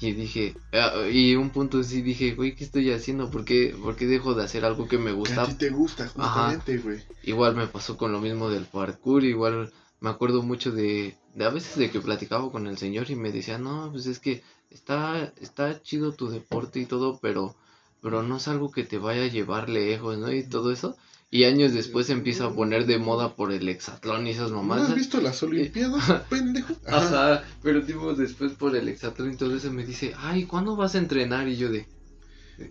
y 0.00 0.12
dije, 0.12 0.54
ah, 0.74 1.08
y 1.10 1.36
un 1.36 1.50
punto 1.50 1.82
sí 1.82 2.02
dije, 2.02 2.34
güey, 2.34 2.54
¿qué 2.54 2.64
estoy 2.64 2.90
haciendo? 2.92 3.30
¿Por 3.30 3.46
qué, 3.46 3.74
dejo 4.00 4.34
de 4.34 4.44
hacer 4.44 4.64
algo 4.64 4.88
que 4.88 4.98
me 4.98 5.12
gusta? 5.12 5.42
a 5.42 5.46
ti 5.46 5.54
te 5.54 5.70
gusta, 5.70 6.06
justamente, 6.06 6.78
güey. 6.78 7.02
Igual 7.22 7.56
me 7.56 7.66
pasó 7.66 7.96
con 7.96 8.12
lo 8.12 8.20
mismo 8.20 8.50
del 8.50 8.66
parkour, 8.66 9.24
igual 9.24 9.72
me 10.00 10.10
acuerdo 10.10 10.42
mucho 10.42 10.70
de, 10.70 11.16
de 11.34 11.44
a 11.46 11.50
veces 11.50 11.76
de 11.76 11.90
que 11.90 12.00
platicaba 12.00 12.50
con 12.50 12.66
el 12.66 12.76
señor 12.76 13.10
y 13.10 13.16
me 13.16 13.32
decía, 13.32 13.56
no, 13.56 13.90
pues 13.90 14.04
es 14.06 14.18
que 14.18 14.42
está, 14.70 15.32
está 15.40 15.82
chido 15.82 16.12
tu 16.12 16.28
deporte 16.28 16.78
y 16.78 16.84
todo, 16.84 17.18
pero, 17.22 17.56
pero 18.02 18.22
no 18.22 18.36
es 18.36 18.48
algo 18.48 18.70
que 18.70 18.84
te 18.84 18.98
vaya 18.98 19.22
a 19.22 19.28
llevar 19.28 19.70
lejos, 19.70 20.18
¿no? 20.18 20.30
Y 20.30 20.46
todo 20.46 20.72
eso. 20.72 20.96
Y 21.36 21.44
años 21.44 21.74
después 21.74 22.06
se 22.06 22.14
empieza 22.14 22.46
a 22.46 22.54
poner 22.54 22.86
de 22.86 22.96
moda 22.96 23.36
por 23.36 23.52
el 23.52 23.68
hexatlón 23.68 24.26
y 24.26 24.30
esas 24.30 24.52
mamás. 24.52 24.78
¿No 24.78 24.84
has 24.84 24.94
visto 24.94 25.20
las 25.20 25.42
Olimpiadas, 25.42 26.22
pendejo? 26.30 26.74
Ajá. 26.86 27.44
pero 27.62 27.84
tipo 27.84 28.14
después 28.14 28.52
por 28.52 28.74
el 28.74 28.88
hexatlón 28.88 29.34
y 29.34 29.36
todo 29.36 29.54
eso 29.54 29.70
me 29.70 29.84
dice, 29.84 30.14
ay, 30.16 30.44
¿cuándo 30.46 30.76
vas 30.76 30.94
a 30.94 30.98
entrenar? 30.98 31.46
Y 31.46 31.56
yo 31.56 31.70
de... 31.70 31.86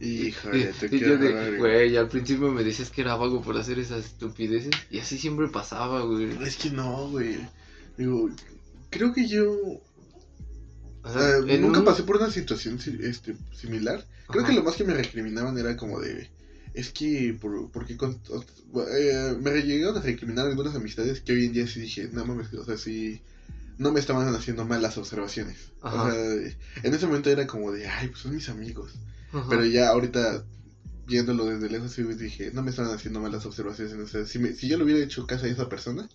Híjole, 0.01 0.73
te 0.79 0.95
y 0.95 0.99
yo 0.99 1.15
de, 1.19 1.59
güey, 1.59 1.95
al 1.95 2.07
principio 2.07 2.51
me 2.51 2.63
dices 2.63 2.89
que 2.89 3.01
era 3.01 3.15
vago 3.15 3.43
por 3.43 3.55
hacer 3.55 3.77
esas 3.77 4.03
estupideces 4.03 4.71
y 4.89 4.97
así 4.97 5.19
siempre 5.19 5.47
pasaba, 5.47 6.01
güey. 6.01 6.27
Es 6.43 6.55
que 6.55 6.71
no, 6.71 7.07
güey. 7.09 7.37
Digo, 7.95 8.31
creo 8.89 9.13
que 9.13 9.27
yo 9.27 9.55
eh, 11.05 11.59
nunca 11.59 11.83
pasé 11.83 12.01
por 12.01 12.15
una 12.15 12.31
situación 12.31 12.79
este, 13.01 13.35
similar. 13.53 14.03
Creo 14.27 14.43
que 14.43 14.53
lo 14.53 14.63
más 14.63 14.75
que 14.75 14.85
me 14.85 14.95
recriminaban 14.95 15.55
era 15.55 15.77
como 15.77 15.99
de 15.99 16.31
es 16.75 16.91
que 16.91 17.37
por, 17.39 17.71
porque 17.71 17.93
eh, 17.93 19.37
me 19.41 19.51
llegaron 19.61 19.97
a 19.97 20.01
recriminar 20.01 20.47
algunas 20.47 20.75
amistades 20.75 21.21
que 21.21 21.33
hoy 21.33 21.45
en 21.45 21.53
día 21.53 21.67
sí 21.67 21.79
dije, 21.79 22.09
no 22.11 22.25
mames, 22.25 22.53
o 22.53 22.65
sea, 22.65 22.77
sí, 22.77 23.21
no 23.77 23.91
me 23.91 23.99
estaban 23.99 24.33
haciendo 24.35 24.65
mal 24.65 24.81
las 24.81 24.97
observaciones. 24.97 25.71
O 25.81 25.89
sea, 25.89 26.13
en 26.83 26.93
ese 26.93 27.07
momento 27.07 27.29
era 27.29 27.47
como 27.47 27.71
de, 27.71 27.87
ay, 27.87 28.09
pues 28.09 28.19
son 28.19 28.35
mis 28.35 28.49
amigos. 28.49 28.93
Pero 29.49 29.65
ya 29.65 29.89
ahorita, 29.89 30.45
viéndolo 31.07 31.45
desde 31.45 31.69
lejos, 31.69 31.91
sí 31.91 32.03
dije, 32.03 32.51
no 32.53 32.61
me 32.61 32.69
estaban 32.69 32.93
haciendo 32.93 33.19
mal 33.19 33.31
las 33.31 33.45
observaciones. 33.45 33.93
O 33.93 34.07
sea, 34.07 34.25
si, 34.25 34.55
si 34.55 34.67
yo 34.67 34.77
le 34.77 34.85
hubiera 34.85 35.03
hecho 35.03 35.27
caso 35.27 35.45
a 35.45 35.49
esa 35.49 35.67
persona, 35.67 36.07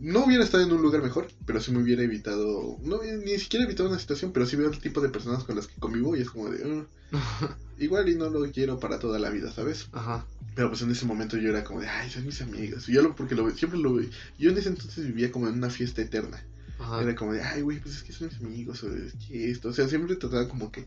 no 0.00 0.24
hubiera 0.24 0.44
estado 0.44 0.64
en 0.64 0.72
un 0.72 0.82
lugar 0.82 1.02
mejor, 1.02 1.28
pero 1.44 1.60
sí 1.60 1.72
me 1.72 1.82
hubiera 1.82 2.02
evitado, 2.02 2.78
no, 2.82 3.02
ni 3.02 3.38
siquiera 3.38 3.64
evitado 3.64 3.88
una 3.88 3.98
situación, 3.98 4.32
pero 4.32 4.46
sí 4.46 4.56
veo 4.56 4.70
el 4.70 4.78
tipo 4.78 5.00
de 5.00 5.08
personas 5.08 5.44
con 5.44 5.56
las 5.56 5.66
que 5.66 5.80
convivo 5.80 6.16
y 6.16 6.20
es 6.20 6.30
como 6.30 6.50
de, 6.50 6.86
ah, 7.12 7.56
igual 7.78 8.08
y 8.08 8.14
no 8.14 8.30
lo 8.30 8.50
quiero 8.52 8.78
para 8.78 8.98
toda 8.98 9.18
la 9.18 9.30
vida, 9.30 9.52
¿sabes? 9.52 9.88
Ajá. 9.92 10.26
Pero 10.54 10.68
pues 10.68 10.82
en 10.82 10.90
ese 10.90 11.04
momento 11.04 11.36
yo 11.36 11.50
era 11.50 11.64
como 11.64 11.80
de, 11.80 11.88
ay, 11.88 12.10
son 12.10 12.26
mis 12.26 12.40
amigos. 12.42 12.88
Y 12.88 12.92
yo 12.92 13.02
lo, 13.02 13.14
porque 13.16 13.34
lo, 13.34 13.50
siempre 13.50 13.78
lo 13.78 14.00
yo 14.38 14.50
en 14.50 14.58
ese 14.58 14.68
entonces 14.68 15.06
vivía 15.06 15.32
como 15.32 15.48
en 15.48 15.54
una 15.54 15.70
fiesta 15.70 16.02
eterna. 16.02 16.44
Ajá. 16.78 17.02
Era 17.02 17.16
como 17.16 17.32
de, 17.32 17.42
ay, 17.42 17.62
güey, 17.62 17.80
pues 17.80 17.96
es 17.96 18.02
que 18.02 18.12
son 18.12 18.28
mis 18.28 18.38
amigos, 18.38 18.84
o 18.84 18.94
es 18.94 19.14
que 19.26 19.50
esto. 19.50 19.68
O 19.68 19.72
sea, 19.72 19.88
siempre 19.88 20.14
trataba 20.16 20.48
como 20.48 20.70
que 20.70 20.86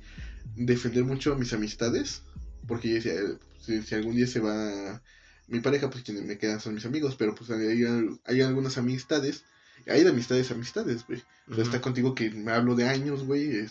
defender 0.55 1.03
mucho 1.03 1.33
a 1.33 1.37
mis 1.37 1.51
amistades, 1.53 2.21
porque 2.67 2.89
yo 2.89 2.95
decía, 2.95 3.13
si, 3.59 3.81
si 3.81 3.95
algún 3.95 4.15
día 4.15 4.27
se 4.27 4.39
va 4.39 5.01
mi 5.51 5.59
pareja, 5.59 5.89
pues 5.89 6.03
quienes 6.03 6.23
me 6.23 6.37
quedan 6.37 6.61
son 6.61 6.73
mis 6.73 6.85
amigos, 6.85 7.15
pero 7.17 7.35
pues 7.35 7.49
hay, 7.51 7.83
hay 8.25 8.41
algunas 8.41 8.77
amistades, 8.77 9.43
hay 9.85 10.03
de 10.03 10.09
amistades 10.09 10.49
amistades, 10.49 11.05
güey. 11.05 11.21
está 11.57 11.81
contigo 11.81 12.15
que 12.15 12.31
me 12.31 12.53
hablo 12.53 12.75
de 12.75 12.87
años, 12.87 13.25
güey. 13.25 13.67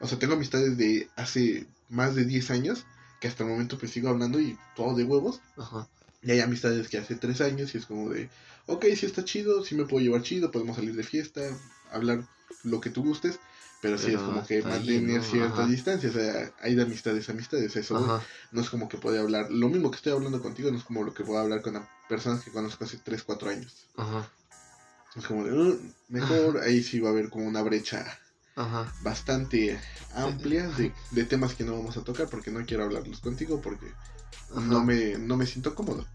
O 0.00 0.06
sea, 0.06 0.18
tengo 0.18 0.34
amistades 0.34 0.78
de 0.78 1.08
hace 1.16 1.66
más 1.88 2.14
de 2.14 2.24
10 2.24 2.50
años, 2.52 2.84
que 3.20 3.26
hasta 3.26 3.42
el 3.42 3.50
momento 3.50 3.78
pues 3.78 3.90
sigo 3.92 4.08
hablando 4.08 4.40
y 4.40 4.56
todo 4.76 4.94
de 4.94 5.04
huevos. 5.04 5.40
Ajá. 5.56 5.88
Y 6.22 6.30
hay 6.30 6.40
amistades 6.40 6.88
que 6.88 6.98
hace 6.98 7.16
3 7.16 7.40
años 7.40 7.74
y 7.74 7.78
es 7.78 7.86
como 7.86 8.10
de, 8.10 8.30
ok, 8.66 8.84
si 8.96 9.06
está 9.06 9.24
chido, 9.24 9.64
si 9.64 9.74
me 9.74 9.86
puedo 9.86 10.04
llevar 10.04 10.22
chido, 10.22 10.52
podemos 10.52 10.76
salir 10.76 10.94
de 10.94 11.02
fiesta, 11.02 11.42
hablar 11.90 12.24
lo 12.62 12.80
que 12.80 12.90
tú 12.90 13.02
gustes. 13.02 13.40
Pero 13.82 13.98
sí 13.98 14.12
es 14.12 14.20
como 14.20 14.46
que 14.46 14.62
mantener 14.62 15.24
cierta 15.24 15.66
distancia, 15.66 16.08
o 16.08 16.12
sea, 16.12 16.52
hay 16.60 16.76
de 16.76 16.82
amistades 16.82 17.28
amistades, 17.28 17.74
eso 17.74 18.22
no 18.52 18.60
es 18.60 18.70
como 18.70 18.88
que 18.88 18.96
puede 18.96 19.18
hablar, 19.18 19.50
lo 19.50 19.68
mismo 19.68 19.90
que 19.90 19.96
estoy 19.96 20.12
hablando 20.12 20.40
contigo 20.40 20.70
no 20.70 20.78
es 20.78 20.84
como 20.84 21.02
lo 21.02 21.12
que 21.12 21.24
puedo 21.24 21.40
hablar 21.40 21.62
con 21.62 21.84
personas 22.08 22.44
que 22.44 22.52
conozco 22.52 22.84
hace 22.84 22.98
3, 22.98 23.24
4 23.24 23.50
años. 23.50 23.88
Ajá. 23.96 24.30
Es 25.16 25.26
como 25.26 25.44
de, 25.44 25.52
uh, 25.52 25.80
mejor 26.08 26.60
ahí 26.60 26.80
sí 26.80 27.00
va 27.00 27.08
a 27.08 27.12
haber 27.12 27.28
como 27.28 27.44
una 27.44 27.60
brecha 27.60 28.06
bastante 29.02 29.80
amplia 30.14 30.68
de, 30.68 30.94
de, 31.10 31.24
temas 31.24 31.54
que 31.54 31.64
no 31.64 31.72
vamos 31.72 31.96
a 31.96 32.04
tocar 32.04 32.28
porque 32.28 32.52
no 32.52 32.64
quiero 32.64 32.84
hablarlos 32.84 33.18
contigo 33.18 33.60
porque 33.60 33.92
no 34.54 34.84
me, 34.84 35.18
no 35.18 35.36
me 35.36 35.46
siento 35.46 35.74
cómodo. 35.74 36.06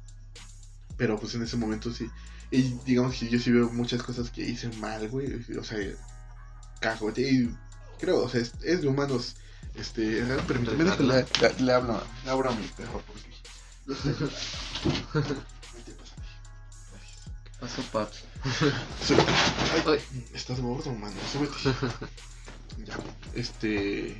Pero 0.95 1.19
pues 1.19 1.35
en 1.35 1.43
ese 1.43 1.57
momento 1.57 1.93
sí. 1.93 2.09
Y 2.49 2.61
digamos 2.85 3.15
que 3.15 3.27
yo 3.27 3.39
sí 3.39 3.51
veo 3.51 3.69
muchas 3.71 4.01
cosas 4.03 4.29
que 4.31 4.41
hice 4.41 4.69
mal, 4.77 5.09
güey. 5.09 5.43
O 5.59 5.63
sea, 5.63 5.79
cajote 6.79 7.21
y 7.21 7.55
creo, 7.99 8.23
o 8.23 8.29
sea, 8.29 8.41
es, 8.41 8.53
es 8.63 8.81
de 8.81 8.87
humanos. 8.87 9.35
Este, 9.75 10.23
permíteme, 10.47 10.83
le, 10.83 10.95
le, 11.03 11.25
le, 11.59 11.71
hablo, 11.71 12.01
le 12.25 12.31
hablo 12.31 12.49
a 12.49 12.55
mi 12.55 12.67
perro 12.67 13.03
porque. 13.05 13.27
Paso 17.59 17.81
paps. 17.91 18.23
Ay, 19.87 19.99
estás 20.33 20.59
gordo, 20.61 20.93
mano. 20.93 21.15
Súbete. 21.31 21.55
ya, 22.85 22.97
este. 23.33 24.19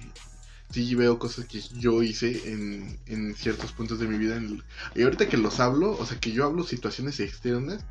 Sí, 0.72 0.96
veo 0.96 1.18
cosas 1.18 1.46
que 1.46 1.62
yo 1.62 2.04
hice 2.04 2.52
en, 2.52 3.00
en 3.06 3.36
ciertos 3.36 3.72
puntos 3.72 4.00
de 4.00 4.08
mi 4.08 4.18
vida. 4.18 4.36
En 4.36 4.64
y 4.96 5.04
ahorita 5.04 5.30
que 5.30 5.38
los 5.38 5.60
hablo, 5.60 5.92
o 5.98 6.06
sea, 6.06 6.20
que 6.20 6.32
yo 6.32 6.46
hablo 6.46 6.64
situaciones 6.64 7.20
externas 7.20 7.86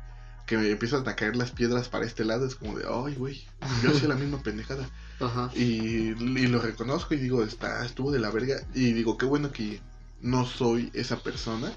que 0.47 0.57
me 0.57 0.69
empiezan 0.71 1.07
a 1.07 1.15
caer 1.15 1.35
las 1.35 1.51
piedras 1.51 1.89
para 1.89 2.05
este 2.05 2.23
lado, 2.23 2.47
es 2.47 2.55
como 2.55 2.79
de, 2.79 2.85
ay, 2.89 3.15
güey, 3.15 3.45
yo 3.83 3.91
hacía 3.91 4.07
la 4.07 4.15
misma 4.23 4.41
pendejada. 4.41 4.89
Ajá. 5.19 5.51
Y, 5.53 6.15
lo 6.47 6.61
reconozco 6.61 7.13
y 7.13 7.17
digo, 7.17 7.43
está, 7.43 7.85
estuvo 7.85 8.11
de 8.11 8.19
la 8.19 8.31
verga. 8.31 8.55
Y 8.73 8.93
digo, 8.93 9.17
qué 9.17 9.25
bueno 9.25 9.51
que 9.51 9.81
no 10.21 10.45
soy 10.45 10.89
esa 10.93 11.21
persona 11.21 11.71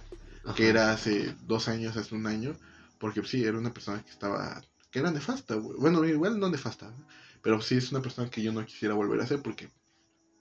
que 0.54 0.68
era 0.68 0.92
hace 0.92 1.34
dos 1.46 1.68
años, 1.68 1.96
hace 1.96 2.14
un 2.14 2.28
año. 2.28 2.56
Porque 2.98 3.24
sí, 3.24 3.44
era 3.44 3.58
una 3.58 3.74
persona 3.74 4.02
que 4.04 4.10
estaba, 4.10 4.62
que 4.92 5.00
era 5.00 5.10
nefasta, 5.10 5.56
güey. 5.56 5.76
Bueno, 5.76 6.04
igual 6.04 6.38
no 6.38 6.48
nefasta, 6.48 6.94
pero 7.42 7.60
sí 7.60 7.76
es 7.76 7.90
una 7.90 8.02
persona 8.02 8.30
que 8.30 8.42
yo 8.42 8.52
no 8.52 8.64
quisiera 8.64 8.94
volver 8.94 9.20
a 9.20 9.26
ser 9.26 9.42
porque 9.42 9.68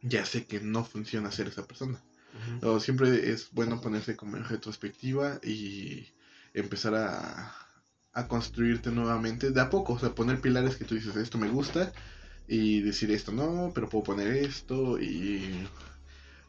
ya 0.03 0.23
sé 0.23 0.45
que 0.45 0.59
no 0.59 0.85
funciona 0.85 1.31
ser 1.31 1.47
esa 1.47 1.65
persona. 1.65 1.99
siempre 2.79 3.31
es 3.31 3.49
bueno 3.51 3.81
ponerse 3.81 4.15
como 4.15 4.37
en 4.37 4.43
retrospectiva 4.43 5.39
y 5.43 6.09
empezar 6.53 6.93
a 6.93 7.68
a 8.13 8.27
construirte 8.27 8.91
nuevamente 8.91 9.51
de 9.51 9.61
a 9.61 9.69
poco, 9.69 9.93
o 9.93 9.99
sea, 9.99 10.15
poner 10.15 10.41
pilares 10.41 10.75
que 10.75 10.85
tú 10.85 10.95
dices, 10.95 11.15
esto 11.15 11.37
me 11.37 11.49
gusta 11.49 11.93
y 12.47 12.81
decir 12.81 13.11
esto 13.11 13.31
no, 13.31 13.71
pero 13.73 13.89
puedo 13.89 14.03
poner 14.03 14.27
esto 14.27 14.99
y 14.99 15.67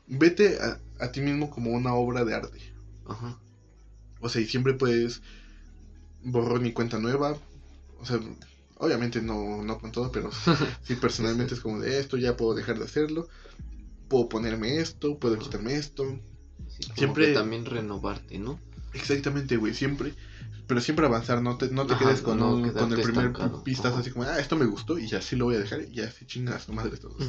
vete 0.06 0.58
a, 0.98 1.12
ti 1.12 1.20
mismo 1.20 1.50
como 1.50 1.70
una 1.70 1.94
obra 1.94 2.24
de 2.24 2.34
arte. 2.34 2.58
Ajá. 3.06 3.38
O 4.20 4.28
sea, 4.28 4.40
y 4.40 4.46
siempre 4.46 4.74
puedes 4.74 5.22
borrar 6.22 6.60
mi 6.60 6.72
cuenta 6.72 6.98
nueva, 6.98 7.36
o 7.98 8.06
sea, 8.06 8.20
obviamente 8.76 9.20
no, 9.20 9.62
no 9.62 9.78
con 9.78 9.92
todo, 9.92 10.10
pero 10.10 10.30
sí 10.82 10.94
personalmente 10.94 11.54
es 11.54 11.60
como 11.60 11.80
de 11.80 11.98
esto, 12.00 12.16
ya 12.16 12.36
puedo 12.36 12.54
dejar 12.54 12.78
de 12.78 12.84
hacerlo, 12.86 13.28
puedo 14.08 14.28
ponerme 14.28 14.78
esto, 14.78 15.18
puedo 15.18 15.38
quitarme 15.38 15.74
esto. 15.74 16.18
siempre 16.96 17.34
también 17.34 17.66
renovarte, 17.66 18.38
¿no? 18.38 18.58
Exactamente, 18.94 19.56
güey, 19.56 19.74
siempre 19.74 20.14
pero 20.70 20.80
siempre 20.80 21.04
avanzar, 21.04 21.42
no 21.42 21.58
te, 21.58 21.68
no 21.72 21.84
te 21.84 21.96
quedes 21.96 22.20
con, 22.22 22.38
con 22.38 22.92
el 22.92 23.02
primer 23.02 23.32
vistazo 23.64 23.96
así 23.96 24.12
como, 24.12 24.24
ah, 24.24 24.38
esto 24.38 24.54
me 24.54 24.66
gustó 24.66 25.00
y 25.00 25.08
ya 25.08 25.20
sí 25.20 25.34
lo 25.34 25.46
voy 25.46 25.56
a 25.56 25.58
dejar 25.58 25.82
y 25.82 25.96
ya 25.96 26.08
sí 26.08 26.26
chingas 26.26 26.66
tu 26.66 26.72
madre 26.72 26.96
todos. 26.96 27.28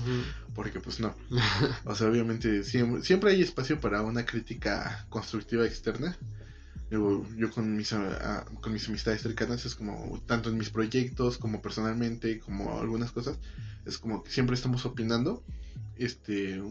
Porque 0.53 0.79
pues 0.79 0.99
no. 0.99 1.15
o 1.85 1.95
sea, 1.95 2.07
obviamente 2.07 2.63
siempre, 2.63 3.01
siempre 3.01 3.31
hay 3.31 3.41
espacio 3.41 3.79
para 3.79 4.03
una 4.03 4.27
crítica 4.27 5.07
constructiva 5.09 5.65
externa. 5.65 6.15
Yo, 6.91 7.25
yo 7.35 7.49
con, 7.49 7.75
mis, 7.75 7.95
con 8.61 8.73
mis 8.73 8.87
amistades 8.87 9.23
cercanas 9.23 9.65
es 9.65 9.73
como, 9.73 10.21
tanto 10.27 10.49
en 10.49 10.59
mis 10.59 10.69
proyectos 10.69 11.39
como 11.39 11.63
personalmente, 11.63 12.37
como 12.37 12.79
algunas 12.79 13.11
cosas, 13.11 13.39
es 13.87 13.97
como 13.97 14.23
que 14.23 14.29
siempre 14.29 14.53
estamos 14.53 14.85
opinando 14.85 15.43
este 15.95 16.61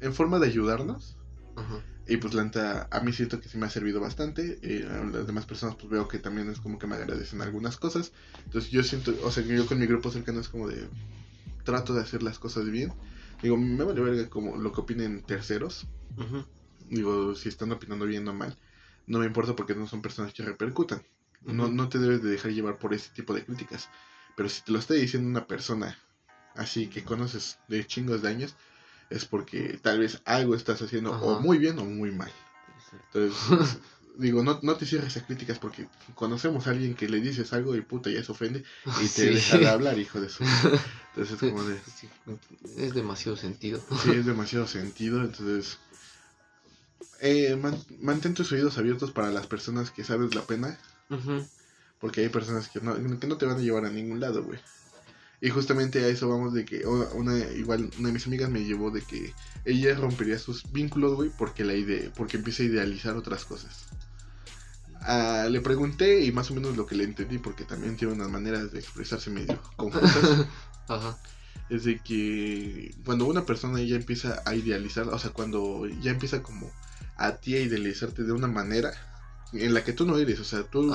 en 0.00 0.14
forma 0.14 0.38
de 0.38 0.46
ayudarnos. 0.46 1.16
Ajá 1.56 1.82
y 2.10 2.16
pues 2.16 2.34
la 2.34 2.42
neta, 2.42 2.88
a 2.90 3.00
mí 3.00 3.12
siento 3.12 3.40
que 3.40 3.48
sí 3.48 3.56
me 3.56 3.66
ha 3.66 3.70
servido 3.70 4.00
bastante. 4.00 4.58
Eh, 4.62 4.84
a 4.90 5.04
las 5.04 5.28
demás 5.28 5.46
personas 5.46 5.76
pues 5.76 5.88
veo 5.88 6.08
que 6.08 6.18
también 6.18 6.50
es 6.50 6.58
como 6.58 6.76
que 6.76 6.88
me 6.88 6.96
agradecen 6.96 7.40
algunas 7.40 7.76
cosas. 7.76 8.10
Entonces 8.44 8.72
yo 8.72 8.82
siento, 8.82 9.14
o 9.22 9.30
sea, 9.30 9.44
yo 9.44 9.64
con 9.64 9.78
mi 9.78 9.86
grupo 9.86 10.10
cercano 10.10 10.40
es 10.40 10.48
como 10.48 10.66
de... 10.66 10.88
Trato 11.62 11.94
de 11.94 12.00
hacer 12.00 12.24
las 12.24 12.40
cosas 12.40 12.68
bien. 12.68 12.92
Digo, 13.42 13.56
me 13.56 13.84
vale 13.84 14.00
ver 14.00 14.28
como 14.28 14.56
lo 14.56 14.72
que 14.72 14.80
opinen 14.80 15.22
terceros. 15.22 15.86
Digo, 16.88 17.36
si 17.36 17.48
están 17.48 17.70
opinando 17.70 18.06
bien 18.06 18.26
o 18.26 18.34
mal. 18.34 18.58
No 19.06 19.20
me 19.20 19.26
importa 19.26 19.54
porque 19.54 19.76
no 19.76 19.86
son 19.86 20.02
personas 20.02 20.32
que 20.32 20.42
repercutan. 20.42 21.02
no, 21.42 21.68
no 21.68 21.88
te 21.88 22.00
debes 22.00 22.24
de 22.24 22.30
dejar 22.30 22.50
llevar 22.50 22.78
por 22.78 22.92
ese 22.92 23.10
tipo 23.14 23.34
de 23.34 23.44
críticas. 23.44 23.88
Pero 24.36 24.48
si 24.48 24.62
te 24.64 24.72
lo 24.72 24.80
está 24.80 24.94
diciendo 24.94 25.28
una 25.28 25.46
persona 25.46 25.96
así 26.56 26.88
que 26.88 27.04
conoces 27.04 27.60
de 27.68 27.86
chingos 27.86 28.22
de 28.22 28.30
años, 28.30 28.56
es 29.10 29.24
porque 29.24 29.78
tal 29.82 29.98
vez 29.98 30.22
algo 30.24 30.54
estás 30.54 30.80
haciendo 30.80 31.12
o 31.12 31.40
muy 31.40 31.58
bien 31.58 31.78
o 31.78 31.84
muy 31.84 32.12
mal. 32.12 32.30
Entonces, 33.12 33.78
digo, 34.16 34.42
no, 34.42 34.60
no 34.62 34.76
te 34.76 34.86
cierres 34.86 35.16
a 35.16 35.26
críticas 35.26 35.58
porque 35.58 35.88
conocemos 36.14 36.66
a 36.66 36.70
alguien 36.70 36.94
que 36.94 37.08
le 37.08 37.20
dices 37.20 37.52
algo 37.52 37.74
y 37.74 37.80
puta 37.80 38.10
ya 38.10 38.22
se 38.22 38.32
ofende 38.32 38.64
y 39.02 39.08
te 39.08 39.30
deja 39.30 39.58
de 39.58 39.68
hablar, 39.68 39.98
hijo 39.98 40.20
de 40.20 40.28
su. 40.28 40.44
Entonces 40.44 41.42
es 41.42 41.50
como 41.50 41.64
de... 41.64 41.78
es 42.78 42.94
demasiado 42.94 43.36
sentido. 43.36 43.82
Sí, 44.02 44.12
es 44.12 44.26
demasiado 44.26 44.66
sentido, 44.66 45.20
entonces... 45.22 45.78
Eh, 47.22 47.54
mantén 48.00 48.32
tus 48.32 48.50
oídos 48.50 48.78
abiertos 48.78 49.10
para 49.10 49.30
las 49.30 49.46
personas 49.46 49.90
que 49.90 50.04
sabes 50.04 50.34
la 50.34 50.42
pena. 50.42 50.78
Porque 51.98 52.22
hay 52.22 52.30
personas 52.30 52.68
que 52.68 52.80
no, 52.80 52.94
que 53.18 53.26
no 53.26 53.36
te 53.36 53.44
van 53.44 53.58
a 53.58 53.60
llevar 53.60 53.84
a 53.84 53.90
ningún 53.90 54.20
lado, 54.20 54.42
güey. 54.42 54.58
Y 55.40 55.48
justamente 55.48 56.04
a 56.04 56.08
eso 56.08 56.28
vamos 56.28 56.52
de 56.52 56.66
que 56.66 56.84
una 56.86 57.38
igual 57.38 57.90
una 57.98 58.08
de 58.08 58.12
mis 58.12 58.26
amigas 58.26 58.50
me 58.50 58.64
llevó 58.64 58.90
de 58.90 59.00
que 59.00 59.32
ella 59.64 59.94
rompería 59.94 60.38
sus 60.38 60.70
vínculos, 60.70 61.14
güey, 61.14 61.30
porque 61.36 61.64
la 61.64 61.74
idea, 61.74 62.10
porque 62.14 62.36
empieza 62.36 62.62
a 62.62 62.66
idealizar 62.66 63.16
otras 63.16 63.46
cosas. 63.46 63.86
Ah, 65.00 65.46
le 65.50 65.62
pregunté 65.62 66.24
y 66.24 66.32
más 66.32 66.50
o 66.50 66.54
menos 66.54 66.76
lo 66.76 66.84
que 66.84 66.94
le 66.94 67.04
entendí, 67.04 67.38
porque 67.38 67.64
también 67.64 67.96
tiene 67.96 68.12
unas 68.12 68.28
maneras 68.28 68.70
de 68.70 68.80
expresarse 68.80 69.30
medio 69.30 69.58
confusas. 69.76 70.46
Ajá. 70.88 71.18
Es 71.70 71.84
de 71.84 72.00
que 72.00 72.94
cuando 73.04 73.26
una 73.26 73.46
persona 73.46 73.80
ya 73.80 73.96
empieza 73.96 74.42
a 74.44 74.54
idealizar, 74.54 75.08
o 75.08 75.18
sea, 75.18 75.30
cuando 75.30 75.86
ya 76.02 76.10
empieza 76.10 76.42
como 76.42 76.70
a 77.16 77.36
ti 77.36 77.54
a 77.54 77.60
idealizarte 77.60 78.24
de 78.24 78.32
una 78.32 78.48
manera 78.48 78.92
en 79.52 79.72
la 79.72 79.84
que 79.84 79.92
tú 79.92 80.04
no 80.04 80.18
eres, 80.18 80.40
o 80.40 80.44
sea, 80.44 80.64
tú, 80.64 80.94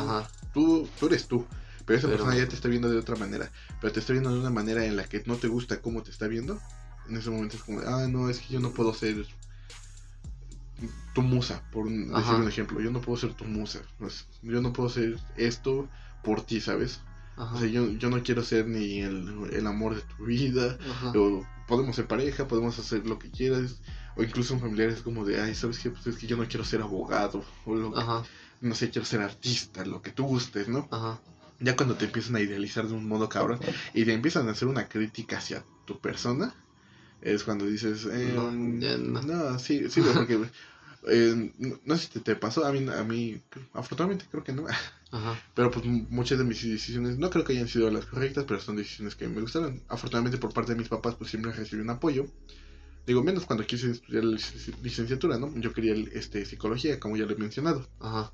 tú, 0.53 0.87
tú 0.99 1.07
eres 1.07 1.27
tú. 1.27 1.45
Pero 1.85 1.99
esa 1.99 2.07
persona 2.07 2.35
ya 2.35 2.47
te 2.47 2.55
está 2.55 2.67
viendo 2.67 2.89
de 2.89 2.97
otra 2.97 3.15
manera. 3.15 3.51
Pero 3.79 3.93
te 3.93 3.99
está 3.99 4.13
viendo 4.13 4.33
de 4.33 4.39
una 4.39 4.49
manera 4.49 4.85
en 4.85 4.95
la 4.95 5.05
que 5.05 5.23
no 5.25 5.35
te 5.35 5.47
gusta 5.47 5.81
cómo 5.81 6.01
te 6.01 6.11
está 6.11 6.27
viendo. 6.27 6.59
En 7.07 7.17
ese 7.17 7.29
momento 7.29 7.57
es 7.57 7.63
como, 7.63 7.81
ah, 7.81 8.07
no, 8.07 8.29
es 8.29 8.39
que 8.39 8.53
yo 8.53 8.59
no 8.59 8.71
puedo 8.71 8.93
ser 8.93 9.27
tu 11.13 11.21
musa, 11.21 11.63
por 11.71 11.87
decir 11.87 12.33
un 12.33 12.47
ejemplo. 12.47 12.81
Yo 12.81 12.91
no 12.91 13.01
puedo 13.01 13.17
ser 13.17 13.33
tu 13.33 13.45
musa. 13.45 13.81
yo 14.41 14.61
no 14.61 14.73
puedo 14.73 14.89
ser 14.89 15.19
esto 15.37 15.87
por 16.23 16.41
ti, 16.41 16.59
¿sabes? 16.59 17.01
O 17.37 17.59
sea, 17.59 17.67
yo, 17.67 17.89
yo 17.91 18.09
no 18.09 18.23
quiero 18.23 18.43
ser 18.43 18.67
ni 18.67 19.01
el, 19.01 19.67
amor 19.67 19.95
de 19.95 20.01
tu 20.01 20.25
vida. 20.25 20.77
O 21.13 21.45
podemos 21.67 21.95
ser 21.95 22.07
pareja, 22.07 22.47
podemos 22.47 22.79
hacer 22.79 23.05
lo 23.05 23.19
que 23.19 23.29
quieras. 23.29 23.81
O 24.15 24.23
incluso 24.23 24.55
un 24.55 24.61
familiar 24.61 24.89
es 24.89 25.01
como 25.01 25.23
de, 25.23 25.39
ay, 25.39 25.53
¿sabes 25.53 25.77
qué? 25.79 25.91
Pues 25.91 26.07
es 26.07 26.17
que 26.17 26.25
yo 26.25 26.37
no 26.37 26.47
quiero 26.47 26.65
ser 26.65 26.81
abogado. 26.81 27.43
O 27.65 27.75
lo 27.75 28.23
no 28.61 28.73
sé, 28.73 28.89
quiero 28.89 29.05
ser 29.05 29.21
artista, 29.21 29.85
lo 29.85 30.01
que 30.01 30.11
tú 30.11 30.23
gustes, 30.23 30.67
¿no? 30.67 30.87
Ajá 30.89 31.19
ya 31.59 31.75
cuando 31.75 31.95
te 31.95 32.05
empiezan 32.05 32.35
a 32.35 32.41
idealizar 32.41 32.87
de 32.87 32.93
un 32.93 33.07
modo 33.07 33.29
cabrón 33.29 33.59
y 33.93 34.05
te 34.05 34.13
empiezan 34.13 34.47
a 34.47 34.51
hacer 34.51 34.67
una 34.67 34.87
crítica 34.87 35.37
hacia 35.37 35.63
tu 35.85 35.99
persona, 35.99 36.53
es 37.21 37.43
cuando 37.43 37.65
dices, 37.65 38.07
eh, 38.11 38.33
no, 38.35 38.51
no. 39.21 39.59
sí, 39.59 39.89
sí, 39.89 40.01
porque 40.01 40.39
eh, 41.07 41.51
no 41.85 41.97
sé 41.97 42.09
si 42.11 42.19
te, 42.19 42.35
pasó, 42.35 42.65
a 42.65 42.71
mí, 42.71 42.85
a 42.89 43.03
mí, 43.03 43.41
afortunadamente 43.73 44.25
creo 44.29 44.43
que 44.43 44.53
no, 44.53 44.65
pero 45.53 45.71
pues 45.71 45.85
muchas 45.85 46.37
de 46.37 46.43
mis 46.43 46.61
decisiones 46.61 47.17
no 47.17 47.29
creo 47.29 47.45
que 47.45 47.53
hayan 47.53 47.67
sido 47.67 47.89
las 47.89 48.05
correctas, 48.05 48.45
pero 48.47 48.59
son 48.59 48.75
decisiones 48.75 49.15
que 49.15 49.27
me 49.27 49.41
gustaron. 49.41 49.81
Afortunadamente 49.87 50.37
por 50.37 50.53
parte 50.53 50.73
de 50.73 50.79
mis 50.79 50.89
papás 50.89 51.15
pues 51.15 51.29
siempre 51.29 51.51
recibí 51.51 51.81
un 51.81 51.89
apoyo. 51.89 52.25
Digo, 53.07 53.23
menos 53.23 53.45
cuando 53.45 53.65
quise 53.65 53.91
estudiar 53.91 54.23
la 54.23 54.39
licenciatura, 54.81 55.37
¿no? 55.37 55.55
Yo 55.57 55.71
quería 55.73 55.93
este, 56.13 56.43
psicología, 56.43 56.99
como 56.99 57.15
ya 57.15 57.25
lo 57.25 57.33
he 57.33 57.37
mencionado. 57.37 57.87
Ajá 57.99 58.33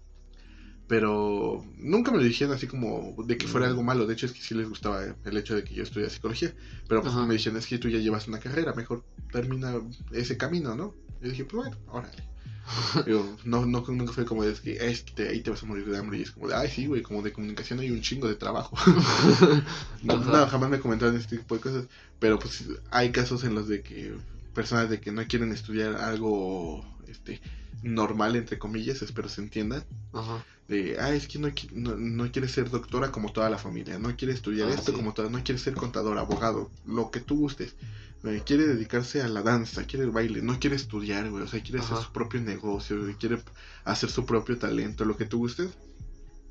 pero 0.91 1.63
nunca 1.77 2.11
me 2.11 2.17
lo 2.17 2.23
dijeron 2.25 2.53
así 2.53 2.67
como 2.67 3.15
de 3.25 3.37
que 3.37 3.47
fuera 3.47 3.65
algo 3.65 3.81
malo. 3.81 4.05
De 4.05 4.13
hecho, 4.13 4.25
es 4.25 4.33
que 4.33 4.41
sí 4.41 4.55
les 4.55 4.67
gustaba 4.67 5.15
el 5.23 5.37
hecho 5.37 5.55
de 5.55 5.63
que 5.63 5.73
yo 5.73 5.83
estudiara 5.83 6.11
psicología. 6.11 6.53
Pero 6.89 7.01
pues 7.01 7.15
me 7.15 7.33
dijeron, 7.33 7.57
es 7.57 7.65
que 7.65 7.77
tú 7.77 7.87
ya 7.87 7.99
llevas 7.99 8.27
una 8.27 8.39
carrera, 8.39 8.73
mejor 8.73 9.05
termina 9.31 9.73
ese 10.11 10.35
camino, 10.35 10.75
¿no? 10.75 10.93
Yo 11.21 11.29
dije, 11.29 11.45
pues 11.45 11.63
bueno, 11.63 11.77
órale. 11.87 12.21
Pero 13.05 13.37
no, 13.45 13.65
no, 13.65 13.85
nunca 13.87 14.11
fue 14.11 14.25
como 14.25 14.43
de 14.43 14.53
que, 14.55 14.85
es 14.85 15.03
que 15.03 15.29
ahí 15.29 15.39
te 15.39 15.49
vas 15.49 15.63
a 15.63 15.65
morir 15.65 15.85
de 15.85 15.97
hambre. 15.97 16.17
Y 16.17 16.23
es 16.23 16.31
como 16.31 16.49
de, 16.49 16.55
ay, 16.55 16.67
sí, 16.67 16.87
güey, 16.87 17.01
como 17.01 17.21
de 17.21 17.31
comunicación 17.31 17.79
hay 17.79 17.89
un 17.89 18.01
chingo 18.01 18.27
de 18.27 18.35
trabajo. 18.35 18.75
no, 20.03 20.47
jamás 20.47 20.69
me 20.69 20.81
comentaron 20.81 21.15
este 21.15 21.37
tipo 21.37 21.55
de 21.55 21.61
cosas. 21.61 21.85
Pero 22.19 22.37
pues 22.37 22.65
hay 22.89 23.13
casos 23.13 23.45
en 23.45 23.55
los 23.55 23.69
de 23.69 23.81
que 23.81 24.13
personas 24.53 24.89
de 24.89 24.99
que 24.99 25.13
no 25.13 25.25
quieren 25.25 25.53
estudiar 25.53 25.95
algo 25.95 26.83
este 27.07 27.39
normal, 27.81 28.35
entre 28.35 28.59
comillas, 28.59 29.01
espero 29.01 29.29
se 29.29 29.39
entienda. 29.39 29.85
Ajá. 30.11 30.43
De, 30.71 30.95
ah, 30.97 31.13
es 31.13 31.27
que 31.27 31.37
no, 31.37 31.51
no, 31.97 32.31
quiere 32.31 32.47
ser 32.47 32.69
doctora 32.69 33.11
como 33.11 33.33
toda 33.33 33.49
la 33.49 33.57
familia, 33.57 33.99
no 33.99 34.15
quiere 34.15 34.33
estudiar 34.33 34.69
ah, 34.69 34.73
esto 34.73 34.93
como 34.93 35.13
toda, 35.13 35.29
no 35.29 35.43
quiere 35.43 35.59
ser 35.59 35.73
contador, 35.73 36.17
abogado, 36.17 36.71
lo 36.85 37.11
que 37.11 37.19
tú 37.19 37.39
gustes. 37.39 37.75
Eh, 38.23 38.41
quiere 38.45 38.65
dedicarse 38.65 39.21
a 39.21 39.27
la 39.27 39.41
danza, 39.41 39.83
quiere 39.83 40.05
el 40.05 40.11
baile, 40.11 40.41
no 40.41 40.57
quiere 40.61 40.77
estudiar, 40.77 41.29
güey, 41.29 41.43
o 41.43 41.47
sea, 41.47 41.61
quiere 41.61 41.81
hacer 41.81 41.97
su 41.97 42.13
propio 42.13 42.39
negocio, 42.39 42.95
quiere 43.19 43.43
hacer 43.83 44.09
su 44.09 44.25
propio 44.25 44.57
talento, 44.57 45.03
lo 45.03 45.17
que 45.17 45.25
tú 45.25 45.39
gustes. 45.39 45.71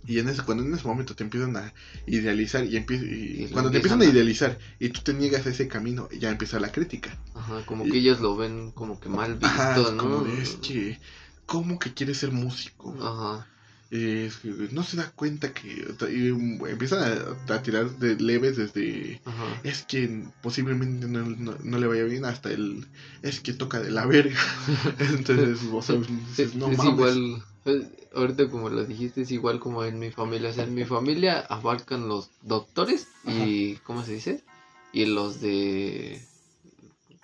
Y 0.07 0.19
en 0.19 0.29
ese, 0.29 0.43
cuando 0.43 0.65
en 0.65 0.75
ese 0.75 0.87
momento 0.87 1.15
te 1.15 1.25
empiezan 1.25 1.57
a 1.57 1.73
idealizar 2.07 2.63
y, 2.63 2.77
y, 2.77 3.49
cuando 3.49 3.71
te 3.71 3.79
empiezan 3.79 4.03
a 4.03 4.05
idealizar 4.05 4.59
y 4.79 4.91
tú 4.91 5.01
te 5.01 5.15
niegas 5.15 5.47
a 5.47 5.49
ese 5.49 5.67
camino, 5.67 6.11
ya 6.11 6.31
empieza 6.31 6.61
la 6.61 6.71
crítica. 6.71 7.17
Ajá, 7.35 7.65
como 7.65 7.85
que 7.85 7.97
ellos 7.97 8.21
lo 8.21 8.37
ven 8.37 8.71
como 8.73 9.01
que 9.01 9.09
mal 9.09 9.37
visto, 9.37 9.93
¿no? 9.93 10.27
es 10.27 10.57
que, 10.57 10.99
¿cómo 11.47 11.79
que 11.79 11.95
quiere 11.95 12.13
ser 12.13 12.33
músico? 12.33 12.95
Ajá. 13.01 13.47
No 13.91 14.83
se 14.85 14.97
da 14.97 15.11
cuenta 15.11 15.53
que 15.53 15.95
empiezan 16.69 17.37
a, 17.49 17.63
tirar 17.63 17.91
de 17.99 18.15
leves 18.17 18.57
desde 18.57 19.21
es 19.65 19.83
que 19.83 20.25
posiblemente 20.43 21.09
no, 21.09 21.79
le 21.79 21.87
vaya 21.87 22.05
bien 22.05 22.25
hasta 22.25 22.51
el 22.51 22.87
es 23.23 23.41
que 23.41 23.53
toca 23.53 23.81
de 23.81 23.91
la 23.91 24.07
verga 24.07 24.39
entonces 24.99 25.65
vos 25.65 25.87
sabes, 25.87 26.09
no 26.55 26.71
es 26.71 26.85
igual 26.85 27.43
pues, 27.65 27.87
ahorita 28.15 28.49
como 28.51 28.71
lo 28.71 28.85
dijiste, 28.85 29.23
es 29.23 29.31
igual 29.31 29.61
como 29.61 29.85
en 29.85 29.99
mi 29.99 30.11
familia. 30.11 30.51
O 30.51 30.53
sea, 30.53 30.65
en 30.65 30.75
mi 30.75 30.85
familia 30.85 31.41
abarcan 31.41 32.09
los 32.09 32.31
doctores 32.43 33.09
y, 33.27 33.77
¿cómo 33.77 34.05
se 34.05 34.13
dice? 34.13 34.43
Y 34.93 35.07
los 35.07 35.41
de... 35.41 36.23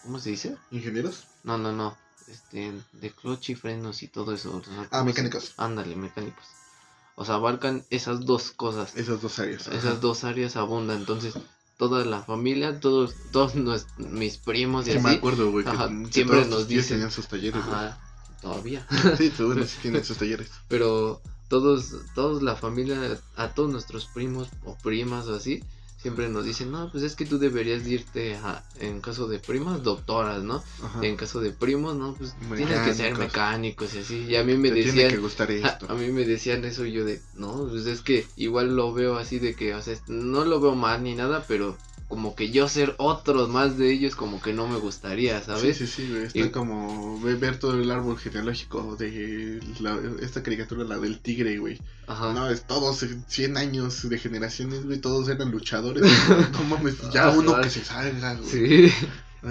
¿Cómo 0.03 0.19
se 0.21 0.31
dice? 0.31 0.57
¿Ingenieros? 0.71 1.27
No, 1.43 1.59
no, 1.59 1.73
no. 1.73 1.97
Este, 2.29 2.73
de 2.93 3.11
clutch 3.11 3.51
y 3.51 3.55
frenos 3.55 4.03
y 4.03 4.09
todo 4.09 4.35
eso. 4.35 4.63
ah, 4.91 5.05
mecánicos. 5.05 5.55
Ándale, 5.57 5.95
mecánicos. 5.97 6.45
O 7.15 7.25
sea, 7.25 7.37
abarcan 7.37 7.85
esas 7.91 8.27
dos 8.27 8.51
cosas. 8.51 8.97
Esas 8.97 9.23
dos 9.23 9.39
áreas. 9.39 9.69
Esas 9.69 10.01
dos 10.01 10.25
áreas 10.25 10.57
abundan. 10.57 10.99
Entonces, 10.99 11.35
toda 11.79 12.05
la 12.05 12.23
familia, 12.23 12.81
todos, 12.81 13.15
todos 13.33 13.55
mis 13.99 14.39
primos 14.39 14.87
y 14.87 14.93
así. 14.93 15.01
me 15.01 15.11
acuerdo, 15.13 15.51
güey. 15.51 15.65
siempre 16.11 16.45
nos 16.47 16.69
dicen. 16.69 16.97
tenían 16.97 17.11
sus 17.11 17.27
talleres, 17.29 17.63
todavía. 18.41 18.87
sí, 19.19 19.31
todos 19.31 19.69
sí 19.69 19.79
tienen 19.83 20.05
sus 20.05 20.19
talleres. 20.19 20.51
Pero 20.69 21.21
todos, 21.49 21.95
todos 22.15 22.43
la 22.43 22.57
familia, 22.57 23.19
a 23.37 23.49
todos 23.49 23.71
nuestros 23.71 24.07
primos 24.07 24.49
o 24.65 24.77
primas 24.77 25.27
o 25.27 25.37
así, 25.37 25.63
siempre 26.07 26.29
nos 26.29 26.45
dicen, 26.45 26.71
no, 26.71 26.89
pues 26.89 27.03
es 27.03 27.17
que 27.17 27.27
tú 27.27 27.37
deberías 27.37 27.85
irte 27.85 28.37
a, 28.37 28.63
en 28.79 29.01
caso 29.01 29.27
de 29.27 29.41
primas, 29.41 29.83
doctoras, 29.83 30.41
¿no? 30.45 30.63
En 31.03 31.17
caso 31.17 31.41
de 31.41 31.51
primos, 31.51 31.97
no, 31.97 32.15
pues 32.15 32.37
tienes 32.55 32.79
que 32.79 32.95
ser 32.95 33.19
mecánicos 33.19 33.93
y 33.97 33.99
así. 33.99 34.25
Y 34.29 34.37
a 34.37 34.45
mí 34.45 34.57
me 34.57 34.71
decían, 34.71 35.21
A, 35.89 35.95
mí 35.95 36.13
me 36.13 36.25
decían 36.25 36.65
eso 36.65 36.87
y 36.87 36.93
yo 36.93 37.05
de, 37.05 37.21
no, 37.35 37.67
pues 37.69 37.87
es 37.87 38.03
que 38.03 38.25
igual 38.37 38.77
lo 38.77 38.93
veo 38.93 39.17
así 39.17 39.41
de 39.41 39.57
que, 39.57 39.75
o 39.75 39.83
sea, 39.83 39.97
no 40.07 40.45
lo 40.45 40.61
veo 40.61 40.77
mal 40.77 41.03
ni 41.03 41.17
nada, 41.17 41.45
pero 41.49 41.77
como 42.09 42.37
que 42.37 42.51
yo 42.51 42.69
ser 42.69 42.95
otros 42.99 43.49
más 43.49 43.77
de 43.77 43.93
ellos 43.93 44.15
como 44.15 44.41
que 44.41 44.53
no 44.53 44.69
me 44.69 44.79
gustaría, 44.79 45.43
¿sabes? 45.43 45.77
Sí, 45.77 45.87
sí, 45.87 46.07
sí, 46.07 46.39
está 46.39 46.53
como 46.53 47.21
ver 47.21 47.59
todo 47.59 47.75
el 47.75 47.91
árbol 47.91 48.19
genealógico 48.19 48.97
de 48.97 49.61
esta 50.21 50.43
caricatura, 50.43 50.85
la 50.85 50.99
del 50.99 51.19
tigre, 51.19 51.59
güey. 51.59 51.81
Ajá. 52.07 52.33
No, 52.33 52.49
es 52.49 52.67
todos 52.67 53.05
100 53.27 53.57
años 53.57 54.09
de 54.09 54.19
generaciones, 54.19 54.85
güey, 54.85 55.01
todos 55.01 55.29
eran 55.29 55.51
luchadores. 55.51 56.05
no 56.53 56.65
mames, 56.71 56.97
ya 57.13 57.31
uno 57.31 57.61
que 57.61 57.71
se 57.71 57.85
salga, 57.85 58.35
güey. 58.35 58.49
Sí. 58.49 58.93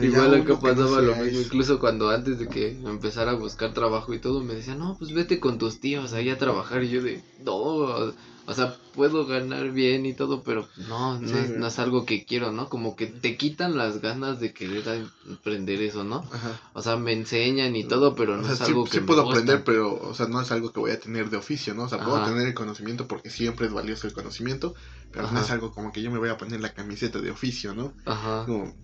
Igual 0.02 0.46
que 0.46 0.56
pasaba 0.56 1.02
lo 1.02 1.16
mismo, 1.16 1.40
incluso 1.40 1.80
cuando 1.80 2.10
antes 2.10 2.40
de 2.40 2.48
que 2.48 2.72
empezara 2.86 3.32
a 3.32 3.36
buscar 3.36 3.74
trabajo 3.74 4.14
y 4.14 4.20
todo, 4.20 4.44
me 4.44 4.56
decían, 4.56 4.80
no, 4.80 4.98
pues 4.98 5.14
vete 5.14 5.40
con 5.40 5.58
tus 5.58 5.80
tíos 5.80 6.14
ahí 6.14 6.30
a 6.30 6.38
trabajar. 6.38 6.84
Y 6.84 6.90
yo 6.90 7.02
de, 7.02 7.24
no, 7.44 8.14
o 8.48 8.54
sea, 8.54 8.76
puedo 8.94 9.26
ganar 9.26 9.72
bien 9.72 10.06
y 10.06 10.14
todo, 10.14 10.44
pero 10.44 10.68
no, 10.88 11.20
no, 11.20 11.68
es, 11.68 11.80
algo 11.80 12.06
que 12.06 12.26
quiero, 12.26 12.52
¿no? 12.52 12.70
Como 12.70 12.96
que 12.96 13.08
te 13.08 13.38
quitan 13.38 13.78
las 13.78 14.02
ganas 14.02 14.40
de 14.40 14.54
querer 14.54 15.08
aprender 15.34 15.82
eso, 15.82 16.04
¿no? 16.04 16.18
Ajá. 16.32 16.60
O 16.74 16.82
sea, 16.82 16.96
me 16.96 17.14
enseñan 17.14 17.76
y 17.76 17.86
todo, 17.86 18.16
pero 18.16 18.38
no 18.38 18.48
es 18.52 18.62
algo 18.62 18.86
que 18.86 18.92
sí 18.92 19.00
puedo 19.00 19.28
aprender, 19.30 19.64
pero, 19.64 19.96
o 19.96 20.14
sea, 20.14 20.28
no 20.28 20.42
es 20.42 20.52
algo 20.52 20.72
que 20.72 20.80
voy 20.80 20.92
a 20.92 21.00
tener 21.00 21.30
de 21.30 21.38
oficio, 21.38 21.74
¿no? 21.74 21.84
O 21.84 21.90
sea, 21.90 22.04
puedo 22.04 22.24
tener 22.24 22.48
el 22.48 22.54
conocimiento 22.54 23.08
porque 23.08 23.30
siempre 23.30 23.66
es 23.66 23.74
valioso 23.74 24.08
el 24.08 24.14
conocimiento, 24.14 24.76
pero 25.12 25.32
no 25.32 25.42
es 25.42 25.50
algo 25.50 25.72
como 25.72 25.92
que 25.92 26.02
yo 26.02 26.12
me 26.12 26.20
voy 26.20 26.30
a 26.30 26.38
poner 26.38 26.62
la 26.62 26.74
camiseta 26.74 27.20
de 27.20 27.32
oficio, 27.32 27.74
¿no? 27.74 27.94
Ajá. 28.06 28.46
Como, 28.46 28.76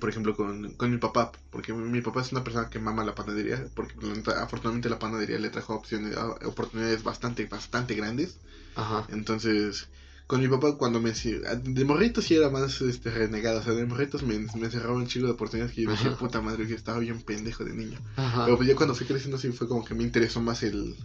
por 0.00 0.08
ejemplo, 0.08 0.34
con, 0.34 0.72
con, 0.72 0.90
mi 0.90 0.96
papá, 0.96 1.30
porque 1.50 1.74
mi 1.74 2.00
papá 2.00 2.22
es 2.22 2.32
una 2.32 2.42
persona 2.42 2.70
que 2.70 2.78
mama 2.78 3.04
la 3.04 3.14
panadería, 3.14 3.66
porque 3.74 3.94
afortunadamente 4.36 4.88
la 4.88 4.98
panadería 4.98 5.38
le 5.38 5.50
trajo 5.50 5.74
opciones, 5.74 6.16
oportunidades 6.44 7.02
bastante, 7.02 7.44
bastante 7.46 7.94
grandes. 7.94 8.38
Ajá. 8.76 9.06
Entonces, 9.10 9.88
con 10.26 10.40
mi 10.40 10.48
papá 10.48 10.76
cuando 10.76 11.00
me... 11.00 11.12
De 11.12 11.84
morritos 11.84 12.24
sí 12.24 12.36
era 12.36 12.48
más 12.48 12.80
este, 12.80 13.10
renegado, 13.10 13.60
o 13.60 13.62
sea, 13.62 13.74
de 13.74 13.84
morritos 13.86 14.22
me, 14.22 14.38
me 14.38 14.70
cerraba 14.70 14.94
un 14.94 15.06
chico 15.06 15.26
de 15.26 15.32
oportunidades 15.32 15.74
que 15.74 15.82
yo 15.82 15.90
decía, 15.90 16.16
puta 16.16 16.40
madre, 16.40 16.66
que 16.66 16.74
estaba 16.74 16.98
bien 16.98 17.20
pendejo 17.22 17.64
de 17.64 17.74
niño. 17.74 17.98
Ajá. 18.16 18.44
Pero 18.44 18.56
pues 18.56 18.68
ya 18.68 18.76
cuando 18.76 18.94
fui 18.94 19.06
creciendo 19.06 19.38
sí 19.38 19.52
fue 19.52 19.68
como 19.68 19.84
que 19.84 19.94
me 19.94 20.02
interesó 20.02 20.40
más 20.40 20.62
el, 20.62 20.96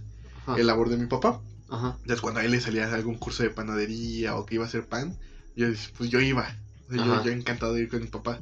el 0.56 0.68
labor 0.68 0.90
de 0.90 0.98
mi 0.98 1.08
papá. 1.08 1.42
Ajá. 1.70 1.98
Entonces 2.02 2.22
cuando 2.22 2.40
a 2.40 2.46
él 2.46 2.52
le 2.52 2.62
salía 2.62 2.94
algún 2.94 3.16
curso 3.16 3.44
de 3.44 3.50
panadería 3.50 4.36
o 4.36 4.46
que 4.46 4.56
iba 4.56 4.64
a 4.64 4.68
hacer 4.68 4.86
pan, 4.88 5.18
yo, 5.56 5.68
pues 5.98 6.10
yo 6.10 6.22
iba. 6.22 6.58
Yo, 6.98 7.24
yo 7.24 7.32
encantado 7.32 7.74
de 7.74 7.82
ir 7.82 7.90
con 7.90 8.02
mi 8.02 8.08
papá. 8.08 8.40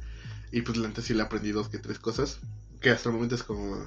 Y 0.52 0.62
pues 0.62 0.78
la 0.78 0.94
sí 1.02 1.14
le 1.14 1.24
aprendí 1.24 1.52
dos 1.52 1.70
que 1.70 1.78
tres 1.78 2.00
cosas. 2.00 2.40
Que 2.80 2.90
hasta 2.90 3.10
el 3.10 3.16
momento 3.16 3.36
es 3.36 3.44
como. 3.44 3.86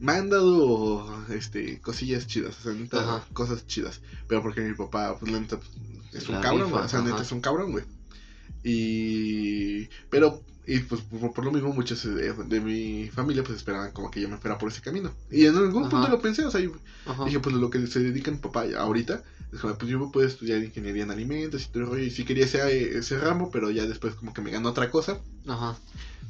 Me 0.00 0.12
han 0.12 0.28
dado 0.28 1.24
este, 1.30 1.80
cosillas 1.80 2.26
chidas, 2.26 2.58
o 2.58 2.62
sea, 2.62 2.72
neta, 2.72 3.24
cosas 3.32 3.66
chidas. 3.66 4.00
Pero 4.26 4.42
porque 4.42 4.60
mi 4.60 4.74
papá, 4.74 5.16
pues 5.18 5.30
la 5.30 5.40
neta, 5.40 5.58
es 6.12 6.28
un 6.28 6.40
cabrón, 6.40 6.72
o 6.72 6.88
sea, 6.88 7.00
neta 7.00 7.22
es 7.22 7.32
un 7.32 7.40
cabrón, 7.40 7.72
güey. 7.72 7.84
Y. 8.64 9.86
Pero, 10.10 10.42
y 10.66 10.80
pues 10.80 11.02
por, 11.02 11.44
lo 11.44 11.52
mismo, 11.52 11.72
muchos 11.72 12.02
de, 12.02 12.60
mi 12.60 13.08
familia, 13.10 13.44
pues 13.44 13.58
esperaban 13.58 13.92
como 13.92 14.10
que 14.10 14.20
yo 14.20 14.28
me 14.28 14.38
fuera 14.38 14.58
por 14.58 14.70
ese 14.70 14.80
camino. 14.80 15.12
Y 15.30 15.44
en 15.46 15.56
algún 15.56 15.88
punto 15.88 16.08
lo 16.08 16.20
pensé, 16.20 16.44
o 16.44 16.50
sea, 16.50 16.60
dije, 16.60 17.40
pues 17.40 17.54
lo 17.54 17.70
que 17.70 17.86
se 17.86 18.00
dedica 18.00 18.30
mi 18.30 18.38
papá 18.38 18.64
ahorita 18.76 19.22
pues 19.60 19.90
yo 19.90 20.10
puedo 20.10 20.26
estudiar 20.26 20.62
ingeniería 20.62 21.04
en 21.04 21.10
alimentos 21.10 21.64
y 21.64 21.68
todo 21.68 21.98
y 21.98 22.10
sí 22.10 22.24
quería 22.24 22.44
ese, 22.44 22.98
ese 22.98 23.18
ramo, 23.18 23.50
pero 23.50 23.70
ya 23.70 23.86
después 23.86 24.14
como 24.14 24.32
que 24.32 24.42
me 24.42 24.50
ganó 24.50 24.70
otra 24.70 24.90
cosa. 24.90 25.20
Ajá. 25.46 25.76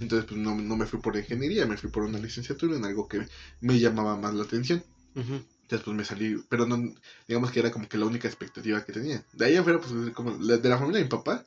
Entonces 0.01 0.29
pues 0.29 0.41
no, 0.41 0.55
no 0.55 0.77
me 0.77 0.87
fui 0.87 1.01
por 1.01 1.17
ingeniería, 1.17 1.67
me 1.67 1.77
fui 1.77 1.91
por 1.91 2.03
una 2.03 2.19
licenciatura 2.19 2.77
en 2.77 2.85
algo 2.85 3.09
que 3.09 3.27
me 3.61 3.79
llamaba 3.79 4.17
más 4.17 4.35
la 4.35 4.45
atención. 4.45 4.83
Entonces 5.15 5.85
pues 5.85 5.97
me 5.97 6.05
salí, 6.05 6.37
pero 6.49 6.67
no, 6.67 6.77
digamos 7.27 7.51
que 7.51 7.61
era 7.61 7.71
como 7.71 7.89
que 7.89 7.99
la 7.99 8.07
única 8.07 8.29
expectativa 8.29 8.85
que 8.85 8.93
tenía. 8.93 9.25
De 9.33 9.47
ahí 9.47 9.57
afuera 9.57 9.81
pues 9.81 10.13
como 10.13 10.37
de 10.37 10.69
la 10.69 10.79
familia 10.79 10.99
de 10.99 11.05
mi 11.05 11.11
papá, 11.11 11.45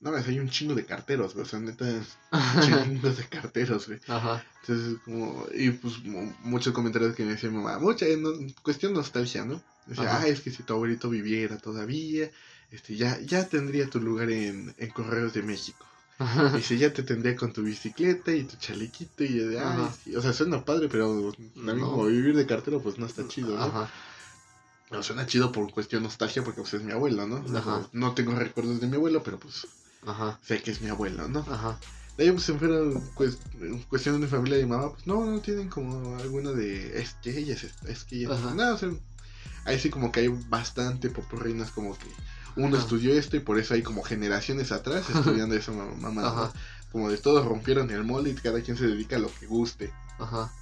no, 0.00 0.14
hay 0.14 0.38
un 0.38 0.50
chingo 0.50 0.74
de 0.74 0.84
carteros, 0.84 1.34
güey. 1.34 1.46
O 1.46 1.48
sea, 1.48 1.60
neta, 1.60 1.86
chingos 2.60 3.16
de 3.16 3.24
carteros, 3.24 3.86
güey. 3.86 4.00
Ajá. 4.08 4.44
Entonces, 4.60 4.98
como, 5.04 5.46
y 5.54 5.70
pues 5.70 5.94
muchos 6.42 6.72
comentarios 6.74 7.14
que 7.14 7.24
me 7.24 7.32
decía 7.32 7.50
mi 7.50 7.56
mamá, 7.56 7.78
mucha, 7.78 8.06
cuestión 8.62 8.92
nostalgia, 8.92 9.44
¿no? 9.44 9.62
Decía, 9.86 10.18
ah, 10.18 10.26
es 10.26 10.40
que 10.40 10.50
si 10.50 10.62
tu 10.62 10.74
abuelito 10.74 11.10
viviera 11.10 11.58
todavía, 11.58 12.30
este, 12.70 12.96
ya, 12.96 13.18
ya 13.20 13.48
tendría 13.48 13.88
tu 13.88 14.00
lugar 14.00 14.30
en, 14.30 14.74
en 14.78 14.90
Correos 14.90 15.34
de 15.34 15.42
México. 15.42 15.86
Y 16.56 16.62
si 16.62 16.78
ya 16.78 16.92
te 16.92 17.02
tendría 17.02 17.34
con 17.34 17.52
tu 17.52 17.62
bicicleta 17.62 18.32
y 18.32 18.44
tu 18.44 18.56
chalequito 18.56 19.24
y 19.24 19.32
de, 19.32 19.58
ay, 19.58 20.14
o 20.16 20.22
sea, 20.22 20.32
suena 20.32 20.64
padre, 20.64 20.88
pero 20.88 21.32
también 21.54 21.80
como 21.80 22.06
vivir 22.06 22.36
de 22.36 22.46
cartero, 22.46 22.80
pues 22.80 22.98
no 22.98 23.06
está 23.06 23.26
chido, 23.26 23.56
¿no? 23.56 23.62
Ajá. 23.64 23.90
No, 24.90 25.02
suena 25.02 25.26
chido 25.26 25.50
por 25.50 25.72
cuestión 25.72 26.04
nostalgia 26.04 26.44
porque 26.44 26.60
pues 26.60 26.74
es 26.74 26.82
mi 26.82 26.92
abuelo, 26.92 27.26
¿no? 27.26 27.44
Ajá. 27.58 27.88
No 27.92 28.14
tengo 28.14 28.32
recuerdos 28.32 28.80
de 28.80 28.86
mi 28.86 28.94
abuelo, 28.94 29.22
pero 29.24 29.38
pues 29.38 29.66
Ajá. 30.06 30.38
sé 30.42 30.62
que 30.62 30.70
es 30.70 30.80
mi 30.80 30.88
abuelo, 30.88 31.28
¿no? 31.28 31.40
Ajá. 31.40 31.78
De 32.16 32.24
ahí 32.24 32.32
pues 32.32 32.48
en 32.48 32.58
fuera 32.58 32.78
pues, 33.16 33.38
cuestión 33.88 34.14
de 34.14 34.20
mi 34.20 34.26
familia 34.28 34.58
y 34.58 34.66
mamá, 34.66 34.92
pues 34.92 35.06
no, 35.06 35.24
no 35.24 35.40
tienen 35.40 35.68
como 35.68 36.16
alguna 36.16 36.52
de, 36.52 37.00
es 37.00 37.14
que 37.14 37.36
ella 37.36 37.54
es, 37.54 37.64
es 37.64 38.04
que 38.04 38.16
ella 38.16 38.34
es, 38.34 38.54
nada, 38.54 38.74
o 38.74 38.78
sea, 38.78 38.90
ahí 39.64 39.78
sí 39.78 39.90
como 39.90 40.12
que 40.12 40.20
hay 40.20 40.28
bastante 40.28 41.10
popurrinas 41.10 41.72
como 41.72 41.96
que 41.98 42.06
uno 42.56 42.76
estudió 42.76 43.12
esto 43.14 43.36
y 43.36 43.40
por 43.40 43.58
eso 43.58 43.74
hay 43.74 43.82
como 43.82 44.02
generaciones 44.02 44.70
atrás 44.70 45.08
estudiando 45.14 45.56
eso 45.56 45.72
mamá. 45.72 46.52
Como 46.92 47.10
de 47.10 47.18
todos 47.18 47.44
rompieron 47.44 47.90
el 47.90 48.04
molde 48.04 48.30
y 48.30 48.34
cada 48.34 48.60
quien 48.60 48.76
se 48.76 48.86
dedica 48.86 49.16
a 49.16 49.18
lo 49.18 49.28
que 49.34 49.46
guste. 49.46 49.92
Ajá. 50.20 50.52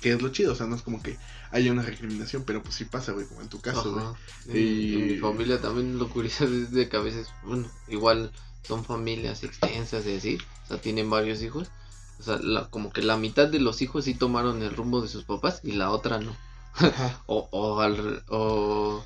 Que 0.00 0.12
es 0.12 0.22
lo 0.22 0.30
chido, 0.30 0.52
o 0.52 0.54
sea, 0.54 0.66
no 0.66 0.76
es 0.76 0.82
como 0.82 1.02
que 1.02 1.18
haya 1.50 1.72
una 1.72 1.82
recriminación, 1.82 2.44
pero 2.44 2.62
pues 2.62 2.74
sí 2.74 2.84
pasa, 2.84 3.12
güey, 3.12 3.26
como 3.26 3.42
en 3.42 3.48
tu 3.48 3.60
caso, 3.60 3.92
güey. 3.92 4.58
Y... 4.58 4.94
En 4.94 5.06
mi 5.08 5.16
familia 5.18 5.60
también 5.60 5.98
lo 5.98 6.08
curioso 6.08 6.44
es 6.46 6.70
de 6.70 6.88
que 6.88 6.96
a 6.96 7.00
veces, 7.00 7.28
bueno, 7.44 7.68
igual 7.88 8.32
son 8.62 8.84
familias 8.84 9.42
extensas 9.44 10.06
y 10.06 10.16
así, 10.16 10.38
o 10.64 10.68
sea, 10.68 10.80
tienen 10.80 11.10
varios 11.10 11.42
hijos. 11.42 11.70
O 12.18 12.22
sea, 12.22 12.38
como 12.68 12.92
que 12.92 13.02
la 13.02 13.16
mitad 13.16 13.48
de 13.48 13.60
los 13.60 13.80
hijos 13.80 14.04
sí 14.04 14.14
tomaron 14.14 14.62
el 14.62 14.76
rumbo 14.76 15.00
de 15.00 15.08
sus 15.08 15.24
papás 15.24 15.60
y 15.64 15.72
la 15.72 15.90
otra 15.90 16.18
no. 16.18 16.36
o, 17.26 17.48
o, 17.50 17.80
al, 17.80 18.22
o, 18.28 19.04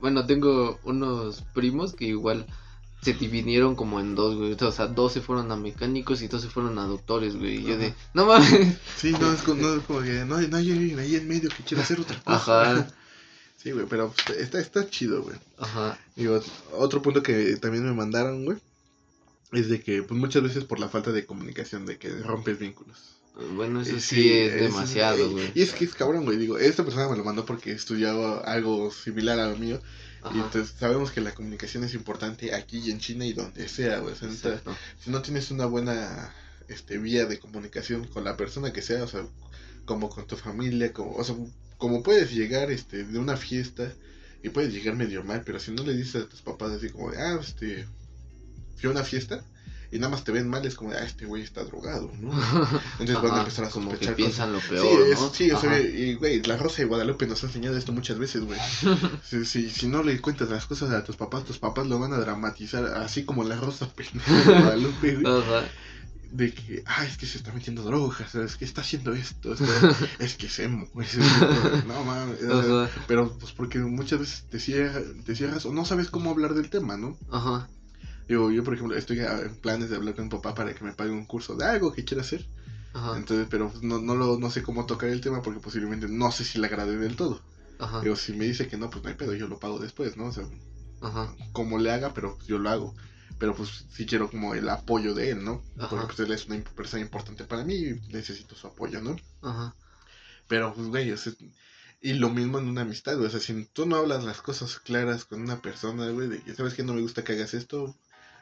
bueno, 0.00 0.26
tengo 0.26 0.78
unos 0.84 1.42
primos 1.54 1.94
que 1.94 2.06
igual 2.06 2.46
se 3.02 3.14
dividieron 3.14 3.76
como 3.76 4.00
en 4.00 4.14
dos, 4.14 4.36
güey. 4.36 4.56
O 4.60 4.72
sea, 4.72 4.86
dos 4.86 5.12
se 5.12 5.20
fueron 5.20 5.50
a 5.52 5.56
mecánicos 5.56 6.22
y 6.22 6.28
dos 6.28 6.42
se 6.42 6.48
fueron 6.48 6.78
a 6.78 6.84
doctores, 6.84 7.36
güey. 7.36 7.58
Y 7.58 7.64
yo 7.64 7.78
de, 7.78 7.94
no 8.14 8.26
mames. 8.26 8.76
Sí, 8.96 9.12
no 9.12 9.32
es, 9.32 9.42
como, 9.42 9.62
no 9.62 9.82
como 9.82 10.02
que 10.02 10.24
no, 10.24 10.36
hay 10.36 10.72
alguien 10.72 10.98
ahí 10.98 11.16
en 11.16 11.28
medio 11.28 11.48
que 11.48 11.62
quiera 11.62 11.82
hacer 11.82 12.00
otra 12.00 12.20
cosa. 12.24 12.62
Ajá. 12.62 12.86
Sí, 13.62 13.72
güey, 13.72 13.84
pero 13.84 14.10
está, 14.38 14.58
está 14.58 14.88
chido, 14.88 15.22
güey. 15.22 15.36
Ajá. 15.58 15.98
Digo, 16.16 16.40
otro 16.72 17.02
punto 17.02 17.22
que 17.22 17.56
también 17.56 17.84
me 17.84 17.92
mandaron, 17.92 18.46
güey, 18.46 18.56
es 19.52 19.68
de 19.68 19.82
que, 19.82 20.02
pues 20.02 20.18
muchas 20.18 20.42
veces 20.42 20.64
por 20.64 20.80
la 20.80 20.88
falta 20.88 21.12
de 21.12 21.26
comunicación, 21.26 21.84
de 21.84 21.98
que 21.98 22.08
rompes 22.08 22.58
vínculos. 22.58 23.20
Bueno, 23.54 23.82
eso 23.82 24.00
sí, 24.00 24.32
es, 24.32 24.60
demasiado, 24.60 25.30
güey. 25.30 25.52
Y 25.54 25.60
es 25.62 25.72
que 25.72 25.84
es 25.84 25.94
cabrón, 25.94 26.24
güey. 26.24 26.38
Digo, 26.38 26.56
esta 26.56 26.84
persona 26.84 27.08
me 27.08 27.16
lo 27.18 27.24
mandó 27.24 27.44
porque 27.44 27.72
estudiaba 27.72 28.38
algo 28.40 28.90
similar 28.90 29.38
a 29.38 29.48
lo 29.48 29.56
mío. 29.56 29.80
Y 30.32 30.38
entonces 30.38 30.74
sabemos 30.78 31.10
que 31.10 31.20
la 31.20 31.32
comunicación 31.32 31.84
es 31.84 31.94
importante 31.94 32.54
aquí 32.54 32.78
y 32.78 32.90
en 32.90 32.98
China 32.98 33.24
y 33.24 33.32
donde 33.32 33.68
sea, 33.68 34.00
güey. 34.00 34.14
si 34.14 35.10
no 35.10 35.22
tienes 35.22 35.50
una 35.50 35.64
buena 35.66 36.32
este, 36.68 36.98
vía 36.98 37.26
de 37.26 37.38
comunicación 37.38 38.06
con 38.06 38.24
la 38.24 38.36
persona 38.36 38.72
que 38.72 38.82
sea, 38.82 39.02
o 39.02 39.08
sea, 39.08 39.26
como 39.84 40.10
con 40.10 40.26
tu 40.26 40.36
familia, 40.36 40.92
como, 40.92 41.16
o 41.16 41.24
sea, 41.24 41.34
como 41.78 42.02
puedes 42.02 42.32
llegar 42.32 42.70
este, 42.70 43.04
de 43.04 43.18
una 43.18 43.36
fiesta 43.36 43.92
y 44.42 44.50
puedes 44.50 44.72
llegar 44.72 44.94
medio 44.94 45.24
mal, 45.24 45.42
pero 45.44 45.58
si 45.58 45.72
no 45.72 45.82
le 45.82 45.94
dices 45.94 46.24
a 46.24 46.28
tus 46.28 46.42
papás 46.42 46.72
así 46.72 46.90
como, 46.90 47.10
ah, 47.10 47.38
este, 47.40 47.86
fui 48.76 48.88
a 48.88 48.92
una 48.92 49.04
fiesta, 49.04 49.42
y 49.92 49.98
nada 49.98 50.10
más 50.10 50.22
te 50.22 50.30
ven 50.30 50.48
mal, 50.48 50.64
es 50.64 50.76
como, 50.76 50.92
ah, 50.92 51.02
este 51.04 51.26
güey 51.26 51.42
está 51.42 51.64
drogado, 51.64 52.10
¿no? 52.20 52.30
Entonces 53.00 53.22
van 53.22 53.34
a 53.34 53.38
empezar 53.40 53.64
a 53.64 53.70
sospechar. 53.70 53.98
Como 53.98 53.98
que 53.98 54.12
piensan 54.12 54.52
lo 54.52 54.60
peor, 54.60 54.86
sí, 54.86 55.20
¿no? 55.20 55.34
sí, 55.34 55.50
o 55.50 55.60
sea, 55.60 55.80
y 55.80 56.14
güey, 56.14 56.42
la 56.42 56.56
Rosa 56.56 56.78
de 56.78 56.84
Guadalupe 56.84 57.26
nos 57.26 57.42
ha 57.42 57.46
enseñado 57.46 57.76
esto 57.76 57.92
muchas 57.92 58.18
veces, 58.18 58.44
güey. 58.44 58.58
si, 59.24 59.44
si, 59.44 59.68
si, 59.68 59.88
no 59.88 60.02
le 60.02 60.20
cuentas 60.20 60.48
las 60.48 60.66
cosas 60.66 60.90
a 60.90 61.02
tus 61.02 61.16
papás, 61.16 61.44
tus 61.44 61.58
papás 61.58 61.88
lo 61.88 61.98
van 61.98 62.12
a 62.12 62.18
dramatizar, 62.18 62.84
así 62.84 63.24
como 63.24 63.42
la 63.42 63.56
Rosa 63.56 63.90
de 63.96 64.44
Guadalupe, 64.44 65.16
güey. 65.16 65.42
De 66.30 66.54
que, 66.54 66.84
ah, 66.86 67.04
es 67.04 67.16
que 67.16 67.26
se 67.26 67.38
está 67.38 67.52
metiendo 67.52 67.82
drogas, 67.82 68.36
es 68.36 68.56
que 68.56 68.64
está 68.64 68.82
haciendo 68.82 69.12
esto, 69.12 69.52
es 70.20 70.36
que 70.36 70.46
es 70.46 70.60
emo, 70.60 70.88
no 71.88 72.04
mames, 72.04 72.38
pero 73.08 73.36
pues 73.36 73.50
porque 73.50 73.80
muchas 73.80 74.20
veces 74.20 74.44
te 74.48 74.60
cierras, 74.60 75.02
te 75.26 75.34
cierras 75.34 75.66
o 75.66 75.72
no 75.72 75.84
sabes 75.84 76.08
cómo 76.08 76.30
hablar 76.30 76.54
del 76.54 76.70
tema, 76.70 76.96
¿no? 76.96 77.18
Ajá. 77.32 77.68
Digo, 78.30 78.52
yo 78.52 78.62
por 78.62 78.74
ejemplo 78.74 78.96
estoy 78.96 79.18
en 79.18 79.56
planes 79.56 79.90
de 79.90 79.96
hablar 79.96 80.14
con 80.14 80.26
mi 80.26 80.30
papá 80.30 80.54
para 80.54 80.72
que 80.72 80.84
me 80.84 80.92
pague 80.92 81.10
un 81.10 81.26
curso 81.26 81.56
de 81.56 81.64
algo 81.64 81.92
que 81.92 82.04
quiera 82.04 82.22
hacer. 82.22 82.46
Entonces, 83.16 83.48
pero 83.50 83.72
no, 83.82 83.98
no, 83.98 84.14
lo, 84.14 84.38
no 84.38 84.50
sé 84.50 84.62
cómo 84.62 84.86
tocar 84.86 85.08
el 85.08 85.20
tema 85.20 85.42
porque 85.42 85.58
posiblemente 85.58 86.06
no 86.06 86.30
sé 86.30 86.44
si 86.44 86.60
le 86.60 86.68
agrade 86.68 86.96
del 86.96 87.16
todo. 87.16 87.42
Ajá. 87.80 88.00
Digo, 88.02 88.14
si 88.14 88.32
me 88.34 88.44
dice 88.44 88.68
que 88.68 88.76
no, 88.76 88.88
pues 88.88 89.02
no 89.02 89.08
hay 89.08 89.16
pedo, 89.16 89.34
yo 89.34 89.48
lo 89.48 89.58
pago 89.58 89.80
después, 89.80 90.16
¿no? 90.16 90.26
O 90.26 90.32
sea, 90.32 90.44
Ajá. 91.00 91.34
como 91.50 91.78
le 91.78 91.90
haga, 91.90 92.14
pero 92.14 92.38
yo 92.46 92.60
lo 92.60 92.70
hago. 92.70 92.94
Pero 93.40 93.52
pues 93.56 93.86
sí 93.90 94.06
quiero 94.06 94.30
como 94.30 94.54
el 94.54 94.68
apoyo 94.68 95.12
de 95.12 95.30
él, 95.30 95.42
¿no? 95.42 95.60
Porque 95.88 96.06
pues 96.06 96.20
él 96.20 96.30
es 96.30 96.46
una 96.46 96.62
persona 96.62 97.02
importante 97.02 97.42
para 97.42 97.64
mí 97.64 97.74
y 97.74 97.94
necesito 98.12 98.54
su 98.54 98.68
apoyo, 98.68 99.00
¿no? 99.00 99.16
Ajá. 99.42 99.74
Pero 100.46 100.72
pues, 100.72 100.86
güey, 100.86 101.12
y 102.00 102.12
lo 102.12 102.30
mismo 102.30 102.60
en 102.60 102.68
una 102.68 102.82
amistad, 102.82 103.16
güey. 103.16 103.26
O 103.26 103.30
sea, 103.30 103.40
si 103.40 103.64
tú 103.72 103.86
no 103.86 103.96
hablas 103.96 104.22
las 104.22 104.40
cosas 104.40 104.78
claras 104.78 105.24
con 105.24 105.42
una 105.42 105.60
persona, 105.60 106.08
güey, 106.10 106.28
de 106.28 106.40
que 106.40 106.54
sabes 106.54 106.74
que 106.74 106.84
no 106.84 106.94
me 106.94 107.02
gusta 107.02 107.24
que 107.24 107.32
hagas 107.32 107.54
esto, 107.54 107.96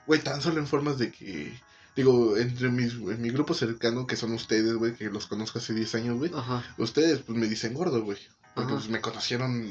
güey, 0.08 0.20
tan 0.20 0.42
solo 0.42 0.58
en 0.58 0.66
formas 0.66 0.98
de 0.98 1.12
que 1.12 1.52
Digo, 1.98 2.36
entre 2.36 2.68
mis, 2.68 2.92
en 2.92 3.20
mi 3.20 3.30
grupo 3.30 3.54
cercano, 3.54 4.06
que 4.06 4.14
son 4.14 4.30
ustedes, 4.32 4.72
güey, 4.74 4.94
que 4.94 5.10
los 5.10 5.26
conozco 5.26 5.58
hace 5.58 5.74
10 5.74 5.96
años, 5.96 6.16
güey. 6.16 6.30
Ustedes, 6.76 7.22
pues, 7.22 7.36
me 7.36 7.48
dicen 7.48 7.74
gordo, 7.74 8.04
güey. 8.04 8.16
Porque, 8.54 8.74
pues, 8.74 8.88
me 8.88 9.00
conocieron 9.00 9.68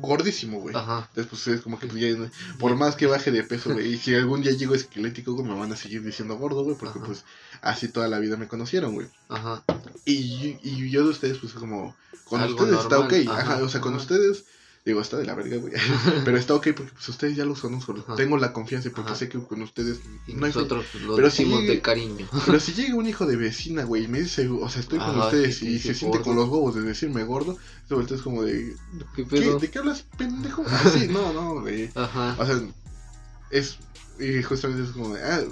gordísimo, 0.00 0.60
güey. 0.60 0.76
Ajá. 0.76 1.10
Después 1.16 1.40
ustedes 1.40 1.62
como 1.62 1.80
que, 1.80 1.88
pues, 1.88 2.00
ya, 2.00 2.30
por 2.60 2.76
más 2.76 2.94
que 2.94 3.06
baje 3.06 3.32
de 3.32 3.42
peso, 3.42 3.72
güey, 3.72 3.94
y 3.94 3.98
si 3.98 4.14
algún 4.14 4.42
día 4.42 4.52
llego 4.52 4.76
esquelético, 4.76 5.32
güey, 5.32 5.48
me 5.48 5.58
van 5.58 5.72
a 5.72 5.76
seguir 5.76 6.04
diciendo 6.04 6.38
gordo, 6.38 6.62
güey, 6.62 6.76
porque, 6.76 7.00
pues, 7.00 7.24
así 7.62 7.88
toda 7.88 8.06
la 8.06 8.20
vida 8.20 8.36
me 8.36 8.46
conocieron, 8.46 8.94
güey. 8.94 9.08
Ajá. 9.28 9.64
Y, 10.04 10.56
y 10.62 10.88
yo 10.88 11.02
de 11.02 11.10
ustedes, 11.10 11.38
pues, 11.38 11.54
como, 11.54 11.96
con 12.26 12.40
ustedes 12.44 12.78
está 12.78 13.00
ok. 13.00 13.12
Ajá, 13.28 13.56
o 13.56 13.68
sea, 13.68 13.80
con 13.80 13.96
ustedes 13.96 14.44
Digo, 14.84 15.02
está 15.02 15.18
de 15.18 15.26
la 15.26 15.34
verga, 15.34 15.58
güey. 15.58 15.74
Pero 16.24 16.38
está 16.38 16.54
ok 16.54 16.68
porque 16.74 16.92
pues, 16.92 17.08
ustedes 17.10 17.36
ya 17.36 17.44
los 17.44 17.60
conozco. 17.60 17.94
Tengo 18.16 18.38
la 18.38 18.52
confianza 18.54 18.88
y 18.88 18.90
porque 18.90 19.14
sé 19.14 19.28
que 19.28 19.38
con 19.38 19.60
ustedes 19.60 20.00
no 20.26 20.46
nosotros 20.46 20.86
lo 21.02 21.16
pero 21.16 21.28
decimos 21.28 21.66
de 21.66 21.82
cariño. 21.82 22.26
Pero 22.46 22.58
si 22.60 22.72
llega 22.72 22.94
un 22.94 23.06
hijo 23.06 23.26
de 23.26 23.36
vecina, 23.36 23.84
güey, 23.84 24.04
y 24.04 24.08
me 24.08 24.20
dice, 24.20 24.48
o 24.48 24.68
sea, 24.70 24.80
estoy 24.80 24.98
con 24.98 25.18
ustedes 25.20 25.62
y 25.62 25.78
se 25.78 25.94
siente 25.94 26.20
con 26.20 26.34
los 26.34 26.48
huevos 26.48 26.74
de 26.74 26.80
decirme 26.80 27.24
gordo, 27.24 27.58
entonces 27.82 28.18
es 28.18 28.22
como 28.22 28.42
de. 28.42 28.74
¿Qué, 29.14 29.24
¿De 29.24 29.70
qué 29.70 29.78
hablas, 29.78 30.06
pendejo? 30.16 30.64
Así, 30.66 31.08
no, 31.08 31.32
no, 31.34 31.60
güey. 31.60 31.90
Ajá. 31.94 32.36
O 32.38 32.46
sea, 32.46 32.60
es. 33.50 33.76
Y 34.18 34.42
justamente 34.42 34.84
es 34.84 34.90
como 34.90 35.14
de. 35.14 35.22
Ah, 35.22 35.42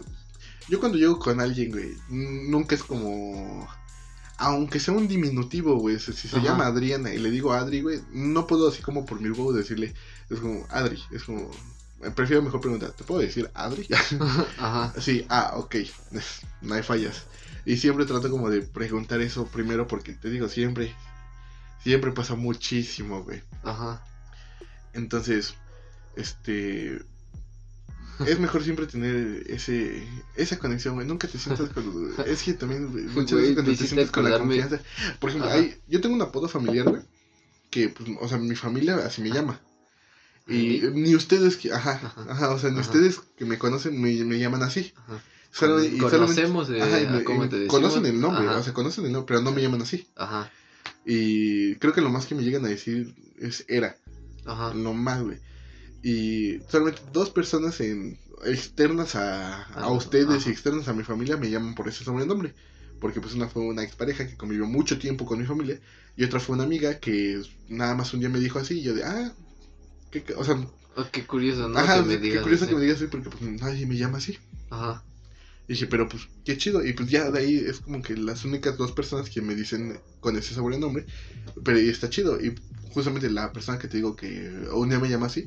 yo 0.68 0.80
cuando 0.80 0.96
llego 0.96 1.18
con 1.18 1.40
alguien, 1.40 1.70
güey, 1.70 1.96
nunca 2.08 2.74
es 2.74 2.82
como 2.82 3.68
aunque 4.38 4.78
sea 4.78 4.94
un 4.94 5.08
diminutivo, 5.08 5.76
güey, 5.76 5.98
si 5.98 6.12
se 6.12 6.40
llama 6.40 6.66
Adriana 6.66 7.12
y 7.12 7.18
le 7.18 7.30
digo 7.30 7.52
Adri, 7.52 7.82
güey, 7.82 8.00
no 8.12 8.46
puedo 8.46 8.68
así 8.68 8.82
como 8.82 9.04
por 9.04 9.20
mi 9.20 9.28
huevo 9.30 9.52
decirle, 9.52 9.94
es 10.30 10.38
como 10.38 10.64
Adri, 10.70 11.02
es 11.10 11.24
como, 11.24 11.50
prefiero 12.14 12.40
mejor 12.42 12.60
preguntar, 12.60 12.92
¿te 12.92 13.02
puedo 13.02 13.20
decir 13.20 13.50
Adri? 13.54 13.88
Ajá. 14.58 14.94
Sí, 15.00 15.26
ah, 15.28 15.54
ok, 15.56 15.76
no 16.62 16.74
hay 16.74 16.82
fallas. 16.84 17.24
Y 17.64 17.76
siempre 17.78 18.06
trato 18.06 18.30
como 18.30 18.48
de 18.48 18.62
preguntar 18.62 19.20
eso 19.20 19.46
primero 19.46 19.88
porque 19.88 20.12
te 20.14 20.30
digo, 20.30 20.48
siempre, 20.48 20.94
siempre 21.82 22.12
pasa 22.12 22.36
muchísimo, 22.36 23.24
güey. 23.24 23.42
Ajá. 23.64 24.04
Entonces, 24.92 25.54
este, 26.14 27.02
es 28.26 28.40
mejor 28.40 28.62
siempre 28.62 28.86
tener 28.86 29.44
ese 29.48 30.06
esa 30.36 30.58
conexión, 30.58 30.94
güey. 30.94 31.06
Nunca 31.06 31.28
te 31.28 31.38
sientas 31.38 31.68
con. 31.70 32.14
Es 32.26 32.42
que 32.42 32.54
también 32.54 33.12
muchas 33.14 33.38
veces 33.38 33.54
cuando 33.54 33.72
te 33.72 33.86
sientes 33.86 34.10
con 34.10 34.24
la 34.24 34.38
confianza. 34.38 34.80
Por 35.18 35.30
ejemplo, 35.30 35.50
hay, 35.50 35.76
yo 35.86 36.00
tengo 36.00 36.14
un 36.14 36.22
apodo 36.22 36.48
familiar, 36.48 36.88
güey. 36.88 37.02
Que, 37.70 37.88
pues, 37.88 38.08
o 38.20 38.28
sea, 38.28 38.38
mi 38.38 38.56
familia 38.56 38.96
así 38.96 39.22
me 39.22 39.30
llama. 39.30 39.60
Y 40.48 40.82
ni 40.92 41.14
ustedes 41.14 41.56
que. 41.56 41.72
Ajá, 41.72 42.12
ajá, 42.28 42.50
o 42.50 42.58
sea, 42.58 42.70
ni 42.70 42.80
ustedes 42.80 43.20
que 43.36 43.44
me 43.44 43.58
conocen 43.58 44.00
me, 44.00 44.12
me 44.24 44.38
llaman 44.38 44.62
así. 44.62 44.92
Ajá. 44.96 45.22
y 45.84 45.98
Conocemos 45.98 46.68
de. 46.68 46.82
Ajá, 46.82 47.24
¿cómo 47.24 47.48
te 47.48 47.66
conocen 47.66 48.06
el 48.06 48.20
nombre, 48.20 48.48
o 48.48 48.62
sea, 48.62 48.72
conocen 48.72 49.04
el 49.06 49.12
nombre, 49.12 49.28
pero 49.28 49.42
no 49.42 49.52
me 49.52 49.62
llaman 49.62 49.82
así. 49.82 50.08
Ajá. 50.16 50.50
Y 51.04 51.76
creo 51.76 51.92
que 51.92 52.00
lo 52.00 52.10
más 52.10 52.26
que 52.26 52.34
me 52.34 52.42
llegan 52.42 52.64
a 52.64 52.68
decir 52.68 53.14
es 53.38 53.64
era. 53.68 53.96
Ajá. 54.44 54.72
Lo 54.74 54.94
más, 54.94 55.22
güey. 55.22 55.38
Y 56.02 56.60
solamente 56.68 57.02
dos 57.12 57.30
personas 57.30 57.80
en, 57.80 58.18
externas 58.44 59.14
a, 59.14 59.62
a 59.62 59.66
ah, 59.74 59.92
ustedes 59.92 60.46
y 60.46 60.50
externas 60.50 60.88
a 60.88 60.92
mi 60.92 61.02
familia 61.02 61.36
me 61.36 61.50
llaman 61.50 61.74
por 61.74 61.88
ese 61.88 62.04
sobrenombre. 62.04 62.54
Porque 63.00 63.20
pues 63.20 63.34
una 63.34 63.48
fue 63.48 63.62
una 63.62 63.82
expareja 63.82 64.26
que 64.26 64.36
convivió 64.36 64.66
mucho 64.66 64.98
tiempo 64.98 65.24
con 65.24 65.38
mi 65.38 65.46
familia 65.46 65.80
y 66.16 66.24
otra 66.24 66.40
fue 66.40 66.56
una 66.56 66.64
amiga 66.64 66.98
que 66.98 67.40
nada 67.68 67.94
más 67.94 68.12
un 68.12 68.20
día 68.20 68.28
me 68.28 68.40
dijo 68.40 68.58
así 68.58 68.80
y 68.80 68.82
yo 68.82 68.94
de, 68.94 69.04
ah, 69.04 69.32
qué, 70.10 70.24
o 70.36 70.44
sea... 70.44 70.56
Oh, 70.96 71.06
qué 71.12 71.24
curioso, 71.24 71.68
¿no? 71.68 71.78
Ajá, 71.78 72.02
que 72.02 72.08
me 72.08 72.16
digas 72.16 72.38
qué 72.38 72.42
curioso 72.42 72.66
que 72.66 72.74
me 72.74 72.80
digas 72.80 72.96
así 72.96 73.06
porque 73.06 73.30
pues 73.30 73.40
nadie 73.42 73.86
me 73.86 73.96
llama 73.96 74.18
así. 74.18 74.36
Ajá. 74.70 75.04
Y 75.68 75.74
dije, 75.74 75.86
pero 75.86 76.08
pues 76.08 76.28
qué 76.44 76.56
chido. 76.56 76.84
Y 76.84 76.92
pues 76.94 77.08
ya 77.08 77.30
de 77.30 77.38
ahí 77.38 77.56
es 77.56 77.78
como 77.78 78.02
que 78.02 78.16
las 78.16 78.44
únicas 78.44 78.76
dos 78.76 78.90
personas 78.90 79.30
que 79.30 79.42
me 79.42 79.54
dicen 79.54 80.00
con 80.18 80.36
ese 80.36 80.54
sobrenombre. 80.54 81.06
Pero 81.62 81.78
y 81.78 81.88
está 81.88 82.10
chido. 82.10 82.40
Y 82.40 82.54
justamente 82.90 83.30
la 83.30 83.52
persona 83.52 83.78
que 83.78 83.86
te 83.86 83.98
digo 83.98 84.16
que 84.16 84.50
un 84.72 84.88
día 84.88 84.98
me 84.98 85.08
llama 85.08 85.26
así, 85.26 85.46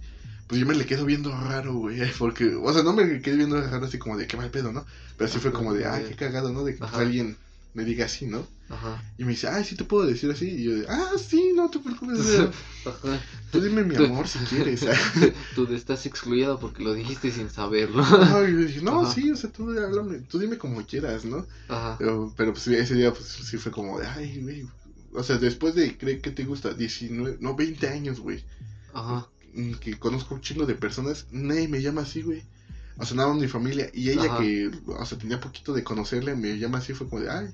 pues 0.52 0.60
yo 0.60 0.68
me 0.68 0.76
le 0.76 0.86
quedo 0.86 1.06
viendo 1.06 1.32
raro, 1.32 1.76
güey. 1.76 2.02
Porque, 2.19 2.53
o 2.53 2.73
sea, 2.73 2.84
no 2.84 2.91
me 2.91 3.22
quedé 3.22 3.38
viendo 3.38 3.61
raro 3.61 3.86
así 3.86 3.98
como 3.98 4.18
de 4.18 4.28
qué 4.28 4.36
mal 4.36 4.52
pedo, 4.52 4.73
¿no? 4.73 4.86
Pero 5.15 5.32
sí 5.32 5.40
fue 5.40 5.53
como 5.53 5.73
de, 5.73 5.86
ay, 5.86 6.03
qué 6.10 6.15
cagado, 6.18 6.52
¿no? 6.52 6.65
De 6.65 6.76
que 6.76 6.84
alguien 6.91 7.38
me 7.73 7.86
diga 7.86 8.03
así, 8.03 8.26
¿no? 8.26 8.45
Ajá. 8.68 9.02
Y 9.18 9.23
me 9.23 9.30
dice, 9.30 9.48
ay, 9.48 9.64
sí 9.64 9.78
te 9.78 9.86
puedo 9.86 10.06
decir 10.06 10.30
así. 10.30 10.49
Y 10.49 10.64
yo, 10.64 10.76
de, 10.76 10.88
ah, 10.90 11.11
sí, 11.18 11.53
no 11.56 11.69
te 11.69 11.80
preocupes. 11.80 12.19
Ajá. 12.86 13.22
Tú 13.49 13.61
dime 13.61 13.86
mi 13.86 13.95
amor 13.95 14.28
si 14.28 14.40
quieres. 14.40 14.86
tú 15.56 15.73
estás 15.73 16.06
excluido 16.06 16.60
porque 16.60 16.84
lo 16.84 16.94
dijiste 16.94 17.32
sin 17.32 17.49
saberlo. 17.49 18.03
Ay, 18.03 18.52
yo 18.52 18.57
dije, 18.57 18.82
no, 18.82 19.10
sí, 19.10 19.32
o 19.32 19.38
sea, 19.38 19.49
tú, 19.53 19.72
háblame, 19.72 20.18
tú 20.19 20.38
dime 20.38 20.57
como 20.57 20.86
quieras, 20.86 21.23
¿no? 21.23 21.48
Ajá. 21.69 21.95
Pero, 21.98 22.34
pero 22.36 22.52
pues 22.52 22.68
ese 22.68 22.95
día, 22.95 23.14
pues 23.14 23.26
sí 23.26 23.57
fue 23.57 23.72
como 23.72 24.02
de, 24.02 24.06
ay, 24.06 24.41
güey. 24.41 24.68
O 25.14 25.23
sea, 25.23 25.38
después 25.38 25.76
de, 25.76 25.95
¿qué 25.95 26.18
te 26.18 26.44
gusta? 26.44 26.73
19, 26.73 27.38
no, 27.40 27.56
20 27.56 27.88
años, 27.88 28.19
güey. 28.19 28.44
Ajá 28.94 29.30
que 29.80 29.98
conozco 29.99 30.36
un 30.36 30.41
chingo 30.41 30.65
de 30.65 30.76
personas, 30.76 31.28
nadie 31.32 31.68
me 31.68 31.82
llama 31.82 32.02
así, 32.02 32.22
güey. 32.22 32.44
O 32.98 33.06
sea, 33.06 33.18
nada 33.18 33.30
más 33.30 33.41
mi 33.41 33.48
familia. 33.48 33.90
Y 33.94 34.10
ella 34.10 34.38
que, 34.38 34.72
o 34.86 35.06
sea, 35.06 35.18
tenía 35.18 35.40
poquito 35.40 35.73
de 35.73 35.84
conocerle, 35.84 36.36
me 36.36 36.57
llama 36.57 36.78
así, 36.80 36.94
fue 36.94 37.07
como 37.10 37.22
de, 37.22 37.32
ay. 37.32 37.53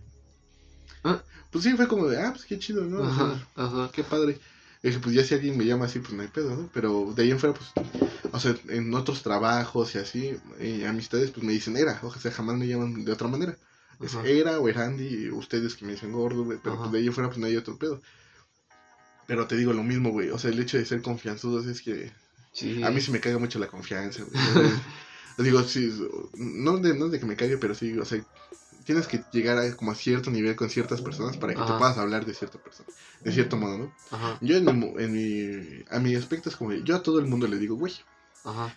¿Ah? 1.03 1.21
Pues 1.51 1.63
sí, 1.63 1.73
fue 1.73 1.87
como 1.87 2.07
de, 2.07 2.21
ah, 2.21 2.31
pues 2.33 2.45
qué 2.45 2.59
chido, 2.59 2.83
¿no? 2.83 3.03
Ajá, 3.03 3.47
ajá. 3.55 3.89
Qué 3.93 4.03
padre. 4.03 4.39
Y 4.83 4.87
dije, 4.87 4.99
pues 4.99 5.15
ya 5.15 5.23
si 5.23 5.33
alguien 5.33 5.57
me 5.57 5.65
llama 5.65 5.85
así, 5.85 5.99
pues 5.99 6.13
no 6.13 6.21
hay 6.21 6.27
pedo, 6.27 6.55
¿no? 6.55 6.69
Pero 6.73 7.13
de 7.15 7.23
ahí 7.23 7.31
en 7.31 7.39
fuera, 7.39 7.55
pues, 7.55 7.71
o 8.31 8.39
sea, 8.39 8.55
en 8.69 8.93
otros 8.93 9.23
trabajos 9.23 9.95
y 9.95 9.97
así, 9.97 10.37
eh, 10.59 10.85
amistades, 10.87 11.31
pues 11.31 11.45
me 11.45 11.53
dicen 11.53 11.77
era, 11.77 11.99
o 12.03 12.13
sea, 12.13 12.31
jamás 12.31 12.57
me 12.57 12.67
llaman 12.67 13.05
de 13.05 13.11
otra 13.11 13.27
manera. 13.27 13.57
Es 13.99 14.13
era 14.25 14.59
o 14.59 14.69
Erandi, 14.69 15.29
ustedes 15.31 15.75
que 15.75 15.85
me 15.85 15.93
dicen 15.93 16.11
gordo, 16.11 16.47
pero 16.61 16.77
pues 16.77 16.91
de 16.91 16.99
ahí 16.99 17.07
en 17.07 17.13
fuera, 17.13 17.29
pues 17.29 17.39
no 17.39 17.47
hay 17.47 17.55
otro 17.55 17.77
pedo. 17.77 18.01
Pero 19.27 19.45
te 19.45 19.57
digo 19.57 19.73
lo 19.73 19.83
mismo, 19.83 20.09
güey. 20.09 20.29
O 20.29 20.39
sea, 20.39 20.49
el 20.49 20.59
hecho 20.59 20.77
de 20.77 20.85
ser 20.85 21.01
confianzudos 21.01 21.67
es 21.67 21.81
que. 21.81 22.11
A 22.83 22.89
mí 22.89 23.01
sí 23.01 23.11
me 23.11 23.19
caga 23.19 23.37
mucho 23.37 23.59
la 23.59 23.67
confianza, 23.67 24.23
güey. 24.23 24.33
digo, 25.37 25.63
sí, 25.63 25.93
no 26.35 26.77
de, 26.77 26.95
no 26.95 27.09
de 27.09 27.19
que 27.19 27.25
me 27.25 27.35
cague, 27.35 27.57
pero 27.57 27.75
sí, 27.75 27.97
o 27.97 28.05
sea, 28.05 28.23
tienes 28.83 29.07
que 29.07 29.23
llegar 29.31 29.57
a 29.57 29.75
como 29.75 29.91
a 29.91 29.95
cierto 29.95 30.31
nivel 30.31 30.55
con 30.55 30.69
ciertas 30.69 31.01
personas 31.01 31.37
para 31.37 31.53
que 31.53 31.61
te 31.61 31.73
puedas 31.73 31.97
hablar 31.97 32.25
de 32.25 32.33
cierta 32.33 32.57
persona, 32.57 32.89
de 33.21 33.31
cierto 33.31 33.57
modo, 33.57 33.77
¿no? 33.77 33.93
Ajá. 34.11 34.37
Yo 34.41 34.57
en 34.57 34.65
mi, 34.65 34.93
en 34.97 35.11
mi, 35.11 35.83
a 35.91 35.99
mi 35.99 36.15
aspecto 36.15 36.49
es 36.49 36.55
como, 36.55 36.73
yo 36.73 36.95
a 36.95 37.03
todo 37.03 37.19
el 37.19 37.27
mundo 37.27 37.47
le 37.47 37.57
digo, 37.57 37.75
güey, 37.75 37.93
Ajá. 38.45 38.75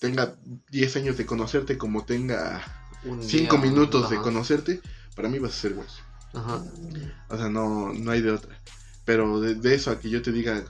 tenga 0.00 0.34
10 0.70 0.96
años 0.96 1.16
de 1.16 1.24
conocerte 1.24 1.78
como 1.78 2.04
tenga 2.04 2.62
5 3.20 3.58
minutos 3.58 4.10
de 4.10 4.16
conocerte, 4.18 4.80
para 5.14 5.28
mí 5.28 5.38
vas 5.38 5.52
a 5.52 5.60
ser 5.60 5.74
güey. 5.74 5.86
Ajá. 6.34 6.62
O 7.28 7.36
sea, 7.36 7.48
no, 7.48 7.92
no 7.94 8.10
hay 8.10 8.20
de 8.20 8.32
otra. 8.32 8.60
Pero 9.08 9.40
de, 9.40 9.74
eso 9.74 9.90
a 9.90 9.98
que 9.98 10.10
yo 10.10 10.20
te 10.20 10.32
diga, 10.32 10.62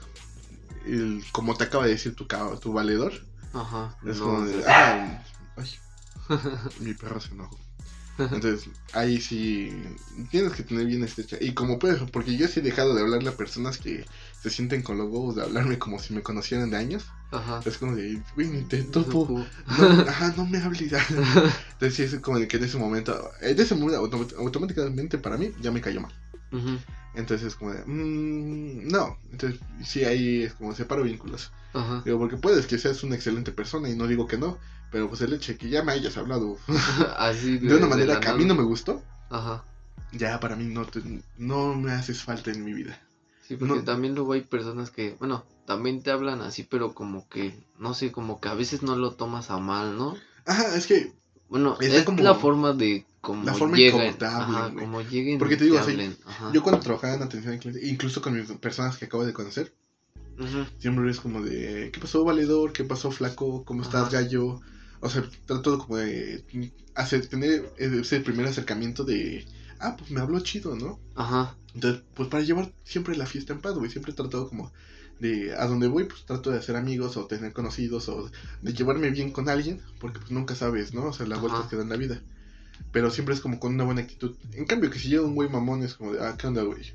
el, 0.85 1.25
como 1.33 1.55
te 1.55 1.65
acaba 1.65 1.83
de 1.83 1.91
decir 1.91 2.13
tu, 2.13 2.25
tu 2.61 2.71
valedor, 2.71 3.11
Ajá, 3.51 3.97
es 4.05 4.17
como 4.19 4.45
de, 4.45 4.63
ah, 4.65 5.21
ay, 5.57 5.69
mi 6.79 6.93
perro 6.93 7.19
se 7.19 7.33
enojó. 7.33 7.57
Entonces, 8.17 8.69
ahí 8.93 9.19
sí 9.19 9.73
tienes 10.31 10.53
que 10.53 10.63
tener 10.63 10.85
bien 10.85 11.03
estrecha. 11.03 11.35
Y 11.41 11.53
como 11.53 11.79
puedes, 11.79 11.99
porque 12.11 12.37
yo 12.37 12.47
sí 12.47 12.61
he 12.61 12.63
dejado 12.63 12.95
de 12.95 13.01
hablarle 13.01 13.27
a 13.27 13.35
personas 13.35 13.77
que 13.77 14.05
se 14.41 14.49
sienten 14.49 14.83
con 14.83 14.97
los 14.97 15.09
huevos 15.09 15.35
de 15.35 15.43
hablarme 15.43 15.77
como 15.77 15.99
si 15.99 16.13
me 16.13 16.21
conocieran 16.21 16.69
de 16.69 16.77
años. 16.77 17.07
Ajá. 17.31 17.59
Es 17.65 17.77
como 17.77 17.97
de, 17.97 18.21
güey, 18.35 18.47
ni 18.47 18.63
te 18.63 18.83
topo. 18.83 19.45
No, 19.77 20.01
ajá, 20.07 20.33
no 20.37 20.45
me 20.45 20.59
hables. 20.59 20.93
Entonces, 21.73 21.93
sí, 21.93 22.03
es 22.03 22.17
como 22.21 22.39
de 22.39 22.47
que 22.47 22.55
en 22.55 22.63
ese 22.63 22.77
momento, 22.77 23.31
en 23.41 23.59
ese 23.59 23.75
momento, 23.75 23.97
automáticamente 24.37 25.17
para 25.17 25.35
mí 25.35 25.51
ya 25.61 25.71
me 25.71 25.81
cayó 25.81 25.99
mal. 25.99 26.13
Ajá. 26.53 26.79
Entonces 27.15 27.47
es 27.47 27.55
como 27.55 27.71
de, 27.71 27.83
mmm, 27.85 28.87
no. 28.87 29.17
Entonces 29.31 29.59
sí, 29.83 30.03
ahí 30.03 30.43
es 30.43 30.53
como 30.53 30.73
separo 30.73 31.03
vínculos. 31.03 31.51
Ajá. 31.73 32.01
Digo, 32.05 32.17
porque 32.19 32.37
puedes 32.37 32.67
que 32.67 32.77
seas 32.77 33.03
una 33.03 33.15
excelente 33.15 33.51
persona 33.51 33.89
y 33.89 33.95
no 33.95 34.07
digo 34.07 34.27
que 34.27 34.37
no, 34.37 34.57
pero 34.91 35.07
pues 35.07 35.21
el 35.21 35.33
hecho 35.33 35.51
de 35.51 35.57
que 35.57 35.69
ya 35.69 35.83
me 35.83 35.91
hayas 35.91 36.17
hablado 36.17 36.57
Así 37.17 37.57
de, 37.57 37.75
una 37.75 37.87
manera 37.87 38.19
que 38.19 38.27
a 38.27 38.33
mí 38.33 38.45
no 38.45 38.55
me 38.55 38.63
gustó, 38.63 39.03
Ajá. 39.29 39.63
ya 40.11 40.39
para 40.39 40.55
mí 40.55 40.65
no, 40.65 40.85
no 41.37 41.75
me 41.75 41.91
haces 41.91 42.23
falta 42.23 42.51
en 42.51 42.63
mi 42.63 42.73
vida. 42.73 42.99
Sí, 43.47 43.55
porque 43.55 43.81
también 43.81 44.13
luego 44.13 44.33
hay 44.33 44.41
personas 44.41 44.91
que, 44.91 45.15
bueno, 45.17 45.43
también 45.65 46.03
te 46.03 46.11
hablan 46.11 46.41
así, 46.41 46.61
pero 46.63 46.93
como 46.93 47.27
que, 47.29 47.59
no 47.79 47.95
sé, 47.95 48.11
como 48.11 48.39
que 48.39 48.47
a 48.47 48.53
veces 48.53 48.83
no 48.83 48.95
lo 48.95 49.13
tomas 49.13 49.49
a 49.49 49.57
mal, 49.57 49.97
¿no? 49.97 50.15
Ajá, 50.45 50.75
es 50.75 50.85
que... 50.85 51.13
Bueno, 51.47 51.75
es, 51.81 52.07
la 52.19 52.35
forma 52.35 52.73
de 52.73 53.07
como 53.21 53.43
la 53.43 53.53
forma 53.53 53.77
lleguen, 53.77 54.15
ajá, 54.21 54.73
como 54.73 55.01
lleguen 55.01 55.39
porque 55.39 55.57
te 55.57 55.65
digo 55.65 55.77
así, 55.77 55.97
yo 56.53 56.63
cuando 56.63 56.81
trabajaba 56.81 57.15
en 57.15 57.23
atención 57.23 57.53
al 57.53 57.59
cliente 57.59 57.85
incluso 57.85 58.21
con 58.21 58.33
mis 58.33 58.49
personas 58.53 58.97
que 58.97 59.05
acabo 59.05 59.25
de 59.25 59.33
conocer 59.33 59.73
Siempre 60.79 61.09
es 61.11 61.19
como 61.19 61.41
de, 61.41 61.89
¿qué 61.91 61.99
pasó, 61.99 62.23
valedor? 62.23 62.71
¿Qué 62.71 62.83
pasó, 62.85 63.11
flaco? 63.11 63.65
¿Cómo 63.65 63.81
estás, 63.81 64.09
gallo? 64.09 64.61
O 65.01 65.09
sea, 65.09 65.23
trato 65.45 65.77
como 65.79 65.97
de 65.97 66.43
hacer, 66.95 67.27
tener 67.27 67.73
ese 67.77 68.21
primer 68.21 68.47
acercamiento 68.47 69.03
de, 69.03 69.45
ah, 69.79 69.95
pues 69.97 70.11
me 70.11 70.21
habló 70.21 70.39
chido, 70.39 70.75
¿no? 70.75 70.99
Ajá. 71.15 71.55
Entonces, 71.75 72.03
pues 72.13 72.29
para 72.29 72.43
llevar 72.43 72.71
siempre 72.83 73.17
la 73.17 73.25
fiesta 73.25 73.53
en 73.53 73.61
paz, 73.61 73.75
güey. 73.75 73.91
Siempre 73.91 74.13
he 74.13 74.15
tratado 74.15 74.47
como 74.47 74.71
de, 75.19 75.53
a 75.55 75.67
donde 75.67 75.87
voy, 75.87 76.05
pues 76.05 76.25
trato 76.25 76.51
de 76.51 76.57
hacer 76.57 76.77
amigos 76.77 77.17
o 77.17 77.25
tener 77.25 77.51
conocidos 77.51 78.07
o 78.07 78.31
de 78.61 78.73
llevarme 78.73 79.09
bien 79.09 79.31
con 79.31 79.49
alguien, 79.49 79.81
porque 79.99 80.19
pues 80.19 80.31
nunca 80.31 80.55
sabes, 80.55 80.93
¿no? 80.93 81.07
O 81.07 81.13
sea, 81.13 81.27
las 81.27 81.41
vueltas 81.41 81.67
que 81.67 81.75
dan 81.75 81.89
la 81.89 81.97
vida. 81.97 82.21
Pero 82.91 83.11
siempre 83.11 83.35
es 83.35 83.41
como 83.41 83.59
con 83.59 83.73
una 83.75 83.83
buena 83.83 84.01
actitud. 84.01 84.35
En 84.53 84.65
cambio, 84.65 84.89
que 84.89 84.99
si 84.99 85.09
llega 85.09 85.23
un 85.23 85.35
güey 85.35 85.49
mamón 85.49 85.83
es 85.83 85.93
como 85.93 86.13
de, 86.13 86.25
ah, 86.25 86.35
¿qué 86.37 86.47
onda, 86.47 86.63
güey? 86.63 86.93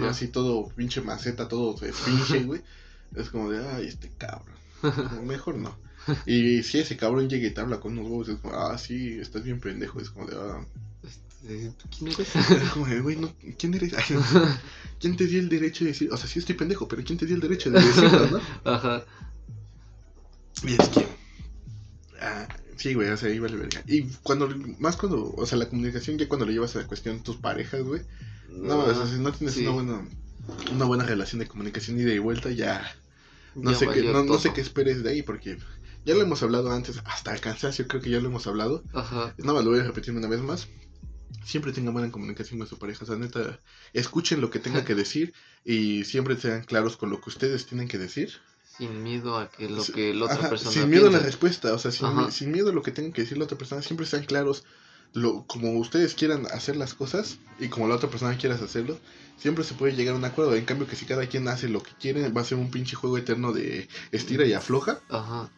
Y 0.00 0.04
así 0.04 0.28
todo 0.28 0.68
pinche 0.68 1.00
maceta, 1.00 1.48
todo 1.48 1.76
se 1.76 1.92
finge, 1.92 2.42
güey. 2.44 2.62
Es 3.14 3.30
como 3.30 3.50
de, 3.50 3.66
ay, 3.66 3.86
este 3.86 4.10
cabrón. 4.18 4.56
Mejor 5.26 5.56
no. 5.56 5.76
Y 6.26 6.62
si 6.62 6.78
ese 6.78 6.96
cabrón 6.96 7.28
llega 7.28 7.46
y 7.46 7.50
te 7.50 7.60
habla 7.60 7.80
con 7.80 7.92
unos 7.92 8.10
huevos, 8.10 8.28
es 8.28 8.38
como, 8.38 8.54
ah, 8.54 8.76
sí, 8.78 9.18
estás 9.20 9.42
bien 9.42 9.60
pendejo. 9.60 10.00
Es 10.00 10.10
como 10.10 10.26
de, 10.26 10.36
ah. 10.36 10.64
Este, 11.02 11.88
¿Quién 11.96 12.12
eres? 12.12 12.28
como 12.72 12.86
de, 12.86 13.00
güey, 13.00 13.16
no, 13.16 13.32
¿quién 13.58 13.74
eres? 13.74 13.94
¿Quién 14.98 15.16
te 15.16 15.26
dio 15.26 15.40
el 15.40 15.48
derecho 15.48 15.84
de 15.84 15.90
decir? 15.90 16.10
O 16.12 16.16
sea, 16.16 16.28
sí 16.28 16.38
estoy 16.38 16.54
pendejo, 16.54 16.88
pero 16.88 17.02
¿quién 17.04 17.18
te 17.18 17.26
dio 17.26 17.34
el 17.34 17.40
derecho 17.40 17.70
de 17.70 17.80
decirlo, 17.80 18.26
no? 18.64 18.70
Ajá. 18.70 19.04
Y 20.62 20.72
es 20.72 20.88
que. 20.90 21.06
Ah, 22.20 22.46
sí, 22.80 22.94
güey, 22.94 23.10
o 23.10 23.16
sea, 23.16 23.28
ahí 23.28 23.38
vale 23.38 23.56
verga. 23.56 23.82
Y 23.86 24.04
cuando, 24.22 24.48
más 24.78 24.96
cuando, 24.96 25.34
o 25.36 25.46
sea, 25.46 25.58
la 25.58 25.68
comunicación 25.68 26.18
ya 26.18 26.28
cuando 26.28 26.46
lo 26.46 26.52
llevas 26.52 26.74
a 26.76 26.80
la 26.80 26.86
cuestión 26.86 27.22
tus 27.22 27.36
parejas, 27.36 27.82
güey. 27.82 28.02
No, 28.48 28.78
o 28.80 28.94
sea, 28.94 29.06
si 29.06 29.20
no 29.20 29.30
tienes 29.32 29.56
una 29.58 29.70
buena 29.70 30.02
una 30.72 30.84
buena 30.84 31.04
relación 31.04 31.38
de 31.38 31.46
comunicación 31.46 31.98
y 31.98 32.02
de 32.02 32.18
vuelta, 32.18 32.50
ya 32.50 32.82
no 33.54 33.74
sé 33.74 33.86
qué, 33.88 34.02
no, 34.02 34.38
sé 34.38 34.52
qué 34.52 34.60
esperes 34.60 35.02
de 35.02 35.10
ahí 35.10 35.22
porque 35.22 35.58
ya 36.04 36.14
lo 36.14 36.22
hemos 36.22 36.42
hablado 36.42 36.72
antes, 36.72 37.00
hasta 37.04 37.34
el 37.34 37.40
cansancio 37.40 37.86
creo 37.86 38.00
que 38.00 38.10
ya 38.10 38.20
lo 38.20 38.28
hemos 38.28 38.46
hablado. 38.46 38.82
Ajá. 38.92 39.34
No, 39.38 39.60
lo 39.60 39.70
voy 39.70 39.80
a 39.80 39.84
repetir 39.84 40.14
una 40.14 40.28
vez 40.28 40.40
más. 40.40 40.68
Siempre 41.44 41.72
tengan 41.72 41.92
buena 41.92 42.10
comunicación 42.10 42.58
con 42.58 42.68
su 42.68 42.78
pareja, 42.78 43.04
o 43.04 43.06
sea, 43.06 43.16
neta, 43.16 43.60
escuchen 43.92 44.40
lo 44.40 44.50
que 44.50 44.58
tenga 44.58 44.84
que 44.86 44.94
decir 44.94 45.34
y 45.64 46.04
siempre 46.04 46.36
sean 46.36 46.64
claros 46.64 46.96
con 46.96 47.10
lo 47.10 47.20
que 47.20 47.30
ustedes 47.30 47.66
tienen 47.66 47.88
que 47.88 47.98
decir. 47.98 48.32
Sin 48.80 49.02
miedo 49.02 49.38
a 49.38 49.50
que 49.50 49.68
lo 49.68 49.84
que 49.84 50.14
la 50.14 50.24
otra 50.24 50.48
persona 50.48 50.72
Sin 50.72 50.88
miedo 50.88 51.08
a 51.08 51.12
la 51.12 51.18
respuesta, 51.18 51.72
o 51.72 51.78
sea, 51.78 51.92
sin, 51.92 52.32
sin, 52.32 52.50
miedo 52.50 52.70
a 52.70 52.72
lo 52.72 52.82
que 52.82 52.90
tenga 52.90 53.12
que 53.12 53.20
decir 53.22 53.36
la 53.36 53.44
otra 53.44 53.58
persona, 53.58 53.82
siempre 53.82 54.06
sean 54.06 54.24
claros 54.24 54.64
lo, 55.12 55.44
como 55.46 55.72
ustedes 55.78 56.14
quieran 56.14 56.46
hacer 56.46 56.76
las 56.76 56.94
cosas 56.94 57.38
y 57.58 57.68
como 57.68 57.88
la 57.88 57.96
otra 57.96 58.08
persona 58.08 58.36
quiera 58.36 58.54
hacerlo, 58.54 58.98
siempre 59.36 59.64
se 59.64 59.74
puede 59.74 59.94
llegar 59.94 60.14
a 60.14 60.18
un 60.18 60.24
acuerdo. 60.24 60.54
En 60.54 60.64
cambio, 60.64 60.86
que 60.86 60.96
si 60.96 61.06
cada 61.06 61.26
quien 61.26 61.48
hace 61.48 61.68
lo 61.68 61.82
que 61.82 61.92
quiere, 62.00 62.28
va 62.28 62.40
a 62.40 62.44
ser 62.44 62.58
un 62.58 62.70
pinche 62.70 62.96
juego 62.96 63.18
eterno 63.18 63.52
de 63.52 63.88
estira 64.12 64.44
y 64.46 64.52
afloja. 64.52 65.00
Ajá. 65.08 65.50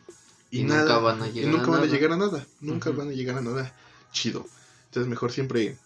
Y, 0.51 0.65
nunca 0.65 0.99
van 0.99 1.23
a 1.23 1.28
llegar, 1.28 1.51
nunca 1.51 1.66
a, 1.66 1.70
van 1.70 1.81
nada. 1.81 1.85
a 1.85 1.94
llegar 1.94 2.12
a 2.12 2.16
nada. 2.16 2.47
Nunca 2.61 2.90
van 2.90 3.09
a 3.09 3.12
llegar 3.12 3.39
a 3.39 3.43
nada 3.43 3.74
chido. 4.12 4.47
Entonces, 4.86 5.09
mejor 5.09 5.32
siempre. 5.32 5.78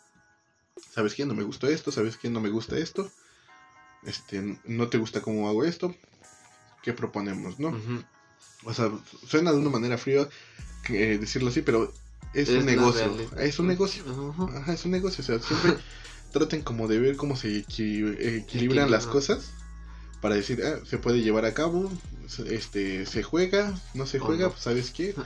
¿Sabes 0.93 1.15
quién? 1.15 1.29
No 1.29 1.35
me 1.35 1.45
gusta 1.45 1.69
esto. 1.69 1.93
¿Sabes 1.93 2.17
quién 2.17 2.33
no 2.33 2.41
me 2.41 2.51
gusta 2.51 2.77
esto? 2.77 3.11
Este, 4.05 4.59
no 4.65 4.89
te 4.89 4.99
gusta 4.99 5.21
cómo 5.21 5.49
hago 5.49 5.65
esto. 5.65 5.95
¿Qué 6.83 6.93
proponemos, 6.93 7.59
no? 7.59 7.77
O 8.65 8.75
sea, 8.75 8.91
suena 9.27 9.53
de 9.53 9.59
una 9.59 9.71
manera 9.71 9.99
fría 9.99 10.29
que, 10.85 11.19
decirlo 11.19 11.49
así, 11.49 11.63
pero 11.63 11.93
es, 12.35 12.49
un 12.49 12.67
negocio. 12.67 13.17
Es 13.39 13.59
un 13.59 13.67
negocio. 13.67 14.05
Ajá, 14.55 14.73
es 14.73 14.85
un 14.85 14.91
negocio. 14.91 15.23
O 15.23 15.27
sea, 15.27 15.39
siempre 15.41 15.77
traten 16.33 16.63
como 16.63 16.89
de 16.89 16.99
ver 16.99 17.17
cómo 17.17 17.37
se 17.37 17.59
equilibran 17.59 18.91
las 18.91 19.07
cosas 19.07 19.53
para 20.21 20.35
decir, 20.35 20.63
ah, 20.65 20.81
se 20.85 20.99
puede 20.99 21.23
llevar 21.23 21.45
a 21.45 21.55
cabo, 21.55 21.91
este, 22.47 23.07
se 23.07 23.23
juega, 23.23 23.79
no 23.95 24.07
se 24.07 24.19
juega, 24.19 24.51
pues, 24.51 24.63
¿sabes 24.63 24.91
qué? 24.91 25.15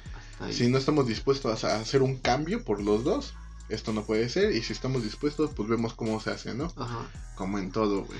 Si 0.50 0.68
no 0.68 0.78
estamos 0.78 1.06
dispuestos 1.06 1.64
a 1.64 1.76
hacer 1.76 2.00
un 2.00 2.16
cambio 2.16 2.64
por 2.64 2.80
los 2.80 3.04
dos, 3.04 3.34
esto 3.68 3.92
no 3.92 4.04
puede 4.04 4.26
ser, 4.30 4.56
y 4.56 4.62
si 4.62 4.72
estamos 4.72 5.02
dispuestos, 5.02 5.50
pues 5.54 5.68
vemos 5.68 5.92
cómo 5.92 6.18
se 6.18 6.30
hace, 6.30 6.54
¿no? 6.54 6.72
Ajá. 6.76 7.10
Como 7.36 7.58
en 7.58 7.70
todo, 7.70 8.04
güey. 8.04 8.18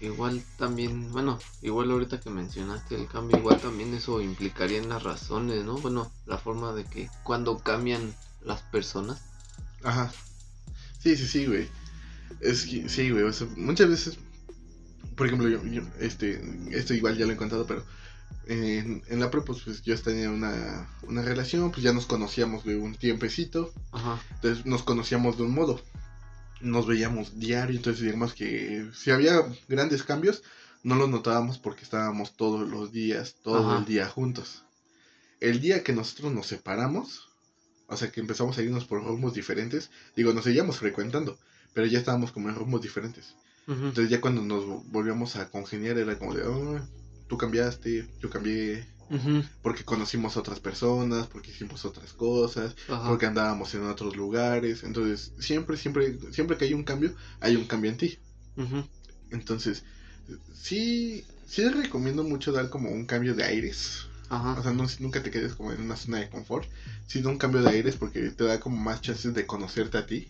Igual 0.00 0.42
también, 0.56 1.10
bueno, 1.12 1.38
igual 1.62 1.90
ahorita 1.90 2.20
que 2.20 2.30
mencionaste 2.30 2.94
el 2.94 3.08
cambio, 3.08 3.38
igual 3.38 3.60
también 3.60 3.92
eso 3.92 4.20
implicaría 4.20 4.78
en 4.78 4.88
las 4.88 5.02
razones, 5.02 5.64
¿no? 5.64 5.76
Bueno, 5.78 6.12
la 6.26 6.38
forma 6.38 6.72
de 6.72 6.84
que 6.84 7.10
cuando 7.24 7.58
cambian 7.58 8.14
las 8.40 8.62
personas. 8.62 9.20
Ajá. 9.82 10.12
Sí, 11.00 11.16
sí, 11.16 11.26
sí, 11.26 11.46
güey. 11.46 11.68
Es 12.40 12.66
que, 12.66 12.88
sí, 12.88 13.10
güey, 13.10 13.24
muchas 13.56 13.88
veces, 13.88 14.18
por 15.16 15.26
ejemplo, 15.26 15.48
yo, 15.48 15.82
este, 15.98 16.40
esto 16.70 16.94
igual 16.94 17.16
ya 17.16 17.26
lo 17.26 17.32
he 17.32 17.36
contado, 17.36 17.66
pero 17.66 17.84
en, 18.46 19.02
en 19.08 19.20
la 19.20 19.30
prepa, 19.30 19.52
pues 19.52 19.82
yo 19.82 20.00
tenía 20.00 20.30
una, 20.30 20.88
una 21.02 21.22
relación, 21.22 21.70
pues 21.70 21.82
ya 21.82 21.92
nos 21.92 22.06
conocíamos 22.06 22.64
de 22.64 22.76
un 22.76 22.94
tiempecito, 22.94 23.72
Ajá. 23.92 24.20
entonces 24.36 24.66
nos 24.66 24.82
conocíamos 24.82 25.36
de 25.36 25.42
un 25.44 25.54
modo, 25.54 25.80
nos 26.60 26.86
veíamos 26.86 27.38
diario, 27.38 27.76
entonces 27.76 28.02
digamos 28.02 28.34
que 28.34 28.88
si 28.94 29.10
había 29.10 29.42
grandes 29.68 30.02
cambios, 30.02 30.42
no 30.82 30.94
los 30.94 31.08
notábamos 31.08 31.58
porque 31.58 31.82
estábamos 31.82 32.36
todos 32.36 32.68
los 32.68 32.92
días, 32.92 33.36
todo 33.42 33.78
el 33.78 33.84
día 33.84 34.08
juntos. 34.08 34.64
El 35.40 35.60
día 35.60 35.82
que 35.82 35.92
nosotros 35.92 36.32
nos 36.32 36.46
separamos, 36.46 37.28
o 37.86 37.96
sea 37.96 38.10
que 38.10 38.20
empezamos 38.20 38.58
a 38.58 38.62
irnos 38.62 38.84
por 38.84 39.04
rumbos 39.04 39.34
diferentes, 39.34 39.90
digo, 40.16 40.32
nos 40.32 40.44
seguíamos 40.44 40.78
frecuentando, 40.78 41.38
pero 41.74 41.86
ya 41.86 41.98
estábamos 41.98 42.32
como 42.32 42.48
en 42.48 42.54
rumbos 42.54 42.82
diferentes. 42.82 43.34
Entonces 43.66 44.08
ya 44.08 44.20
cuando 44.22 44.40
nos 44.40 44.64
volvíamos 44.90 45.36
a 45.36 45.50
congeniar 45.50 45.98
era 45.98 46.18
como 46.18 46.34
de, 46.34 46.42
oh, 46.42 46.80
tú 47.28 47.36
cambiaste, 47.36 48.08
yo 48.18 48.30
cambié, 48.30 48.86
porque 49.62 49.84
conocimos 49.84 50.36
otras 50.36 50.60
personas, 50.60 51.26
porque 51.26 51.50
hicimos 51.50 51.84
otras 51.84 52.12
cosas, 52.12 52.74
porque 53.06 53.26
andábamos 53.26 53.74
en 53.74 53.86
otros 53.86 54.16
lugares. 54.16 54.82
Entonces, 54.84 55.32
siempre, 55.38 55.76
siempre, 55.76 56.18
siempre 56.32 56.56
que 56.56 56.66
hay 56.66 56.74
un 56.74 56.84
cambio, 56.84 57.14
hay 57.40 57.56
un 57.56 57.64
cambio 57.64 57.90
en 57.90 57.96
ti. 57.96 58.18
Entonces, 59.30 59.84
sí, 60.54 61.24
sí 61.46 61.68
recomiendo 61.68 62.24
mucho 62.24 62.52
dar 62.52 62.70
como 62.70 62.90
un 62.90 63.06
cambio 63.06 63.34
de 63.34 63.44
aires. 63.44 64.06
O 64.30 64.62
sea, 64.62 64.72
nunca 64.72 65.22
te 65.22 65.30
quedes 65.30 65.54
como 65.54 65.72
en 65.72 65.80
una 65.80 65.96
zona 65.96 66.18
de 66.18 66.28
confort, 66.28 66.68
sino 67.06 67.30
un 67.30 67.38
cambio 67.38 67.62
de 67.62 67.70
aires 67.70 67.96
porque 67.96 68.30
te 68.30 68.44
da 68.44 68.60
como 68.60 68.76
más 68.76 69.00
chances 69.00 69.32
de 69.32 69.46
conocerte 69.46 69.96
a 69.96 70.06
ti. 70.06 70.28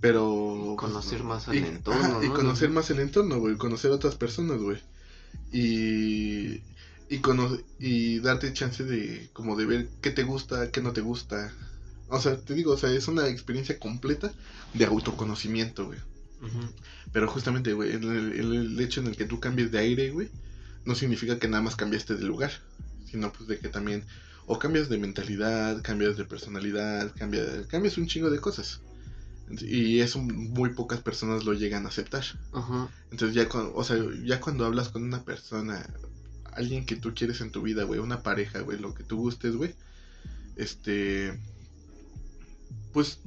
Pero... 0.00 0.76
conocer 0.78 1.24
más 1.24 1.48
el 1.48 1.64
entorno. 1.64 2.22
Y 2.22 2.28
conocer 2.28 2.70
más 2.70 2.90
el 2.90 3.00
entorno, 3.00 3.38
güey. 3.38 3.56
Conocer 3.56 3.90
a 3.90 3.94
otras 3.94 4.14
personas, 4.14 4.58
güey. 4.58 4.78
Y 5.50 6.60
y, 7.08 7.20
y 7.78 8.18
darte 8.20 8.52
chance 8.52 8.84
de 8.84 9.28
como 9.32 9.56
de 9.56 9.66
ver 9.66 9.88
qué 10.00 10.10
te 10.10 10.22
gusta, 10.22 10.70
qué 10.70 10.80
no 10.80 10.92
te 10.92 11.00
gusta. 11.00 11.52
O 12.08 12.20
sea, 12.20 12.36
te 12.36 12.54
digo, 12.54 12.72
o 12.72 12.76
sea, 12.76 12.90
es 12.90 13.08
una 13.08 13.28
experiencia 13.28 13.78
completa 13.78 14.32
de 14.72 14.84
autoconocimiento, 14.84 15.86
güey. 15.86 15.98
Pero 17.12 17.28
justamente, 17.28 17.72
güey, 17.72 17.92
el, 17.92 18.04
el, 18.04 18.80
hecho 18.80 19.00
en 19.00 19.06
el 19.06 19.16
que 19.16 19.24
tú 19.24 19.40
cambies 19.40 19.70
de 19.70 19.78
aire, 19.78 20.10
güey, 20.10 20.28
no 20.84 20.94
significa 20.94 21.38
que 21.38 21.48
nada 21.48 21.62
más 21.62 21.76
cambiaste 21.76 22.16
de 22.16 22.24
lugar, 22.24 22.50
sino 23.10 23.32
pues 23.32 23.48
de 23.48 23.58
que 23.58 23.68
también 23.68 24.04
o 24.46 24.58
cambias 24.58 24.88
de 24.88 24.98
mentalidad, 24.98 25.80
cambias 25.82 26.16
de 26.16 26.24
personalidad, 26.24 27.12
cambias, 27.16 27.66
cambias 27.68 27.96
un 27.96 28.06
chingo 28.06 28.30
de 28.30 28.40
cosas. 28.40 28.80
Y 29.60 30.00
eso 30.00 30.20
muy 30.20 30.70
pocas 30.70 31.00
personas 31.00 31.44
lo 31.44 31.52
llegan 31.54 31.86
a 31.86 31.88
aceptar. 31.88 32.24
Entonces 33.10 33.34
ya, 33.34 33.48
cuando, 33.48 33.74
o 33.74 33.84
sea, 33.84 33.96
ya 34.24 34.40
cuando 34.40 34.66
hablas 34.66 34.88
con 34.88 35.02
una 35.02 35.22
persona 35.22 35.86
alguien 36.56 36.86
que 36.86 36.96
tú 36.96 37.14
quieres 37.14 37.40
en 37.40 37.50
tu 37.50 37.62
vida, 37.62 37.84
güey, 37.84 38.00
una 38.00 38.22
pareja, 38.22 38.60
güey, 38.60 38.78
lo 38.78 38.94
que 38.94 39.04
tú 39.04 39.18
gustes, 39.18 39.56
güey, 39.56 39.74
este, 40.56 41.38
pues, 42.92 43.20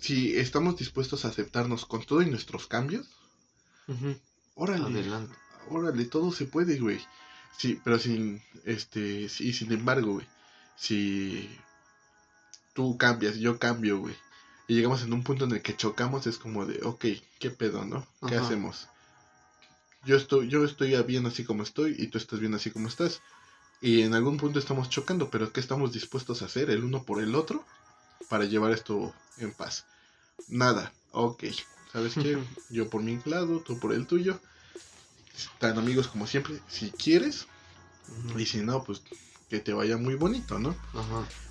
si 0.00 0.36
estamos 0.36 0.76
dispuestos 0.76 1.24
a 1.24 1.28
aceptarnos 1.28 1.86
con 1.86 2.04
todos 2.04 2.26
nuestros 2.26 2.66
cambios, 2.66 3.08
órale, 4.54 4.84
Adelante. 4.84 5.34
órale, 5.68 6.04
todo 6.04 6.32
se 6.32 6.46
puede, 6.46 6.78
güey. 6.78 7.00
Sí, 7.56 7.80
pero 7.84 7.98
sin, 7.98 8.42
este, 8.64 9.28
sí, 9.28 9.52
sin 9.52 9.72
embargo, 9.72 10.14
güey, 10.14 10.26
si 10.76 11.48
tú 12.72 12.96
cambias, 12.96 13.36
yo 13.36 13.58
cambio, 13.58 13.98
güey, 13.98 14.14
y 14.70 14.74
llegamos 14.74 15.02
en 15.02 15.12
un 15.12 15.24
punto 15.24 15.46
en 15.46 15.52
el 15.52 15.62
que 15.62 15.76
chocamos, 15.76 16.26
es 16.28 16.38
como 16.38 16.64
de, 16.64 16.80
ok, 16.84 17.04
¿qué 17.40 17.50
pedo, 17.50 17.84
no? 17.84 18.06
¿Qué 18.28 18.36
hacemos? 18.36 18.88
Yo 20.04 20.16
estoy, 20.16 20.48
yo 20.48 20.64
estoy 20.64 21.00
bien 21.02 21.26
así 21.26 21.44
como 21.44 21.62
estoy 21.62 21.94
y 21.98 22.08
tú 22.08 22.18
estás 22.18 22.40
bien 22.40 22.54
así 22.54 22.70
como 22.70 22.88
estás. 22.88 23.20
Y 23.80 24.02
en 24.02 24.14
algún 24.14 24.36
punto 24.36 24.58
estamos 24.58 24.90
chocando, 24.90 25.30
pero 25.30 25.52
¿qué 25.52 25.60
estamos 25.60 25.92
dispuestos 25.92 26.42
a 26.42 26.46
hacer 26.46 26.70
el 26.70 26.84
uno 26.84 27.02
por 27.04 27.22
el 27.22 27.34
otro 27.34 27.64
para 28.28 28.44
llevar 28.44 28.72
esto 28.72 29.14
en 29.38 29.52
paz? 29.52 29.86
Nada, 30.48 30.92
ok. 31.12 31.44
¿Sabes 31.92 32.14
qué? 32.14 32.38
Yo 32.68 32.88
por 32.88 33.02
mi 33.02 33.18
lado, 33.24 33.60
tú 33.60 33.78
por 33.78 33.92
el 33.92 34.06
tuyo. 34.06 34.38
Tan 35.58 35.78
amigos 35.78 36.08
como 36.08 36.26
siempre, 36.26 36.60
si 36.68 36.90
quieres. 36.90 37.46
Y 38.36 38.46
si 38.46 38.58
no, 38.58 38.84
pues 38.84 39.02
que 39.48 39.60
te 39.60 39.72
vaya 39.72 39.96
muy 39.96 40.14
bonito, 40.14 40.58
¿no? 40.58 40.76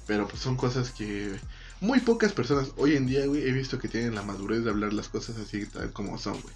Pero 0.07 0.27
pues 0.27 0.41
son 0.41 0.55
cosas 0.55 0.91
que 0.91 1.39
muy 1.81 1.99
pocas 1.99 2.31
personas 2.31 2.71
hoy 2.77 2.95
en 2.95 3.07
día, 3.07 3.25
güey, 3.25 3.47
he 3.47 3.51
visto 3.51 3.79
que 3.79 3.87
tienen 3.87 4.15
la 4.15 4.21
madurez 4.21 4.63
de 4.63 4.69
hablar 4.69 4.93
las 4.93 5.09
cosas 5.09 5.37
así 5.37 5.65
tal 5.65 5.91
como 5.93 6.17
son, 6.17 6.39
güey. 6.41 6.55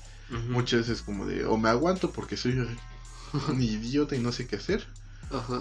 Muchas 0.49 0.81
veces 0.81 1.01
como 1.03 1.25
de, 1.25 1.45
o 1.45 1.57
me 1.57 1.69
aguanto 1.69 2.11
porque 2.11 2.37
soy 2.37 2.67
un 3.49 3.61
idiota 3.61 4.15
y 4.15 4.19
no 4.19 4.31
sé 4.31 4.47
qué 4.47 4.55
hacer. 4.55 4.85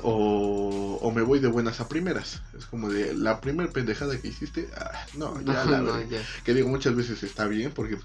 O, 0.02 0.98
o, 1.00 1.12
me 1.12 1.22
voy 1.22 1.38
de 1.40 1.48
buenas 1.48 1.80
a 1.80 1.88
primeras. 1.88 2.42
Es 2.56 2.66
como 2.66 2.90
de 2.90 3.14
la 3.14 3.40
primera 3.40 3.70
pendejada 3.70 4.18
que 4.18 4.28
hiciste. 4.28 4.68
Ah, 4.76 5.06
no, 5.14 5.40
ya 5.44 5.64
la 5.64 6.04
Que 6.44 6.54
digo, 6.54 6.68
muchas 6.68 6.94
veces 6.94 7.22
está 7.22 7.46
bien 7.46 7.72
porque 7.74 7.98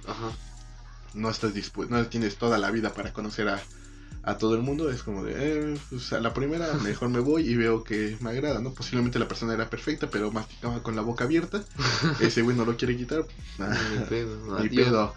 no 1.13 1.29
estás 1.29 1.53
dispuesto, 1.53 1.93
no 1.93 2.05
tienes 2.07 2.37
toda 2.37 2.57
la 2.57 2.71
vida 2.71 2.93
para 2.93 3.11
conocer 3.11 3.49
a, 3.49 3.61
a 4.23 4.37
todo 4.37 4.55
el 4.55 4.61
mundo. 4.61 4.89
Es 4.89 5.03
como 5.03 5.23
de, 5.23 5.33
eh, 5.35 5.79
pues 5.89 6.13
a 6.13 6.21
la 6.21 6.33
primera 6.33 6.73
mejor 6.83 7.09
me 7.09 7.19
voy 7.19 7.49
y 7.49 7.55
veo 7.55 7.83
que 7.83 8.17
me 8.21 8.29
agrada, 8.29 8.61
¿no? 8.61 8.73
Posiblemente 8.73 9.19
la 9.19 9.27
persona 9.27 9.53
era 9.53 9.69
perfecta, 9.69 10.09
pero 10.09 10.31
masticaba 10.31 10.81
con 10.83 10.95
la 10.95 11.01
boca 11.01 11.25
abierta. 11.25 11.63
Ese 12.19 12.43
güey 12.43 12.55
no 12.55 12.65
lo 12.65 12.77
quiere 12.77 12.95
quitar. 12.95 13.25
ni 13.57 14.05
pedo. 14.05 14.59
Ni 14.61 14.69
pedo. 14.69 15.13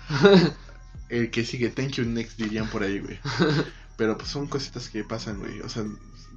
El 1.11 1.31
que 1.31 1.45
sigue, 1.45 1.71
thank 1.71 1.93
you 1.93 2.05
next 2.05 2.39
dirían 2.39 2.69
por 2.71 2.83
ahí, 2.83 3.01
güey. 3.01 3.19
Pero 3.97 4.17
pues 4.17 4.31
son 4.31 4.47
cositas 4.47 4.89
que 4.89 5.05
pasan, 5.05 5.41
güey. 5.41 5.61
O 5.61 5.69
sea, 5.69 5.85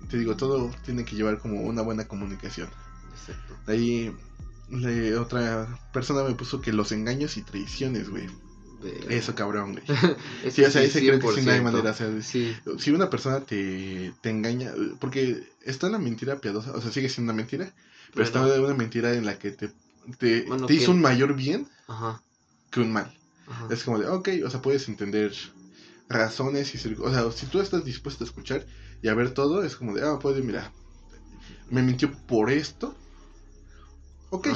te 0.10 0.18
digo, 0.18 0.36
todo 0.36 0.72
tiene 0.84 1.06
que 1.06 1.16
llevar 1.16 1.40
como 1.40 1.62
una 1.62 1.82
buena 1.82 2.08
comunicación. 2.08 2.70
Exacto. 3.14 3.56
ahí 3.68 4.14
otra 5.18 5.80
persona 5.94 6.24
me 6.24 6.34
puso 6.34 6.60
que 6.62 6.74
los 6.74 6.92
engaños 6.92 7.38
y 7.38 7.44
traiciones, 7.44 8.10
güey. 8.10 8.28
Eso 9.10 9.34
cabrón, 9.34 9.74
güey. 9.74 9.84
sí, 10.52 10.64
o 10.64 10.72
sea, 10.72 10.82
ese 10.82 11.00
creo 11.00 11.20
que 11.20 11.40
sí 11.40 11.46
no 11.46 11.52
hay 11.52 11.62
manera. 11.62 11.92
O 11.92 11.94
sea, 11.94 12.10
si 12.22 12.92
una 12.92 13.10
persona 13.10 13.42
te, 13.42 14.14
te 14.22 14.30
engaña, 14.30 14.74
porque 15.00 15.48
está 15.62 15.86
en 15.86 15.94
la 15.94 16.00
mentira 16.00 16.40
piadosa, 16.40 16.72
o 16.72 16.82
sea, 16.82 16.92
sigue 16.92 17.08
siendo 17.08 17.32
una 17.32 17.38
mentira, 17.38 17.74
pero, 18.14 18.26
está 18.26 18.56
en 18.56 18.64
una 18.64 18.74
mentira 18.74 19.14
en 19.14 19.26
la 19.26 19.40
que 19.40 19.52
te, 19.52 19.72
te, 20.18 20.42
te 20.42 20.74
hizo 20.74 20.92
un 20.92 21.02
mayor 21.02 21.34
bien 21.36 21.68
que 22.72 22.82
un 22.82 22.92
mal. 22.92 23.14
Es 23.70 23.84
como 23.84 24.00
de, 24.00 24.08
ok, 24.08 24.30
o 24.46 24.50
sea, 24.50 24.62
puedes 24.62 24.88
entender 24.88 25.34
razones 26.10 26.74
y 26.74 26.96
o 27.02 27.12
sea, 27.12 27.32
si 27.32 27.46
tú 27.48 27.60
estás 27.60 27.84
dispuesto 27.84 28.24
a 28.24 28.28
escuchar 28.28 28.66
y 29.02 29.08
a 29.08 29.14
ver 29.14 29.34
todo, 29.34 29.64
es 29.64 29.76
como 29.76 29.94
de, 29.94 30.06
ah, 30.06 30.20
puede, 30.20 30.42
mira, 30.42 30.72
me 31.70 31.82
mintió 31.82 32.12
por 32.28 32.52
esto. 32.52 32.96
Ok. 34.30 34.48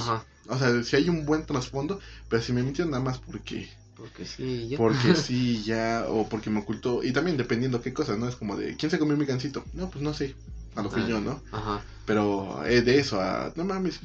O 0.49 0.57
sea, 0.57 0.84
si 0.84 0.95
hay 0.95 1.09
un 1.09 1.26
buen 1.26 1.45
trasfondo, 1.45 1.99
pero 2.30 2.41
si 2.41 2.53
me 2.53 2.64
mintió 2.64 2.85
nada 2.85 3.03
más 3.03 3.19
porque 3.19 3.69
porque 3.97 4.26
sí, 4.26 4.68
ya. 4.69 4.77
Porque 4.77 5.15
sí, 5.15 5.64
ya, 5.64 6.05
o 6.07 6.27
porque 6.30 6.49
me 6.49 6.59
ocultó. 6.59 7.03
Y 7.03 7.11
también 7.11 7.38
dependiendo 7.38 7.81
qué 7.81 7.93
cosa, 7.93 8.15
¿no? 8.15 8.27
Es 8.27 8.35
como 8.35 8.55
de, 8.55 8.76
¿quién 8.76 8.91
se 8.91 8.99
comió 8.99 9.18
mi 9.18 9.26
gancito? 9.26 9.64
No, 9.73 9.89
pues 9.89 10.03
no 10.03 10.14
sé. 10.14 10.35
A 10.76 10.84
lo 10.84 10.91
que 10.91 11.01
ah, 11.01 11.07
yo, 11.07 11.19
¿no? 11.19 11.41
Ajá. 11.51 11.81
Pero 12.05 12.64
eh, 12.65 12.81
de 12.84 12.99
eso, 12.99 13.19
a, 13.19 13.51
no 13.55 13.65
mames, 13.65 13.99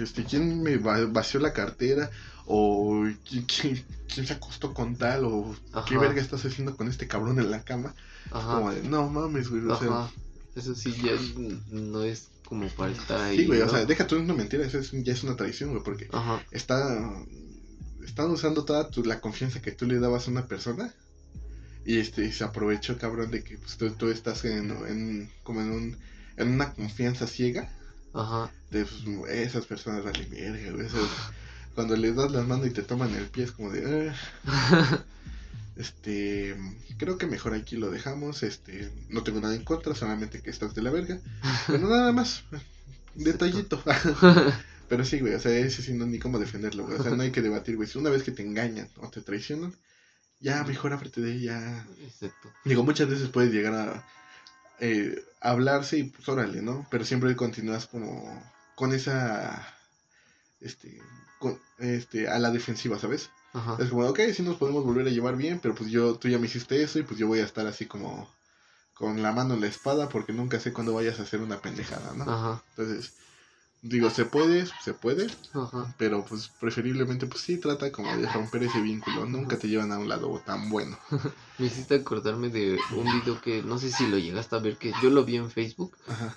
este, 0.00 0.24
¿quién 0.24 0.62
me 0.62 0.76
vació 0.76 1.40
la 1.40 1.54
cartera? 1.54 2.10
O 2.50 3.04
¿quién, 3.28 3.84
se 4.08 4.32
acostó 4.32 4.72
con 4.72 4.96
tal? 4.96 5.24
O 5.26 5.54
¿qué 5.86 5.98
verga 5.98 6.20
estás 6.20 6.44
haciendo 6.46 6.76
con 6.76 6.88
este 6.88 7.06
cabrón 7.06 7.38
en 7.38 7.50
la 7.50 7.62
cama? 7.62 7.94
Ajá. 8.30 8.54
Como 8.54 8.72
de, 8.72 8.82
no 8.82 9.08
mames, 9.10 9.50
güey. 9.50 9.66
O 9.66 9.78
sea, 9.78 10.10
eso 10.54 10.74
sí, 10.74 10.94
ya 11.02 11.12
no 11.70 12.02
es 12.02 12.30
como 12.46 12.66
para 12.68 12.92
estar 12.92 13.20
ahí. 13.20 13.36
Sí, 13.36 13.46
güey, 13.46 13.60
o 13.60 13.68
sea, 13.68 13.84
deja 13.84 14.06
tú 14.06 14.16
una 14.16 14.32
mentira, 14.32 14.64
eso 14.64 14.80
ya 14.80 15.12
es 15.12 15.22
una 15.22 15.36
tradición, 15.36 15.70
güey, 15.70 15.82
porque 15.82 16.08
Ajá. 16.10 16.42
está 16.50 17.22
están 18.02 18.30
usando 18.30 18.64
toda 18.64 18.88
la 19.04 19.20
confianza 19.20 19.60
que 19.60 19.72
tú 19.72 19.86
le 19.86 20.00
dabas 20.00 20.26
a 20.26 20.30
una 20.30 20.46
persona 20.46 20.94
y 21.84 21.98
este 21.98 22.32
se 22.32 22.44
aprovechó 22.44 22.96
cabrón 22.96 23.30
de 23.30 23.44
que 23.44 23.58
pues, 23.58 23.76
tú, 23.76 24.08
estás 24.08 24.44
en, 24.44 25.30
como 25.42 25.60
en 25.60 25.70
un 25.70 25.98
en 26.36 26.48
una 26.48 26.72
confianza 26.72 27.26
ciega 27.26 27.70
Ajá. 28.14 28.50
de 28.70 28.86
pues, 28.86 29.30
esas 29.30 29.66
personas 29.66 30.02
vale 30.02 30.26
mierda 30.26 30.58
cuando 31.78 31.94
les 31.94 32.16
das 32.16 32.32
las 32.32 32.44
manos 32.44 32.66
y 32.66 32.70
te 32.70 32.82
toman 32.82 33.14
el 33.14 33.26
pie 33.26 33.44
es 33.44 33.52
como 33.52 33.70
de 33.70 34.12
ah". 34.44 35.04
este 35.76 36.56
creo 36.98 37.18
que 37.18 37.28
mejor 37.28 37.54
aquí 37.54 37.76
lo 37.76 37.88
dejamos 37.88 38.42
este 38.42 38.90
no 39.10 39.22
tengo 39.22 39.40
nada 39.40 39.54
en 39.54 39.62
contra 39.62 39.94
solamente 39.94 40.42
que 40.42 40.50
estás 40.50 40.74
de 40.74 40.82
la 40.82 40.90
verga 40.90 41.20
pero 41.68 41.88
nada 41.88 42.10
más 42.10 42.42
detallito 43.14 43.80
Pero 44.88 45.04
sí, 45.04 45.20
güey, 45.20 45.34
o 45.34 45.38
sea, 45.38 45.52
ese 45.52 45.82
sí 45.82 45.92
no 45.92 46.06
ni 46.06 46.18
cómo 46.18 46.38
defenderlo, 46.38 46.84
güey. 46.84 46.98
O 46.98 47.02
sea, 47.02 47.14
no 47.14 47.22
hay 47.22 47.30
que 47.30 47.42
debatir, 47.42 47.76
güey. 47.76 47.86
Si 47.86 47.98
una 47.98 48.08
vez 48.08 48.22
que 48.22 48.32
te 48.32 48.42
engañan 48.42 48.88
o 48.96 49.10
te 49.10 49.20
traicionan, 49.20 49.76
ya 50.40 50.64
mejor 50.64 50.94
ábrete 50.94 51.20
de 51.20 51.34
ella. 51.34 51.86
Exacto. 52.00 52.50
Digo, 52.64 52.84
muchas 52.84 53.06
veces 53.06 53.28
puedes 53.28 53.52
llegar 53.52 53.74
a 53.74 54.08
eh, 54.80 55.22
hablarse 55.42 55.98
y 55.98 56.04
pues 56.04 56.26
órale, 56.26 56.62
¿no? 56.62 56.86
Pero 56.90 57.04
siempre 57.04 57.36
continúas 57.36 57.86
como 57.86 58.42
con 58.76 58.94
esa, 58.94 59.76
este, 60.62 61.02
con, 61.38 61.58
este, 61.78 62.28
a 62.28 62.38
la 62.38 62.50
defensiva, 62.50 62.98
¿sabes? 62.98 63.30
Ajá. 63.52 63.76
Es 63.80 63.90
como, 63.90 64.06
ok, 64.06 64.20
sí 64.34 64.42
nos 64.42 64.56
podemos 64.56 64.84
volver 64.84 65.06
a 65.06 65.10
llevar 65.10 65.36
bien, 65.36 65.60
pero 65.60 65.74
pues 65.74 65.90
yo, 65.90 66.14
tú 66.16 66.28
ya 66.28 66.38
me 66.38 66.46
hiciste 66.46 66.82
eso 66.82 66.98
y 66.98 67.02
pues 67.02 67.18
yo 67.18 67.26
voy 67.26 67.40
a 67.40 67.44
estar 67.44 67.66
así 67.66 67.86
como 67.86 68.28
con 68.94 69.22
la 69.22 69.32
mano 69.32 69.54
en 69.54 69.60
la 69.60 69.68
espada 69.68 70.08
porque 70.08 70.32
nunca 70.32 70.60
sé 70.60 70.72
cuándo 70.72 70.94
vayas 70.94 71.18
a 71.20 71.22
hacer 71.22 71.40
una 71.40 71.60
pendejada, 71.60 72.12
¿no? 72.14 72.24
Ajá. 72.24 72.62
Entonces, 72.70 73.12
Digo, 73.80 74.10
se 74.10 74.24
puede, 74.24 74.66
se 74.82 74.92
puede, 74.92 75.28
pero 75.98 76.24
pues 76.24 76.50
preferiblemente 76.60 77.28
pues 77.28 77.42
sí 77.42 77.58
trata 77.58 77.92
como 77.92 78.14
de 78.16 78.28
romper 78.28 78.64
ese 78.64 78.80
vínculo, 78.80 79.24
nunca 79.24 79.56
te 79.56 79.68
llevan 79.68 79.92
a 79.92 79.98
un 79.98 80.08
lado 80.08 80.42
tan 80.44 80.68
bueno. 80.68 80.98
Me 81.58 81.66
hiciste 81.66 81.94
acordarme 81.94 82.48
de 82.48 82.76
un 82.90 83.04
video 83.04 83.40
que 83.40 83.62
no 83.62 83.78
sé 83.78 83.92
si 83.92 84.08
lo 84.08 84.18
llegaste 84.18 84.56
a 84.56 84.58
ver, 84.58 84.78
que 84.78 84.92
yo 85.00 85.10
lo 85.10 85.24
vi 85.24 85.36
en 85.36 85.48
Facebook, 85.48 85.96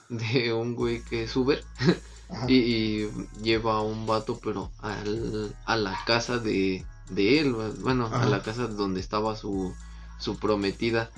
de 0.10 0.53
un 0.53 0.76
güey 0.76 1.02
que 1.02 1.23
es 1.23 1.36
Uber 1.36 1.64
y, 2.48 3.08
lleva 3.41 3.78
a 3.78 3.82
un 3.82 4.06
vato 4.06 4.40
pero 4.41 4.72
al, 4.80 5.56
a 5.66 5.76
la 5.76 5.98
casa 6.06 6.38
de, 6.38 6.86
de 7.10 7.40
él, 7.40 7.53
bueno, 7.82 8.08
a 8.12 8.26
la 8.26 8.41
casa 8.41 8.68
donde 8.68 8.99
estaba 8.99 9.36
su, 9.36 9.74
su 10.20 10.38
prometida. 10.38 11.10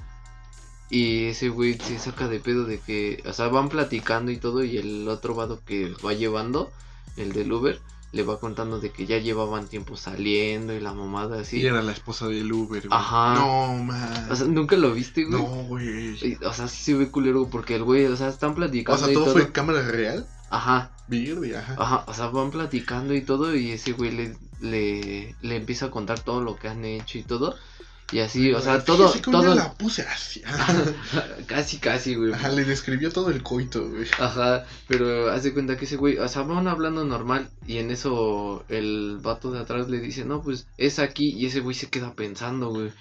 Y 0.90 1.26
ese 1.26 1.50
güey 1.50 1.78
se 1.80 1.98
saca 1.98 2.28
de 2.28 2.40
pedo 2.40 2.66
de 2.66 2.80
que, 2.80 3.24
o 3.26 3.34
sea, 3.34 3.48
van 3.48 3.70
platicando 3.70 4.32
y 4.32 4.38
todo 4.38 4.64
y 4.64 4.78
el 4.78 5.08
otro 5.08 5.34
vado 5.34 5.60
que 5.66 5.92
va 6.06 6.14
llevando, 6.14 6.72
el 7.18 7.34
del 7.34 7.52
Uber, 7.52 7.82
le 8.14 8.22
va 8.22 8.40
contando 8.40 8.80
de 8.80 8.92
que 8.92 9.08
ya 9.08 9.18
llevaban 9.18 9.68
tiempo 9.68 9.98
saliendo 9.98 10.72
y 10.74 10.80
la 10.80 10.94
mamada 10.94 11.42
así. 11.42 11.60
Y 11.60 11.66
era 11.66 11.82
la 11.82 11.94
esposa 11.94 12.28
del 12.28 12.52
Uber. 12.54 12.88
Güey. 12.88 13.00
Ajá. 13.00 13.34
No, 13.34 13.84
man. 13.84 14.28
O 14.30 14.36
sea, 14.36 14.46
¿nunca 14.46 14.76
lo 14.76 14.94
viste, 14.94 15.26
güey? 15.26 15.42
No, 15.42 15.48
güey. 15.64 16.38
O 16.46 16.54
sea, 16.54 16.68
sí 16.68 16.84
se 16.84 16.94
ve 16.94 17.10
culero 17.10 17.50
porque 17.50 17.76
el 17.76 17.84
güey, 17.84 18.06
o 18.06 18.16
sea, 18.16 18.30
están 18.30 18.54
platicando. 18.54 19.02
O 19.02 19.06
sea, 19.06 19.14
¿todo, 19.14 19.34
fue 19.34 19.42
en 19.42 19.52
cámara 19.52 19.82
real? 19.82 20.28
Ajá. 20.52 20.92
Verde, 21.08 21.58
ajá. 21.58 21.76
Ajá, 21.78 22.04
o 22.08 22.14
sea, 22.14 22.28
van 22.28 22.52
platicando 22.52 23.14
y 23.14 23.22
todo 23.22 23.56
y 23.56 23.72
ese 23.72 23.92
güey 23.92 24.12
le, 24.12 24.38
le, 24.62 25.36
le 25.42 25.56
empieza 25.56 25.88
a 25.88 25.92
contar 25.92 26.20
todo 26.20 26.42
lo 26.42 26.56
que 26.56 26.68
han 26.68 26.86
hecho 26.86 27.18
y 27.18 27.24
todo. 27.24 27.56
Y 28.14 28.20
así, 28.20 28.54
o 28.54 28.62
sea, 28.62 28.84
todo. 28.84 29.12
todo... 29.12 29.56
la 29.56 29.74
puse 29.74 30.04
así. 30.04 30.44
casi, 31.48 31.78
casi, 31.80 32.14
güey. 32.14 32.32
Ajá, 32.32 32.50
le 32.50 32.64
describió 32.64 33.12
todo 33.12 33.32
el 33.32 33.42
coito, 33.42 33.90
güey. 33.90 34.08
Ajá, 34.20 34.66
pero 34.88 35.32
hace 35.32 35.52
cuenta 35.52 35.78
que 35.78 35.86
ese 35.86 35.96
güey, 35.96 36.20
o 36.20 36.28
sea, 36.28 36.44
van 36.44 36.68
hablando 36.68 37.04
normal 37.06 37.50
y 37.66 37.78
en 37.78 37.90
eso 37.90 38.66
el 38.70 39.18
vato 39.20 39.52
de 39.52 39.62
atrás 39.62 39.90
le 39.90 40.00
dice, 40.00 40.26
no, 40.26 40.44
pues 40.44 40.68
es 40.78 41.00
aquí 41.00 41.32
y 41.32 41.48
ese 41.48 41.62
güey 41.62 41.76
se 41.76 41.90
queda 41.90 42.14
pensando, 42.14 42.70
güey. 42.70 42.92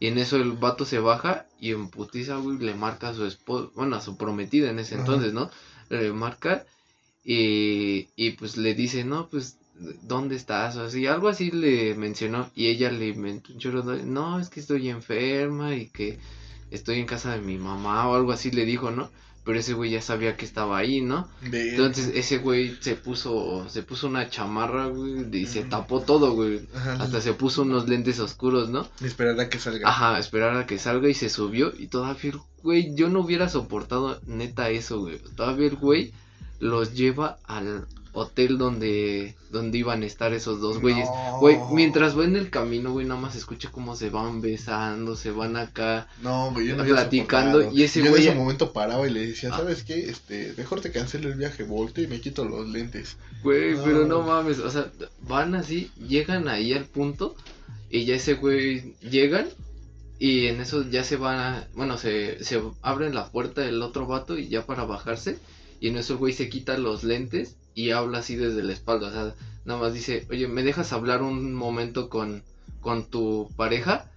Y 0.00 0.06
en 0.06 0.16
eso 0.16 0.36
el 0.36 0.52
vato 0.52 0.86
se 0.86 0.98
baja 0.98 1.46
y 1.60 1.72
en 1.72 1.90
putiza, 1.90 2.36
güey, 2.36 2.58
le 2.58 2.74
marca 2.74 3.10
a 3.10 3.14
su 3.14 3.26
esposa, 3.26 3.68
bueno, 3.74 3.96
a 3.96 4.00
su 4.00 4.16
prometida 4.16 4.70
en 4.70 4.78
ese 4.78 4.94
entonces, 4.94 5.34
¿no? 5.34 5.50
Le 5.90 6.10
marca 6.14 6.64
y, 7.24 8.08
y 8.16 8.32
pues 8.32 8.56
le 8.56 8.74
dice, 8.74 9.04
no, 9.04 9.28
pues 9.28 9.56
¿dónde 10.02 10.36
estás? 10.36 10.76
O 10.76 10.84
así, 10.84 11.06
algo 11.06 11.28
así 11.28 11.50
le 11.50 11.94
mencionó 11.94 12.50
y 12.54 12.66
ella 12.66 12.90
le 12.90 13.40
chorro 13.58 13.82
no, 13.82 14.38
es 14.38 14.48
que 14.48 14.60
estoy 14.60 14.88
enferma 14.88 15.74
y 15.74 15.86
que 15.86 16.18
estoy 16.70 17.00
en 17.00 17.06
casa 17.06 17.32
de 17.32 17.40
mi 17.40 17.56
mamá 17.58 18.08
o 18.08 18.14
algo 18.14 18.32
así 18.32 18.50
le 18.50 18.64
dijo, 18.64 18.90
¿no? 18.90 19.10
Pero 19.44 19.58
ese 19.58 19.74
güey 19.74 19.90
ya 19.90 20.00
sabía 20.00 20.38
que 20.38 20.46
estaba 20.46 20.78
ahí, 20.78 21.02
¿no? 21.02 21.28
Entonces 21.42 22.12
ese 22.14 22.38
güey 22.38 22.78
se 22.80 22.94
puso, 22.94 23.68
se 23.68 23.82
puso 23.82 24.06
una 24.06 24.30
chamarra, 24.30 24.86
güey, 24.86 25.26
y 25.36 25.44
se 25.44 25.64
tapó 25.64 26.00
todo, 26.00 26.32
güey. 26.32 26.66
Hasta 26.98 27.20
se 27.20 27.34
puso 27.34 27.60
unos 27.60 27.86
lentes 27.86 28.20
oscuros, 28.20 28.70
¿no? 28.70 28.88
esperar 29.02 29.38
a 29.38 29.50
que 29.50 29.58
salga. 29.58 29.86
Ajá, 29.86 30.18
esperar 30.18 30.56
a 30.56 30.66
que 30.66 30.78
salga 30.78 31.10
y 31.10 31.14
se 31.14 31.28
subió 31.28 31.74
y 31.78 31.88
todavía, 31.88 32.32
güey, 32.62 32.94
yo 32.94 33.10
no 33.10 33.20
hubiera 33.20 33.50
soportado 33.50 34.18
neta 34.26 34.70
eso, 34.70 35.00
güey. 35.00 35.18
Todavía 35.36 35.68
el 35.68 35.76
güey 35.76 36.14
los 36.60 36.94
lleva 36.94 37.38
al, 37.44 37.86
hotel 38.14 38.58
donde, 38.58 39.34
donde 39.50 39.78
iban 39.78 40.02
a 40.02 40.06
estar 40.06 40.32
esos 40.32 40.60
dos 40.60 40.80
güeyes. 40.80 41.08
Güey, 41.40 41.58
mientras 41.72 42.16
va 42.16 42.24
en 42.24 42.36
el 42.36 42.48
camino, 42.48 42.92
güey, 42.92 43.06
nada 43.06 43.20
más 43.20 43.34
escucha 43.34 43.70
cómo 43.70 43.96
se 43.96 44.08
van 44.08 44.40
besando, 44.40 45.16
se 45.16 45.32
van 45.32 45.56
acá 45.56 46.06
no, 46.22 46.52
güey, 46.52 46.68
yo 46.68 46.76
no 46.76 46.84
platicando. 46.84 47.70
Y 47.72 47.82
ese 47.82 48.00
güey. 48.00 48.22
en 48.22 48.28
ese 48.28 48.38
momento 48.38 48.72
paraba 48.72 49.06
y 49.06 49.10
le 49.10 49.26
decía, 49.26 49.50
ah. 49.52 49.58
¿sabes 49.58 49.82
qué? 49.82 50.08
Este, 50.08 50.54
mejor 50.56 50.80
te 50.80 50.92
cancelo 50.92 51.28
el 51.28 51.34
viaje, 51.34 51.64
volto 51.64 52.00
y 52.00 52.06
me 52.06 52.20
quito 52.20 52.44
los 52.44 52.68
lentes. 52.68 53.16
Güey, 53.42 53.74
pero 53.84 54.06
no 54.06 54.22
mames, 54.22 54.60
o 54.60 54.70
sea, 54.70 54.90
van 55.22 55.56
así, 55.56 55.90
llegan 56.08 56.48
ahí 56.48 56.72
al 56.72 56.84
punto 56.84 57.34
y 57.90 58.04
ya 58.04 58.14
ese 58.14 58.34
güey 58.34 58.94
llegan 59.00 59.48
y 60.20 60.46
en 60.46 60.60
eso 60.60 60.88
ya 60.88 61.02
se 61.02 61.16
van 61.16 61.38
a, 61.38 61.68
bueno, 61.74 61.98
se, 61.98 62.42
se 62.44 62.62
abren 62.80 63.12
la 63.12 63.30
puerta 63.30 63.62
del 63.62 63.82
otro 63.82 64.06
vato 64.06 64.38
y 64.38 64.48
ya 64.48 64.64
para 64.64 64.84
bajarse. 64.84 65.36
Y 65.84 65.88
en 65.88 65.98
eso 65.98 66.16
güey 66.16 66.32
se 66.32 66.48
quita 66.48 66.78
los 66.78 67.04
lentes 67.04 67.58
y 67.74 67.90
habla 67.90 68.20
así 68.20 68.36
desde 68.36 68.62
la 68.62 68.72
espalda. 68.72 69.08
O 69.08 69.12
sea, 69.12 69.34
nada 69.66 69.78
más 69.78 69.92
dice, 69.92 70.26
oye, 70.30 70.48
¿me 70.48 70.62
dejas 70.62 70.94
hablar 70.94 71.20
un 71.20 71.52
momento 71.52 72.08
con, 72.08 72.42
con 72.80 73.04
tu 73.10 73.50
pareja? 73.54 74.10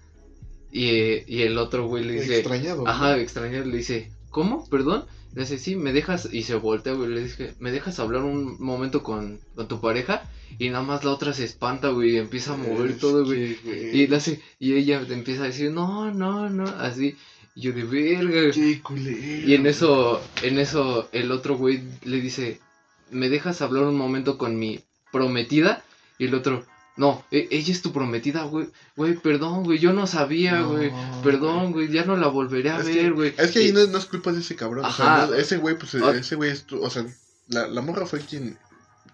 Y, 0.71 1.29
y 1.29 1.41
el 1.41 1.57
otro 1.57 1.85
güey 1.85 2.05
le 2.05 2.13
dice. 2.21 2.37
Extrañado. 2.37 2.87
Ajá, 2.87 3.17
extrañado, 3.17 3.65
le 3.65 3.75
dice, 3.75 4.13
¿cómo? 4.29 4.65
¿Perdón? 4.69 5.07
Le 5.35 5.41
dice, 5.41 5.57
sí, 5.57 5.75
me 5.75 5.91
dejas. 5.91 6.29
Y 6.31 6.43
se 6.43 6.55
voltea, 6.55 6.93
güey. 6.93 7.09
Le 7.09 7.23
dice, 7.23 7.53
¿me 7.59 7.73
dejas 7.73 7.99
hablar 7.99 8.23
un 8.23 8.55
momento 8.63 9.03
con, 9.03 9.41
con 9.53 9.67
tu 9.67 9.81
pareja? 9.81 10.21
Y 10.59 10.69
nada 10.69 10.85
más 10.85 11.03
la 11.03 11.11
otra 11.11 11.33
se 11.33 11.43
espanta, 11.43 11.89
güey, 11.89 12.11
y 12.11 12.17
empieza 12.17 12.53
a 12.53 12.57
mover 12.57 12.97
todo, 12.97 13.25
güey. 13.25 13.57
Y, 13.91 14.07
le 14.07 14.15
hace, 14.15 14.41
y 14.57 14.75
ella 14.75 15.01
empieza 15.09 15.43
a 15.43 15.47
decir, 15.47 15.71
no, 15.71 16.13
no, 16.13 16.49
no, 16.49 16.63
así. 16.63 17.17
Y 17.57 17.61
yo 17.61 17.73
de 17.73 17.83
verga. 17.85 18.51
Qué 18.53 18.79
culero. 18.83 19.17
Y 19.47 19.55
en 19.55 19.65
eso, 19.65 20.21
en 20.43 20.59
eso, 20.59 21.09
el 21.11 21.31
otro 21.31 21.57
güey 21.57 21.81
le 22.03 22.21
dice, 22.21 22.61
¿me 23.09 23.29
dejas 23.29 23.63
hablar 23.63 23.85
un 23.85 23.97
momento 23.97 24.37
con 24.37 24.59
mi 24.59 24.79
prometida? 25.11 25.83
Y 26.19 26.25
el 26.25 26.35
otro, 26.35 26.67
no, 26.97 27.25
e, 27.31 27.47
ella 27.49 27.73
es 27.73 27.81
tu 27.81 27.91
prometida, 27.91 28.43
güey. 28.43 28.69
Güey, 28.95 29.15
perdón, 29.15 29.63
güey, 29.63 29.79
yo 29.79 29.91
no 29.91 30.05
sabía, 30.05 30.61
güey. 30.61 30.91
perdón, 31.23 31.71
güey, 31.71 31.91
ya 31.91 32.05
no 32.05 32.15
la 32.15 32.27
volveré 32.27 32.69
a 32.69 32.77
ver, 32.77 33.13
güey. 33.13 33.33
Es 33.35 33.49
que 33.49 33.59
ahí 33.59 33.71
no, 33.71 33.79
es 33.79 34.05
culpa 34.05 34.31
de 34.31 34.41
ese 34.41 34.55
cabrón. 34.55 34.85
O 34.85 34.91
sea, 34.91 35.27
ese 35.35 35.57
güey, 35.57 35.79
pues, 35.79 35.95
ah. 35.95 36.11
ese 36.11 36.35
güey 36.35 36.51
es 36.51 36.63
tu, 36.65 36.79
o 36.83 36.91
sea, 36.91 37.07
la, 37.47 37.67
la 37.67 37.81
morra 37.81 38.05
fue 38.05 38.19
quien 38.19 38.55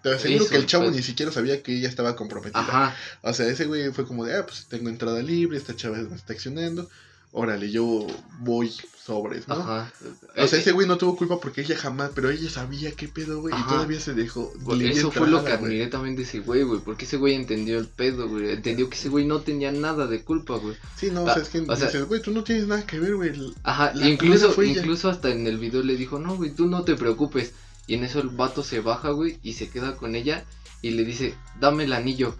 te 0.02 0.10
aseguro 0.10 0.46
que 0.46 0.56
el 0.56 0.66
chavo 0.66 0.90
ni 0.90 1.02
siquiera 1.02 1.32
sabía 1.32 1.62
que 1.62 1.74
ella 1.74 1.88
estaba 1.88 2.14
comprometida. 2.14 2.60
Ajá. 2.60 2.94
O 3.22 3.32
sea, 3.32 3.46
ese 3.46 3.64
güey 3.64 3.90
fue 3.90 4.06
como 4.06 4.26
de, 4.26 4.36
ah, 4.36 4.44
pues 4.44 4.66
tengo 4.68 4.90
entrada 4.90 5.22
libre, 5.22 5.56
esta 5.56 5.74
chava 5.74 5.96
me 5.96 6.14
está 6.14 6.34
accionando. 6.34 6.90
Órale, 7.36 7.68
yo 7.68 8.06
voy 8.38 8.72
sobres, 9.04 9.48
¿no? 9.48 9.56
Ajá. 9.56 9.92
O 10.36 10.46
sea, 10.46 10.60
ese 10.60 10.70
güey 10.70 10.86
no 10.86 10.96
tuvo 10.98 11.16
culpa 11.16 11.40
porque 11.40 11.62
ella 11.62 11.76
jamás, 11.76 12.12
pero 12.14 12.30
ella 12.30 12.48
sabía 12.48 12.92
qué 12.92 13.08
pedo, 13.08 13.40
güey, 13.40 13.52
y 13.52 13.62
todavía 13.64 13.98
se 13.98 14.14
dejó. 14.14 14.52
eso 14.80 15.10
fue 15.10 15.28
lo 15.28 15.44
que 15.44 15.50
admiré 15.50 15.88
también 15.88 16.14
de 16.14 16.22
ese 16.22 16.38
güey, 16.38 16.62
güey, 16.62 16.80
porque 16.80 17.06
ese 17.06 17.16
güey 17.16 17.34
entendió 17.34 17.76
el 17.80 17.88
pedo, 17.88 18.28
güey, 18.28 18.52
entendió 18.52 18.88
que 18.88 18.96
ese 18.96 19.08
güey 19.08 19.26
no 19.26 19.40
tenía 19.40 19.72
nada 19.72 20.06
de 20.06 20.22
culpa, 20.22 20.58
güey. 20.58 20.76
Sí, 20.96 21.10
no, 21.10 21.24
o 21.24 21.26
sea, 21.26 21.42
es 21.42 21.48
que 21.48 21.60
dices, 21.60 22.04
güey, 22.06 22.22
tú 22.22 22.30
no 22.30 22.44
tienes 22.44 22.68
nada 22.68 22.86
que 22.86 23.00
ver, 23.00 23.16
güey. 23.16 23.32
Ajá, 23.64 23.92
incluso, 24.00 24.62
incluso 24.62 25.10
hasta 25.10 25.30
en 25.30 25.48
el 25.48 25.58
video 25.58 25.82
le 25.82 25.96
dijo, 25.96 26.20
no, 26.20 26.36
güey, 26.36 26.52
tú 26.52 26.66
no 26.66 26.84
te 26.84 26.94
preocupes. 26.94 27.52
Y 27.88 27.94
en 27.94 28.04
eso 28.04 28.20
el 28.20 28.28
vato 28.28 28.62
se 28.62 28.78
baja, 28.78 29.10
güey, 29.10 29.38
y 29.42 29.54
se 29.54 29.68
queda 29.68 29.96
con 29.96 30.14
ella 30.14 30.44
y 30.82 30.90
le 30.90 31.04
dice, 31.04 31.34
dame 31.58 31.82
el 31.82 31.94
anillo. 31.94 32.36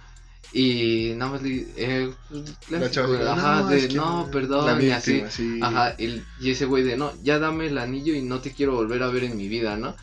Y 0.52 1.12
nada 1.16 1.32
más 1.32 1.42
le 1.42 1.66
eh, 1.76 2.12
pues, 2.68 2.98
ajá, 2.98 3.62
no, 3.62 3.68
de, 3.68 3.88
no, 3.88 4.28
perdón, 4.30 4.82
y 4.82 4.90
así. 4.90 5.22
Ajá, 5.60 5.96
y, 5.98 6.22
ese 6.48 6.66
güey 6.66 6.84
de, 6.84 6.96
no, 6.96 7.12
ya 7.22 7.38
dame 7.38 7.66
el 7.66 7.78
anillo 7.78 8.14
y 8.14 8.22
no 8.22 8.40
te 8.40 8.52
quiero 8.52 8.74
volver 8.74 9.02
a 9.02 9.08
ver 9.08 9.24
en 9.24 9.36
mi 9.36 9.48
vida, 9.48 9.76
¿no? 9.76 9.96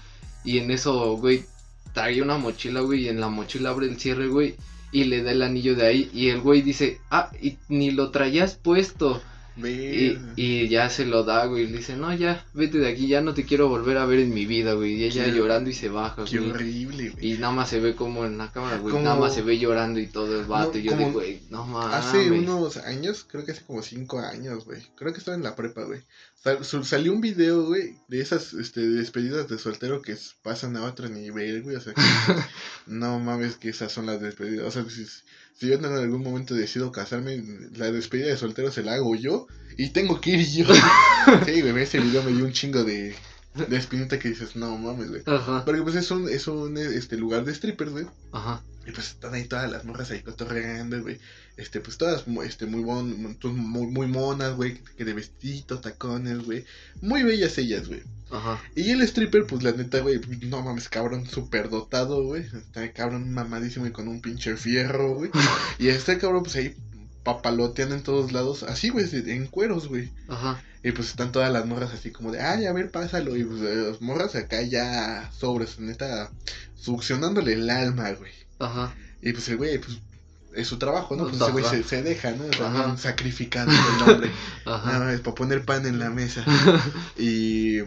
Y 0.44 0.58
en 0.58 0.72
eso, 0.72 1.18
güey, 1.18 1.46
trae 1.94 2.22
una 2.22 2.38
mochila, 2.38 2.82
güey, 2.82 3.06
y 3.06 3.10
en 3.10 3.22
la 3.22 3.30
mochila 3.30 3.70
abre 3.70 3.88
el 3.88 4.00
cierre, 4.00 4.28
güey, 4.28 4.56
y 4.92 5.06
le 5.06 5.24
da 5.24 5.32
el 5.32 5.42
anillo 5.42 5.76
de 5.76 5.86
ahí. 5.86 6.10
Y 6.14 6.30
el 6.30 6.42
güey 6.42 6.62
dice, 6.62 7.00
ah, 7.10 7.32
y 7.42 7.58
ni 7.70 7.92
lo 7.92 8.12
traías 8.12 8.56
puesto. 8.56 9.22
Y, 9.58 10.18
y, 10.36 10.70
ya 10.70 10.90
se 10.90 11.06
lo 11.06 11.24
da, 11.24 11.46
güey. 11.46 11.68
Le 11.68 11.78
dice, 11.78 11.96
no, 11.98 12.14
ya, 12.14 12.46
vete 12.54 12.78
de 12.78 12.90
aquí, 12.90 13.08
ya 13.08 13.22
no 13.22 13.34
te 13.34 13.46
quiero 13.46 13.68
volver 13.68 13.98
a 13.98 14.06
ver 14.06 14.20
en 14.20 14.34
mi 14.34 14.46
vida, 14.46 14.74
güey. 14.74 14.94
Y 14.94 15.04
ella 15.04 15.28
llorando 15.28 15.70
y 15.70 15.74
se 15.74 15.90
baja, 15.90 16.24
Qué 16.26 16.40
horrible, 16.40 17.10
güey. 17.10 17.34
Y 17.34 17.38
nada 17.38 17.54
más 17.54 17.70
se 17.70 17.80
ve 17.80 17.96
como 17.96 18.26
en 18.26 18.38
la 18.38 18.52
cámara, 18.52 18.78
güey. 18.78 18.96
Nada 19.02 19.20
más 19.20 19.34
se 19.34 19.42
ve 19.42 19.60
llorando 19.60 20.00
y 20.00 20.08
todo 20.08 20.40
el 20.40 20.46
vato. 20.46 20.78
y 20.78 20.84
yo 20.84 20.96
digo, 20.96 21.12
güey, 21.12 21.42
no 21.50 21.66
mames. 21.66 21.96
Hace 21.96 22.32
unos 22.32 22.78
años, 22.78 23.26
creo 23.30 23.46
que 23.46 23.52
hace 23.52 23.66
como 23.66 23.82
cinco 23.82 24.20
años, 24.20 24.66
güey. 24.66 24.82
Creo 24.96 25.12
que 25.12 25.20
estaba 25.20 25.36
en 25.36 25.44
la 25.44 25.56
prepa, 25.56 25.84
güey. 25.84 26.02
salió 26.84 27.12
un 27.12 27.22
video, 27.22 27.66
güey, 27.66 27.98
de 28.08 28.22
esas 28.22 28.54
este, 28.54 28.82
despedidas 28.82 29.50
de 29.50 29.58
soltero 29.58 30.02
que 30.02 30.16
pasan 30.44 30.78
a 30.78 30.86
otro 30.86 31.10
nivel, 31.10 31.64
güey. 31.64 31.76
O 31.76 31.82
sea, 31.82 31.94
no 32.88 33.20
mames 33.20 33.58
que 33.58 33.70
esas 33.70 33.92
son 33.92 34.06
las 34.06 34.22
despedidas. 34.22 34.66
O 34.66 34.72
sea, 34.72 34.90
si, 34.90 35.06
si 35.62 35.68
yo 35.68 35.76
en 35.76 35.86
algún 35.86 36.24
momento 36.24 36.56
decido 36.56 36.92
casarme, 36.92 37.44
la 37.76 37.92
despedida 37.92 38.30
de 38.30 38.36
soltero 38.36 38.72
se 38.72 38.82
la 38.82 38.96
hago 38.96 39.16
yo 39.16 39.46
y 39.78 39.90
tengo 39.90 40.20
que 40.20 40.32
ir 40.32 40.48
yo. 40.48 40.66
sí, 41.46 41.62
güey, 41.62 41.84
ese 41.84 42.00
video 42.00 42.24
me 42.24 42.32
dio 42.32 42.46
un 42.46 42.52
chingo 42.52 42.84
de, 42.84 43.14
de 43.54 43.78
espinita 43.78 44.18
que 44.18 44.30
dices, 44.30 44.56
no 44.56 44.76
mames, 44.76 45.10
güey. 45.10 45.22
Ajá. 45.28 45.64
Porque 45.64 45.84
pues 45.84 45.94
es 45.94 46.10
un, 46.10 46.28
es 46.28 46.48
un 46.48 46.80
este, 46.80 47.16
lugar 47.16 47.46
de 47.46 47.54
strippers, 47.54 47.92
güey. 47.92 48.08
Ajá. 48.32 48.64
Y 48.86 48.92
pues 48.92 49.10
están 49.10 49.34
ahí 49.34 49.46
todas 49.46 49.72
las 49.72 49.86
morras 49.86 50.10
ahí 50.12 50.22
cotorreando, 50.22 51.02
güey. 51.02 51.20
Este, 51.58 51.80
pues 51.80 51.98
todas 51.98 52.26
este, 52.44 52.66
muy, 52.66 52.82
bon, 52.84 53.38
muy, 53.44 53.88
muy 53.88 54.08
monas, 54.08 54.56
güey. 54.56 54.80
Que 54.98 55.06
de 55.06 55.14
vestido, 55.14 55.80
tacones, 55.80 56.40
güey. 56.44 56.66
Muy 57.02 57.24
bellas 57.24 57.58
ellas, 57.58 57.88
güey. 57.88 58.02
Ajá. 58.32 58.62
Y 58.76 58.90
el 58.90 59.02
stripper, 59.02 59.46
pues 59.46 59.62
la 59.62 59.72
neta, 59.74 60.00
güey, 60.00 60.20
no 60.44 60.62
mames, 60.62 60.90
cabrón, 60.90 61.28
súper 61.28 61.70
dotado, 61.70 62.24
güey. 62.24 62.44
Está 62.44 62.92
cabrón 62.92 63.32
mamadísimo 63.34 63.86
y 63.86 63.92
con 63.92 64.08
un 64.08 64.22
pinche 64.22 64.58
fierro, 64.58 65.16
güey. 65.16 65.30
y 65.80 65.90
este 65.90 66.18
cabrón, 66.18 66.44
pues 66.44 66.56
ahí 66.56 66.76
papaloteando 67.24 67.94
en 67.94 68.02
todos 68.02 68.32
lados, 68.32 68.64
así, 68.64 68.90
güey, 68.90 69.06
en 69.14 69.46
cueros, 69.48 69.88
güey. 69.88 70.12
Ajá. 70.28 70.64
Y 70.84 70.92
pues 70.94 71.10
están 71.10 71.32
todas 71.32 71.52
las 71.54 71.66
morras 71.68 71.92
así 71.94 72.10
como 72.10 72.32
de, 72.32 72.42
ay, 72.42 72.66
a 72.66 72.74
ver, 72.74 72.90
pásalo. 72.90 73.36
Y 73.36 73.44
pues 73.44 73.62
las 73.62 74.02
morras 74.02 74.34
acá 74.36 74.64
ya 74.64 75.30
sobres, 75.32 75.80
neta, 75.80 76.32
succionándole 76.76 77.54
el 77.54 77.70
alma, 77.70 78.12
güey. 78.14 78.32
Ajá. 78.62 78.94
Y 79.22 79.34
pues 79.34 79.48
el 79.50 79.58
güey, 79.58 79.80
pues 79.80 80.00
es 80.54 80.68
su 80.68 80.78
trabajo, 80.78 81.16
¿no? 81.16 81.24
Pues 81.24 81.42
ese 81.42 81.52
güey 81.52 81.66
se, 81.66 81.84
se, 81.84 82.04
deja, 82.04 82.32
¿no? 82.32 82.46
También 82.46 82.98
sacrificando 82.98 83.74
el 83.74 84.10
hombre. 84.10 84.32
Ajá. 84.66 85.18
para 85.24 85.36
poner 85.36 85.66
pan 85.66 85.86
en 85.86 86.00
la 86.00 86.10
mesa. 86.10 86.46
y 87.18 87.80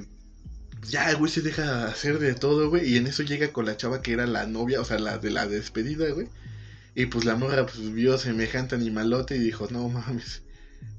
ya 0.89 1.11
el 1.11 1.17
güey 1.17 1.31
se 1.31 1.43
deja 1.43 1.87
hacer 1.87 2.19
de 2.19 2.35
todo, 2.35 2.69
güey. 2.71 2.89
Y 2.89 2.97
en 2.97 3.07
eso 3.07 3.23
llega 3.23 3.53
con 3.53 3.67
la 3.67 3.77
chava 3.77 4.03
que 4.03 4.13
era 4.13 4.27
la 4.27 4.47
novia, 4.47 4.81
o 4.81 4.85
sea, 4.85 4.99
la 4.99 5.19
de 5.19 5.31
la 5.31 5.47
despedida, 5.47 6.09
güey. 6.11 6.29
Y 6.95 7.07
pues 7.07 7.25
la 7.25 7.35
morra 7.35 7.67
pues 7.67 7.93
vio 7.93 8.19
semejante 8.19 8.77
animalote 8.77 9.37
y 9.37 9.41
dijo, 9.41 9.67
no 9.71 9.89
mames, 9.89 10.43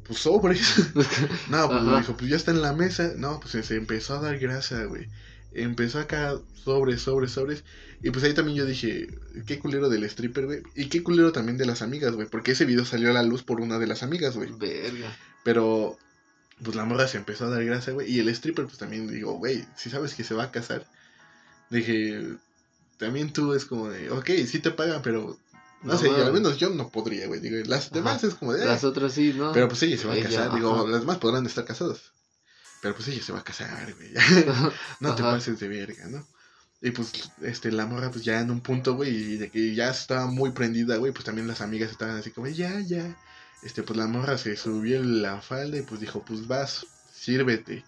pues 0.04 0.20
sobres. 0.20 0.92
no, 1.50 1.70
pues 1.70 2.00
dijo, 2.00 2.18
pues 2.18 2.30
ya 2.30 2.36
está 2.36 2.52
en 2.52 2.62
la 2.62 2.74
mesa. 2.74 3.14
No, 3.16 3.40
pues 3.40 3.66
se 3.66 3.76
empezó 3.76 4.16
a 4.16 4.22
dar 4.22 4.38
grasa, 4.38 4.84
güey. 4.86 5.08
Empezó 5.54 6.00
acá 6.00 6.38
sobres, 6.54 7.02
sobres, 7.04 7.32
sobres. 7.32 7.64
Y 8.06 8.12
pues 8.12 8.24
ahí 8.24 8.36
también 8.36 8.56
yo 8.56 8.66
dije, 8.68 9.10
qué 9.48 9.58
culero 9.58 9.90
del 9.90 10.04
stripper, 10.04 10.46
güey. 10.46 10.62
Y 10.76 10.90
qué 10.90 11.02
culero 11.02 11.32
también 11.32 11.58
de 11.58 11.66
las 11.66 11.82
amigas, 11.82 12.14
güey. 12.14 12.28
Porque 12.28 12.52
ese 12.52 12.64
video 12.64 12.86
salió 12.86 13.10
a 13.10 13.14
la 13.14 13.24
luz 13.24 13.42
por 13.42 13.60
una 13.60 13.80
de 13.80 13.88
las 13.88 14.04
amigas, 14.04 14.38
güey. 14.38 14.52
Verga. 14.52 15.18
Pero 15.44 15.98
pues 16.64 16.76
la 16.76 16.86
morra 16.86 17.08
se 17.08 17.18
empezó 17.18 17.46
a 17.46 17.50
dar 17.50 17.66
grasa, 17.66 17.94
güey. 17.94 18.12
Y 18.12 18.20
el 18.20 18.30
stripper, 18.30 18.66
pues 18.66 18.78
también 18.78 19.08
digo, 19.08 19.34
güey, 19.40 19.66
si 19.76 19.90
sabes 19.90 20.14
que 20.14 20.24
se 20.24 20.36
va 20.36 20.44
a 20.44 20.52
casar, 20.52 20.86
dije, 21.72 22.38
también 22.98 23.34
tú 23.34 23.56
es 23.56 23.66
como 23.66 23.90
de, 23.90 24.12
ok, 24.12 24.30
sí 24.46 24.60
te 24.60 24.70
pagan, 24.70 25.02
pero 25.02 25.40
no, 25.82 25.98
sé, 25.98 26.08
al 26.12 26.32
menos 26.32 26.58
yo 26.58 26.70
no 26.70 26.90
podría, 26.90 27.26
güey. 27.26 27.40
Digo, 27.40 27.58
las 27.66 27.90
demás 27.90 28.24
es 28.24 28.36
como 28.36 28.54
de. 28.54 28.68
Las 28.68 28.84
ah". 28.84 28.90
otras 28.90 29.14
sí, 29.14 29.34
¿no? 29.36 29.52
Pero 29.52 29.68
pues 29.68 29.82
ella 29.82 29.98
se 29.98 30.08
va 30.08 30.14
a 30.14 30.22
casar. 30.22 30.54
Digo, 30.54 30.88
las 30.88 31.00
demás 31.00 31.18
podrán 31.18 31.48
estar 31.48 31.66
casadas. 31.66 32.14
Pero 32.84 32.94
pues 32.94 33.08
ella 33.08 33.24
se 33.24 33.34
va 33.34 33.40
a 33.40 33.44
casar, 33.44 33.96
güey. 33.96 34.14
no 35.00 35.16
te 35.16 35.24
pases 35.24 35.60
de 35.60 35.68
verga, 35.68 36.06
¿no? 36.08 36.24
Y 36.86 36.92
pues, 36.92 37.32
este, 37.42 37.72
la 37.72 37.88
morra, 37.88 38.12
pues 38.12 38.24
ya 38.24 38.40
en 38.40 38.52
un 38.52 38.62
punto, 38.62 38.94
güey, 38.94 39.10
y 39.10 39.38
de 39.38 39.50
que 39.50 39.74
ya 39.74 39.90
estaba 39.90 40.28
muy 40.28 40.52
prendida, 40.52 40.98
güey, 40.98 41.12
pues 41.12 41.26
también 41.26 41.48
las 41.48 41.62
amigas 41.62 41.90
estaban 41.90 42.16
así 42.16 42.30
como, 42.30 42.46
ya, 42.46 42.80
ya 42.82 43.18
este, 43.64 43.82
pues 43.82 43.98
la 43.98 44.06
morra 44.06 44.38
se 44.38 44.56
subió 44.56 45.04
la 45.04 45.42
falda 45.42 45.80
y 45.80 45.82
pues 45.82 46.00
dijo, 46.00 46.24
pues 46.24 46.46
vas, 46.46 46.86
sírvete. 47.12 47.84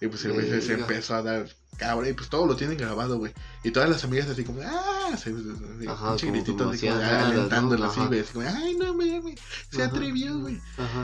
Y 0.00 0.06
pues 0.06 0.24
el 0.24 0.32
güey 0.32 0.62
se, 0.62 0.72
empezó 0.72 1.16
a 1.16 1.22
dar 1.22 1.46
cabra 1.78 2.08
y 2.08 2.12
pues 2.12 2.28
todo 2.28 2.46
lo 2.46 2.56
tienen 2.56 2.76
grabado, 2.76 3.16
güey. 3.16 3.32
Y 3.64 3.70
todas 3.70 3.88
las 3.88 4.04
amigas 4.04 4.28
así 4.28 4.44
como, 4.44 4.60
ah, 4.62 5.16
se, 5.16 5.34
Ajá, 5.88 6.12
un 6.12 6.32
gritito 6.32 6.68
así 6.68 6.88
como, 6.88 7.00
alentándola 7.00 7.86
así, 7.86 8.00
güey. 8.00 8.20
Así 8.20 8.32
como, 8.34 8.46
ay, 8.46 8.76
no, 8.76 8.92
güey, 8.92 9.34
se 9.70 9.82
atrevió, 9.82 10.38
güey. 10.38 10.60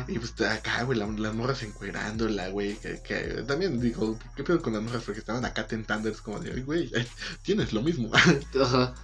Y 0.09 0.19
pues 0.19 0.39
acá, 0.43 0.83
güey, 0.83 0.99
las 0.99 1.35
morras 1.35 1.63
encuerándola, 1.63 2.49
güey. 2.49 2.77
Que, 2.77 3.01
que 3.01 3.45
también 3.47 3.81
dijo, 3.81 4.19
¿qué 4.37 4.45
pedo 4.45 4.61
con 4.61 4.75
las 4.75 4.83
morras? 4.83 5.05
Porque 5.05 5.21
estaban 5.21 5.45
acá 5.45 5.67
tentando, 5.67 6.11
es 6.11 6.21
como 6.21 6.41
de, 6.41 6.61
güey, 6.63 6.93
tienes 7.43 7.73
lo 7.73 7.81
mismo. 7.81 8.11
Ajá. 8.61 8.95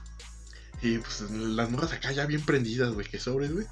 Y 0.82 0.98
pues 0.98 1.22
las 1.30 1.70
morras 1.70 1.92
acá 1.92 2.12
ya 2.12 2.26
bien 2.26 2.44
prendidas, 2.44 2.92
güey, 2.92 3.06
que 3.06 3.18
sobres, 3.18 3.52
güey. 3.52 3.66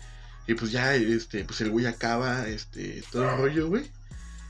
Y 0.47 0.55
pues 0.55 0.71
ya, 0.71 0.95
este, 0.95 1.45
pues 1.45 1.61
el 1.61 1.71
güey 1.71 1.87
acaba, 1.87 2.49
este, 2.49 3.03
todo 3.13 3.29
el 3.29 3.37
rollo, 3.37 3.69
güey. 3.69 3.91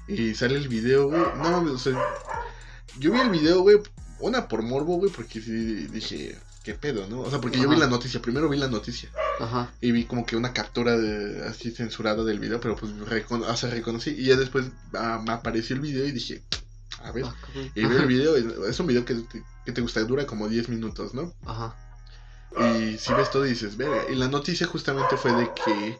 Y 0.06 0.34
sale 0.34 0.56
el 0.56 0.68
video, 0.68 1.08
güey. 1.08 1.20
No, 1.36 1.60
o 1.60 1.78
sea, 1.78 1.98
yo 2.98 3.12
vi 3.12 3.20
el 3.20 3.30
video, 3.30 3.62
güey, 3.62 3.78
una 4.20 4.48
por 4.48 4.62
morbo, 4.62 4.96
güey, 4.96 5.12
porque 5.12 5.40
dije, 5.40 6.38
¿qué 6.64 6.74
pedo, 6.74 7.06
no? 7.08 7.20
O 7.20 7.30
sea, 7.30 7.40
porque 7.40 7.58
yo 7.58 7.68
vi 7.68 7.76
la 7.76 7.86
noticia, 7.86 8.20
primero 8.20 8.48
vi 8.48 8.58
la 8.58 8.68
noticia. 8.68 9.10
Ajá. 9.40 9.72
Y 9.80 9.92
vi 9.92 10.04
como 10.04 10.26
que 10.26 10.36
una 10.36 10.52
captura 10.52 10.96
de, 10.96 11.46
así 11.46 11.70
censurada 11.70 12.24
del 12.24 12.40
video, 12.40 12.60
pero 12.60 12.76
pues 12.76 12.92
o 12.92 13.56
sea, 13.56 13.70
reconocí. 13.70 14.10
Y 14.10 14.24
ya 14.24 14.36
después 14.36 14.66
ah, 14.94 15.22
me 15.24 15.32
apareció 15.32 15.76
el 15.76 15.82
video 15.82 16.06
y 16.06 16.12
dije, 16.12 16.42
a 17.02 17.12
ver. 17.12 17.24
Ah, 17.26 17.34
y 17.74 17.86
vi 17.86 17.96
el 17.96 18.06
video, 18.06 18.36
es 18.66 18.80
un 18.80 18.86
video 18.86 19.04
que, 19.04 19.16
que 19.64 19.72
te 19.72 19.80
gusta, 19.80 20.02
dura 20.04 20.26
como 20.26 20.48
10 20.48 20.68
minutos, 20.68 21.14
¿no? 21.14 21.32
Ajá. 21.46 21.76
Y 22.56 22.98
si 22.98 23.12
ves 23.12 23.30
todo 23.30 23.44
dices, 23.44 23.76
verga. 23.76 24.04
Y 24.10 24.14
la 24.14 24.28
noticia 24.28 24.66
justamente 24.66 25.16
fue 25.16 25.32
de 25.32 25.50
que, 25.54 25.98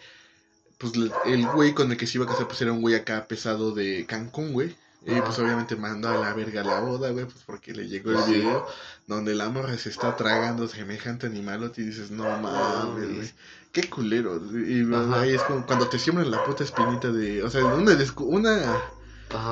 pues 0.79 0.93
el 1.27 1.47
güey 1.49 1.75
con 1.75 1.91
el 1.91 1.97
que 1.97 2.07
se 2.07 2.19
iba 2.19 2.25
a 2.25 2.29
casar, 2.29 2.49
pues 2.49 2.61
era 2.63 2.73
un 2.73 2.81
güey 2.81 2.95
acá 2.95 3.27
pesado 3.29 3.73
de 3.73 4.07
Cancún, 4.07 4.53
güey. 4.53 4.75
Y 5.07 5.21
pues 5.21 5.39
obviamente 5.39 5.77
mandó 5.77 6.09
a 6.09 6.19
la 6.19 6.35
verga 6.35 6.63
la 6.63 6.81
boda, 6.81 7.11
güey, 7.11 7.25
pues 7.25 7.43
porque 7.47 7.73
le 7.73 7.89
llegó 7.89 8.11
el 8.11 8.33
video 8.33 8.67
donde 9.07 9.35
la 9.35 9.49
morra 9.49 9.79
se 9.79 9.89
está 9.89 10.17
tragando 10.17 10.69
semejante 10.69 11.27
animal 11.27 11.73
y 11.77 11.83
dices, 11.83 12.11
no 12.11 12.25
mames, 12.25 13.15
güey. 13.15 13.33
Qué 13.73 13.89
culero. 13.89 14.41
Y 14.53 14.87
ahí 15.15 15.35
es 15.35 15.43
como 15.43 15.65
cuando 15.67 15.89
te 15.89 15.99
siembran 15.99 16.31
la 16.31 16.45
puta 16.45 16.65
espinita 16.65 17.13
de, 17.13 17.43
o 17.43 17.51
sea, 17.51 17.65
una, 17.65 17.97
una 18.19 18.83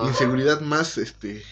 inseguridad 0.02 0.60
más, 0.60 0.98
este, 0.98 1.42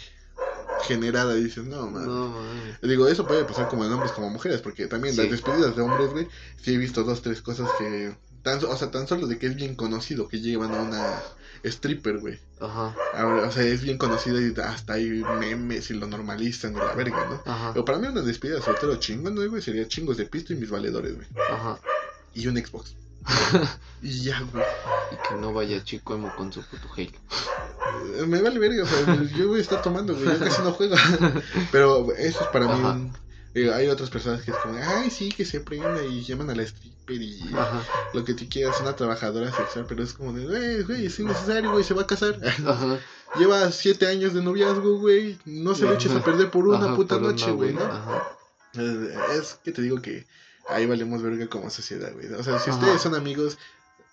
generada. 0.82 1.36
Y 1.36 1.44
dices, 1.44 1.64
no, 1.64 1.88
mames. 1.88 2.80
Digo, 2.82 3.06
eso 3.06 3.26
puede 3.26 3.44
pasar 3.44 3.68
como 3.68 3.84
en 3.84 3.92
hombres 3.92 4.12
como 4.12 4.28
mujeres, 4.28 4.60
porque 4.60 4.86
también 4.86 5.16
las 5.16 5.30
despedidas 5.30 5.76
de 5.76 5.82
hombres, 5.82 6.10
güey, 6.10 6.28
sí 6.60 6.74
he 6.74 6.78
visto 6.78 7.04
dos, 7.04 7.22
tres 7.22 7.40
cosas 7.42 7.70
que, 7.78 8.14
tan, 8.42 8.62
o 8.64 8.76
sea, 8.76 8.90
tan 8.90 9.06
solo 9.06 9.26
de 9.26 9.38
que 9.38 9.46
es 9.46 9.56
bien 9.56 9.76
conocido 9.76 10.28
que 10.28 10.40
llevan 10.40 10.74
a 10.74 10.82
una 10.82 11.22
stripper, 11.64 12.18
güey. 12.18 12.38
Ajá. 12.60 12.94
o 13.46 13.50
sea, 13.50 13.62
es 13.64 13.82
bien 13.82 13.98
conocida 13.98 14.40
y 14.40 14.54
hasta 14.60 14.94
hay 14.94 15.22
memes 15.38 15.90
y 15.90 15.94
lo 15.94 16.06
normalizan 16.06 16.72
y 16.72 16.76
la 16.76 16.94
verga, 16.94 17.26
¿no? 17.28 17.52
Ajá. 17.52 17.72
Pero 17.72 17.84
para 17.84 17.98
mí 17.98 18.06
una 18.06 18.22
despedida 18.22 18.56
de 18.56 18.62
soltero 18.62 18.96
chingón, 18.96 19.34
güey, 19.48 19.62
sería 19.62 19.88
chingos 19.88 20.16
de 20.16 20.26
pisto 20.26 20.52
y 20.52 20.56
mis 20.56 20.70
valedores, 20.70 21.14
güey. 21.14 21.26
Ajá. 21.50 21.78
Y 22.34 22.46
un 22.46 22.56
Xbox. 22.56 22.94
y 24.02 24.22
ya, 24.22 24.40
güey. 24.52 24.64
Y 25.12 25.28
que 25.28 25.40
no 25.40 25.52
vaya 25.52 25.82
chico 25.82 26.14
emo 26.14 26.34
con 26.36 26.52
su 26.52 26.62
puto 26.62 26.88
Halo. 26.96 28.26
Me 28.26 28.42
vale 28.42 28.58
verga, 28.58 28.84
o 28.84 28.86
sea, 28.86 29.22
yo 29.36 29.48
voy 29.48 29.58
a 29.58 29.62
estar 29.62 29.82
tomando, 29.82 30.14
güey, 30.14 30.26
yo 30.26 30.38
casi 30.38 30.62
no 30.62 30.72
juego. 30.72 30.96
Pero 31.72 32.12
eso 32.12 32.40
es 32.40 32.48
para 32.48 32.66
mí 32.68 32.82
un... 32.82 33.23
hay 33.55 33.89
otras 33.89 34.10
personas 34.10 34.43
que 34.43 34.51
es 34.51 34.56
como, 34.56 34.78
ay, 34.82 35.10
sí, 35.10 35.28
que 35.31 35.44
se 35.44 35.60
prenda 35.60 36.02
y 36.05 36.22
llaman 36.22 36.51
a 36.51 36.55
la 36.55 36.64
stripper 36.64 37.22
y 37.22 37.40
lo 38.12 38.24
que 38.24 38.35
tú 38.35 38.47
quieras, 38.48 38.81
una 38.81 38.97
trabajadora 38.97 39.52
sexual, 39.52 39.86
pero 39.89 40.02
es 40.02 40.12
como 40.12 40.32
de, 40.32 40.44
güey, 40.44 40.82
güey, 40.82 41.06
es 41.06 41.18
innecesario, 41.18 41.70
güey, 41.70 41.85
se 41.85 41.94
va 41.94 42.02
a 42.02 42.06
casar. 42.06 42.40
Ajá. 42.44 42.98
Lleva 43.39 43.70
siete 43.72 44.06
años 44.06 44.32
de 44.32 44.43
noviazgo, 44.43 44.98
güey, 44.98 45.39
no 45.44 45.74
se 45.74 45.85
lo 45.85 45.94
eches 45.94 46.12
a 46.12 46.22
perder 46.22 46.51
por 46.51 46.66
una 46.68 46.94
puta 46.94 47.18
noche, 47.18 47.51
güey, 47.51 47.72
¿no? 47.72 47.81
Es 49.32 49.59
que 49.64 49.72
te 49.72 49.82
digo 49.82 50.01
que 50.01 50.26
ahí 50.68 50.86
valemos 50.86 51.22
verga 51.22 51.47
como 51.48 51.70
sociedad, 51.70 52.12
güey. 52.12 52.32
O 52.32 52.43
sea, 52.43 52.59
si 52.59 52.70
ustedes 52.70 53.02
son 53.02 53.14
amigos, 53.14 53.59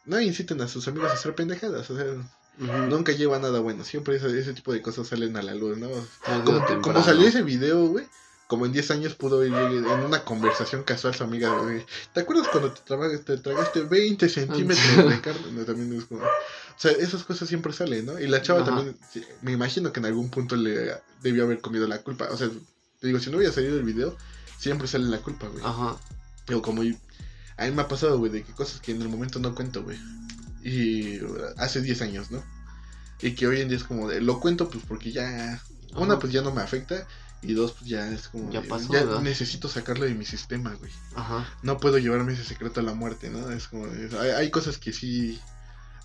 no 0.05 0.19
inciten 0.19 0.61
a 0.61 0.67
sus 0.67 0.87
amigos 0.87 1.11
a 1.11 1.13
hacer 1.13 1.35
pendejadas, 1.35 1.89
o 1.89 1.95
sea, 1.95 2.05
nunca 2.57 3.11
lleva 3.11 3.39
nada 3.39 3.59
bueno. 3.59 3.83
Siempre 3.83 4.15
ese, 4.15 4.37
ese, 4.37 4.53
tipo 4.53 4.73
de 4.73 4.81
cosas 4.81 5.07
salen 5.07 5.37
a 5.37 5.41
la 5.41 5.53
luz, 5.53 5.77
¿no? 5.77 5.89
Como, 6.81 7.03
salió 7.03 7.27
ese 7.27 7.43
video, 7.43 7.87
güey. 7.87 8.05
Como 8.51 8.65
en 8.65 8.73
10 8.73 8.91
años 8.91 9.15
pudo 9.15 9.45
ir 9.45 9.53
en 9.53 9.85
una 9.85 10.25
conversación 10.25 10.83
casual 10.83 11.15
su 11.15 11.23
amiga. 11.23 11.55
¿Te 12.13 12.19
acuerdas 12.19 12.49
cuando 12.49 12.73
te, 12.73 13.17
te 13.19 13.37
tragaste 13.37 13.83
20 13.83 14.27
centímetros 14.27 15.09
de 15.09 15.21
carne? 15.21 15.53
No, 15.53 15.63
también 15.63 15.97
es 15.97 16.03
como... 16.03 16.19
O 16.25 16.27
sea, 16.75 16.91
esas 16.91 17.23
cosas 17.23 17.47
siempre 17.47 17.71
salen, 17.71 18.07
¿no? 18.07 18.19
Y 18.19 18.27
la 18.27 18.41
chava 18.41 18.65
también, 18.65 18.97
me 19.41 19.53
imagino 19.53 19.93
que 19.93 20.01
en 20.01 20.07
algún 20.07 20.29
punto 20.29 20.57
le 20.57 20.97
debió 21.23 21.45
haber 21.45 21.61
comido 21.61 21.87
la 21.87 21.99
culpa. 21.99 22.27
O 22.29 22.35
sea, 22.35 22.49
te 22.99 23.07
digo, 23.07 23.19
si 23.19 23.29
no 23.29 23.37
hubiera 23.37 23.53
salido 23.53 23.77
el 23.77 23.83
video, 23.83 24.17
siempre 24.57 24.85
sale 24.85 25.05
la 25.05 25.19
culpa, 25.19 25.47
güey. 25.47 25.63
Ajá. 25.63 25.95
Pero 26.45 26.61
como 26.61 26.81
a 26.81 26.83
mí 26.83 26.97
me 27.57 27.81
ha 27.81 27.87
pasado, 27.87 28.19
güey, 28.19 28.33
de 28.33 28.43
que 28.43 28.51
cosas 28.51 28.81
que 28.81 28.91
en 28.91 29.01
el 29.01 29.07
momento 29.07 29.39
no 29.39 29.55
cuento, 29.55 29.81
güey. 29.81 29.97
Y 30.61 31.21
hace 31.55 31.79
10 31.79 32.01
años, 32.01 32.31
¿no? 32.31 32.43
Y 33.21 33.33
que 33.33 33.47
hoy 33.47 33.61
en 33.61 33.69
día 33.69 33.77
es 33.77 33.85
como 33.85 34.09
de, 34.09 34.19
lo 34.19 34.41
cuento 34.41 34.69
pues 34.69 34.83
porque 34.85 35.13
ya, 35.13 35.63
una 35.95 36.19
pues 36.19 36.33
ya 36.33 36.41
no 36.41 36.51
me 36.51 36.61
afecta 36.61 37.07
y 37.41 37.53
dos 37.53 37.73
pues 37.73 37.89
ya 37.89 38.07
es 38.11 38.27
como, 38.27 38.51
ya, 38.51 38.61
pasó, 38.61 38.93
ya 38.93 39.19
necesito 39.21 39.67
sacarlo 39.67 40.05
de 40.05 40.13
mi 40.13 40.25
sistema, 40.25 40.73
güey. 40.75 40.91
Ajá. 41.15 41.47
No 41.63 41.77
puedo 41.77 41.97
llevarme 41.97 42.33
ese 42.33 42.43
secreto 42.43 42.79
a 42.79 42.83
la 42.83 42.93
muerte, 42.93 43.29
¿no? 43.29 43.51
Es 43.51 43.67
como, 43.67 43.87
hay, 44.19 44.29
hay, 44.29 44.51
cosas 44.51 44.77
que 44.77 44.93
sí, 44.93 45.39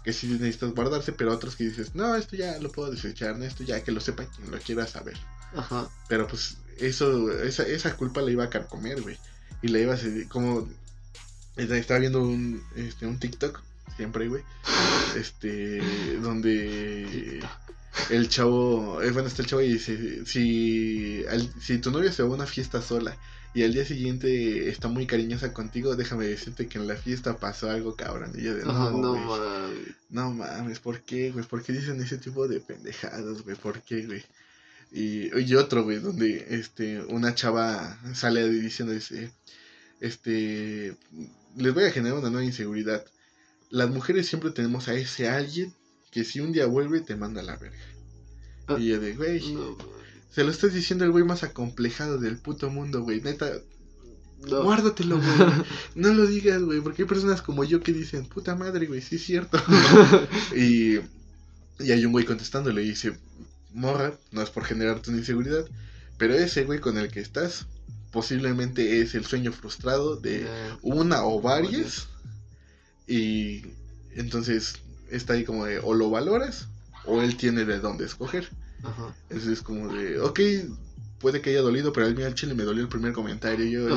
que 0.05 0.13
sí 0.13 0.27
necesitas 0.29 0.75
guardarse, 0.75 1.13
pero 1.13 1.33
otras 1.33 1.57
que 1.57 1.65
dices, 1.65 1.95
no, 1.95 2.17
esto 2.17 2.37
ya 2.37 2.59
lo 2.59 2.73
puedo 2.73 2.91
desechar, 2.91 3.37
¿no? 3.39 3.45
esto 3.45 3.65
ya 3.65 3.83
que 3.83 3.93
lo 3.93 4.01
sepa 4.01 4.25
quien 4.25 4.51
lo 4.51 4.59
quiera 4.59 4.87
saber. 4.87 5.19
Ajá. 5.55 5.89
Pero 6.09 6.27
pues 6.27 6.57
eso, 6.79 7.31
esa, 7.43 7.65
esa 7.65 7.97
culpa 7.97 8.23
la 8.23 8.31
iba 8.31 8.45
a 8.45 8.51
carcomer, 8.51 9.03
güey 9.03 9.19
y 9.63 9.69
la 9.69 9.79
iba 9.79 9.95
a 9.95 9.97
seguir, 9.97 10.29
como 10.29 10.69
estaba 11.57 12.01
viendo 12.01 12.23
un, 12.23 12.63
este, 12.77 13.07
un 13.07 13.19
TikTok, 13.19 13.61
siempre, 13.97 14.29
güey, 14.29 14.43
este, 15.17 15.81
donde 16.21 17.41
el 18.10 18.28
chavo, 18.28 19.02
eh, 19.02 19.10
bueno, 19.10 19.28
está 19.28 19.43
el 19.43 19.48
chavo 19.48 19.62
y 19.62 19.73
dice, 19.73 20.24
si, 20.27 21.24
si 21.60 21.78
tu 21.78 21.90
novia 21.90 22.12
se 22.12 22.23
va 22.23 22.28
a 22.28 22.32
una 22.35 22.47
fiesta 22.47 22.81
sola 22.82 23.16
y 23.55 23.64
al 23.64 23.73
día 23.73 23.85
siguiente 23.85 24.68
está 24.68 24.89
muy 24.89 25.06
cariñosa 25.06 25.52
contigo, 25.52 25.97
déjame 25.97 26.27
decirte 26.27 26.68
que 26.68 26.78
en 26.78 26.86
la 26.86 26.97
fiesta 26.97 27.39
pasó 27.39 27.70
algo 27.70 27.97
cabrón. 27.97 28.32
Y 28.36 28.43
yo 28.43 28.55
de, 28.55 28.64
no, 28.64 28.90
no 28.90 29.14
mames. 29.14 29.94
No 30.10 30.31
mames, 30.31 30.78
¿por 30.78 31.01
qué, 31.01 31.31
güey? 31.31 31.44
¿Por 31.47 31.62
qué 31.62 31.73
dicen 31.73 32.01
ese 32.02 32.18
tipo 32.18 32.47
de 32.48 32.60
pendejadas, 32.60 33.43
güey? 33.43 33.56
¿Por 33.56 33.81
qué, 33.82 34.05
güey? 34.05 34.23
Y, 34.93 35.55
otro, 35.55 35.85
güey, 35.85 35.98
donde 35.98 36.47
este, 36.51 37.02
una 37.05 37.35
chava 37.35 37.98
sale 38.14 38.48
diciendo, 38.48 38.93
dice, 38.93 39.32
este, 40.01 40.94
les 41.56 41.74
voy 41.74 41.85
a 41.85 41.90
generar 41.90 42.18
una 42.18 42.31
nueva 42.31 42.44
inseguridad. 42.44 43.05
Las 43.70 43.90
mujeres 43.90 44.27
siempre 44.27 44.51
tenemos 44.51 44.89
a 44.89 44.94
ese 44.94 45.28
alguien 45.28 45.74
que 46.11 46.24
si 46.24 46.41
un 46.41 46.53
día 46.53 46.66
vuelve 46.66 47.01
te 47.01 47.16
manda 47.16 47.41
a 47.41 47.45
la 47.45 47.57
verga. 47.57 47.77
Ah, 48.69 48.77
y 48.78 48.89
yo 48.89 49.01
de, 49.01 49.15
güey, 49.15 49.41
se 50.31 50.45
lo 50.45 50.51
estás 50.51 50.73
diciendo 50.73 51.05
el 51.05 51.12
güey 51.12 51.24
más 51.24 51.43
acomplejado 51.43 52.19
del 52.19 52.39
puto 52.39 52.70
mundo, 52.70 53.03
güey, 53.03 53.20
neta. 53.20 53.53
Guárdatelo, 54.41 55.16
güey. 55.16 55.28
no 55.95 56.12
lo 56.12 56.27
digas, 56.27 56.62
güey, 56.62 56.81
porque 56.81 57.03
hay 57.03 57.09
personas 57.09 57.43
como 57.43 57.65
yo 57.65 57.81
que 57.81 57.93
dicen, 57.93 58.27
puta 58.27 58.55
madre, 58.55 58.87
güey, 58.87 59.01
sí 59.01 59.16
es 59.16 59.24
cierto. 59.24 59.59
y, 60.57 60.97
y 61.78 61.93
hay 61.93 62.05
un 62.05 62.12
güey 62.12 62.24
contestando, 62.24 62.73
le 62.73 62.83
dice, 62.83 63.19
morra, 63.73 64.19
no 64.33 64.43
es 64.43 64.51
por 64.51 64.65
generarte 64.65 65.11
una 65.11 65.20
inseguridad, 65.20 65.66
pero 66.19 66.35
ese 66.35 66.65
güey 66.65 66.81
con 66.81 66.99
el 66.99 67.11
que 67.11 67.20
estás 67.20 67.66
posiblemente 68.11 69.03
es 69.03 69.15
el 69.15 69.27
sueño 69.27 69.53
frustrado 69.53 70.16
de 70.16 70.47
una 70.81 71.24
o 71.24 71.43
varias 71.43 72.09
y 73.07 73.62
entonces 74.15 74.77
está 75.11 75.35
ahí 75.35 75.45
como 75.45 75.65
de 75.65 75.78
o 75.78 75.95
lo 75.95 76.11
valoras 76.11 76.69
o 77.05 77.23
él 77.23 77.37
tiene 77.37 77.65
de 77.65 77.78
dónde 77.81 78.05
escoger. 78.05 78.49
Ajá. 78.83 79.15
Entonces 79.31 79.59
es 79.59 79.62
como 79.62 79.93
de, 79.93 80.20
ok, 80.20 80.41
puede 81.19 81.41
que 81.41 81.51
haya 81.51 81.62
dolido, 81.62 81.93
pero 81.93 82.07
a 82.07 82.11
mí 82.11 82.23
al 82.23 82.35
chile 82.35 82.55
me 82.55 82.65
dolió 82.65 82.83
el 82.83 82.89
primer 82.89 83.12
comentario. 83.12 83.66
Yo 83.66 83.89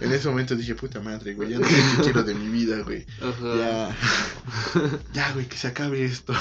en 0.00 0.12
ese 0.12 0.28
momento 0.28 0.56
dije, 0.56 0.74
puta 0.74 1.00
madre, 1.00 1.34
güey, 1.34 1.50
ya 1.50 1.58
no 1.58 1.66
sé 1.66 1.74
qué 1.74 2.02
quiero 2.02 2.22
de 2.22 2.34
mi 2.34 2.48
vida, 2.48 2.80
güey. 2.82 3.06
Ya, 3.20 3.96
ya, 5.12 5.32
güey, 5.32 5.46
que 5.46 5.56
se 5.56 5.68
acabe 5.68 6.04
esto. 6.04 6.32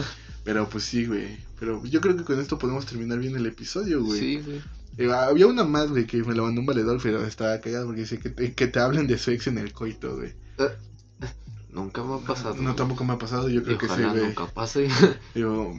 Pero 0.44 0.68
pues 0.68 0.84
sí, 0.84 1.06
güey. 1.06 1.38
Pero 1.58 1.84
yo 1.86 2.00
creo 2.00 2.16
que 2.16 2.24
con 2.24 2.38
esto 2.40 2.58
podemos 2.58 2.86
terminar 2.86 3.18
bien 3.18 3.36
el 3.36 3.46
episodio, 3.46 4.02
güey. 4.04 4.20
Sí, 4.20 4.36
güey. 4.44 4.60
Eh, 4.96 5.12
había 5.12 5.46
una 5.46 5.64
más, 5.64 5.90
güey, 5.90 6.06
que 6.06 6.22
me 6.22 6.34
la 6.34 6.42
mandó 6.42 6.60
un 6.60 6.66
valedor, 6.66 7.00
pero 7.02 7.24
estaba 7.26 7.60
cagado 7.60 7.86
porque 7.86 8.02
dice 8.02 8.18
que 8.18 8.30
te, 8.30 8.52
que 8.52 8.66
te 8.68 8.78
hablen 8.78 9.08
de 9.08 9.18
sexo 9.18 9.50
en 9.50 9.58
el 9.58 9.72
coito, 9.72 10.16
güey. 10.16 10.34
Nunca 11.74 12.04
me 12.04 12.14
ha 12.14 12.18
pasado. 12.18 12.54
No, 12.54 12.74
tampoco 12.76 13.04
me 13.04 13.14
ha 13.14 13.18
pasado, 13.18 13.48
yo 13.48 13.62
creo 13.64 13.76
que 13.76 13.88
sí, 13.88 14.02
güey. 14.02 14.26
nunca 14.26 14.46
pase. 14.46 14.88
Digo, 15.34 15.78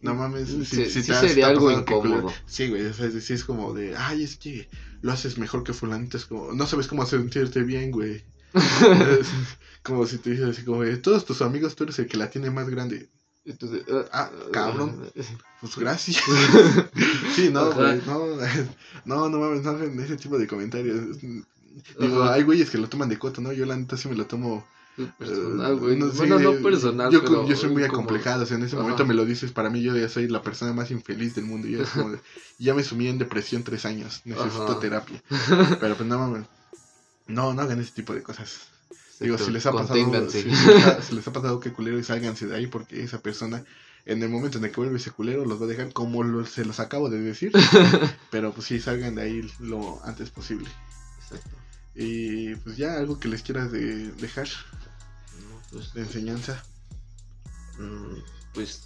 no 0.00 0.14
mames, 0.14 0.48
si, 0.48 0.64
sí, 0.64 0.86
sí, 0.88 1.02
sería 1.02 1.48
algo 1.48 1.72
incómodo. 1.72 2.32
Sí, 2.46 2.68
güey, 2.68 2.86
o 2.86 2.94
sea, 2.94 3.10
sí 3.10 3.32
es 3.32 3.44
como 3.44 3.74
de, 3.74 3.96
ay, 3.96 4.22
es 4.22 4.36
que 4.36 4.68
lo 5.02 5.10
haces 5.10 5.36
mejor 5.36 5.64
que 5.64 5.72
fulanito, 5.72 6.16
es 6.16 6.24
como, 6.24 6.52
no 6.52 6.66
sabes 6.68 6.86
cómo 6.86 7.04
sentirte 7.04 7.62
bien, 7.62 7.90
güey. 7.90 8.22
como 9.82 10.06
si 10.06 10.18
te 10.18 10.30
dices 10.30 10.50
así 10.50 10.64
como, 10.64 10.82
de, 10.82 10.96
todos 10.98 11.24
tus 11.24 11.42
amigos 11.42 11.74
tú 11.74 11.84
eres 11.84 11.98
el 11.98 12.06
que 12.06 12.16
la 12.16 12.30
tiene 12.30 12.50
más 12.50 12.68
grande. 12.68 13.08
Entonces, 13.44 13.82
ah, 13.90 14.06
ah 14.12 14.30
cabrón. 14.52 15.10
Pues 15.60 15.76
gracias. 15.76 16.22
sí, 17.34 17.50
no, 17.50 17.72
güey, 17.72 18.00
no, 18.06 18.36
no, 19.04 19.28
no 19.28 19.38
mames, 19.40 19.64
no 19.64 19.70
hagan 19.70 19.98
ese 19.98 20.16
tipo 20.16 20.38
de 20.38 20.46
comentarios. 20.46 21.18
Digo, 21.98 22.22
hay 22.22 22.44
güeyes 22.44 22.70
que 22.70 22.78
lo 22.78 22.88
toman 22.88 23.08
de 23.08 23.18
coto, 23.18 23.40
¿no? 23.40 23.52
Yo 23.52 23.66
la 23.66 23.76
neta 23.76 23.96
sí 23.96 24.08
me 24.08 24.14
lo 24.14 24.26
tomo 24.26 24.64
personal, 25.06 25.76
güey. 25.76 25.96
no, 25.96 26.08
bueno, 26.12 26.38
no 26.38 26.52
personal. 26.62 27.10
Yo, 27.10 27.22
pero 27.22 27.46
yo 27.46 27.56
soy 27.56 27.70
muy 27.70 27.84
acomplejado, 27.84 28.42
o 28.42 28.46
sea, 28.46 28.56
en 28.56 28.64
ese 28.64 28.76
momento 28.76 29.06
me 29.06 29.14
lo 29.14 29.24
dices, 29.24 29.52
para 29.52 29.70
mí 29.70 29.82
yo 29.82 29.96
ya 29.96 30.08
soy 30.08 30.28
la 30.28 30.42
persona 30.42 30.72
más 30.72 30.90
infeliz 30.90 31.34
del 31.34 31.44
mundo. 31.44 31.68
Yo 31.68 31.78
ya 32.58 32.74
me 32.74 32.82
sumí 32.82 33.08
en 33.08 33.18
depresión 33.18 33.62
tres 33.62 33.84
años, 33.84 34.22
necesito 34.24 34.78
terapia. 34.78 35.22
Pero 35.80 35.96
pues 35.96 36.08
no 36.08 36.18
mames, 36.18 36.46
no, 37.26 37.54
no 37.54 37.62
hagan 37.62 37.80
ese 37.80 37.92
tipo 37.92 38.14
de 38.14 38.22
cosas. 38.22 38.68
Digo, 39.20 39.36
si 39.36 39.50
les 39.50 39.66
ha 39.66 39.72
pasado, 39.72 40.30
si, 40.30 40.44
les 40.44 41.26
ha 41.26 41.32
pasado 41.32 41.58
que 41.58 41.72
culero 41.72 41.98
y 41.98 42.04
sálganse 42.04 42.46
de 42.46 42.54
ahí 42.54 42.66
porque 42.68 43.02
esa 43.02 43.20
persona 43.20 43.64
en 44.06 44.22
el 44.22 44.28
momento 44.28 44.58
en 44.58 44.64
el 44.64 44.70
que 44.70 44.80
vuelve 44.80 44.96
ese 44.96 45.10
culero 45.10 45.44
los 45.44 45.60
va 45.60 45.64
a 45.64 45.68
dejar 45.68 45.92
como 45.92 46.44
se 46.44 46.64
los 46.64 46.80
acabo 46.80 47.10
de 47.10 47.20
decir. 47.20 47.52
pero 48.30 48.52
pues 48.52 48.66
sí, 48.66 48.80
salgan 48.80 49.16
de 49.16 49.22
ahí 49.22 49.50
lo 49.58 50.00
antes 50.04 50.30
posible. 50.30 50.68
Exacto. 51.22 51.56
Y 51.94 52.54
pues 52.56 52.76
ya 52.76 52.96
algo 52.96 53.18
que 53.18 53.28
les 53.28 53.42
quieras 53.42 53.72
de, 53.72 54.12
dejar 54.12 54.48
pues, 55.72 55.92
de 55.94 56.02
enseñanza. 56.02 56.62
Mm, 57.78 58.18
pues 58.54 58.82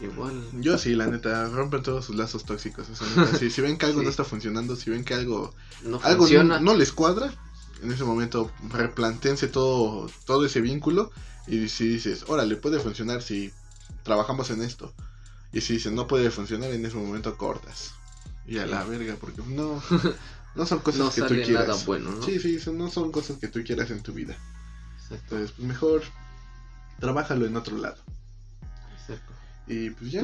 igual. 0.00 0.42
Yo 0.60 0.78
sí, 0.78 0.94
la 0.94 1.06
neta, 1.06 1.48
rompen 1.48 1.82
todos 1.82 2.04
sus 2.04 2.16
lazos 2.16 2.44
tóxicos. 2.44 2.86
si, 3.38 3.60
ven 3.60 3.78
que 3.78 3.86
algo 3.86 4.02
no 4.02 4.08
está 4.08 4.24
funcionando, 4.24 4.76
si 4.76 4.90
ven 4.90 5.04
que 5.04 5.14
algo, 5.14 5.54
no, 5.82 6.00
algo 6.02 6.26
no 6.42 6.74
les 6.74 6.92
cuadra, 6.92 7.32
en 7.82 7.92
ese 7.92 8.04
momento 8.04 8.50
replantense 8.68 9.48
todo, 9.48 10.10
todo 10.24 10.44
ese 10.44 10.60
vínculo 10.60 11.10
y 11.46 11.68
si 11.68 11.88
dices, 11.88 12.24
órale, 12.28 12.56
puede 12.56 12.78
funcionar 12.78 13.22
si 13.22 13.52
trabajamos 14.02 14.50
en 14.50 14.62
esto. 14.62 14.92
Y 15.52 15.62
si 15.62 15.74
dices 15.74 15.92
no 15.92 16.06
puede 16.06 16.30
funcionar, 16.30 16.70
en 16.70 16.84
ese 16.84 16.96
momento 16.96 17.36
cortas. 17.36 17.94
Y 18.46 18.58
a 18.58 18.66
la 18.66 18.84
verga, 18.84 19.16
porque 19.20 19.42
no, 19.46 19.82
no 20.54 20.66
son 20.66 20.80
cosas 20.80 21.14
que 21.14 21.22
tú 21.22 21.34
quieras. 21.34 21.68
Nada 21.68 21.84
bueno, 21.84 22.12
¿no? 22.12 22.22
Sí, 22.22 22.38
sí, 22.38 22.58
no 22.72 22.90
son 22.90 23.10
cosas 23.10 23.38
que 23.38 23.48
tú 23.48 23.62
quieras 23.64 23.90
en 23.90 24.02
tu 24.02 24.12
vida. 24.12 24.36
Exacto. 25.10 25.34
Entonces, 25.34 25.52
pues 25.56 25.66
mejor 25.66 26.02
trabájalo 27.00 27.46
en 27.46 27.56
otro 27.56 27.76
lado. 27.76 27.96
Exacto. 29.00 29.32
Y 29.66 29.90
pues 29.90 30.12
ya, 30.12 30.22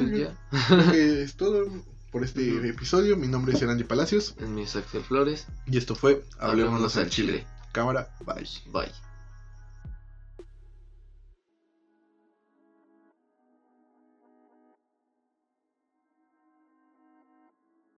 pues 0.49 0.71
es 0.95 1.35
todo 1.35 1.65
por 2.11 2.23
este 2.23 2.67
episodio. 2.67 3.17
Mi 3.17 3.27
nombre 3.27 3.53
es 3.53 3.61
Erandi 3.61 3.83
Palacios. 3.83 4.35
Mi 4.39 4.63
es 4.63 4.75
Axel 4.75 5.03
Flores. 5.03 5.47
Y 5.65 5.77
esto 5.77 5.95
fue 5.95 6.23
Hablemos 6.39 6.95
al 6.97 7.09
Chile. 7.09 7.45
Cámara, 7.71 8.09
bye. 8.25 8.47
Bye. 8.71 9.06